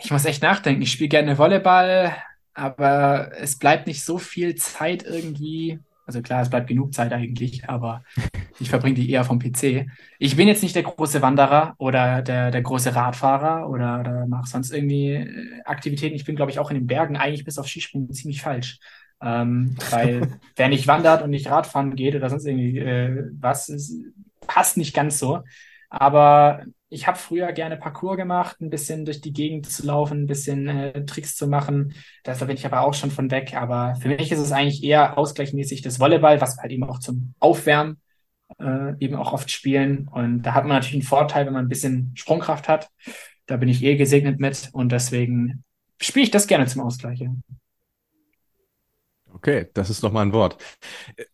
ich 0.03 0.11
muss 0.11 0.25
echt 0.25 0.41
nachdenken. 0.41 0.81
Ich 0.81 0.91
spiele 0.91 1.09
gerne 1.09 1.37
Volleyball, 1.37 2.15
aber 2.53 3.31
es 3.37 3.57
bleibt 3.57 3.87
nicht 3.87 4.03
so 4.03 4.17
viel 4.17 4.55
Zeit 4.55 5.03
irgendwie. 5.03 5.79
Also 6.05 6.21
klar, 6.21 6.41
es 6.41 6.49
bleibt 6.49 6.67
genug 6.67 6.93
Zeit 6.93 7.13
eigentlich, 7.13 7.69
aber 7.69 8.03
ich 8.59 8.69
verbringe 8.69 8.95
die 8.95 9.09
eher 9.09 9.23
vom 9.23 9.39
PC. 9.39 9.87
Ich 10.19 10.35
bin 10.35 10.47
jetzt 10.47 10.63
nicht 10.63 10.75
der 10.75 10.83
große 10.83 11.21
Wanderer 11.21 11.75
oder 11.77 12.21
der, 12.21 12.51
der 12.51 12.61
große 12.61 12.95
Radfahrer 12.95 13.69
oder, 13.69 13.99
oder 13.99 14.25
mache 14.27 14.47
sonst 14.49 14.71
irgendwie 14.71 15.11
äh, 15.13 15.61
Aktivitäten. 15.65 16.15
Ich 16.15 16.25
bin, 16.25 16.35
glaube 16.35 16.51
ich, 16.51 16.59
auch 16.59 16.71
in 16.71 16.77
den 16.77 16.87
Bergen 16.87 17.15
eigentlich 17.15 17.45
bis 17.45 17.59
auf 17.59 17.67
Skispringen 17.67 18.11
ziemlich 18.11 18.41
falsch. 18.41 18.79
Ähm, 19.21 19.75
weil 19.91 20.39
wer 20.55 20.67
nicht 20.67 20.87
wandert 20.87 21.21
und 21.21 21.29
nicht 21.29 21.49
Radfahren 21.49 21.95
geht 21.95 22.15
oder 22.15 22.29
sonst 22.29 22.45
irgendwie 22.45 22.79
äh, 22.79 23.23
was, 23.39 23.69
ist, 23.69 23.93
passt 24.47 24.77
nicht 24.77 24.95
ganz 24.95 25.19
so. 25.19 25.43
Aber 25.91 26.63
ich 26.87 27.05
habe 27.05 27.17
früher 27.17 27.51
gerne 27.51 27.75
Parcours 27.75 28.15
gemacht, 28.15 28.61
ein 28.61 28.69
bisschen 28.69 29.03
durch 29.03 29.19
die 29.19 29.33
Gegend 29.33 29.69
zu 29.69 29.85
laufen, 29.85 30.23
ein 30.23 30.25
bisschen 30.25 30.67
äh, 30.69 31.05
Tricks 31.05 31.35
zu 31.35 31.47
machen. 31.47 31.93
Da 32.23 32.33
bin 32.33 32.55
ich 32.55 32.65
aber 32.65 32.81
auch 32.81 32.93
schon 32.93 33.11
von 33.11 33.29
weg. 33.29 33.53
Aber 33.55 33.95
für 33.95 34.07
mich 34.07 34.31
ist 34.31 34.39
es 34.39 34.53
eigentlich 34.53 34.83
eher 34.83 35.17
ausgleichmäßig 35.17 35.81
das 35.81 35.99
Volleyball, 35.99 36.39
was 36.39 36.57
halt 36.57 36.71
eben 36.71 36.85
auch 36.85 36.99
zum 36.99 37.33
Aufwärmen 37.39 37.99
äh, 38.57 38.93
eben 38.99 39.15
auch 39.15 39.33
oft 39.33 39.51
spielen. 39.51 40.07
Und 40.07 40.43
da 40.43 40.53
hat 40.53 40.63
man 40.63 40.77
natürlich 40.77 40.95
einen 40.95 41.09
Vorteil, 41.09 41.45
wenn 41.45 41.53
man 41.53 41.65
ein 41.65 41.69
bisschen 41.69 42.13
Sprungkraft 42.15 42.69
hat. 42.69 42.89
Da 43.45 43.57
bin 43.57 43.67
ich 43.67 43.83
eh 43.83 43.97
gesegnet 43.97 44.39
mit 44.39 44.69
und 44.71 44.93
deswegen 44.93 45.65
spiele 45.99 46.23
ich 46.23 46.31
das 46.31 46.47
gerne 46.47 46.67
zum 46.67 46.81
Ausgleich. 46.81 47.21
Okay, 49.33 49.67
das 49.73 49.89
ist 49.89 50.03
nochmal 50.03 50.25
ein 50.25 50.33
Wort. 50.33 50.57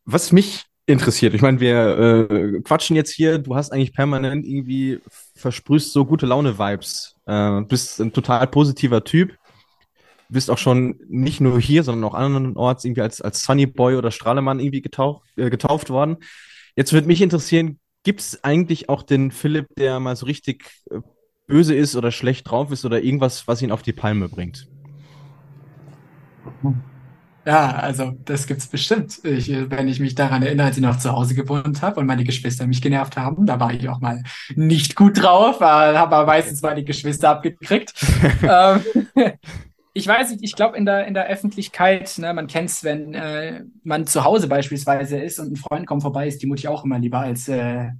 Was 0.03 0.31
mich 0.31 0.66
interessiert. 0.87 1.33
Ich 1.33 1.41
meine, 1.41 1.59
wir 1.59 2.29
äh, 2.31 2.61
quatschen 2.61 2.95
jetzt 2.95 3.11
hier. 3.11 3.37
Du 3.37 3.55
hast 3.55 3.71
eigentlich 3.71 3.93
permanent 3.93 4.45
irgendwie 4.45 4.99
versprühst 5.35 5.91
so 5.91 6.05
gute 6.05 6.25
Laune-Vibes. 6.25 7.17
Äh, 7.25 7.61
bist 7.61 7.99
ein 7.99 8.13
total 8.13 8.47
positiver 8.47 9.03
Typ. 9.03 9.37
Bist 10.29 10.49
auch 10.49 10.57
schon 10.57 10.99
nicht 11.07 11.41
nur 11.41 11.59
hier, 11.59 11.83
sondern 11.83 12.09
auch 12.09 12.15
andernorts 12.15 12.85
irgendwie 12.85 13.01
als, 13.01 13.21
als 13.21 13.43
Sunny 13.43 13.65
Boy 13.65 13.95
oder 13.95 14.11
Strahlemann 14.11 14.59
irgendwie 14.59 14.81
getaucht, 14.81 15.27
äh, 15.35 15.49
getauft 15.49 15.89
worden. 15.89 16.17
Jetzt 16.75 16.93
würde 16.93 17.07
mich 17.07 17.21
interessieren, 17.21 17.79
gibt 18.03 18.21
es 18.21 18.43
eigentlich 18.43 18.87
auch 18.87 19.03
den 19.03 19.31
Philipp, 19.31 19.67
der 19.77 19.99
mal 19.99 20.15
so 20.15 20.25
richtig 20.25 20.69
äh, 20.89 21.01
böse 21.47 21.75
ist 21.75 21.95
oder 21.97 22.11
schlecht 22.11 22.49
drauf 22.49 22.71
ist 22.71 22.85
oder 22.85 23.01
irgendwas, 23.01 23.47
was 23.47 23.61
ihn 23.61 23.71
auf 23.71 23.81
die 23.81 23.93
Palme 23.93 24.29
bringt? 24.29 24.67
Hm. 26.61 26.81
Ja, 27.47 27.77
also 27.77 28.11
das 28.25 28.45
gibt's 28.45 28.67
bestimmt. 28.67 29.23
Ich, 29.23 29.49
wenn 29.49 29.87
ich 29.87 30.01
mich 30.01 30.15
daran 30.15 30.43
erinnere, 30.43 30.67
als 30.67 30.75
ich 30.75 30.83
noch 30.83 30.99
zu 30.99 31.13
Hause 31.13 31.33
gewohnt 31.33 31.81
habe 31.81 32.01
und 32.01 32.05
meine 32.05 32.25
Geschwister 32.25 32.67
mich 32.67 32.81
genervt 32.81 33.15
haben, 33.15 33.45
da 33.45 33.57
war 33.57 33.73
ich 33.73 33.87
auch 33.87 34.01
mal 34.01 34.21
nicht 34.55 34.97
gut 34.97 35.23
drauf, 35.23 35.61
habe 35.61 35.97
aber 35.97 36.25
meistens 36.25 36.61
meine 36.61 36.83
Geschwister 36.83 37.29
abgekriegt. 37.29 37.93
ähm, 38.43 38.83
ich 39.93 40.05
weiß 40.05 40.31
nicht, 40.31 40.43
ich 40.43 40.57
glaube 40.57 40.75
in 40.75 40.85
der, 40.85 41.07
in 41.07 41.13
der 41.13 41.27
Öffentlichkeit, 41.27 42.17
ne, 42.17 42.33
man 42.33 42.47
kennt's, 42.47 42.83
wenn 42.83 43.13
äh, 43.13 43.63
man 43.81 44.05
zu 44.07 44.25
Hause 44.25 44.49
beispielsweise 44.49 45.17
ist 45.17 45.39
und 45.39 45.53
ein 45.53 45.55
Freund 45.55 45.87
kommt 45.87 46.01
vorbei, 46.01 46.27
ist 46.27 46.41
die 46.41 46.47
Mutti 46.47 46.67
auch 46.67 46.83
immer 46.83 46.99
lieber 46.99 47.19
als 47.19 47.47
äh, 47.47 47.91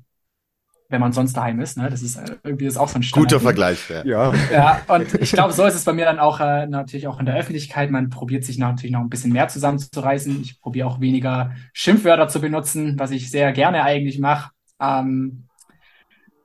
wenn 0.90 1.02
man 1.02 1.12
sonst 1.12 1.36
daheim 1.36 1.60
ist. 1.60 1.78
Ne? 1.78 1.90
Das 1.90 2.02
ist 2.02 2.16
äh, 2.16 2.38
irgendwie 2.44 2.66
ist 2.66 2.78
auch 2.78 2.88
so 2.88 2.96
ein 2.98 3.04
Standard. 3.04 3.32
Guter 3.32 3.42
Vergleich, 3.42 3.90
ja. 3.90 4.06
ja. 4.06 4.34
Ja, 4.52 4.82
und 4.88 5.14
ich 5.16 5.32
glaube, 5.32 5.54
so 5.54 5.66
ist 5.66 5.76
es 5.76 5.84
bei 5.84 5.94
mir 5.94 6.06
dann 6.06 6.20
auch 6.20 6.40
äh, 6.40 6.66
natürlich 6.68 7.08
auch 7.08 7.20
in 7.20 7.26
der 7.26 7.36
Öffentlichkeit. 7.36 7.92
Man 7.92 8.10
probiert 8.10 8.46
sich 8.46 8.58
natürlich 8.58 8.94
noch 8.94 9.02
ein 9.02 9.10
bisschen 9.10 9.34
mehr 9.34 9.48
zusammenzureißen. 9.48 10.42
Ich 10.42 10.62
probiere 10.62 10.88
auch 10.88 11.02
weniger 11.02 11.52
Schimpfwörter 11.74 12.28
zu 12.28 12.40
benutzen, 12.40 12.98
was 12.98 13.12
ich 13.12 13.30
sehr 13.30 13.52
gerne 13.52 13.84
eigentlich 13.84 14.20
mache. 14.20 14.52
Ähm, 14.80 15.44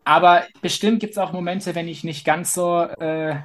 aber 0.05 0.43
bestimmt 0.61 1.01
gibt 1.01 1.13
es 1.13 1.19
auch 1.19 1.33
Momente, 1.33 1.75
wenn 1.75 1.87
ich 1.87 2.03
nicht 2.03 2.25
ganz 2.25 2.53
so 2.53 2.83
äh, 2.83 3.37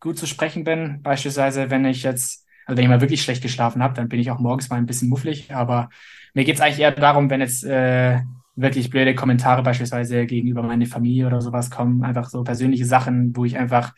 gut 0.00 0.18
zu 0.18 0.26
sprechen 0.26 0.64
bin. 0.64 1.02
Beispielsweise, 1.02 1.70
wenn 1.70 1.84
ich 1.84 2.02
jetzt, 2.02 2.46
also 2.64 2.78
wenn 2.78 2.84
ich 2.84 2.90
mal 2.90 3.02
wirklich 3.02 3.22
schlecht 3.22 3.42
geschlafen 3.42 3.82
habe, 3.82 3.94
dann 3.94 4.08
bin 4.08 4.18
ich 4.18 4.30
auch 4.30 4.38
morgens 4.38 4.70
mal 4.70 4.76
ein 4.76 4.86
bisschen 4.86 5.10
mufflig. 5.10 5.54
Aber 5.54 5.90
mir 6.32 6.44
geht 6.44 6.54
es 6.54 6.60
eigentlich 6.62 6.80
eher 6.80 6.92
darum, 6.92 7.28
wenn 7.28 7.42
jetzt 7.42 7.64
äh, 7.64 8.20
wirklich 8.54 8.90
blöde 8.90 9.14
Kommentare 9.14 9.62
beispielsweise 9.62 10.26
gegenüber 10.26 10.62
meine 10.62 10.86
Familie 10.86 11.26
oder 11.26 11.40
sowas 11.40 11.70
kommen, 11.70 12.04
einfach 12.04 12.28
so 12.28 12.44
persönliche 12.44 12.84
Sachen, 12.84 13.34
wo 13.36 13.44
ich 13.44 13.56
einfach 13.56 13.94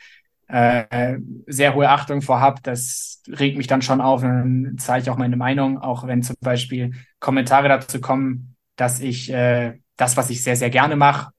äh, 0.46 1.18
sehr 1.46 1.74
hohe 1.74 1.88
Achtung 1.88 2.22
vor 2.22 2.40
habe, 2.40 2.61
das 2.62 3.22
regt 3.28 3.57
mich 3.57 3.66
dann 3.66 3.82
schon 3.82 4.00
auf. 4.00 4.22
Und 4.22 4.28
dann 4.28 4.76
zeige 4.78 5.02
ich 5.02 5.11
auch 5.11 5.16
meine 5.16 5.36
Meinung, 5.36 5.78
auch 5.78 6.07
wenn 6.07 6.22
zum 6.22 6.36
Beispiel 6.40 6.92
Kommentare 7.18 7.68
dazu 7.68 8.00
kommen, 8.00 8.57
dass 8.76 9.00
ich 9.00 9.32
äh, 9.32 9.78
das, 9.96 10.16
was 10.16 10.30
ich 10.30 10.42
sehr, 10.42 10.57
sehr 10.57 10.70
gerne 10.70 10.96
mache, 10.96 11.30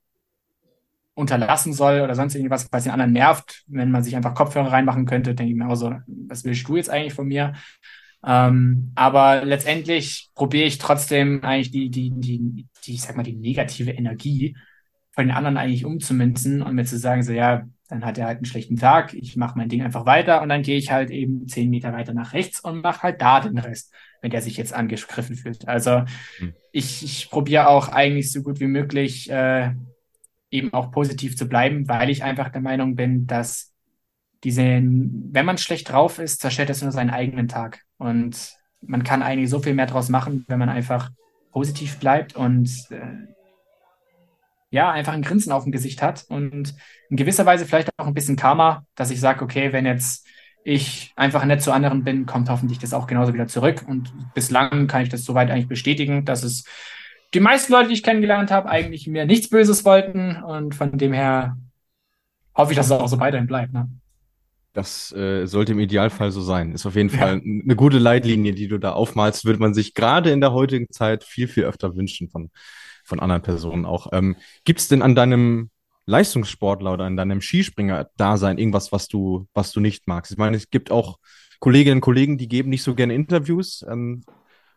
unterlassen 1.14 1.72
soll 1.72 2.02
oder 2.02 2.14
sonst 2.14 2.36
irgendwas, 2.36 2.68
was 2.72 2.84
den 2.84 2.92
anderen 2.92 3.14
nervt, 3.14 3.64
wenn 3.68 3.90
man 3.90 4.04
sich 4.04 4.16
einfach 4.16 4.34
Kopfhörer 4.34 4.72
reinmachen 4.72 5.06
könnte, 5.06 5.34
denke 5.34 5.52
ich 5.52 5.58
mir 5.58 5.70
auch 5.70 5.76
so, 5.76 5.94
was 6.08 6.44
willst 6.44 6.68
du 6.68 6.76
jetzt 6.76 6.90
eigentlich 6.90 7.14
von 7.14 7.28
mir? 7.28 7.54
Ähm, 8.26 8.92
aber 8.96 9.46
letztendlich 9.46 10.32
probiere 10.34 10.66
ich 10.66 10.80
trotzdem 10.80 11.44
eigentlich 11.44 11.72
die, 11.72 11.90
die, 11.90 12.12
die, 12.12 12.68
die, 12.86 12.94
ich 12.94 13.02
sag 13.02 13.16
mal, 13.16 13.24
die 13.24 13.36
negative 13.36 13.92
Energie 13.92 14.58
von 15.12 15.28
den 15.28 15.36
anderen 15.36 15.58
eigentlich 15.58 15.86
umzumünzen 15.86 16.62
und 16.62 16.76
mir 16.76 16.86
zu 16.86 16.98
sagen, 16.98 17.24
so 17.24 17.32
ja, 17.32 17.66
dann 17.88 18.04
hat 18.04 18.18
er 18.18 18.26
halt 18.26 18.38
einen 18.38 18.46
schlechten 18.46 18.78
Tag, 18.78 19.14
ich 19.14 19.38
mache 19.38 19.58
mein 19.58 19.70
Ding 19.70 19.84
einfach 19.84 20.08
weiter 20.08 20.42
und 20.42 20.50
dann 20.50 20.64
gehe 20.64 20.78
ich 20.78 20.92
halt 20.92 21.12
eben 21.12 21.48
zehn 21.48 21.70
Meter 21.70 21.94
weiter 21.94 22.14
nach 22.14 22.34
rechts 22.34 22.60
und 22.60 22.82
mache 22.82 23.04
halt 23.04 23.22
da 23.22 23.40
den 23.40 23.60
Rest, 23.60 23.94
wenn 24.22 24.32
der 24.32 24.42
sich 24.42 24.58
jetzt 24.58 24.74
angegriffen 24.74 25.36
fühlt. 25.36 25.68
Also 25.68 26.04
hm. 26.38 26.54
ich, 26.72 27.04
ich 27.04 27.30
probiere 27.30 27.68
auch 27.68 27.90
eigentlich 27.90 28.32
so 28.32 28.42
gut 28.42 28.60
wie 28.60 28.68
möglich 28.68 29.30
äh, 29.30 29.72
eben 30.50 30.74
auch 30.74 30.90
positiv 30.90 31.38
zu 31.38 31.48
bleiben, 31.48 31.88
weil 31.88 32.10
ich 32.10 32.24
einfach 32.24 32.50
der 32.50 32.62
Meinung 32.62 32.96
bin, 32.96 33.28
dass 33.28 33.75
diese, 34.46 34.62
wenn 34.62 35.46
man 35.46 35.58
schlecht 35.58 35.92
drauf 35.92 36.20
ist, 36.20 36.40
zerstört 36.40 36.70
das 36.70 36.84
nur 36.84 36.92
seinen 36.92 37.10
eigenen 37.10 37.48
Tag. 37.48 37.82
Und 37.98 38.54
man 38.82 39.04
kann 39.04 39.24
eigentlich 39.24 39.50
so 39.50 39.60
viel 39.60 39.74
mehr 39.74 39.88
draus 39.88 40.08
machen, 40.08 40.46
wenn 40.48 40.60
man 40.60 40.70
einfach 40.70 41.10
positiv 41.52 41.98
bleibt 41.98 42.36
und 42.36 42.70
äh, 42.92 43.28
ja, 44.70 44.92
einfach 44.92 45.14
ein 45.14 45.24
Grinsen 45.24 45.52
auf 45.52 45.64
dem 45.64 45.72
Gesicht 45.72 46.02
hat 46.02 46.26
und 46.30 46.76
in 47.10 47.18
gewisser 47.18 47.46
Weise 47.46 47.66
vielleicht 47.66 47.90
auch 47.98 48.08
ein 48.08 48.14
bisschen 48.14 48.36
Karma, 48.36 48.86
dass 48.94 49.10
ich 49.10 49.20
sage, 49.20 49.44
okay, 49.44 49.74
wenn 49.74 49.86
jetzt 49.86 50.28
ich 50.64 51.12
einfach 51.16 51.44
nett 51.46 51.62
zu 51.62 51.72
anderen 51.72 52.04
bin, 52.04 52.26
kommt 52.26 52.50
hoffentlich 52.50 52.80
das 52.80 52.94
auch 52.94 53.08
genauso 53.08 53.34
wieder 53.34 53.48
zurück. 53.48 53.84
Und 53.88 54.12
bislang 54.34 54.88
kann 54.88 55.02
ich 55.02 55.10
das 55.10 55.24
soweit 55.24 55.50
eigentlich 55.50 55.68
bestätigen, 55.68 56.26
dass 56.26 56.44
es 56.44 56.66
die 57.34 57.40
meisten 57.40 57.72
Leute, 57.72 57.90
die 57.90 57.94
ich 57.94 58.04
kennengelernt 58.04 58.52
habe, 58.52 58.70
eigentlich 58.70 59.08
mir 59.08 59.26
nichts 59.26 59.50
Böses 59.50 59.86
wollten. 59.86 60.44
Und 60.44 60.76
von 60.76 60.98
dem 60.98 61.14
her 61.14 61.58
hoffe 62.56 62.72
ich, 62.72 62.78
dass 62.78 62.88
es 62.88 62.92
auch 62.92 63.08
so 63.08 63.20
weiterhin 63.20 63.48
bleibt. 63.48 63.74
Ne? 63.74 63.90
Das 64.76 65.14
äh, 65.14 65.46
sollte 65.46 65.72
im 65.72 65.80
Idealfall 65.80 66.32
so 66.32 66.42
sein. 66.42 66.74
Ist 66.74 66.86
auf 66.86 66.98
jeden 66.98 67.10
ja. 67.10 67.18
Fall 67.18 67.42
eine 67.42 67.76
gute 67.78 67.98
Leitlinie, 67.98 68.52
die 68.54 68.68
du 68.68 68.78
da 68.78 68.92
aufmalst, 68.92 69.46
würde 69.46 69.60
man 69.60 69.74
sich 69.74 69.94
gerade 69.94 70.32
in 70.32 70.42
der 70.42 70.52
heutigen 70.52 70.92
Zeit 70.92 71.24
viel, 71.24 71.48
viel 71.48 71.64
öfter 71.64 71.96
wünschen 71.96 72.30
von, 72.30 72.52
von 73.06 73.22
anderen 73.22 73.42
Personen 73.42 73.86
auch. 73.86 74.12
Ähm, 74.12 74.36
Gibt 74.66 74.82
es 74.82 74.90
denn 74.90 75.02
an 75.02 75.16
deinem 75.16 75.70
Leistungssportler 76.08 76.92
oder 76.92 77.06
an 77.06 77.16
deinem 77.16 77.40
Skispringer-Dasein 77.40 78.58
irgendwas, 78.58 78.92
was 78.92 79.08
du, 79.08 79.48
was 79.54 79.72
du 79.72 79.80
nicht 79.80 80.08
magst? 80.08 80.34
Ich 80.34 80.38
meine, 80.38 80.58
es 80.58 80.70
gibt 80.70 80.92
auch 80.92 81.20
Kolleginnen 81.60 82.00
und 82.00 82.02
Kollegen, 82.02 82.38
die 82.38 82.50
geben 82.50 82.70
nicht 82.70 82.84
so 82.84 82.96
gerne 82.96 83.16
Interviews, 83.16 83.86
ähm, 83.90 84.24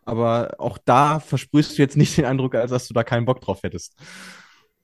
aber 0.05 0.55
auch 0.59 0.77
da 0.77 1.19
versprühst 1.19 1.77
du 1.77 1.81
jetzt 1.81 1.97
nicht 1.97 2.17
den 2.17 2.23
Eindruck, 2.23 2.55
als 2.55 2.71
dass 2.71 2.87
du 2.87 2.93
da 2.93 3.03
keinen 3.03 3.25
Bock 3.25 3.41
drauf 3.41 3.63
hättest. 3.63 3.99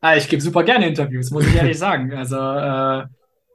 Ah, 0.02 0.18
ich 0.18 0.28
gebe 0.28 0.42
super 0.42 0.64
gerne 0.64 0.88
Interviews, 0.88 1.32
muss 1.32 1.48
ich 1.48 1.56
ehrlich 1.56 1.78
sagen. 1.80 2.14
Also 2.14 2.36
äh, 2.36 3.06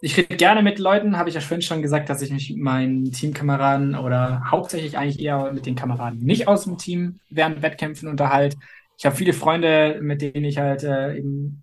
ich 0.02 0.16
rede 0.16 0.36
gerne 0.36 0.62
mit 0.62 0.78
Leuten, 0.78 1.18
habe 1.18 1.28
ich 1.28 1.34
ja 1.34 1.40
vorhin 1.40 1.62
schon 1.62 1.82
gesagt, 1.82 2.08
dass 2.08 2.22
ich 2.22 2.30
mich 2.30 2.50
mit 2.50 2.58
meinen 2.60 3.12
Teamkameraden 3.12 3.94
oder 3.94 4.50
hauptsächlich 4.50 4.96
eigentlich 4.96 5.20
eher 5.20 5.52
mit 5.52 5.66
den 5.66 5.74
Kameraden 5.74 6.20
nicht 6.20 6.48
aus 6.48 6.64
dem 6.64 6.78
Team 6.78 7.20
während 7.28 7.62
Wettkämpfen 7.62 8.08
unterhalte. 8.08 8.56
Ich 8.96 9.04
habe 9.04 9.16
viele 9.16 9.32
Freunde, 9.32 9.98
mit 10.00 10.22
denen 10.22 10.44
ich 10.44 10.58
halt 10.58 10.84
äh, 10.84 11.16
eben, 11.18 11.62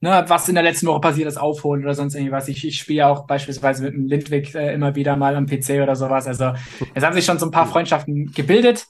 ne, 0.00 0.24
was 0.28 0.48
in 0.48 0.54
der 0.54 0.64
letzten 0.64 0.86
Woche 0.86 1.00
passiert 1.00 1.28
ist, 1.28 1.38
aufholen 1.38 1.82
oder 1.82 1.94
sonst 1.94 2.14
irgendwas. 2.14 2.48
Ich, 2.48 2.64
ich 2.64 2.78
spiele 2.78 3.06
auch 3.06 3.26
beispielsweise 3.26 3.84
mit 3.84 3.94
dem 3.94 4.06
Lindwig 4.06 4.54
äh, 4.54 4.72
immer 4.72 4.94
wieder 4.94 5.16
mal 5.16 5.34
am 5.34 5.46
PC 5.46 5.82
oder 5.82 5.96
sowas. 5.96 6.28
Also 6.28 6.52
es 6.94 7.04
haben 7.04 7.14
sich 7.14 7.24
schon 7.24 7.38
so 7.38 7.46
ein 7.46 7.52
paar 7.52 7.66
Freundschaften 7.66 8.32
gebildet. 8.32 8.86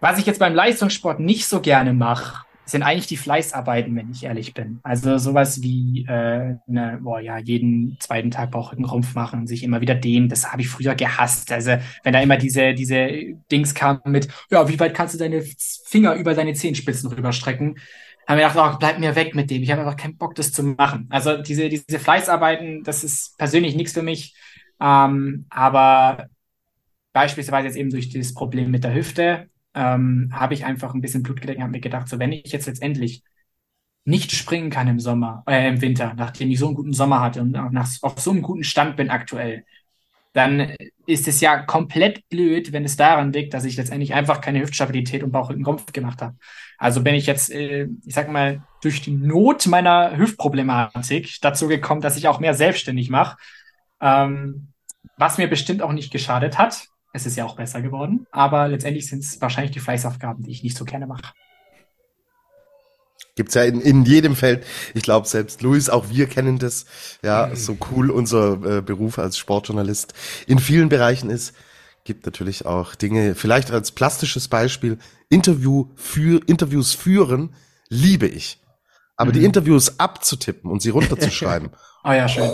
Was 0.00 0.18
ich 0.18 0.26
jetzt 0.26 0.38
beim 0.38 0.54
Leistungssport 0.54 1.20
nicht 1.20 1.46
so 1.46 1.60
gerne 1.60 1.92
mache, 1.92 2.44
sind 2.70 2.82
eigentlich 2.82 3.06
die 3.06 3.16
Fleißarbeiten, 3.16 3.94
wenn 3.96 4.10
ich 4.10 4.24
ehrlich 4.24 4.54
bin. 4.54 4.80
Also 4.82 5.18
sowas 5.18 5.62
wie, 5.62 6.06
äh, 6.08 6.56
ne, 6.66 6.98
boah, 7.02 7.20
ja, 7.20 7.38
jeden 7.38 7.96
zweiten 8.00 8.30
Tag 8.30 8.50
Bauchrückenrumpf 8.50 9.14
machen, 9.14 9.46
sich 9.46 9.62
immer 9.62 9.80
wieder 9.80 9.94
dehnen, 9.94 10.28
das 10.28 10.50
habe 10.50 10.62
ich 10.62 10.68
früher 10.68 10.94
gehasst. 10.94 11.52
Also 11.52 11.76
wenn 12.02 12.12
da 12.12 12.20
immer 12.20 12.36
diese, 12.36 12.74
diese 12.74 13.10
Dings 13.50 13.74
kamen 13.74 14.00
mit, 14.06 14.28
ja, 14.50 14.68
wie 14.68 14.78
weit 14.78 14.94
kannst 14.94 15.14
du 15.14 15.18
deine 15.18 15.42
Finger 15.84 16.14
über 16.14 16.34
deine 16.34 16.54
Zehenspitzen 16.54 17.10
rüberstrecken? 17.10 17.78
Haben 18.26 18.38
wir 18.38 18.48
gedacht, 18.48 18.74
oh, 18.74 18.78
bleib 18.78 18.98
mir 19.00 19.16
weg 19.16 19.34
mit 19.34 19.50
dem. 19.50 19.62
Ich 19.62 19.70
habe 19.72 19.82
einfach 19.82 19.96
keinen 19.96 20.16
Bock, 20.16 20.34
das 20.34 20.52
zu 20.52 20.62
machen. 20.62 21.08
Also 21.10 21.42
diese, 21.42 21.68
diese 21.68 21.98
Fleißarbeiten, 21.98 22.84
das 22.84 23.02
ist 23.02 23.36
persönlich 23.38 23.74
nichts 23.74 23.92
für 23.92 24.02
mich. 24.02 24.36
Ähm, 24.80 25.46
aber 25.50 26.28
beispielsweise 27.12 27.66
jetzt 27.68 27.76
eben 27.76 27.90
durch 27.90 28.10
das 28.10 28.34
Problem 28.34 28.70
mit 28.70 28.84
der 28.84 28.94
Hüfte, 28.94 29.48
ähm, 29.74 30.30
habe 30.32 30.54
ich 30.54 30.64
einfach 30.64 30.94
ein 30.94 31.00
bisschen 31.00 31.22
Blut 31.22 31.40
geleckt 31.40 31.58
und 31.58 31.64
habe 31.64 31.72
mir 31.72 31.80
gedacht, 31.80 32.08
so 32.08 32.18
wenn 32.18 32.32
ich 32.32 32.52
jetzt 32.52 32.66
letztendlich 32.66 33.22
nicht 34.04 34.32
springen 34.32 34.70
kann 34.70 34.88
im 34.88 35.00
Sommer, 35.00 35.42
äh, 35.46 35.68
im 35.68 35.80
Winter, 35.80 36.14
nachdem 36.16 36.50
ich 36.50 36.58
so 36.58 36.66
einen 36.66 36.74
guten 36.74 36.92
Sommer 36.92 37.20
hatte 37.20 37.42
und 37.42 37.52
nach, 37.52 37.88
auf 38.02 38.20
so 38.20 38.30
einem 38.30 38.42
guten 38.42 38.64
Stand 38.64 38.96
bin 38.96 39.10
aktuell, 39.10 39.64
dann 40.32 40.74
ist 41.06 41.26
es 41.26 41.40
ja 41.40 41.58
komplett 41.58 42.28
blöd, 42.28 42.72
wenn 42.72 42.84
es 42.84 42.96
daran 42.96 43.32
liegt, 43.32 43.52
dass 43.52 43.64
ich 43.64 43.76
letztendlich 43.76 44.14
einfach 44.14 44.40
keine 44.40 44.60
Hüftstabilität 44.60 45.22
und 45.22 45.32
Bauchrückenrumpf 45.32 45.92
gemacht 45.92 46.22
habe. 46.22 46.36
Also 46.78 47.02
bin 47.02 47.14
ich 47.14 47.26
jetzt, 47.26 47.50
äh, 47.50 47.88
ich 48.04 48.14
sag 48.14 48.30
mal, 48.30 48.62
durch 48.80 49.02
die 49.02 49.10
Not 49.10 49.66
meiner 49.66 50.16
Hüftproblematik 50.16 51.38
dazu 51.42 51.68
gekommen, 51.68 52.00
dass 52.00 52.16
ich 52.16 52.28
auch 52.28 52.40
mehr 52.40 52.54
selbstständig 52.54 53.10
mache, 53.10 53.36
ähm, 54.00 54.68
was 55.16 55.36
mir 55.36 55.48
bestimmt 55.48 55.82
auch 55.82 55.92
nicht 55.92 56.12
geschadet 56.12 56.58
hat, 56.58 56.88
es 57.12 57.26
ist 57.26 57.36
ja 57.36 57.44
auch 57.44 57.56
besser 57.56 57.82
geworden, 57.82 58.26
aber 58.30 58.68
letztendlich 58.68 59.08
sind 59.08 59.24
es 59.24 59.40
wahrscheinlich 59.40 59.72
die 59.72 59.80
Fleißaufgaben, 59.80 60.44
die 60.44 60.50
ich 60.50 60.62
nicht 60.62 60.76
so 60.76 60.84
gerne 60.84 61.06
mache. 61.06 61.32
Gibt's 63.36 63.54
ja 63.54 63.62
in, 63.62 63.80
in 63.80 64.04
jedem 64.04 64.36
Feld. 64.36 64.66
Ich 64.94 65.02
glaube, 65.02 65.26
selbst 65.26 65.62
Luis, 65.62 65.88
auch 65.88 66.10
wir 66.10 66.26
kennen 66.26 66.58
das. 66.58 66.84
Ja, 67.22 67.46
mhm. 67.46 67.56
so 67.56 67.76
cool 67.90 68.10
unser 68.10 68.78
äh, 68.78 68.82
Beruf 68.82 69.18
als 69.18 69.38
Sportjournalist 69.38 70.14
in 70.46 70.58
vielen 70.58 70.88
Bereichen 70.88 71.30
ist. 71.30 71.54
Gibt 72.04 72.26
natürlich 72.26 72.66
auch 72.66 72.94
Dinge, 72.94 73.34
vielleicht 73.34 73.70
als 73.70 73.92
plastisches 73.92 74.48
Beispiel, 74.48 74.98
Interview 75.28 75.88
für, 75.96 76.40
Interviews 76.46 76.94
führen, 76.94 77.54
liebe 77.88 78.26
ich. 78.26 78.60
Aber 79.16 79.30
mhm. 79.30 79.34
die 79.34 79.44
Interviews 79.44 79.98
abzutippen 79.98 80.70
und 80.70 80.82
sie 80.82 80.90
runterzuschreiben. 80.90 81.70
oh 82.04 82.10
ja, 82.12 82.28
schön. 82.28 82.50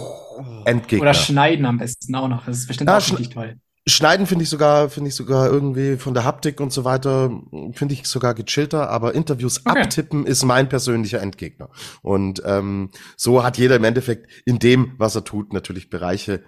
Endgegner. 0.66 1.02
Oder 1.02 1.14
schneiden 1.14 1.64
am 1.64 1.78
besten 1.78 2.14
auch 2.14 2.28
noch. 2.28 2.44
Das 2.44 2.58
ist 2.58 2.66
bestimmt 2.66 2.90
ja, 2.90 2.98
auch 2.98 3.10
richtig 3.10 3.30
toll. 3.30 3.56
Schneiden 3.88 4.26
finde 4.26 4.42
ich 4.42 4.50
sogar, 4.50 4.90
finde 4.90 5.08
ich 5.08 5.14
sogar 5.14 5.48
irgendwie 5.48 5.96
von 5.96 6.12
der 6.12 6.24
Haptik 6.24 6.60
und 6.60 6.72
so 6.72 6.84
weiter, 6.84 7.30
finde 7.72 7.94
ich 7.94 8.06
sogar 8.06 8.34
gechillter, 8.34 8.90
aber 8.90 9.14
Interviews 9.14 9.60
okay. 9.64 9.82
abtippen 9.82 10.26
ist 10.26 10.44
mein 10.44 10.68
persönlicher 10.68 11.22
Endgegner. 11.22 11.70
Und 12.02 12.42
ähm, 12.44 12.90
so 13.16 13.44
hat 13.44 13.58
jeder 13.58 13.76
im 13.76 13.84
Endeffekt 13.84 14.28
in 14.44 14.58
dem, 14.58 14.94
was 14.98 15.14
er 15.14 15.22
tut, 15.22 15.52
natürlich 15.52 15.88
Bereiche, 15.88 16.42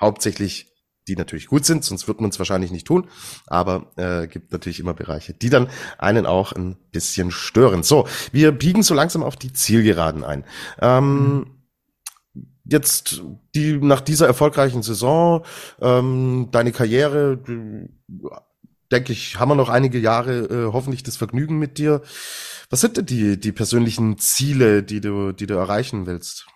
hauptsächlich, 0.00 0.72
die 1.08 1.16
natürlich 1.16 1.48
gut 1.48 1.66
sind, 1.66 1.84
sonst 1.84 2.08
wird 2.08 2.22
man 2.22 2.30
es 2.30 2.38
wahrscheinlich 2.38 2.70
nicht 2.70 2.86
tun, 2.86 3.08
aber 3.46 3.92
äh, 3.96 4.26
gibt 4.26 4.52
natürlich 4.52 4.80
immer 4.80 4.94
Bereiche, 4.94 5.34
die 5.34 5.50
dann 5.50 5.68
einen 5.98 6.24
auch 6.24 6.52
ein 6.52 6.78
bisschen 6.90 7.30
stören. 7.30 7.82
So, 7.82 8.08
wir 8.32 8.52
biegen 8.52 8.82
so 8.82 8.94
langsam 8.94 9.22
auf 9.22 9.36
die 9.36 9.52
Zielgeraden 9.52 10.24
ein. 10.24 10.44
Ähm, 10.80 11.36
mhm 11.36 11.57
jetzt 12.68 13.22
die 13.54 13.78
nach 13.78 14.00
dieser 14.00 14.26
erfolgreichen 14.26 14.82
Saison, 14.82 15.44
ähm, 15.80 16.48
deine 16.50 16.72
Karriere, 16.72 17.38
denke 18.92 19.12
ich, 19.12 19.38
haben 19.38 19.50
wir 19.50 19.54
noch 19.54 19.68
einige 19.68 19.98
Jahre 19.98 20.38
äh, 20.44 20.72
hoffentlich 20.72 21.02
das 21.02 21.16
Vergnügen 21.16 21.58
mit 21.58 21.78
dir. 21.78 22.02
Was 22.70 22.80
sind 22.80 22.96
denn 22.96 23.06
die, 23.06 23.38
die 23.38 23.52
persönlichen 23.52 24.18
Ziele, 24.18 24.82
die 24.82 25.00
du, 25.00 25.32
die 25.32 25.46
du 25.46 25.54
erreichen 25.54 26.06
willst? 26.06 26.46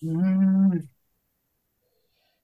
Hm. 0.00 0.88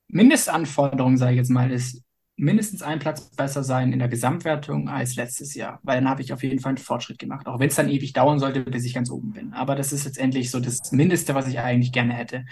Mindestanforderung, 0.09 1.17
sage 1.17 1.33
ich 1.33 1.39
jetzt 1.39 1.51
mal, 1.51 1.73
ist 1.73 2.03
mindestens 2.37 2.83
ein 2.83 2.99
Platz 2.99 3.31
besser 3.31 3.63
sein 3.63 3.93
in 3.93 3.99
der 3.99 4.09
Gesamtwertung 4.09 4.89
als 4.89 5.17
letztes 5.17 5.55
Jahr, 5.55 5.81
weil 5.83 6.01
dann 6.01 6.09
habe 6.09 6.23
ich 6.23 6.33
auf 6.33 6.43
jeden 6.43 6.59
Fall 6.59 6.71
einen 6.71 6.79
Fortschritt 6.79 7.19
gemacht, 7.19 7.47
auch 7.47 7.61
wenn 7.61 7.69
es 7.69 7.77
dann 7.77 7.89
ewig 7.89 8.13
dauern 8.13 8.41
sollte, 8.41 8.61
bis 8.65 8.85
ich 8.85 8.95
ganz 8.95 9.11
oben 9.11 9.33
bin. 9.33 9.53
Aber 9.53 9.77
das 9.77 9.93
ist 9.93 10.05
letztendlich 10.05 10.51
so 10.51 10.61
das 10.61 10.91
Mindeste, 10.93 11.35
was 11.35 11.47
ich 11.47 11.61
eigentlich 11.61 11.93
gerne 11.93 12.13
hätte. 12.13 12.45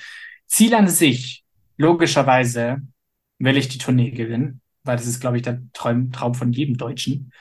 Ziel 0.52 0.74
an 0.74 0.86
sich, 0.86 1.44
logischerweise 1.78 2.82
will 3.38 3.56
ich 3.56 3.68
die 3.68 3.78
Tournee 3.78 4.10
gewinnen, 4.10 4.60
weil 4.84 4.98
das 4.98 5.06
ist, 5.06 5.18
glaube 5.18 5.38
ich, 5.38 5.42
der 5.42 5.62
Traum, 5.72 6.12
Traum 6.12 6.34
von 6.34 6.52
jedem 6.52 6.76
Deutschen. 6.76 7.32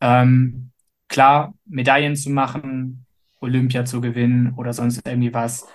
Ähm, 0.00 0.70
klar, 1.08 1.52
Medaillen 1.66 2.16
zu 2.16 2.30
machen, 2.30 3.04
Olympia 3.40 3.84
zu 3.84 4.00
gewinnen 4.00 4.54
oder 4.56 4.72
sonst 4.72 5.06
irgendwie 5.06 5.34
was. 5.34 5.66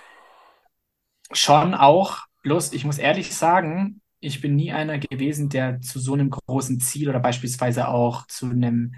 Schon 1.30 1.72
auch, 1.74 2.18
bloß 2.42 2.72
ich 2.72 2.84
muss 2.84 2.98
ehrlich 2.98 3.32
sagen, 3.32 4.00
ich 4.18 4.40
bin 4.40 4.56
nie 4.56 4.72
einer 4.72 4.98
gewesen, 4.98 5.50
der 5.50 5.80
zu 5.82 6.00
so 6.00 6.14
einem 6.14 6.30
großen 6.30 6.80
Ziel 6.80 7.08
oder 7.08 7.20
beispielsweise 7.20 7.86
auch 7.86 8.26
zu 8.26 8.46
einem 8.46 8.96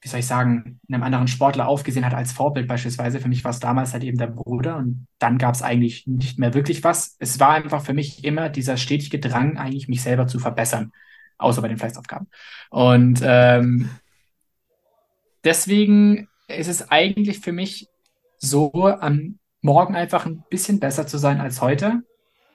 wie 0.00 0.08
soll 0.08 0.20
ich 0.20 0.26
sagen, 0.26 0.80
einem 0.88 1.02
anderen 1.02 1.26
Sportler 1.26 1.66
aufgesehen 1.66 2.06
hat 2.06 2.14
als 2.14 2.32
Vorbild 2.32 2.68
beispielsweise. 2.68 3.20
Für 3.20 3.28
mich 3.28 3.42
war 3.42 3.50
es 3.50 3.58
damals 3.58 3.92
halt 3.92 4.04
eben 4.04 4.16
der 4.16 4.28
Bruder 4.28 4.76
und 4.76 5.06
dann 5.18 5.38
gab 5.38 5.54
es 5.54 5.62
eigentlich 5.62 6.06
nicht 6.06 6.38
mehr 6.38 6.54
wirklich 6.54 6.84
was. 6.84 7.16
Es 7.18 7.40
war 7.40 7.50
einfach 7.50 7.84
für 7.84 7.94
mich 7.94 8.24
immer 8.24 8.48
dieser 8.48 8.76
stetige 8.76 9.18
Drang, 9.18 9.58
eigentlich 9.58 9.88
mich 9.88 10.02
selber 10.02 10.28
zu 10.28 10.38
verbessern, 10.38 10.92
außer 11.38 11.62
bei 11.62 11.68
den 11.68 11.78
Fleißaufgaben. 11.78 12.28
Und 12.70 13.20
ähm, 13.24 13.90
deswegen 15.42 16.28
ist 16.46 16.68
es 16.68 16.90
eigentlich 16.90 17.40
für 17.40 17.52
mich 17.52 17.88
so 18.38 18.72
am 18.86 19.38
morgen 19.62 19.96
einfach 19.96 20.26
ein 20.26 20.44
bisschen 20.48 20.78
besser 20.78 21.08
zu 21.08 21.18
sein 21.18 21.40
als 21.40 21.60
heute 21.60 22.02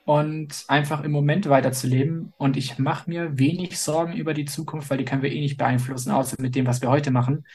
und 0.05 0.65
einfach 0.67 1.03
im 1.03 1.11
Moment 1.11 1.47
weiterzuleben. 1.49 2.33
Und 2.37 2.57
ich 2.57 2.77
mache 2.77 3.09
mir 3.09 3.37
wenig 3.37 3.79
Sorgen 3.79 4.13
über 4.13 4.33
die 4.33 4.45
Zukunft, 4.45 4.89
weil 4.89 4.97
die 4.97 5.05
können 5.05 5.21
wir 5.21 5.31
eh 5.31 5.39
nicht 5.39 5.57
beeinflussen, 5.57 6.11
außer 6.11 6.35
mit 6.39 6.55
dem, 6.55 6.67
was 6.67 6.81
wir 6.81 6.89
heute 6.89 7.11
machen. 7.11 7.45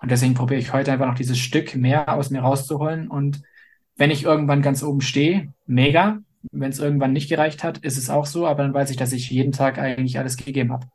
Und 0.00 0.10
deswegen 0.10 0.34
probiere 0.34 0.60
ich 0.60 0.72
heute 0.72 0.92
einfach 0.92 1.06
noch 1.06 1.14
dieses 1.14 1.38
Stück 1.38 1.74
mehr 1.74 2.12
aus 2.14 2.30
mir 2.30 2.40
rauszuholen. 2.40 3.08
Und 3.08 3.42
wenn 3.96 4.10
ich 4.10 4.24
irgendwann 4.24 4.62
ganz 4.62 4.82
oben 4.82 5.00
stehe, 5.00 5.52
mega. 5.66 6.18
Wenn 6.52 6.70
es 6.70 6.78
irgendwann 6.78 7.12
nicht 7.12 7.28
gereicht 7.28 7.64
hat, 7.64 7.78
ist 7.78 7.98
es 7.98 8.10
auch 8.10 8.24
so, 8.24 8.46
aber 8.46 8.62
dann 8.62 8.72
weiß 8.72 8.90
ich, 8.90 8.96
dass 8.96 9.12
ich 9.12 9.28
jeden 9.28 9.52
Tag 9.52 9.78
eigentlich 9.78 10.18
alles 10.18 10.36
gegeben 10.36 10.72
habe. 10.72 10.86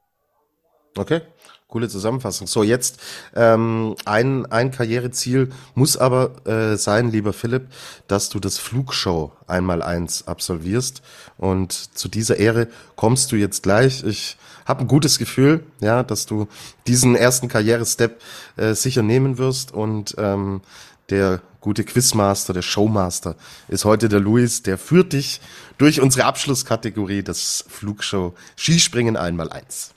Okay, 0.96 1.22
coole 1.68 1.90
Zusammenfassung. 1.90 2.46
So, 2.46 2.62
jetzt 2.62 3.00
ähm, 3.36 3.96
ein, 4.06 4.46
ein 4.46 4.70
Karriereziel 4.70 5.52
muss 5.74 5.98
aber 5.98 6.46
äh, 6.46 6.78
sein, 6.78 7.10
lieber 7.10 7.34
Philipp, 7.34 7.68
dass 8.08 8.30
du 8.30 8.40
das 8.40 8.60
Flugshow 8.60 9.32
einmal 9.48 9.82
eins 9.82 10.28
absolvierst. 10.28 11.02
Und 11.38 11.72
zu 11.72 12.10
dieser 12.10 12.38
Ehre 12.38 12.68
kommst 12.96 13.32
du 13.32 13.38
jetzt 13.38 13.64
gleich. 13.64 14.04
Ich 14.04 14.38
habe 14.66 14.82
ein 14.82 14.88
gutes 14.88 15.18
Gefühl, 15.18 15.64
ja, 15.82 16.04
dass 16.04 16.28
du 16.28 16.48
diesen 16.86 17.16
ersten 17.16 17.48
Karrierestep 17.48 18.22
äh, 18.56 18.76
sicher 18.76 19.02
nehmen 19.02 19.40
wirst. 19.40 19.72
Und 19.72 20.14
ähm, 20.20 20.62
der 21.10 21.42
gute 21.60 21.84
Quizmaster, 21.84 22.54
der 22.54 22.62
Showmaster 22.62 23.36
ist 23.68 23.84
heute 23.84 24.10
der 24.10 24.20
Luis, 24.20 24.62
der 24.62 24.78
führt 24.78 25.14
dich 25.14 25.42
durch 25.80 26.02
unsere 26.02 26.26
Abschlusskategorie 26.26 27.24
des 27.24 27.66
Flugshow 27.68 28.36
Skispringen 28.56 29.18
einmal 29.18 29.50
eins. 29.50 29.94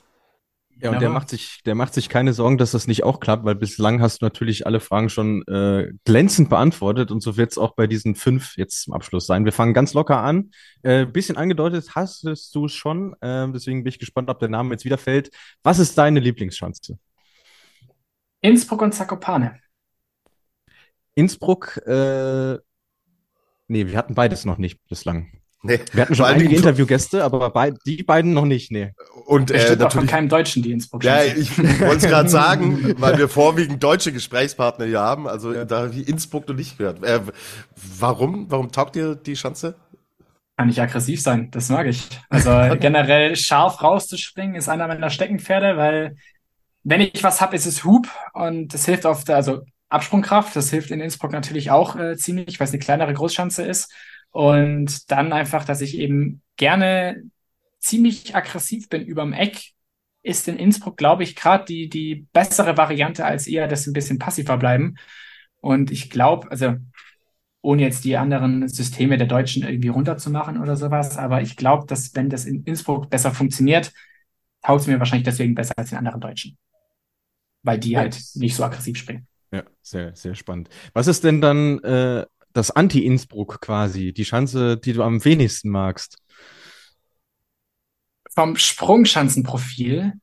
Ja, 0.79 0.91
und 0.91 1.01
der 1.01 1.09
macht 1.09 1.29
sich, 1.29 1.61
der 1.65 1.73
macht 1.73 1.93
sich 1.95 2.07
keine 2.07 2.33
Sorgen, 2.33 2.57
dass 2.59 2.71
das 2.71 2.85
nicht 2.85 3.03
auch 3.03 3.19
klappt, 3.19 3.45
weil 3.45 3.55
bislang 3.55 3.99
hast 3.99 4.21
du 4.21 4.25
natürlich 4.25 4.67
alle 4.67 4.79
Fragen 4.79 5.09
schon 5.09 5.41
äh, 5.47 5.91
glänzend 6.05 6.49
beantwortet 6.49 7.09
und 7.09 7.21
so 7.21 7.35
wird 7.35 7.51
es 7.51 7.57
auch 7.57 7.73
bei 7.75 7.87
diesen 7.87 8.13
fünf 8.13 8.57
jetzt 8.57 8.83
zum 8.83 8.93
Abschluss 8.93 9.25
sein. 9.25 9.43
Wir 9.43 9.53
fangen 9.53 9.73
ganz 9.73 9.93
locker 9.93 10.21
an. 10.21 10.51
Äh, 10.83 11.05
bisschen 11.05 11.35
angedeutet 11.35 11.95
hast 11.95 12.23
du 12.53 12.65
es 12.65 12.73
schon, 12.73 13.13
äh, 13.21 13.51
deswegen 13.51 13.83
bin 13.83 13.89
ich 13.89 13.97
gespannt, 13.97 14.29
ob 14.29 14.39
der 14.39 14.49
Name 14.49 14.71
jetzt 14.71 14.85
wieder 14.85 14.99
fällt. 14.99 15.31
Was 15.63 15.79
ist 15.79 15.97
deine 15.97 16.19
Lieblingschance? 16.19 16.99
Innsbruck 18.41 18.83
und 18.83 18.93
Zakopane. 18.93 19.59
Innsbruck, 21.15 21.77
äh, 21.87 22.59
nee, 23.67 23.87
wir 23.87 23.97
hatten 23.97 24.13
beides 24.13 24.45
noch 24.45 24.59
nicht 24.59 24.79
bislang. 24.87 25.41
Nee, 25.67 25.79
wir 25.91 26.01
hatten 26.03 26.15
schon 26.15 26.25
einige 26.25 26.55
Interviewgäste, 26.55 27.23
aber 27.23 27.49
bei, 27.49 27.73
die 27.85 28.01
beiden 28.01 28.33
noch 28.33 28.45
nicht, 28.45 28.71
nee. 28.71 28.93
Und 29.25 29.51
äh, 29.51 29.75
natürlich 29.75 29.93
von 29.93 30.07
keinem 30.07 30.29
Deutschen, 30.29 30.63
die 30.63 30.71
Innsbruck 30.71 31.03
Ja, 31.03 31.23
ich 31.23 31.57
wollte 31.81 31.97
es 31.97 32.07
gerade 32.07 32.29
sagen, 32.29 32.95
weil 32.99 33.17
wir 33.17 33.27
vorwiegend 33.27 33.83
deutsche 33.83 34.13
Gesprächspartner 34.13 34.85
hier 34.85 35.01
haben, 35.01 35.27
also 35.27 35.53
ja. 35.53 35.65
da 35.65 35.93
wie 35.93 36.01
Innsbruck 36.01 36.47
noch 36.47 36.55
nicht 36.55 36.77
gehört. 36.77 37.03
Äh, 37.03 37.19
warum? 37.99 38.49
Warum 38.49 38.71
taugt 38.71 38.95
dir 38.95 39.15
die 39.15 39.33
Chance? 39.33 39.75
Kann 40.55 40.69
ich 40.69 40.81
aggressiv 40.81 41.21
sein, 41.21 41.51
das 41.51 41.69
mag 41.69 41.85
ich. 41.85 42.07
Also 42.29 42.49
generell 42.79 43.35
scharf 43.35 43.83
rauszuspringen 43.83 44.55
ist 44.55 44.69
einer 44.69 44.87
meiner 44.87 45.09
Steckenpferde, 45.09 45.75
weil 45.75 46.15
wenn 46.83 47.01
ich 47.01 47.21
was 47.21 47.41
hab, 47.41 47.53
ist 47.53 47.65
es 47.65 47.83
Hub 47.83 48.07
und 48.33 48.73
das 48.73 48.85
hilft 48.85 49.05
auf 49.05 49.25
der, 49.25 49.35
also 49.35 49.61
Absprungkraft, 49.89 50.55
das 50.55 50.69
hilft 50.69 50.91
in 50.91 50.99
Innsbruck 50.99 51.31
natürlich 51.31 51.71
auch 51.71 51.95
äh, 51.95 52.17
ziemlich, 52.17 52.59
weil 52.59 52.65
es 52.65 52.73
eine 52.73 52.79
kleinere 52.79 53.13
Großschanze 53.13 53.63
ist. 53.63 53.91
Und 54.37 55.09
dann 55.09 55.33
einfach, 55.33 55.65
dass 55.65 55.81
ich 55.81 55.97
eben 55.97 56.43
gerne 56.57 57.23
ziemlich 57.79 58.35
aggressiv 58.35 58.87
bin 58.87 59.03
überm 59.03 59.33
Eck, 59.33 59.71
ist 60.21 60.47
in 60.47 60.57
Innsbruck, 60.57 60.95
glaube 60.95 61.23
ich, 61.23 61.35
gerade 61.35 61.65
die, 61.65 61.89
die 61.89 62.27
bessere 62.33 62.77
Variante, 62.77 63.25
als 63.25 63.47
eher 63.47 63.67
das 63.67 63.87
ein 63.87 63.93
bisschen 63.93 64.19
passiver 64.19 64.57
bleiben. 64.57 64.93
Und 65.59 65.89
ich 65.89 66.11
glaube, 66.11 66.51
also 66.51 66.75
ohne 67.63 67.81
jetzt 67.81 68.05
die 68.05 68.15
anderen 68.15 68.67
Systeme 68.67 69.17
der 69.17 69.25
Deutschen 69.25 69.63
irgendwie 69.63 69.87
runterzumachen 69.87 70.61
oder 70.61 70.77
sowas, 70.77 71.17
aber 71.17 71.41
ich 71.41 71.55
glaube, 71.55 71.87
dass 71.87 72.13
wenn 72.13 72.29
das 72.29 72.45
in 72.45 72.63
Innsbruck 72.63 73.09
besser 73.09 73.31
funktioniert, 73.31 73.91
taugt 74.61 74.81
es 74.81 74.87
mir 74.87 74.99
wahrscheinlich 74.99 75.25
deswegen 75.25 75.55
besser 75.55 75.73
als 75.77 75.91
in 75.91 75.97
anderen 75.97 76.21
Deutschen. 76.21 76.59
Weil 77.63 77.79
die 77.79 77.97
halt 77.97 78.21
nicht 78.35 78.55
so 78.55 78.63
aggressiv 78.63 78.99
springen. 78.99 79.25
Ja, 79.51 79.63
sehr, 79.81 80.15
sehr 80.15 80.35
spannend. 80.35 80.69
Was 80.93 81.07
ist 81.07 81.23
denn 81.23 81.41
dann 81.41 81.79
äh, 81.79 82.27
das 82.57 82.71
Anti-Innsbruck 82.71 83.61
quasi, 83.61 84.13
die 84.13 84.25
Schanze, 84.25 84.77
die 84.77 84.93
du 84.93 85.03
am 85.03 85.23
wenigsten 85.23 85.69
magst? 85.69 86.17
Vom 88.29 88.55
Sprungschanzenprofil 88.55 90.13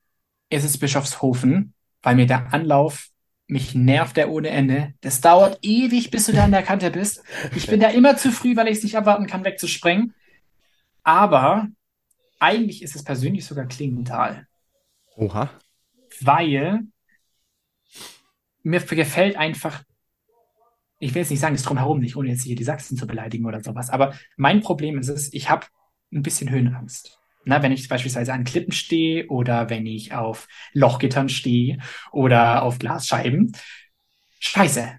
ist 0.51 0.65
es 0.65 0.79
Bischofshofen, 0.79 1.75
weil 2.03 2.17
mir 2.17 2.27
der 2.27 2.53
Anlauf 2.53 3.09
mich 3.47 3.75
nervt 3.75 4.17
der 4.17 4.31
ohne 4.31 4.49
Ende. 4.49 4.95
Das 5.01 5.21
dauert 5.21 5.59
ewig, 5.63 6.11
bis 6.11 6.27
du 6.27 6.33
da 6.33 6.45
an 6.45 6.51
der 6.51 6.63
Kante 6.63 6.91
bist. 6.91 7.23
Ich 7.55 7.67
bin 7.67 7.81
da 7.81 7.89
immer 7.89 8.17
zu 8.17 8.33
früh, 8.33 8.57
weil 8.57 8.69
ich 8.69 8.79
es 8.79 8.83
nicht 8.83 8.95
erwarten 8.95 9.27
kann, 9.27 9.45
wegzuspringen. 9.45 10.15
Aber 11.03 11.69
eigentlich 12.39 12.83
ist 12.83 12.97
es 12.97 13.05
persönlich 13.05 13.45
sogar 13.45 13.67
Klingenthal. 13.67 14.47
Oha. 15.17 15.51
Weil 16.21 16.85
mir 18.63 18.81
gefällt 18.81 19.37
einfach 19.37 19.85
ich 21.05 21.15
will 21.15 21.21
jetzt 21.21 21.31
nicht 21.31 21.41
sagen, 21.41 21.55
es 21.55 21.63
drumherum 21.63 22.01
nicht, 22.01 22.17
ohne 22.17 22.31
jetzt 22.31 22.45
hier 22.45 22.57
die 22.57 22.65
Sachsen 22.65 22.97
zu 22.97 23.07
beleidigen 23.07 23.45
oder 23.45 23.63
sowas. 23.63 23.91
Aber 23.91 24.15
mein 24.37 24.63
Problem 24.63 24.99
ist 24.99 25.09
es, 25.09 25.33
ich 25.35 25.51
habe 25.51 25.67
ein 26.13 26.23
bisschen 26.23 26.51
Höhenangst. 26.51 27.19
Na, 27.45 27.63
wenn 27.63 27.73
ich 27.73 27.89
beispielsweise 27.89 28.33
an 28.33 28.45
Klippen 28.45 28.73
stehe 28.73 29.27
oder 29.29 29.69
wenn 29.69 29.85
ich 29.85 30.15
auf 30.15 30.49
Lochgittern 30.73 31.29
stehe 31.29 31.79
oder 32.11 32.63
auf 32.63 32.79
Glasscheiben. 32.79 33.53
Scheiße. 34.41 34.93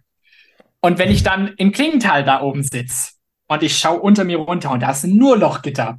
Und 0.79 0.99
wenn 0.99 1.09
ich 1.09 1.23
dann 1.23 1.55
im 1.57 1.71
Klingental 1.71 2.23
da 2.23 2.43
oben 2.43 2.61
sitze 2.61 3.13
und 3.47 3.63
ich 3.63 3.75
schaue 3.75 3.99
unter 3.99 4.25
mir 4.25 4.37
runter 4.37 4.69
und 4.71 4.81
da 4.81 4.93
sind 4.93 5.17
nur 5.17 5.37
Lochgitter. 5.37 5.97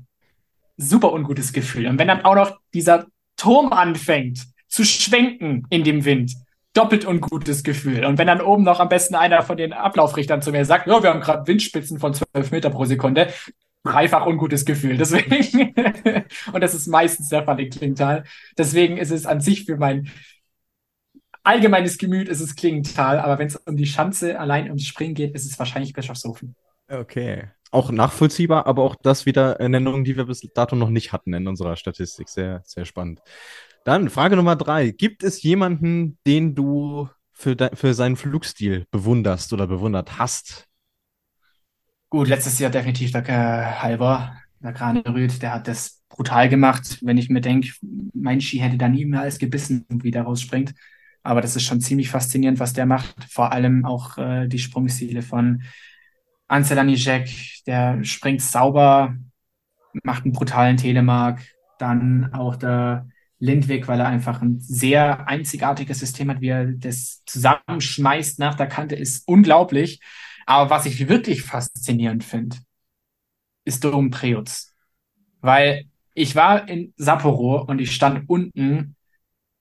Super 0.77 1.12
ungutes 1.12 1.53
Gefühl. 1.53 1.89
Und 1.89 1.99
wenn 1.99 2.07
dann 2.07 2.24
auch 2.24 2.37
noch 2.37 2.61
dieser 2.73 3.07
Turm 3.37 3.73
anfängt 3.73 4.47
zu 4.69 4.85
schwenken 4.85 5.66
in 5.69 5.83
dem 5.83 6.05
Wind, 6.05 6.33
doppelt 6.77 7.07
ungutes 7.07 7.62
Gefühl. 7.62 8.05
Und 8.05 8.19
wenn 8.19 8.27
dann 8.27 8.40
oben 8.40 8.62
noch 8.62 8.81
am 8.81 8.89
besten 8.89 9.15
einer 9.15 9.43
von 9.43 9.57
den 9.57 9.73
Ablaufrichtern 9.73 10.43
zu 10.43 10.53
mir 10.53 10.65
sagt, 10.65 10.86
ja, 10.86 11.03
wir 11.03 11.11
haben 11.11 11.20
gerade 11.20 11.47
Windspitzen 11.47 11.98
von 11.98 12.15
12 12.15 12.51
Meter 12.51 12.70
pro 12.70 12.85
Sekunde, 12.85 13.32
dreifach 13.85 14.27
ungutes 14.27 14.65
Gefühl. 14.65 14.97
Deswegen, 14.98 15.74
und 16.53 16.61
das 16.61 16.74
ist 16.74 16.86
meistens 16.86 17.28
der 17.28 17.44
Fall 17.44 17.61
in 17.61 17.70
Klingenthal. 17.70 18.24
Deswegen 18.59 18.98
ist 18.98 19.11
es 19.11 19.27
an 19.27 19.40
sich 19.40 19.65
für 19.65 19.77
mein 19.77 20.11
allgemeines 21.47 21.97
Gemüt 21.97 22.28
ist 22.28 22.40
es 22.40 22.57
Klingenthal, 22.57 23.20
aber 23.20 23.39
wenn 23.39 23.47
es 23.47 23.57
um 23.57 23.77
die 23.77 23.86
Schanze 23.86 24.39
allein 24.39 24.66
ums 24.66 24.85
Springen 24.85 25.15
geht, 25.15 25.35
ist 25.35 25.47
es 25.47 25.59
wahrscheinlich 25.59 25.93
Bischofshofen. 25.93 26.57
Okay. 26.89 27.44
Auch 27.70 27.90
nachvollziehbar, 27.90 28.66
aber 28.66 28.82
auch 28.82 28.97
das 28.97 29.27
wieder 29.27 29.57
Nennungen, 29.69 30.05
die 30.05 30.16
wir 30.16 30.24
bis 30.24 30.40
dato 30.55 30.77
noch 30.77 30.90
nicht 30.90 31.12
hatten 31.12 31.35
in 31.35 31.47
unserer 31.47 31.77
Statistik. 31.77 32.28
Sehr, 32.28 32.62
sehr 32.65 32.85
spannend. 32.85 33.20
Dann 33.86 34.10
Frage 34.10 34.34
Nummer 34.34 34.56
drei. 34.56 34.90
Gibt 34.90 35.22
es 35.22 35.44
jemanden, 35.44 36.18
den 36.26 36.56
du 36.56 37.08
für, 37.30 37.54
für 37.72 37.94
seinen 37.94 38.16
Flugstil 38.16 38.84
bewunderst 38.90 39.52
oder 39.52 39.68
bewundert 39.68 40.18
hast? 40.18 40.66
Gut, 42.10 42.26
letztes 42.26 42.58
Jahr 42.58 42.72
definitiv 42.72 43.12
der 43.12 43.28
äh, 43.28 43.64
Halber, 43.80 44.36
der 44.58 44.72
Granerüth, 44.72 45.40
der 45.40 45.54
hat 45.54 45.68
das 45.68 46.02
brutal 46.08 46.48
gemacht. 46.48 46.98
Wenn 47.02 47.16
ich 47.16 47.30
mir 47.30 47.40
denke, 47.40 47.74
mein 48.12 48.40
Ski 48.40 48.58
hätte 48.58 48.76
da 48.76 48.88
nie 48.88 49.04
mehr 49.04 49.20
als 49.20 49.38
gebissen 49.38 49.86
und 49.88 50.02
wieder 50.02 50.22
rausspringt. 50.22 50.74
Aber 51.22 51.40
das 51.40 51.54
ist 51.54 51.62
schon 51.62 51.80
ziemlich 51.80 52.10
faszinierend, 52.10 52.58
was 52.58 52.72
der 52.72 52.86
macht. 52.86 53.22
Vor 53.30 53.52
allem 53.52 53.84
auch 53.84 54.18
äh, 54.18 54.48
die 54.48 54.58
Sprungstile 54.58 55.22
von 55.22 55.62
Ansel 56.48 56.80
Anijek, 56.80 57.62
der 57.68 58.02
springt 58.02 58.42
sauber, 58.42 59.14
macht 60.02 60.24
einen 60.24 60.32
brutalen 60.32 60.76
Telemark. 60.76 61.40
Dann 61.78 62.32
auch 62.32 62.56
der 62.56 63.06
Lindwig, 63.38 63.86
weil 63.88 64.00
er 64.00 64.06
einfach 64.08 64.40
ein 64.42 64.60
sehr 64.60 65.28
einzigartiges 65.28 65.98
System 65.98 66.30
hat, 66.30 66.40
wie 66.40 66.48
er 66.48 66.66
das 66.66 67.22
zusammenschmeißt 67.26 68.38
nach 68.38 68.54
der 68.54 68.66
Kante, 68.66 68.94
ist 68.96 69.26
unglaublich. 69.28 70.00
Aber 70.46 70.70
was 70.70 70.86
ich 70.86 71.08
wirklich 71.08 71.42
faszinierend 71.42 72.24
finde, 72.24 72.56
ist 73.64 73.84
Dom 73.84 74.10
Preutz. 74.10 74.72
Weil 75.40 75.84
ich 76.14 76.34
war 76.34 76.68
in 76.68 76.94
Sapporo 76.96 77.62
und 77.62 77.80
ich 77.80 77.94
stand 77.94 78.28
unten 78.28 78.96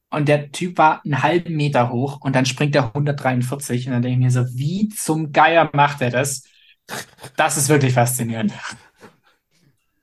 und 0.10 0.30
der 0.30 0.52
Typ 0.52 0.78
war 0.78 1.04
einen 1.04 1.22
halben 1.24 1.56
Meter 1.56 1.92
hoch 1.92 2.22
und 2.22 2.36
dann 2.36 2.46
springt 2.46 2.76
er 2.76 2.94
143 2.94 3.88
und 3.88 3.94
dann 3.94 4.02
denke 4.02 4.18
ich 4.20 4.24
mir 4.24 4.32
so, 4.32 4.58
wie 4.58 4.88
zum 4.90 5.32
Geier 5.34 5.70
macht 5.74 6.02
er 6.02 6.12
das? 6.12 6.44
Das 7.36 7.58
ist 7.58 7.70
wirklich 7.70 7.94
faszinierend. 7.94 8.54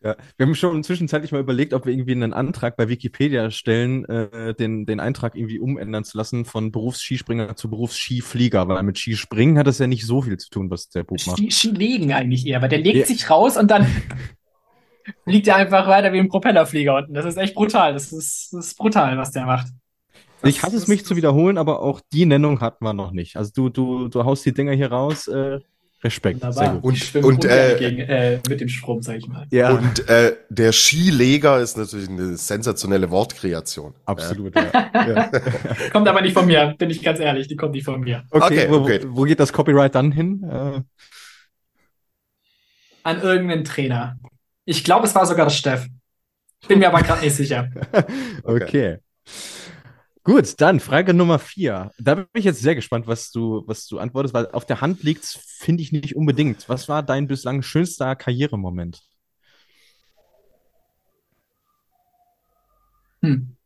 Ja, 0.04 0.16
wir 0.36 0.46
haben 0.46 0.54
schon 0.54 0.82
zwischenzeitlich 0.82 1.30
mal 1.30 1.40
überlegt, 1.40 1.74
ob 1.74 1.86
wir 1.86 1.92
irgendwie 1.92 2.12
einen 2.12 2.32
Antrag 2.32 2.76
bei 2.76 2.88
Wikipedia 2.88 3.50
stellen, 3.50 4.04
äh, 4.06 4.52
den, 4.54 4.84
den 4.84 4.98
Eintrag 4.98 5.36
irgendwie 5.36 5.60
umändern 5.60 6.02
zu 6.02 6.18
lassen 6.18 6.44
von 6.44 6.72
Berufsskispringer 6.72 7.54
zu 7.54 7.70
Berufsskiflieger, 7.70 8.66
weil 8.66 8.82
mit 8.82 8.98
Skispringen 8.98 9.58
hat 9.58 9.68
das 9.68 9.78
ja 9.78 9.86
nicht 9.86 10.04
so 10.04 10.22
viel 10.22 10.38
zu 10.38 10.50
tun, 10.50 10.70
was 10.70 10.88
der 10.88 11.04
Buch 11.04 11.18
macht. 11.26 11.52
Skilegen 11.52 12.12
eigentlich 12.12 12.46
eher, 12.46 12.60
weil 12.60 12.68
der 12.68 12.80
legt 12.80 12.98
ja. 12.98 13.06
sich 13.06 13.30
raus 13.30 13.56
und 13.56 13.70
dann 13.70 13.86
liegt 15.26 15.46
er 15.46 15.56
einfach 15.56 15.86
weiter 15.86 16.12
wie 16.12 16.18
ein 16.18 16.28
Propellerflieger 16.28 16.96
unten. 16.96 17.14
Das 17.14 17.24
ist 17.24 17.36
echt 17.36 17.54
brutal. 17.54 17.92
Das 17.92 18.12
ist, 18.12 18.52
das 18.52 18.66
ist 18.68 18.78
brutal, 18.78 19.16
was 19.18 19.30
der 19.30 19.46
macht. 19.46 19.68
Das, 20.40 20.50
ich 20.50 20.62
hasse 20.64 20.76
es 20.76 20.88
mich 20.88 21.04
zu 21.04 21.14
wiederholen, 21.14 21.58
aber 21.58 21.80
auch 21.80 22.00
die 22.12 22.26
Nennung 22.26 22.60
hatten 22.60 22.84
wir 22.84 22.92
noch 22.92 23.12
nicht. 23.12 23.36
Also 23.36 23.52
du, 23.54 23.68
du, 23.68 24.08
du 24.08 24.24
haust 24.24 24.44
die 24.44 24.52
Dinger 24.52 24.72
hier 24.72 24.90
raus, 24.90 25.28
äh, 25.28 25.60
Respekt. 26.04 26.42
Wunderbar. 26.42 26.64
Sehr 26.64 26.74
gut. 26.80 27.24
Und- 27.24 27.24
und, 27.24 27.44
äh, 27.44 27.76
gegen, 27.78 27.98
äh, 28.00 28.40
mit 28.48 28.60
dem 28.60 28.68
Strom, 28.68 29.02
sag 29.02 29.16
ich 29.18 29.28
mal. 29.28 29.46
Ja, 29.50 29.70
Und 29.70 30.08
äh, 30.08 30.36
der 30.50 30.72
Skileger 30.72 31.60
ist 31.60 31.76
natürlich 31.76 32.08
eine 32.08 32.36
sensationelle 32.36 33.10
Wortkreation. 33.10 33.94
absolut. 34.04 34.54
Ja. 34.56 35.30
Kommt 35.92 36.08
aber 36.08 36.20
nicht 36.22 36.32
von 36.32 36.46
mir, 36.46 36.74
bin 36.76 36.90
ich 36.90 37.02
ganz 37.02 37.20
ehrlich, 37.20 37.46
die 37.48 37.56
kommt 37.56 37.72
nicht 37.72 37.84
von 37.84 38.00
mir. 38.00 38.24
Okay, 38.30 38.44
Okay, 38.44 38.66
wo, 38.70 38.74
okay. 38.80 39.00
wo 39.06 39.22
geht 39.22 39.38
das 39.38 39.52
Copyright 39.52 39.94
dann 39.94 40.10
hin? 40.12 40.42
Äh, 40.42 40.80
An 43.04 43.20
irgendeinen 43.20 43.64
Trainer. 43.64 44.18
Ich 44.64 44.84
glaube, 44.84 45.06
es 45.06 45.14
war 45.14 45.26
sogar 45.26 45.46
das 45.46 45.56
Steff. 45.56 45.86
Bin 46.68 46.78
mir 46.78 46.88
aber 46.88 47.02
gerade 47.02 47.22
nicht 47.22 47.34
sicher. 47.34 47.68
okay. 48.44 48.98
Gut, 50.24 50.60
dann 50.60 50.78
Frage 50.78 51.14
Nummer 51.14 51.40
vier. 51.40 51.90
Da 51.98 52.14
bin 52.14 52.26
ich 52.34 52.44
jetzt 52.44 52.60
sehr 52.62 52.76
gespannt, 52.76 53.08
was 53.08 53.32
du, 53.32 53.64
was 53.66 53.86
du 53.86 53.98
antwortest, 53.98 54.34
weil 54.34 54.46
auf 54.52 54.64
der 54.64 54.80
Hand 54.80 55.02
liegt's, 55.02 55.36
finde 55.58 55.82
ich 55.82 55.90
nicht 55.90 56.14
unbedingt. 56.14 56.68
Was 56.68 56.88
war 56.88 57.02
dein 57.02 57.26
bislang 57.26 57.62
schönster 57.62 58.14
Karrieremoment? 58.14 59.02
Hm. 63.22 63.56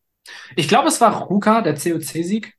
Ich 0.56 0.68
glaube, 0.68 0.88
es 0.88 1.00
war 1.00 1.22
Ruka, 1.24 1.60
der 1.60 1.74
COC-Sieg. 1.74 2.54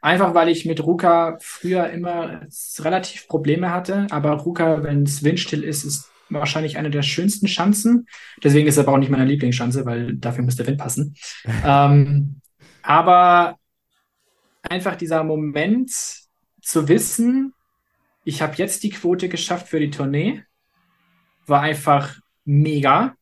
Einfach 0.00 0.34
weil 0.34 0.48
ich 0.48 0.64
mit 0.64 0.82
Ruka 0.82 1.36
früher 1.40 1.90
immer 1.90 2.46
relativ 2.78 3.28
Probleme 3.28 3.70
hatte. 3.70 4.06
Aber 4.10 4.32
Ruka, 4.32 4.82
wenn 4.82 5.04
es 5.04 5.22
windstill 5.22 5.62
ist, 5.64 5.84
ist 5.84 6.10
wahrscheinlich 6.30 6.78
eine 6.78 6.90
der 6.90 7.02
schönsten 7.02 7.46
Schanzen. 7.46 8.06
Deswegen 8.42 8.66
ist 8.66 8.78
er 8.78 8.84
aber 8.84 8.94
auch 8.94 8.98
nicht 8.98 9.10
meine 9.10 9.26
Lieblingsschanze, 9.26 9.84
weil 9.84 10.16
dafür 10.16 10.44
muss 10.44 10.56
der 10.56 10.66
Wind 10.66 10.78
passen. 10.78 11.14
ähm, 11.64 12.41
aber 12.82 13.58
einfach 14.62 14.96
dieser 14.96 15.24
Moment 15.24 15.90
zu 16.60 16.88
wissen, 16.88 17.54
ich 18.24 18.40
habe 18.42 18.54
jetzt 18.56 18.82
die 18.82 18.90
Quote 18.90 19.28
geschafft 19.28 19.68
für 19.68 19.80
die 19.80 19.90
Tournee, 19.90 20.44
war 21.46 21.62
einfach 21.62 22.18
mega. 22.44 23.16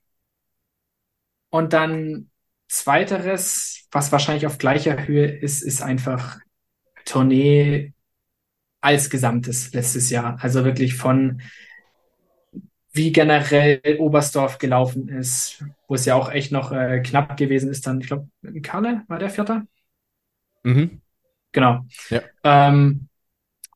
Und 1.48 1.72
dann 1.72 2.30
zweiteres, 2.68 3.88
was 3.90 4.12
wahrscheinlich 4.12 4.46
auf 4.46 4.58
gleicher 4.58 5.06
Höhe 5.06 5.26
ist, 5.26 5.62
ist 5.62 5.82
einfach 5.82 6.38
Tournee 7.04 7.92
als 8.80 9.10
Gesamtes 9.10 9.72
letztes 9.72 10.10
Jahr. 10.10 10.38
Also 10.40 10.64
wirklich 10.64 10.94
von 10.94 11.40
wie 12.92 13.12
generell 13.12 13.96
Oberstdorf 13.98 14.58
gelaufen 14.58 15.08
ist, 15.08 15.64
wo 15.86 15.94
es 15.94 16.04
ja 16.04 16.14
auch 16.16 16.30
echt 16.30 16.52
noch 16.52 16.72
äh, 16.72 17.00
knapp 17.00 17.36
gewesen 17.36 17.70
ist. 17.70 17.86
Dann, 17.86 18.00
ich 18.00 18.08
glaube, 18.08 18.28
Kalle 18.62 19.02
war 19.08 19.18
der 19.18 19.30
Vierter. 19.30 19.62
Mhm. 20.64 21.00
Genau. 21.52 21.84
Ja. 22.10 22.22
Ähm, 22.44 23.08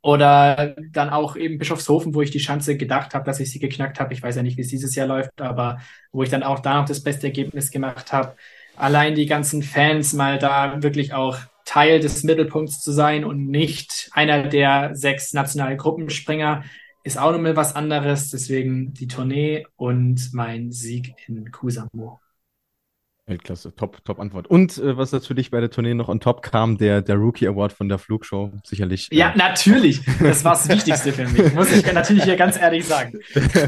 oder 0.03 0.77
dann 0.91 1.09
auch 1.09 1.35
eben 1.37 1.57
Bischofshofen, 1.59 2.15
wo 2.15 2.21
ich 2.21 2.31
die 2.31 2.39
Chance 2.39 2.77
gedacht 2.77 3.15
habe, 3.15 3.25
dass 3.25 3.41
ich 3.41 3.51
sie 3.51 3.59
geknackt 3.59 4.01
habe. 4.01 4.13
Ich 4.13 4.23
weiß 4.23 4.37
ja 4.37 4.43
nicht, 4.43 4.59
wie 4.59 4.61
es 4.61 4.69
dieses 4.69 4.95
Jahr 4.95 5.07
läuft, 5.07 5.41
aber 5.41 5.79
wo 6.13 6.23
ich 6.23 6.29
dann 6.29 6.43
auch 6.43 6.59
da 6.59 6.79
noch 6.79 6.85
das 6.87 7.03
beste 7.03 7.29
Ergebnis 7.29 7.71
gemacht 7.71 8.13
habe. 8.13 8.37
Allein 8.77 9.15
die 9.15 9.27
ganzen 9.27 9.63
Fans 9.63 10.13
mal 10.13 10.39
da 10.39 10.83
wirklich 10.83 11.15
auch 11.15 11.39
Teil 11.65 12.01
des 12.01 12.23
Mittelpunkts 12.23 12.83
zu 12.83 12.93
sein 12.93 13.25
und 13.25 13.49
nicht 13.49 14.11
einer 14.13 14.43
der 14.49 14.95
sechs 14.95 15.33
nationalen 15.33 15.79
Gruppenspringer, 15.79 16.65
ist 17.05 17.19
auch 17.19 17.33
nochmal 17.33 17.55
was 17.55 17.77
anderes. 17.77 18.31
Deswegen 18.31 18.93
die 18.95 19.07
Tournee 19.07 19.67
und 19.77 20.33
mein 20.33 20.73
Sieg 20.73 21.15
in 21.29 21.53
Kusamo. 21.53 22.21
Weltklasse, 23.27 23.75
top, 23.75 24.05
top 24.05 24.21
Antwort. 24.21 24.47
Und 24.49 24.77
äh, 24.77 24.99
was 24.99 25.13
natürlich 25.13 25.51
bei 25.51 25.59
der 25.61 25.71
Tournee 25.71 25.95
noch 25.95 26.09
on 26.09 26.21
top 26.21 26.43
kam, 26.43 26.77
der, 26.77 27.01
der 27.01 27.17
Rookie 27.17 27.49
Award 27.49 27.73
von 27.73 27.89
der 27.89 27.99
Flugshow, 27.99 28.53
sicherlich. 28.65 29.09
Ja, 29.13 29.31
äh, 29.31 29.39
natürlich. 29.39 30.03
Das 30.21 30.45
war 30.45 30.53
das 30.53 30.69
Wichtigste 30.69 31.13
für 31.13 31.27
mich. 31.27 31.55
Muss 31.55 31.73
ich 31.73 31.91
natürlich 31.91 32.25
hier 32.25 32.37
ganz 32.37 32.59
ehrlich 32.59 32.85
sagen. 32.85 33.19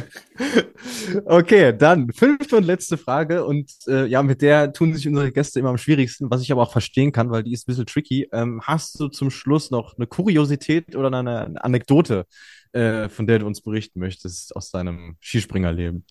Okay, 1.24 1.74
dann 1.76 2.12
fünfte 2.12 2.56
und 2.56 2.64
letzte 2.64 2.98
Frage. 2.98 3.44
Und 3.44 3.72
äh, 3.86 4.06
ja, 4.06 4.22
mit 4.22 4.42
der 4.42 4.72
tun 4.72 4.92
sich 4.92 5.08
unsere 5.08 5.32
Gäste 5.32 5.58
immer 5.58 5.70
am 5.70 5.78
schwierigsten, 5.78 6.30
was 6.30 6.42
ich 6.42 6.52
aber 6.52 6.62
auch 6.62 6.72
verstehen 6.72 7.12
kann, 7.12 7.30
weil 7.30 7.42
die 7.42 7.52
ist 7.52 7.66
ein 7.66 7.72
bisschen 7.72 7.86
tricky. 7.86 8.28
Ähm, 8.32 8.60
hast 8.62 9.00
du 9.00 9.08
zum 9.08 9.30
Schluss 9.30 9.70
noch 9.70 9.96
eine 9.96 10.06
Kuriosität 10.06 10.94
oder 10.94 11.06
eine, 11.08 11.46
eine 11.46 11.64
Anekdote, 11.64 12.26
äh, 12.72 13.08
von 13.08 13.26
der 13.26 13.38
du 13.38 13.46
uns 13.46 13.62
berichten 13.62 14.00
möchtest 14.00 14.54
aus 14.54 14.70
deinem 14.70 15.16
Skispringerleben? 15.20 16.04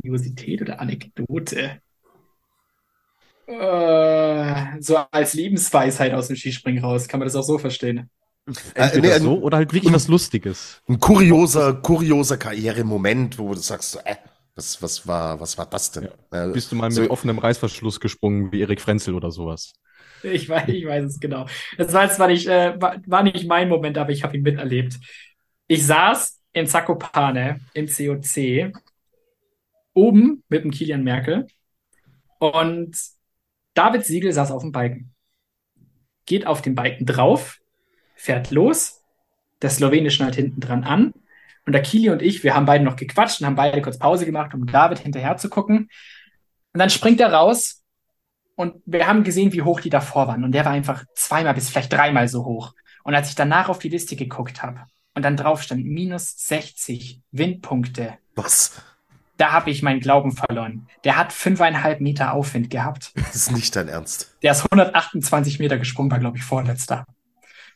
Kuriosität 0.00 0.62
oder 0.62 0.80
Anekdote? 0.80 1.80
Äh, 3.46 4.80
so 4.80 4.96
als 5.10 5.34
Lebensweisheit 5.34 6.12
aus 6.14 6.28
dem 6.28 6.36
Skispringen 6.36 6.82
raus. 6.84 7.08
Kann 7.08 7.20
man 7.20 7.26
das 7.26 7.36
auch 7.36 7.42
so 7.42 7.58
verstehen? 7.58 8.08
Äh, 8.74 9.00
nee, 9.00 9.12
ein, 9.12 9.22
so 9.22 9.38
oder 9.40 9.56
halt 9.58 9.72
wirklich 9.72 9.92
was 9.92 10.08
Lustiges. 10.08 10.82
ein 10.88 10.98
kurioser, 10.98 11.74
kurioser 11.74 12.36
Karrieremoment, 12.36 13.38
wo 13.38 13.54
du 13.54 13.60
sagst, 13.60 13.92
so, 13.92 13.98
äh, 14.04 14.16
was, 14.54 14.82
was 14.82 15.06
war, 15.06 15.40
was 15.40 15.56
war 15.58 15.66
das 15.66 15.90
denn? 15.92 16.08
Äh, 16.30 16.48
Bist 16.52 16.72
du 16.72 16.76
mal 16.76 16.90
mit 16.90 16.94
so- 16.94 17.10
offenem 17.10 17.38
Reißverschluss 17.38 18.00
gesprungen 18.00 18.52
wie 18.52 18.60
Erik 18.60 18.80
Frenzel 18.80 19.14
oder 19.14 19.30
sowas? 19.30 19.72
Ich 20.22 20.48
weiß, 20.48 20.68
ich 20.68 20.86
weiß 20.86 21.04
es 21.04 21.20
genau. 21.20 21.46
Das 21.78 21.92
war 21.92 22.04
jetzt 22.04 22.16
zwar 22.16 22.28
nicht, 22.28 22.46
äh, 22.46 22.80
war, 22.80 22.96
war 23.06 23.22
nicht 23.22 23.46
mein 23.48 23.68
Moment, 23.68 23.98
aber 23.98 24.10
ich 24.12 24.22
habe 24.22 24.36
ihn 24.36 24.42
miterlebt. 24.42 24.98
Ich 25.66 25.84
saß 25.86 26.40
in 26.52 26.66
Zakopane 26.66 27.60
im 27.74 27.88
COC 27.88 28.72
oben 29.94 30.42
mit 30.48 30.64
dem 30.64 30.70
Kilian 30.70 31.04
Merkel 31.04 31.46
und 32.38 32.96
David 33.74 34.04
Siegel 34.04 34.32
saß 34.32 34.50
auf 34.50 34.62
dem 34.62 34.72
Balken. 34.72 35.14
Geht 36.26 36.46
auf 36.46 36.62
den 36.62 36.74
Balken 36.74 37.06
drauf, 37.06 37.58
fährt 38.14 38.50
los, 38.50 39.02
der 39.60 39.70
Slowene 39.70 40.10
schnallt 40.10 40.34
hinten 40.34 40.60
dran 40.60 40.84
an 40.84 41.14
und 41.66 41.72
der 41.72 41.82
Kili 41.82 42.10
und 42.10 42.22
ich, 42.22 42.42
wir 42.42 42.54
haben 42.54 42.66
beide 42.66 42.84
noch 42.84 42.96
gequatscht 42.96 43.40
und 43.40 43.46
haben 43.46 43.56
beide 43.56 43.82
kurz 43.82 43.98
Pause 43.98 44.26
gemacht, 44.26 44.54
um 44.54 44.66
David 44.66 44.98
hinterher 44.98 45.36
zu 45.36 45.48
gucken. 45.48 45.88
Und 46.72 46.78
dann 46.78 46.90
springt 46.90 47.20
er 47.20 47.32
raus 47.32 47.82
und 48.56 48.82
wir 48.86 49.06
haben 49.06 49.24
gesehen, 49.24 49.52
wie 49.52 49.62
hoch 49.62 49.80
die 49.80 49.90
davor 49.90 50.26
waren. 50.26 50.44
Und 50.44 50.52
der 50.52 50.64
war 50.64 50.72
einfach 50.72 51.04
zweimal 51.14 51.54
bis 51.54 51.68
vielleicht 51.68 51.92
dreimal 51.92 52.28
so 52.28 52.44
hoch. 52.44 52.74
Und 53.04 53.14
als 53.14 53.28
ich 53.28 53.34
danach 53.34 53.68
auf 53.68 53.78
die 53.78 53.88
Liste 53.88 54.16
geguckt 54.16 54.62
habe 54.62 54.84
und 55.14 55.24
dann 55.24 55.36
drauf 55.36 55.62
stand, 55.62 55.84
minus 55.84 56.36
60 56.46 57.20
Windpunkte, 57.30 58.18
Was? 58.34 58.82
Da 59.42 59.50
habe 59.50 59.70
ich 59.72 59.82
meinen 59.82 59.98
Glauben 59.98 60.30
verloren. 60.30 60.86
Der 61.02 61.16
hat 61.16 61.32
fünfeinhalb 61.32 62.00
Meter 62.00 62.32
Aufwind 62.32 62.70
gehabt. 62.70 63.12
Das 63.32 63.34
ist 63.34 63.50
nicht 63.50 63.74
dein 63.74 63.88
Ernst. 63.88 64.36
Der 64.40 64.52
ist 64.52 64.64
128 64.64 65.58
Meter 65.58 65.78
gesprungen, 65.78 66.12
war, 66.12 66.20
glaube 66.20 66.36
ich, 66.36 66.44
vorletzter. 66.44 67.06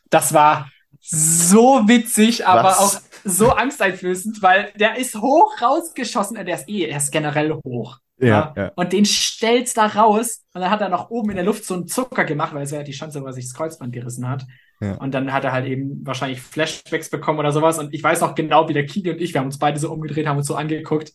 Das 0.09 0.33
war 0.33 0.69
so 1.01 1.85
witzig, 1.87 2.47
aber 2.47 2.69
Was? 2.69 2.79
auch 2.79 3.01
so 3.25 3.51
angsteinflößend, 3.51 4.41
weil 4.41 4.71
der 4.79 4.97
ist 4.97 5.15
hoch 5.15 5.61
rausgeschossen. 5.61 6.35
Der 6.35 6.55
ist 6.55 6.69
eh, 6.69 6.85
er 6.85 6.97
ist 6.97 7.11
generell 7.11 7.51
hoch. 7.51 7.97
Ja, 8.17 8.53
ja. 8.55 8.71
Und 8.75 8.93
den 8.93 9.03
stellt's 9.03 9.73
da 9.73 9.87
raus 9.87 10.45
und 10.53 10.61
dann 10.61 10.71
hat 10.71 10.79
er 10.79 10.87
noch 10.87 11.09
oben 11.09 11.31
in 11.31 11.35
der 11.35 11.45
Luft 11.45 11.65
so 11.65 11.73
einen 11.73 11.87
Zucker 11.87 12.23
gemacht, 12.23 12.53
weil 12.53 12.63
es 12.63 12.71
ja 12.71 12.81
die 12.81 12.93
Chance, 12.93 13.21
er 13.25 13.33
sich 13.33 13.45
das 13.45 13.53
Kreuzband 13.53 13.91
gerissen 13.91 14.29
hat. 14.29 14.45
Ja. 14.79 14.93
Und 14.93 15.13
dann 15.13 15.33
hat 15.33 15.43
er 15.43 15.51
halt 15.51 15.65
eben 15.65 16.05
wahrscheinlich 16.05 16.41
Flashbacks 16.41 17.09
bekommen 17.09 17.39
oder 17.39 17.51
sowas. 17.51 17.77
Und 17.77 17.93
ich 17.93 18.01
weiß 18.01 18.21
noch 18.21 18.35
genau, 18.35 18.69
wie 18.69 18.73
der 18.73 18.85
Kili 18.85 19.11
und 19.11 19.19
ich, 19.19 19.33
wir 19.33 19.41
haben 19.41 19.47
uns 19.47 19.59
beide 19.59 19.79
so 19.79 19.91
umgedreht, 19.91 20.27
haben 20.27 20.37
uns 20.37 20.47
so 20.47 20.55
angeguckt, 20.55 21.11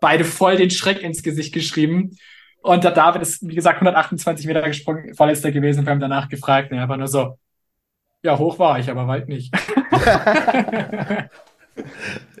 beide 0.00 0.24
voll 0.24 0.56
den 0.56 0.70
Schreck 0.70 1.02
ins 1.02 1.22
Gesicht 1.22 1.52
geschrieben. 1.54 2.16
Und 2.62 2.82
der 2.84 2.90
David 2.90 3.22
ist, 3.22 3.46
wie 3.46 3.54
gesagt, 3.54 3.76
128 3.80 4.46
Meter 4.46 4.62
gesprungen, 4.62 5.14
vorletzter 5.14 5.52
gewesen. 5.52 5.84
Wir 5.86 5.90
haben 5.92 6.00
danach 6.00 6.28
gefragt, 6.28 6.72
er 6.72 6.88
war 6.88 6.96
nur 6.96 7.06
so, 7.08 7.38
ja, 8.22 8.36
hoch 8.38 8.58
war 8.58 8.78
ich, 8.80 8.90
aber 8.90 9.06
weit 9.06 9.28
nicht. 9.28 9.54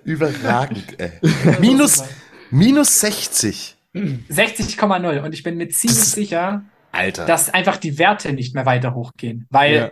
Überragend, 0.04 0.98
ey. 0.98 1.12
Minus, 1.60 2.04
minus 2.50 3.00
60. 3.00 3.76
60,0. 3.94 5.20
Und 5.20 5.32
ich 5.32 5.42
bin 5.42 5.56
mir 5.56 5.68
ziemlich 5.68 5.98
Das- 5.98 6.12
sicher, 6.12 6.64
Alter. 6.92 7.26
dass 7.26 7.52
einfach 7.52 7.76
die 7.76 7.98
Werte 7.98 8.32
nicht 8.32 8.54
mehr 8.54 8.66
weiter 8.66 8.94
hochgehen. 8.94 9.46
Weil, 9.50 9.74
Ja. 9.74 9.90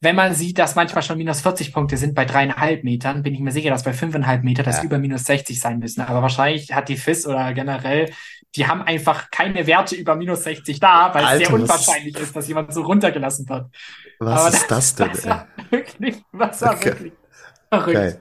Wenn 0.00 0.16
man 0.16 0.34
sieht, 0.34 0.58
dass 0.58 0.74
manchmal 0.76 1.02
schon 1.02 1.18
minus 1.18 1.42
40 1.42 1.72
Punkte 1.72 1.96
sind 1.98 2.14
bei 2.14 2.24
dreieinhalb 2.24 2.84
Metern, 2.84 3.22
bin 3.22 3.34
ich 3.34 3.40
mir 3.40 3.52
sicher, 3.52 3.70
dass 3.70 3.82
bei 3.84 3.92
fünfeinhalb 3.92 4.42
Meter 4.44 4.62
das 4.62 4.78
Ja. 4.78 4.84
über 4.84 4.98
minus 4.98 5.24
60 5.24 5.60
sein 5.60 5.78
müssen. 5.78 6.00
Aber 6.00 6.22
wahrscheinlich 6.22 6.72
hat 6.72 6.88
die 6.88 6.96
FIS 6.96 7.26
oder 7.26 7.52
generell, 7.52 8.10
die 8.56 8.66
haben 8.66 8.82
einfach 8.82 9.30
keine 9.30 9.66
Werte 9.66 9.94
über 9.96 10.16
minus 10.16 10.44
60 10.44 10.80
da, 10.80 11.12
weil 11.14 11.22
es 11.24 11.28
Alter, 11.28 11.44
sehr 11.46 11.52
was- 11.54 11.60
unwahrscheinlich 11.62 12.18
ist, 12.18 12.34
dass 12.34 12.48
jemand 12.48 12.72
so 12.72 12.82
runtergelassen 12.82 13.48
wird. 13.48 13.66
Was 14.18 14.40
Aber 14.40 14.48
ist 14.56 14.70
das 14.70 14.94
denn, 14.96 15.08
Das 15.10 15.26
war 15.26 15.48
wirklich, 15.70 16.16
das 16.32 16.62
war 16.62 16.74
Okay. 16.74 16.84
wirklich 16.86 17.12
verrückt. 17.70 18.18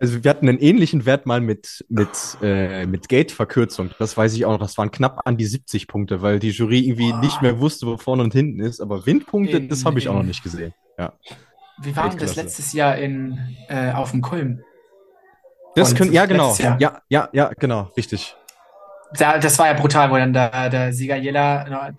Also 0.00 0.22
wir 0.22 0.30
hatten 0.30 0.48
einen 0.48 0.58
ähnlichen 0.58 1.06
Wert 1.06 1.26
mal 1.26 1.40
mit, 1.40 1.84
mit, 1.88 2.08
äh, 2.40 2.86
mit 2.86 3.08
Gate-Verkürzung. 3.08 3.90
Das 3.98 4.16
weiß 4.16 4.32
ich 4.34 4.44
auch 4.44 4.52
noch. 4.52 4.60
Das 4.60 4.78
waren 4.78 4.92
knapp 4.92 5.22
an 5.24 5.36
die 5.36 5.44
70 5.44 5.88
Punkte, 5.88 6.22
weil 6.22 6.38
die 6.38 6.50
Jury 6.50 6.80
irgendwie 6.80 7.10
Boah. 7.10 7.18
nicht 7.18 7.42
mehr 7.42 7.58
wusste, 7.58 7.86
wo 7.86 7.96
vorne 7.96 8.22
und 8.22 8.32
hinten 8.32 8.60
ist. 8.60 8.80
Aber 8.80 9.06
Windpunkte, 9.06 9.56
In- 9.56 9.68
das 9.68 9.84
habe 9.84 9.98
ich 9.98 10.08
auch 10.08 10.14
noch 10.14 10.20
in- 10.20 10.28
nicht 10.28 10.42
gesehen. 10.44 10.72
Ja. 10.96 11.14
Wie 11.80 11.96
war 11.96 12.14
das 12.14 12.36
letztes 12.36 12.72
Jahr 12.72 12.96
in, 12.96 13.56
äh, 13.68 13.92
auf 13.92 14.12
dem 14.12 14.20
Kulm? 14.20 14.62
Das 15.74 15.94
können, 15.94 16.12
ja, 16.12 16.26
genau. 16.26 16.56
Ja, 16.56 17.02
ja, 17.08 17.28
ja, 17.32 17.52
genau, 17.58 17.90
richtig. 17.96 18.36
Da, 19.16 19.38
das 19.38 19.58
war 19.58 19.66
ja 19.66 19.74
brutal, 19.74 20.10
wo 20.10 20.16
dann 20.16 20.32
der, 20.32 20.70
der 20.70 20.92
Sieger 20.92 21.16
Jella 21.16 21.92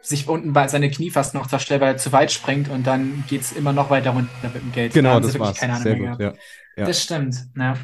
sich 0.00 0.28
unten 0.28 0.52
bei 0.52 0.68
seine 0.68 0.90
Knie 0.90 1.10
fast 1.10 1.34
noch 1.34 1.46
zerstellt, 1.46 1.80
weil 1.80 1.94
er 1.94 1.96
zu 1.96 2.12
weit 2.12 2.30
springt 2.30 2.68
und 2.68 2.86
dann 2.86 3.24
geht's 3.28 3.52
immer 3.52 3.72
noch 3.72 3.90
weiter 3.90 4.10
runter 4.10 4.30
mit 4.42 4.54
dem 4.62 4.72
Geld. 4.72 4.92
Genau, 4.92 5.18
da 5.18 5.26
das 5.28 5.62
Ahnung 5.62 5.82
Sehr 5.82 5.96
gut, 5.96 6.20
ja. 6.20 6.32
Ja. 6.76 6.86
Das 6.86 7.02
stimmt. 7.02 7.36
Ja, 7.56 7.76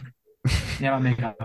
ja 0.81 0.93
war 0.93 1.01
mega. 1.01 1.37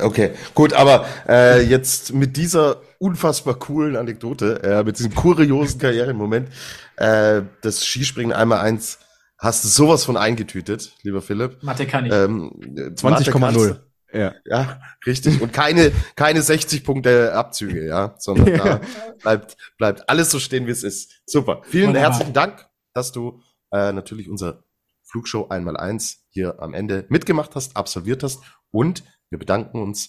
Okay, 0.00 0.30
gut, 0.54 0.72
aber 0.72 1.06
äh, 1.28 1.62
jetzt 1.62 2.14
mit 2.14 2.36
dieser 2.36 2.80
unfassbar 2.98 3.54
coolen 3.58 3.96
Anekdote, 3.96 4.62
äh, 4.62 4.84
mit 4.84 4.98
diesem 4.98 5.14
kuriosen 5.14 5.80
Karrieremoment, 5.80 6.48
äh, 6.96 7.42
das 7.60 7.84
Skispringen 7.84 8.32
einmal 8.32 8.60
eins, 8.60 9.00
hast 9.38 9.64
du 9.64 9.68
sowas 9.68 10.04
von 10.04 10.16
eingetütet, 10.16 10.94
lieber 11.02 11.20
Philipp. 11.20 11.62
Mathe 11.62 11.86
kann 11.86 12.06
ich. 12.06 12.12
Ähm, 12.12 12.52
20,0. 12.94 13.80
Ja. 14.12 14.34
Ja, 14.44 14.80
richtig. 15.06 15.40
Und 15.40 15.52
keine, 15.52 15.90
keine 16.16 16.42
60 16.42 16.84
Punkte 16.84 17.32
Abzüge, 17.34 17.86
ja, 17.86 18.14
sondern 18.18 18.56
da 18.56 18.80
bleibt, 19.22 19.56
bleibt 19.78 20.08
alles 20.08 20.30
so 20.30 20.38
stehen, 20.38 20.66
wie 20.66 20.70
es 20.70 20.84
ist. 20.84 21.22
Super. 21.26 21.62
Vielen 21.64 21.88
Wunderbar. 21.88 22.10
herzlichen 22.10 22.32
Dank, 22.32 22.66
dass 22.94 23.12
du 23.12 23.40
äh, 23.72 23.92
natürlich 23.92 24.28
unser 24.28 24.64
Flugshow 25.12 25.48
einmal 25.50 25.76
eins 25.76 26.24
hier 26.30 26.60
am 26.60 26.74
Ende 26.74 27.06
mitgemacht 27.10 27.54
hast, 27.54 27.76
absolviert 27.76 28.22
hast 28.22 28.42
und 28.70 29.04
wir 29.30 29.38
bedanken 29.38 29.80
uns, 29.80 30.08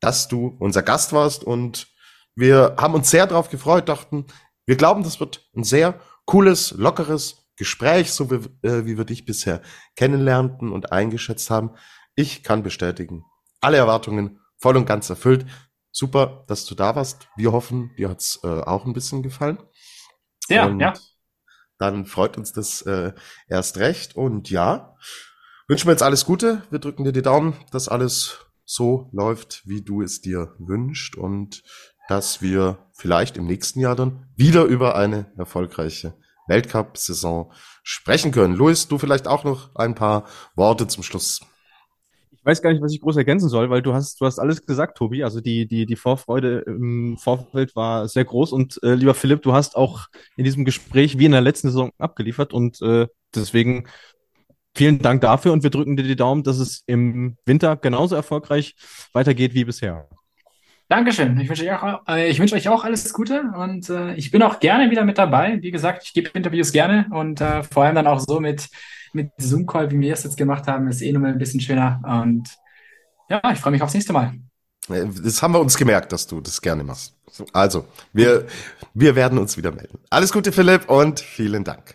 dass 0.00 0.28
du 0.28 0.56
unser 0.60 0.82
Gast 0.82 1.12
warst 1.12 1.44
und 1.44 1.88
wir 2.36 2.76
haben 2.78 2.94
uns 2.94 3.10
sehr 3.10 3.26
darauf 3.26 3.50
gefreut, 3.50 3.88
dachten, 3.88 4.26
wir 4.66 4.76
glauben, 4.76 5.02
das 5.02 5.20
wird 5.20 5.48
ein 5.54 5.64
sehr 5.64 6.00
cooles, 6.24 6.72
lockeres 6.72 7.48
Gespräch, 7.56 8.12
so 8.12 8.30
wie, 8.30 8.66
äh, 8.66 8.86
wie 8.86 8.96
wir 8.96 9.04
dich 9.04 9.24
bisher 9.24 9.60
kennenlernten 9.96 10.72
und 10.72 10.92
eingeschätzt 10.92 11.50
haben. 11.50 11.70
Ich 12.14 12.42
kann 12.42 12.62
bestätigen, 12.62 13.24
alle 13.60 13.76
Erwartungen 13.76 14.40
voll 14.58 14.76
und 14.76 14.86
ganz 14.86 15.10
erfüllt. 15.10 15.46
Super, 15.92 16.44
dass 16.48 16.64
du 16.64 16.74
da 16.74 16.96
warst. 16.96 17.28
Wir 17.36 17.52
hoffen, 17.52 17.92
dir 17.96 18.08
hat's 18.08 18.40
äh, 18.42 18.48
auch 18.48 18.84
ein 18.84 18.94
bisschen 18.94 19.22
gefallen. 19.22 19.58
Ja, 20.48 20.66
und 20.66 20.80
ja. 20.80 20.94
Dann 21.78 22.06
freut 22.06 22.36
uns 22.36 22.52
das 22.52 22.82
äh, 22.82 23.12
erst 23.48 23.78
recht. 23.78 24.16
Und 24.16 24.50
ja, 24.50 24.96
wünschen 25.68 25.86
wir 25.86 25.92
jetzt 25.92 26.02
alles 26.02 26.24
Gute. 26.24 26.62
Wir 26.70 26.78
drücken 26.78 27.04
dir 27.04 27.12
die 27.12 27.22
Daumen, 27.22 27.54
dass 27.72 27.88
alles 27.88 28.38
so 28.64 29.10
läuft, 29.12 29.62
wie 29.66 29.82
du 29.82 30.02
es 30.02 30.20
dir 30.20 30.54
wünschst 30.58 31.16
und 31.16 31.62
dass 32.08 32.42
wir 32.42 32.78
vielleicht 32.92 33.36
im 33.36 33.46
nächsten 33.46 33.80
Jahr 33.80 33.96
dann 33.96 34.26
wieder 34.36 34.64
über 34.64 34.96
eine 34.96 35.32
erfolgreiche 35.36 36.14
Weltcup-Saison 36.48 37.52
sprechen 37.82 38.32
können. 38.32 38.54
Luis, 38.54 38.88
du 38.88 38.98
vielleicht 38.98 39.26
auch 39.26 39.44
noch 39.44 39.74
ein 39.74 39.94
paar 39.94 40.26
Worte 40.54 40.86
zum 40.86 41.02
Schluss. 41.02 41.40
Ich 42.44 42.46
weiß 42.46 42.60
gar 42.60 42.74
nicht, 42.74 42.82
was 42.82 42.92
ich 42.92 43.00
groß 43.00 43.16
ergänzen 43.16 43.48
soll, 43.48 43.70
weil 43.70 43.80
du 43.80 43.94
hast, 43.94 44.20
du 44.20 44.26
hast 44.26 44.38
alles 44.38 44.66
gesagt, 44.66 44.98
Tobi. 44.98 45.24
Also 45.24 45.40
die, 45.40 45.66
die, 45.66 45.86
die 45.86 45.96
Vorfreude 45.96 46.58
im 46.66 47.16
Vorfeld 47.16 47.74
war 47.74 48.06
sehr 48.06 48.26
groß 48.26 48.52
und 48.52 48.78
äh, 48.82 48.92
lieber 48.92 49.14
Philipp, 49.14 49.40
du 49.40 49.54
hast 49.54 49.76
auch 49.76 50.08
in 50.36 50.44
diesem 50.44 50.66
Gespräch 50.66 51.18
wie 51.18 51.24
in 51.24 51.32
der 51.32 51.40
letzten 51.40 51.68
Saison 51.68 51.90
abgeliefert 51.96 52.52
und 52.52 52.82
äh, 52.82 53.06
deswegen 53.34 53.86
vielen 54.76 54.98
Dank 54.98 55.22
dafür 55.22 55.54
und 55.54 55.62
wir 55.62 55.70
drücken 55.70 55.96
dir 55.96 56.02
die 56.02 56.16
Daumen, 56.16 56.42
dass 56.42 56.58
es 56.58 56.82
im 56.86 57.38
Winter 57.46 57.76
genauso 57.76 58.14
erfolgreich 58.14 58.74
weitergeht 59.14 59.54
wie 59.54 59.64
bisher. 59.64 60.06
Dankeschön. 60.90 61.40
Ich 61.40 61.48
wünsche 61.48 61.64
euch 61.64 61.72
auch, 61.72 62.06
äh, 62.08 62.28
ich 62.28 62.38
euch 62.38 62.68
auch 62.68 62.84
alles 62.84 63.10
Gute 63.14 63.40
und 63.56 63.88
äh, 63.88 64.16
ich 64.16 64.30
bin 64.30 64.42
auch 64.42 64.60
gerne 64.60 64.90
wieder 64.90 65.06
mit 65.06 65.16
dabei. 65.16 65.62
Wie 65.62 65.70
gesagt, 65.70 66.02
ich 66.04 66.12
gebe 66.12 66.28
Interviews 66.34 66.72
gerne 66.72 67.06
und 67.10 67.40
äh, 67.40 67.62
vor 67.62 67.84
allem 67.84 67.94
dann 67.94 68.06
auch 68.06 68.20
so 68.20 68.38
mit, 68.38 68.68
mit 69.14 69.30
Zoom-Call, 69.38 69.90
wie 69.90 70.00
wir 70.00 70.12
es 70.12 70.24
jetzt 70.24 70.36
gemacht 70.36 70.66
haben, 70.66 70.88
ist 70.88 71.02
eh 71.02 71.12
nochmal 71.12 71.32
ein 71.32 71.38
bisschen 71.38 71.60
schöner. 71.60 72.00
Und 72.22 72.48
ja, 73.28 73.40
ich 73.52 73.58
freue 73.58 73.72
mich 73.72 73.82
aufs 73.82 73.94
nächste 73.94 74.12
Mal. 74.12 74.34
Das 74.88 75.42
haben 75.42 75.54
wir 75.54 75.60
uns 75.60 75.76
gemerkt, 75.76 76.12
dass 76.12 76.26
du 76.26 76.40
das 76.40 76.60
gerne 76.60 76.84
machst. 76.84 77.16
Also, 77.52 77.86
wir, 78.12 78.46
wir 78.92 79.16
werden 79.16 79.38
uns 79.38 79.56
wieder 79.56 79.72
melden. 79.72 79.98
Alles 80.10 80.32
Gute, 80.32 80.52
Philipp, 80.52 80.90
und 80.90 81.20
vielen 81.20 81.64
Dank. 81.64 81.94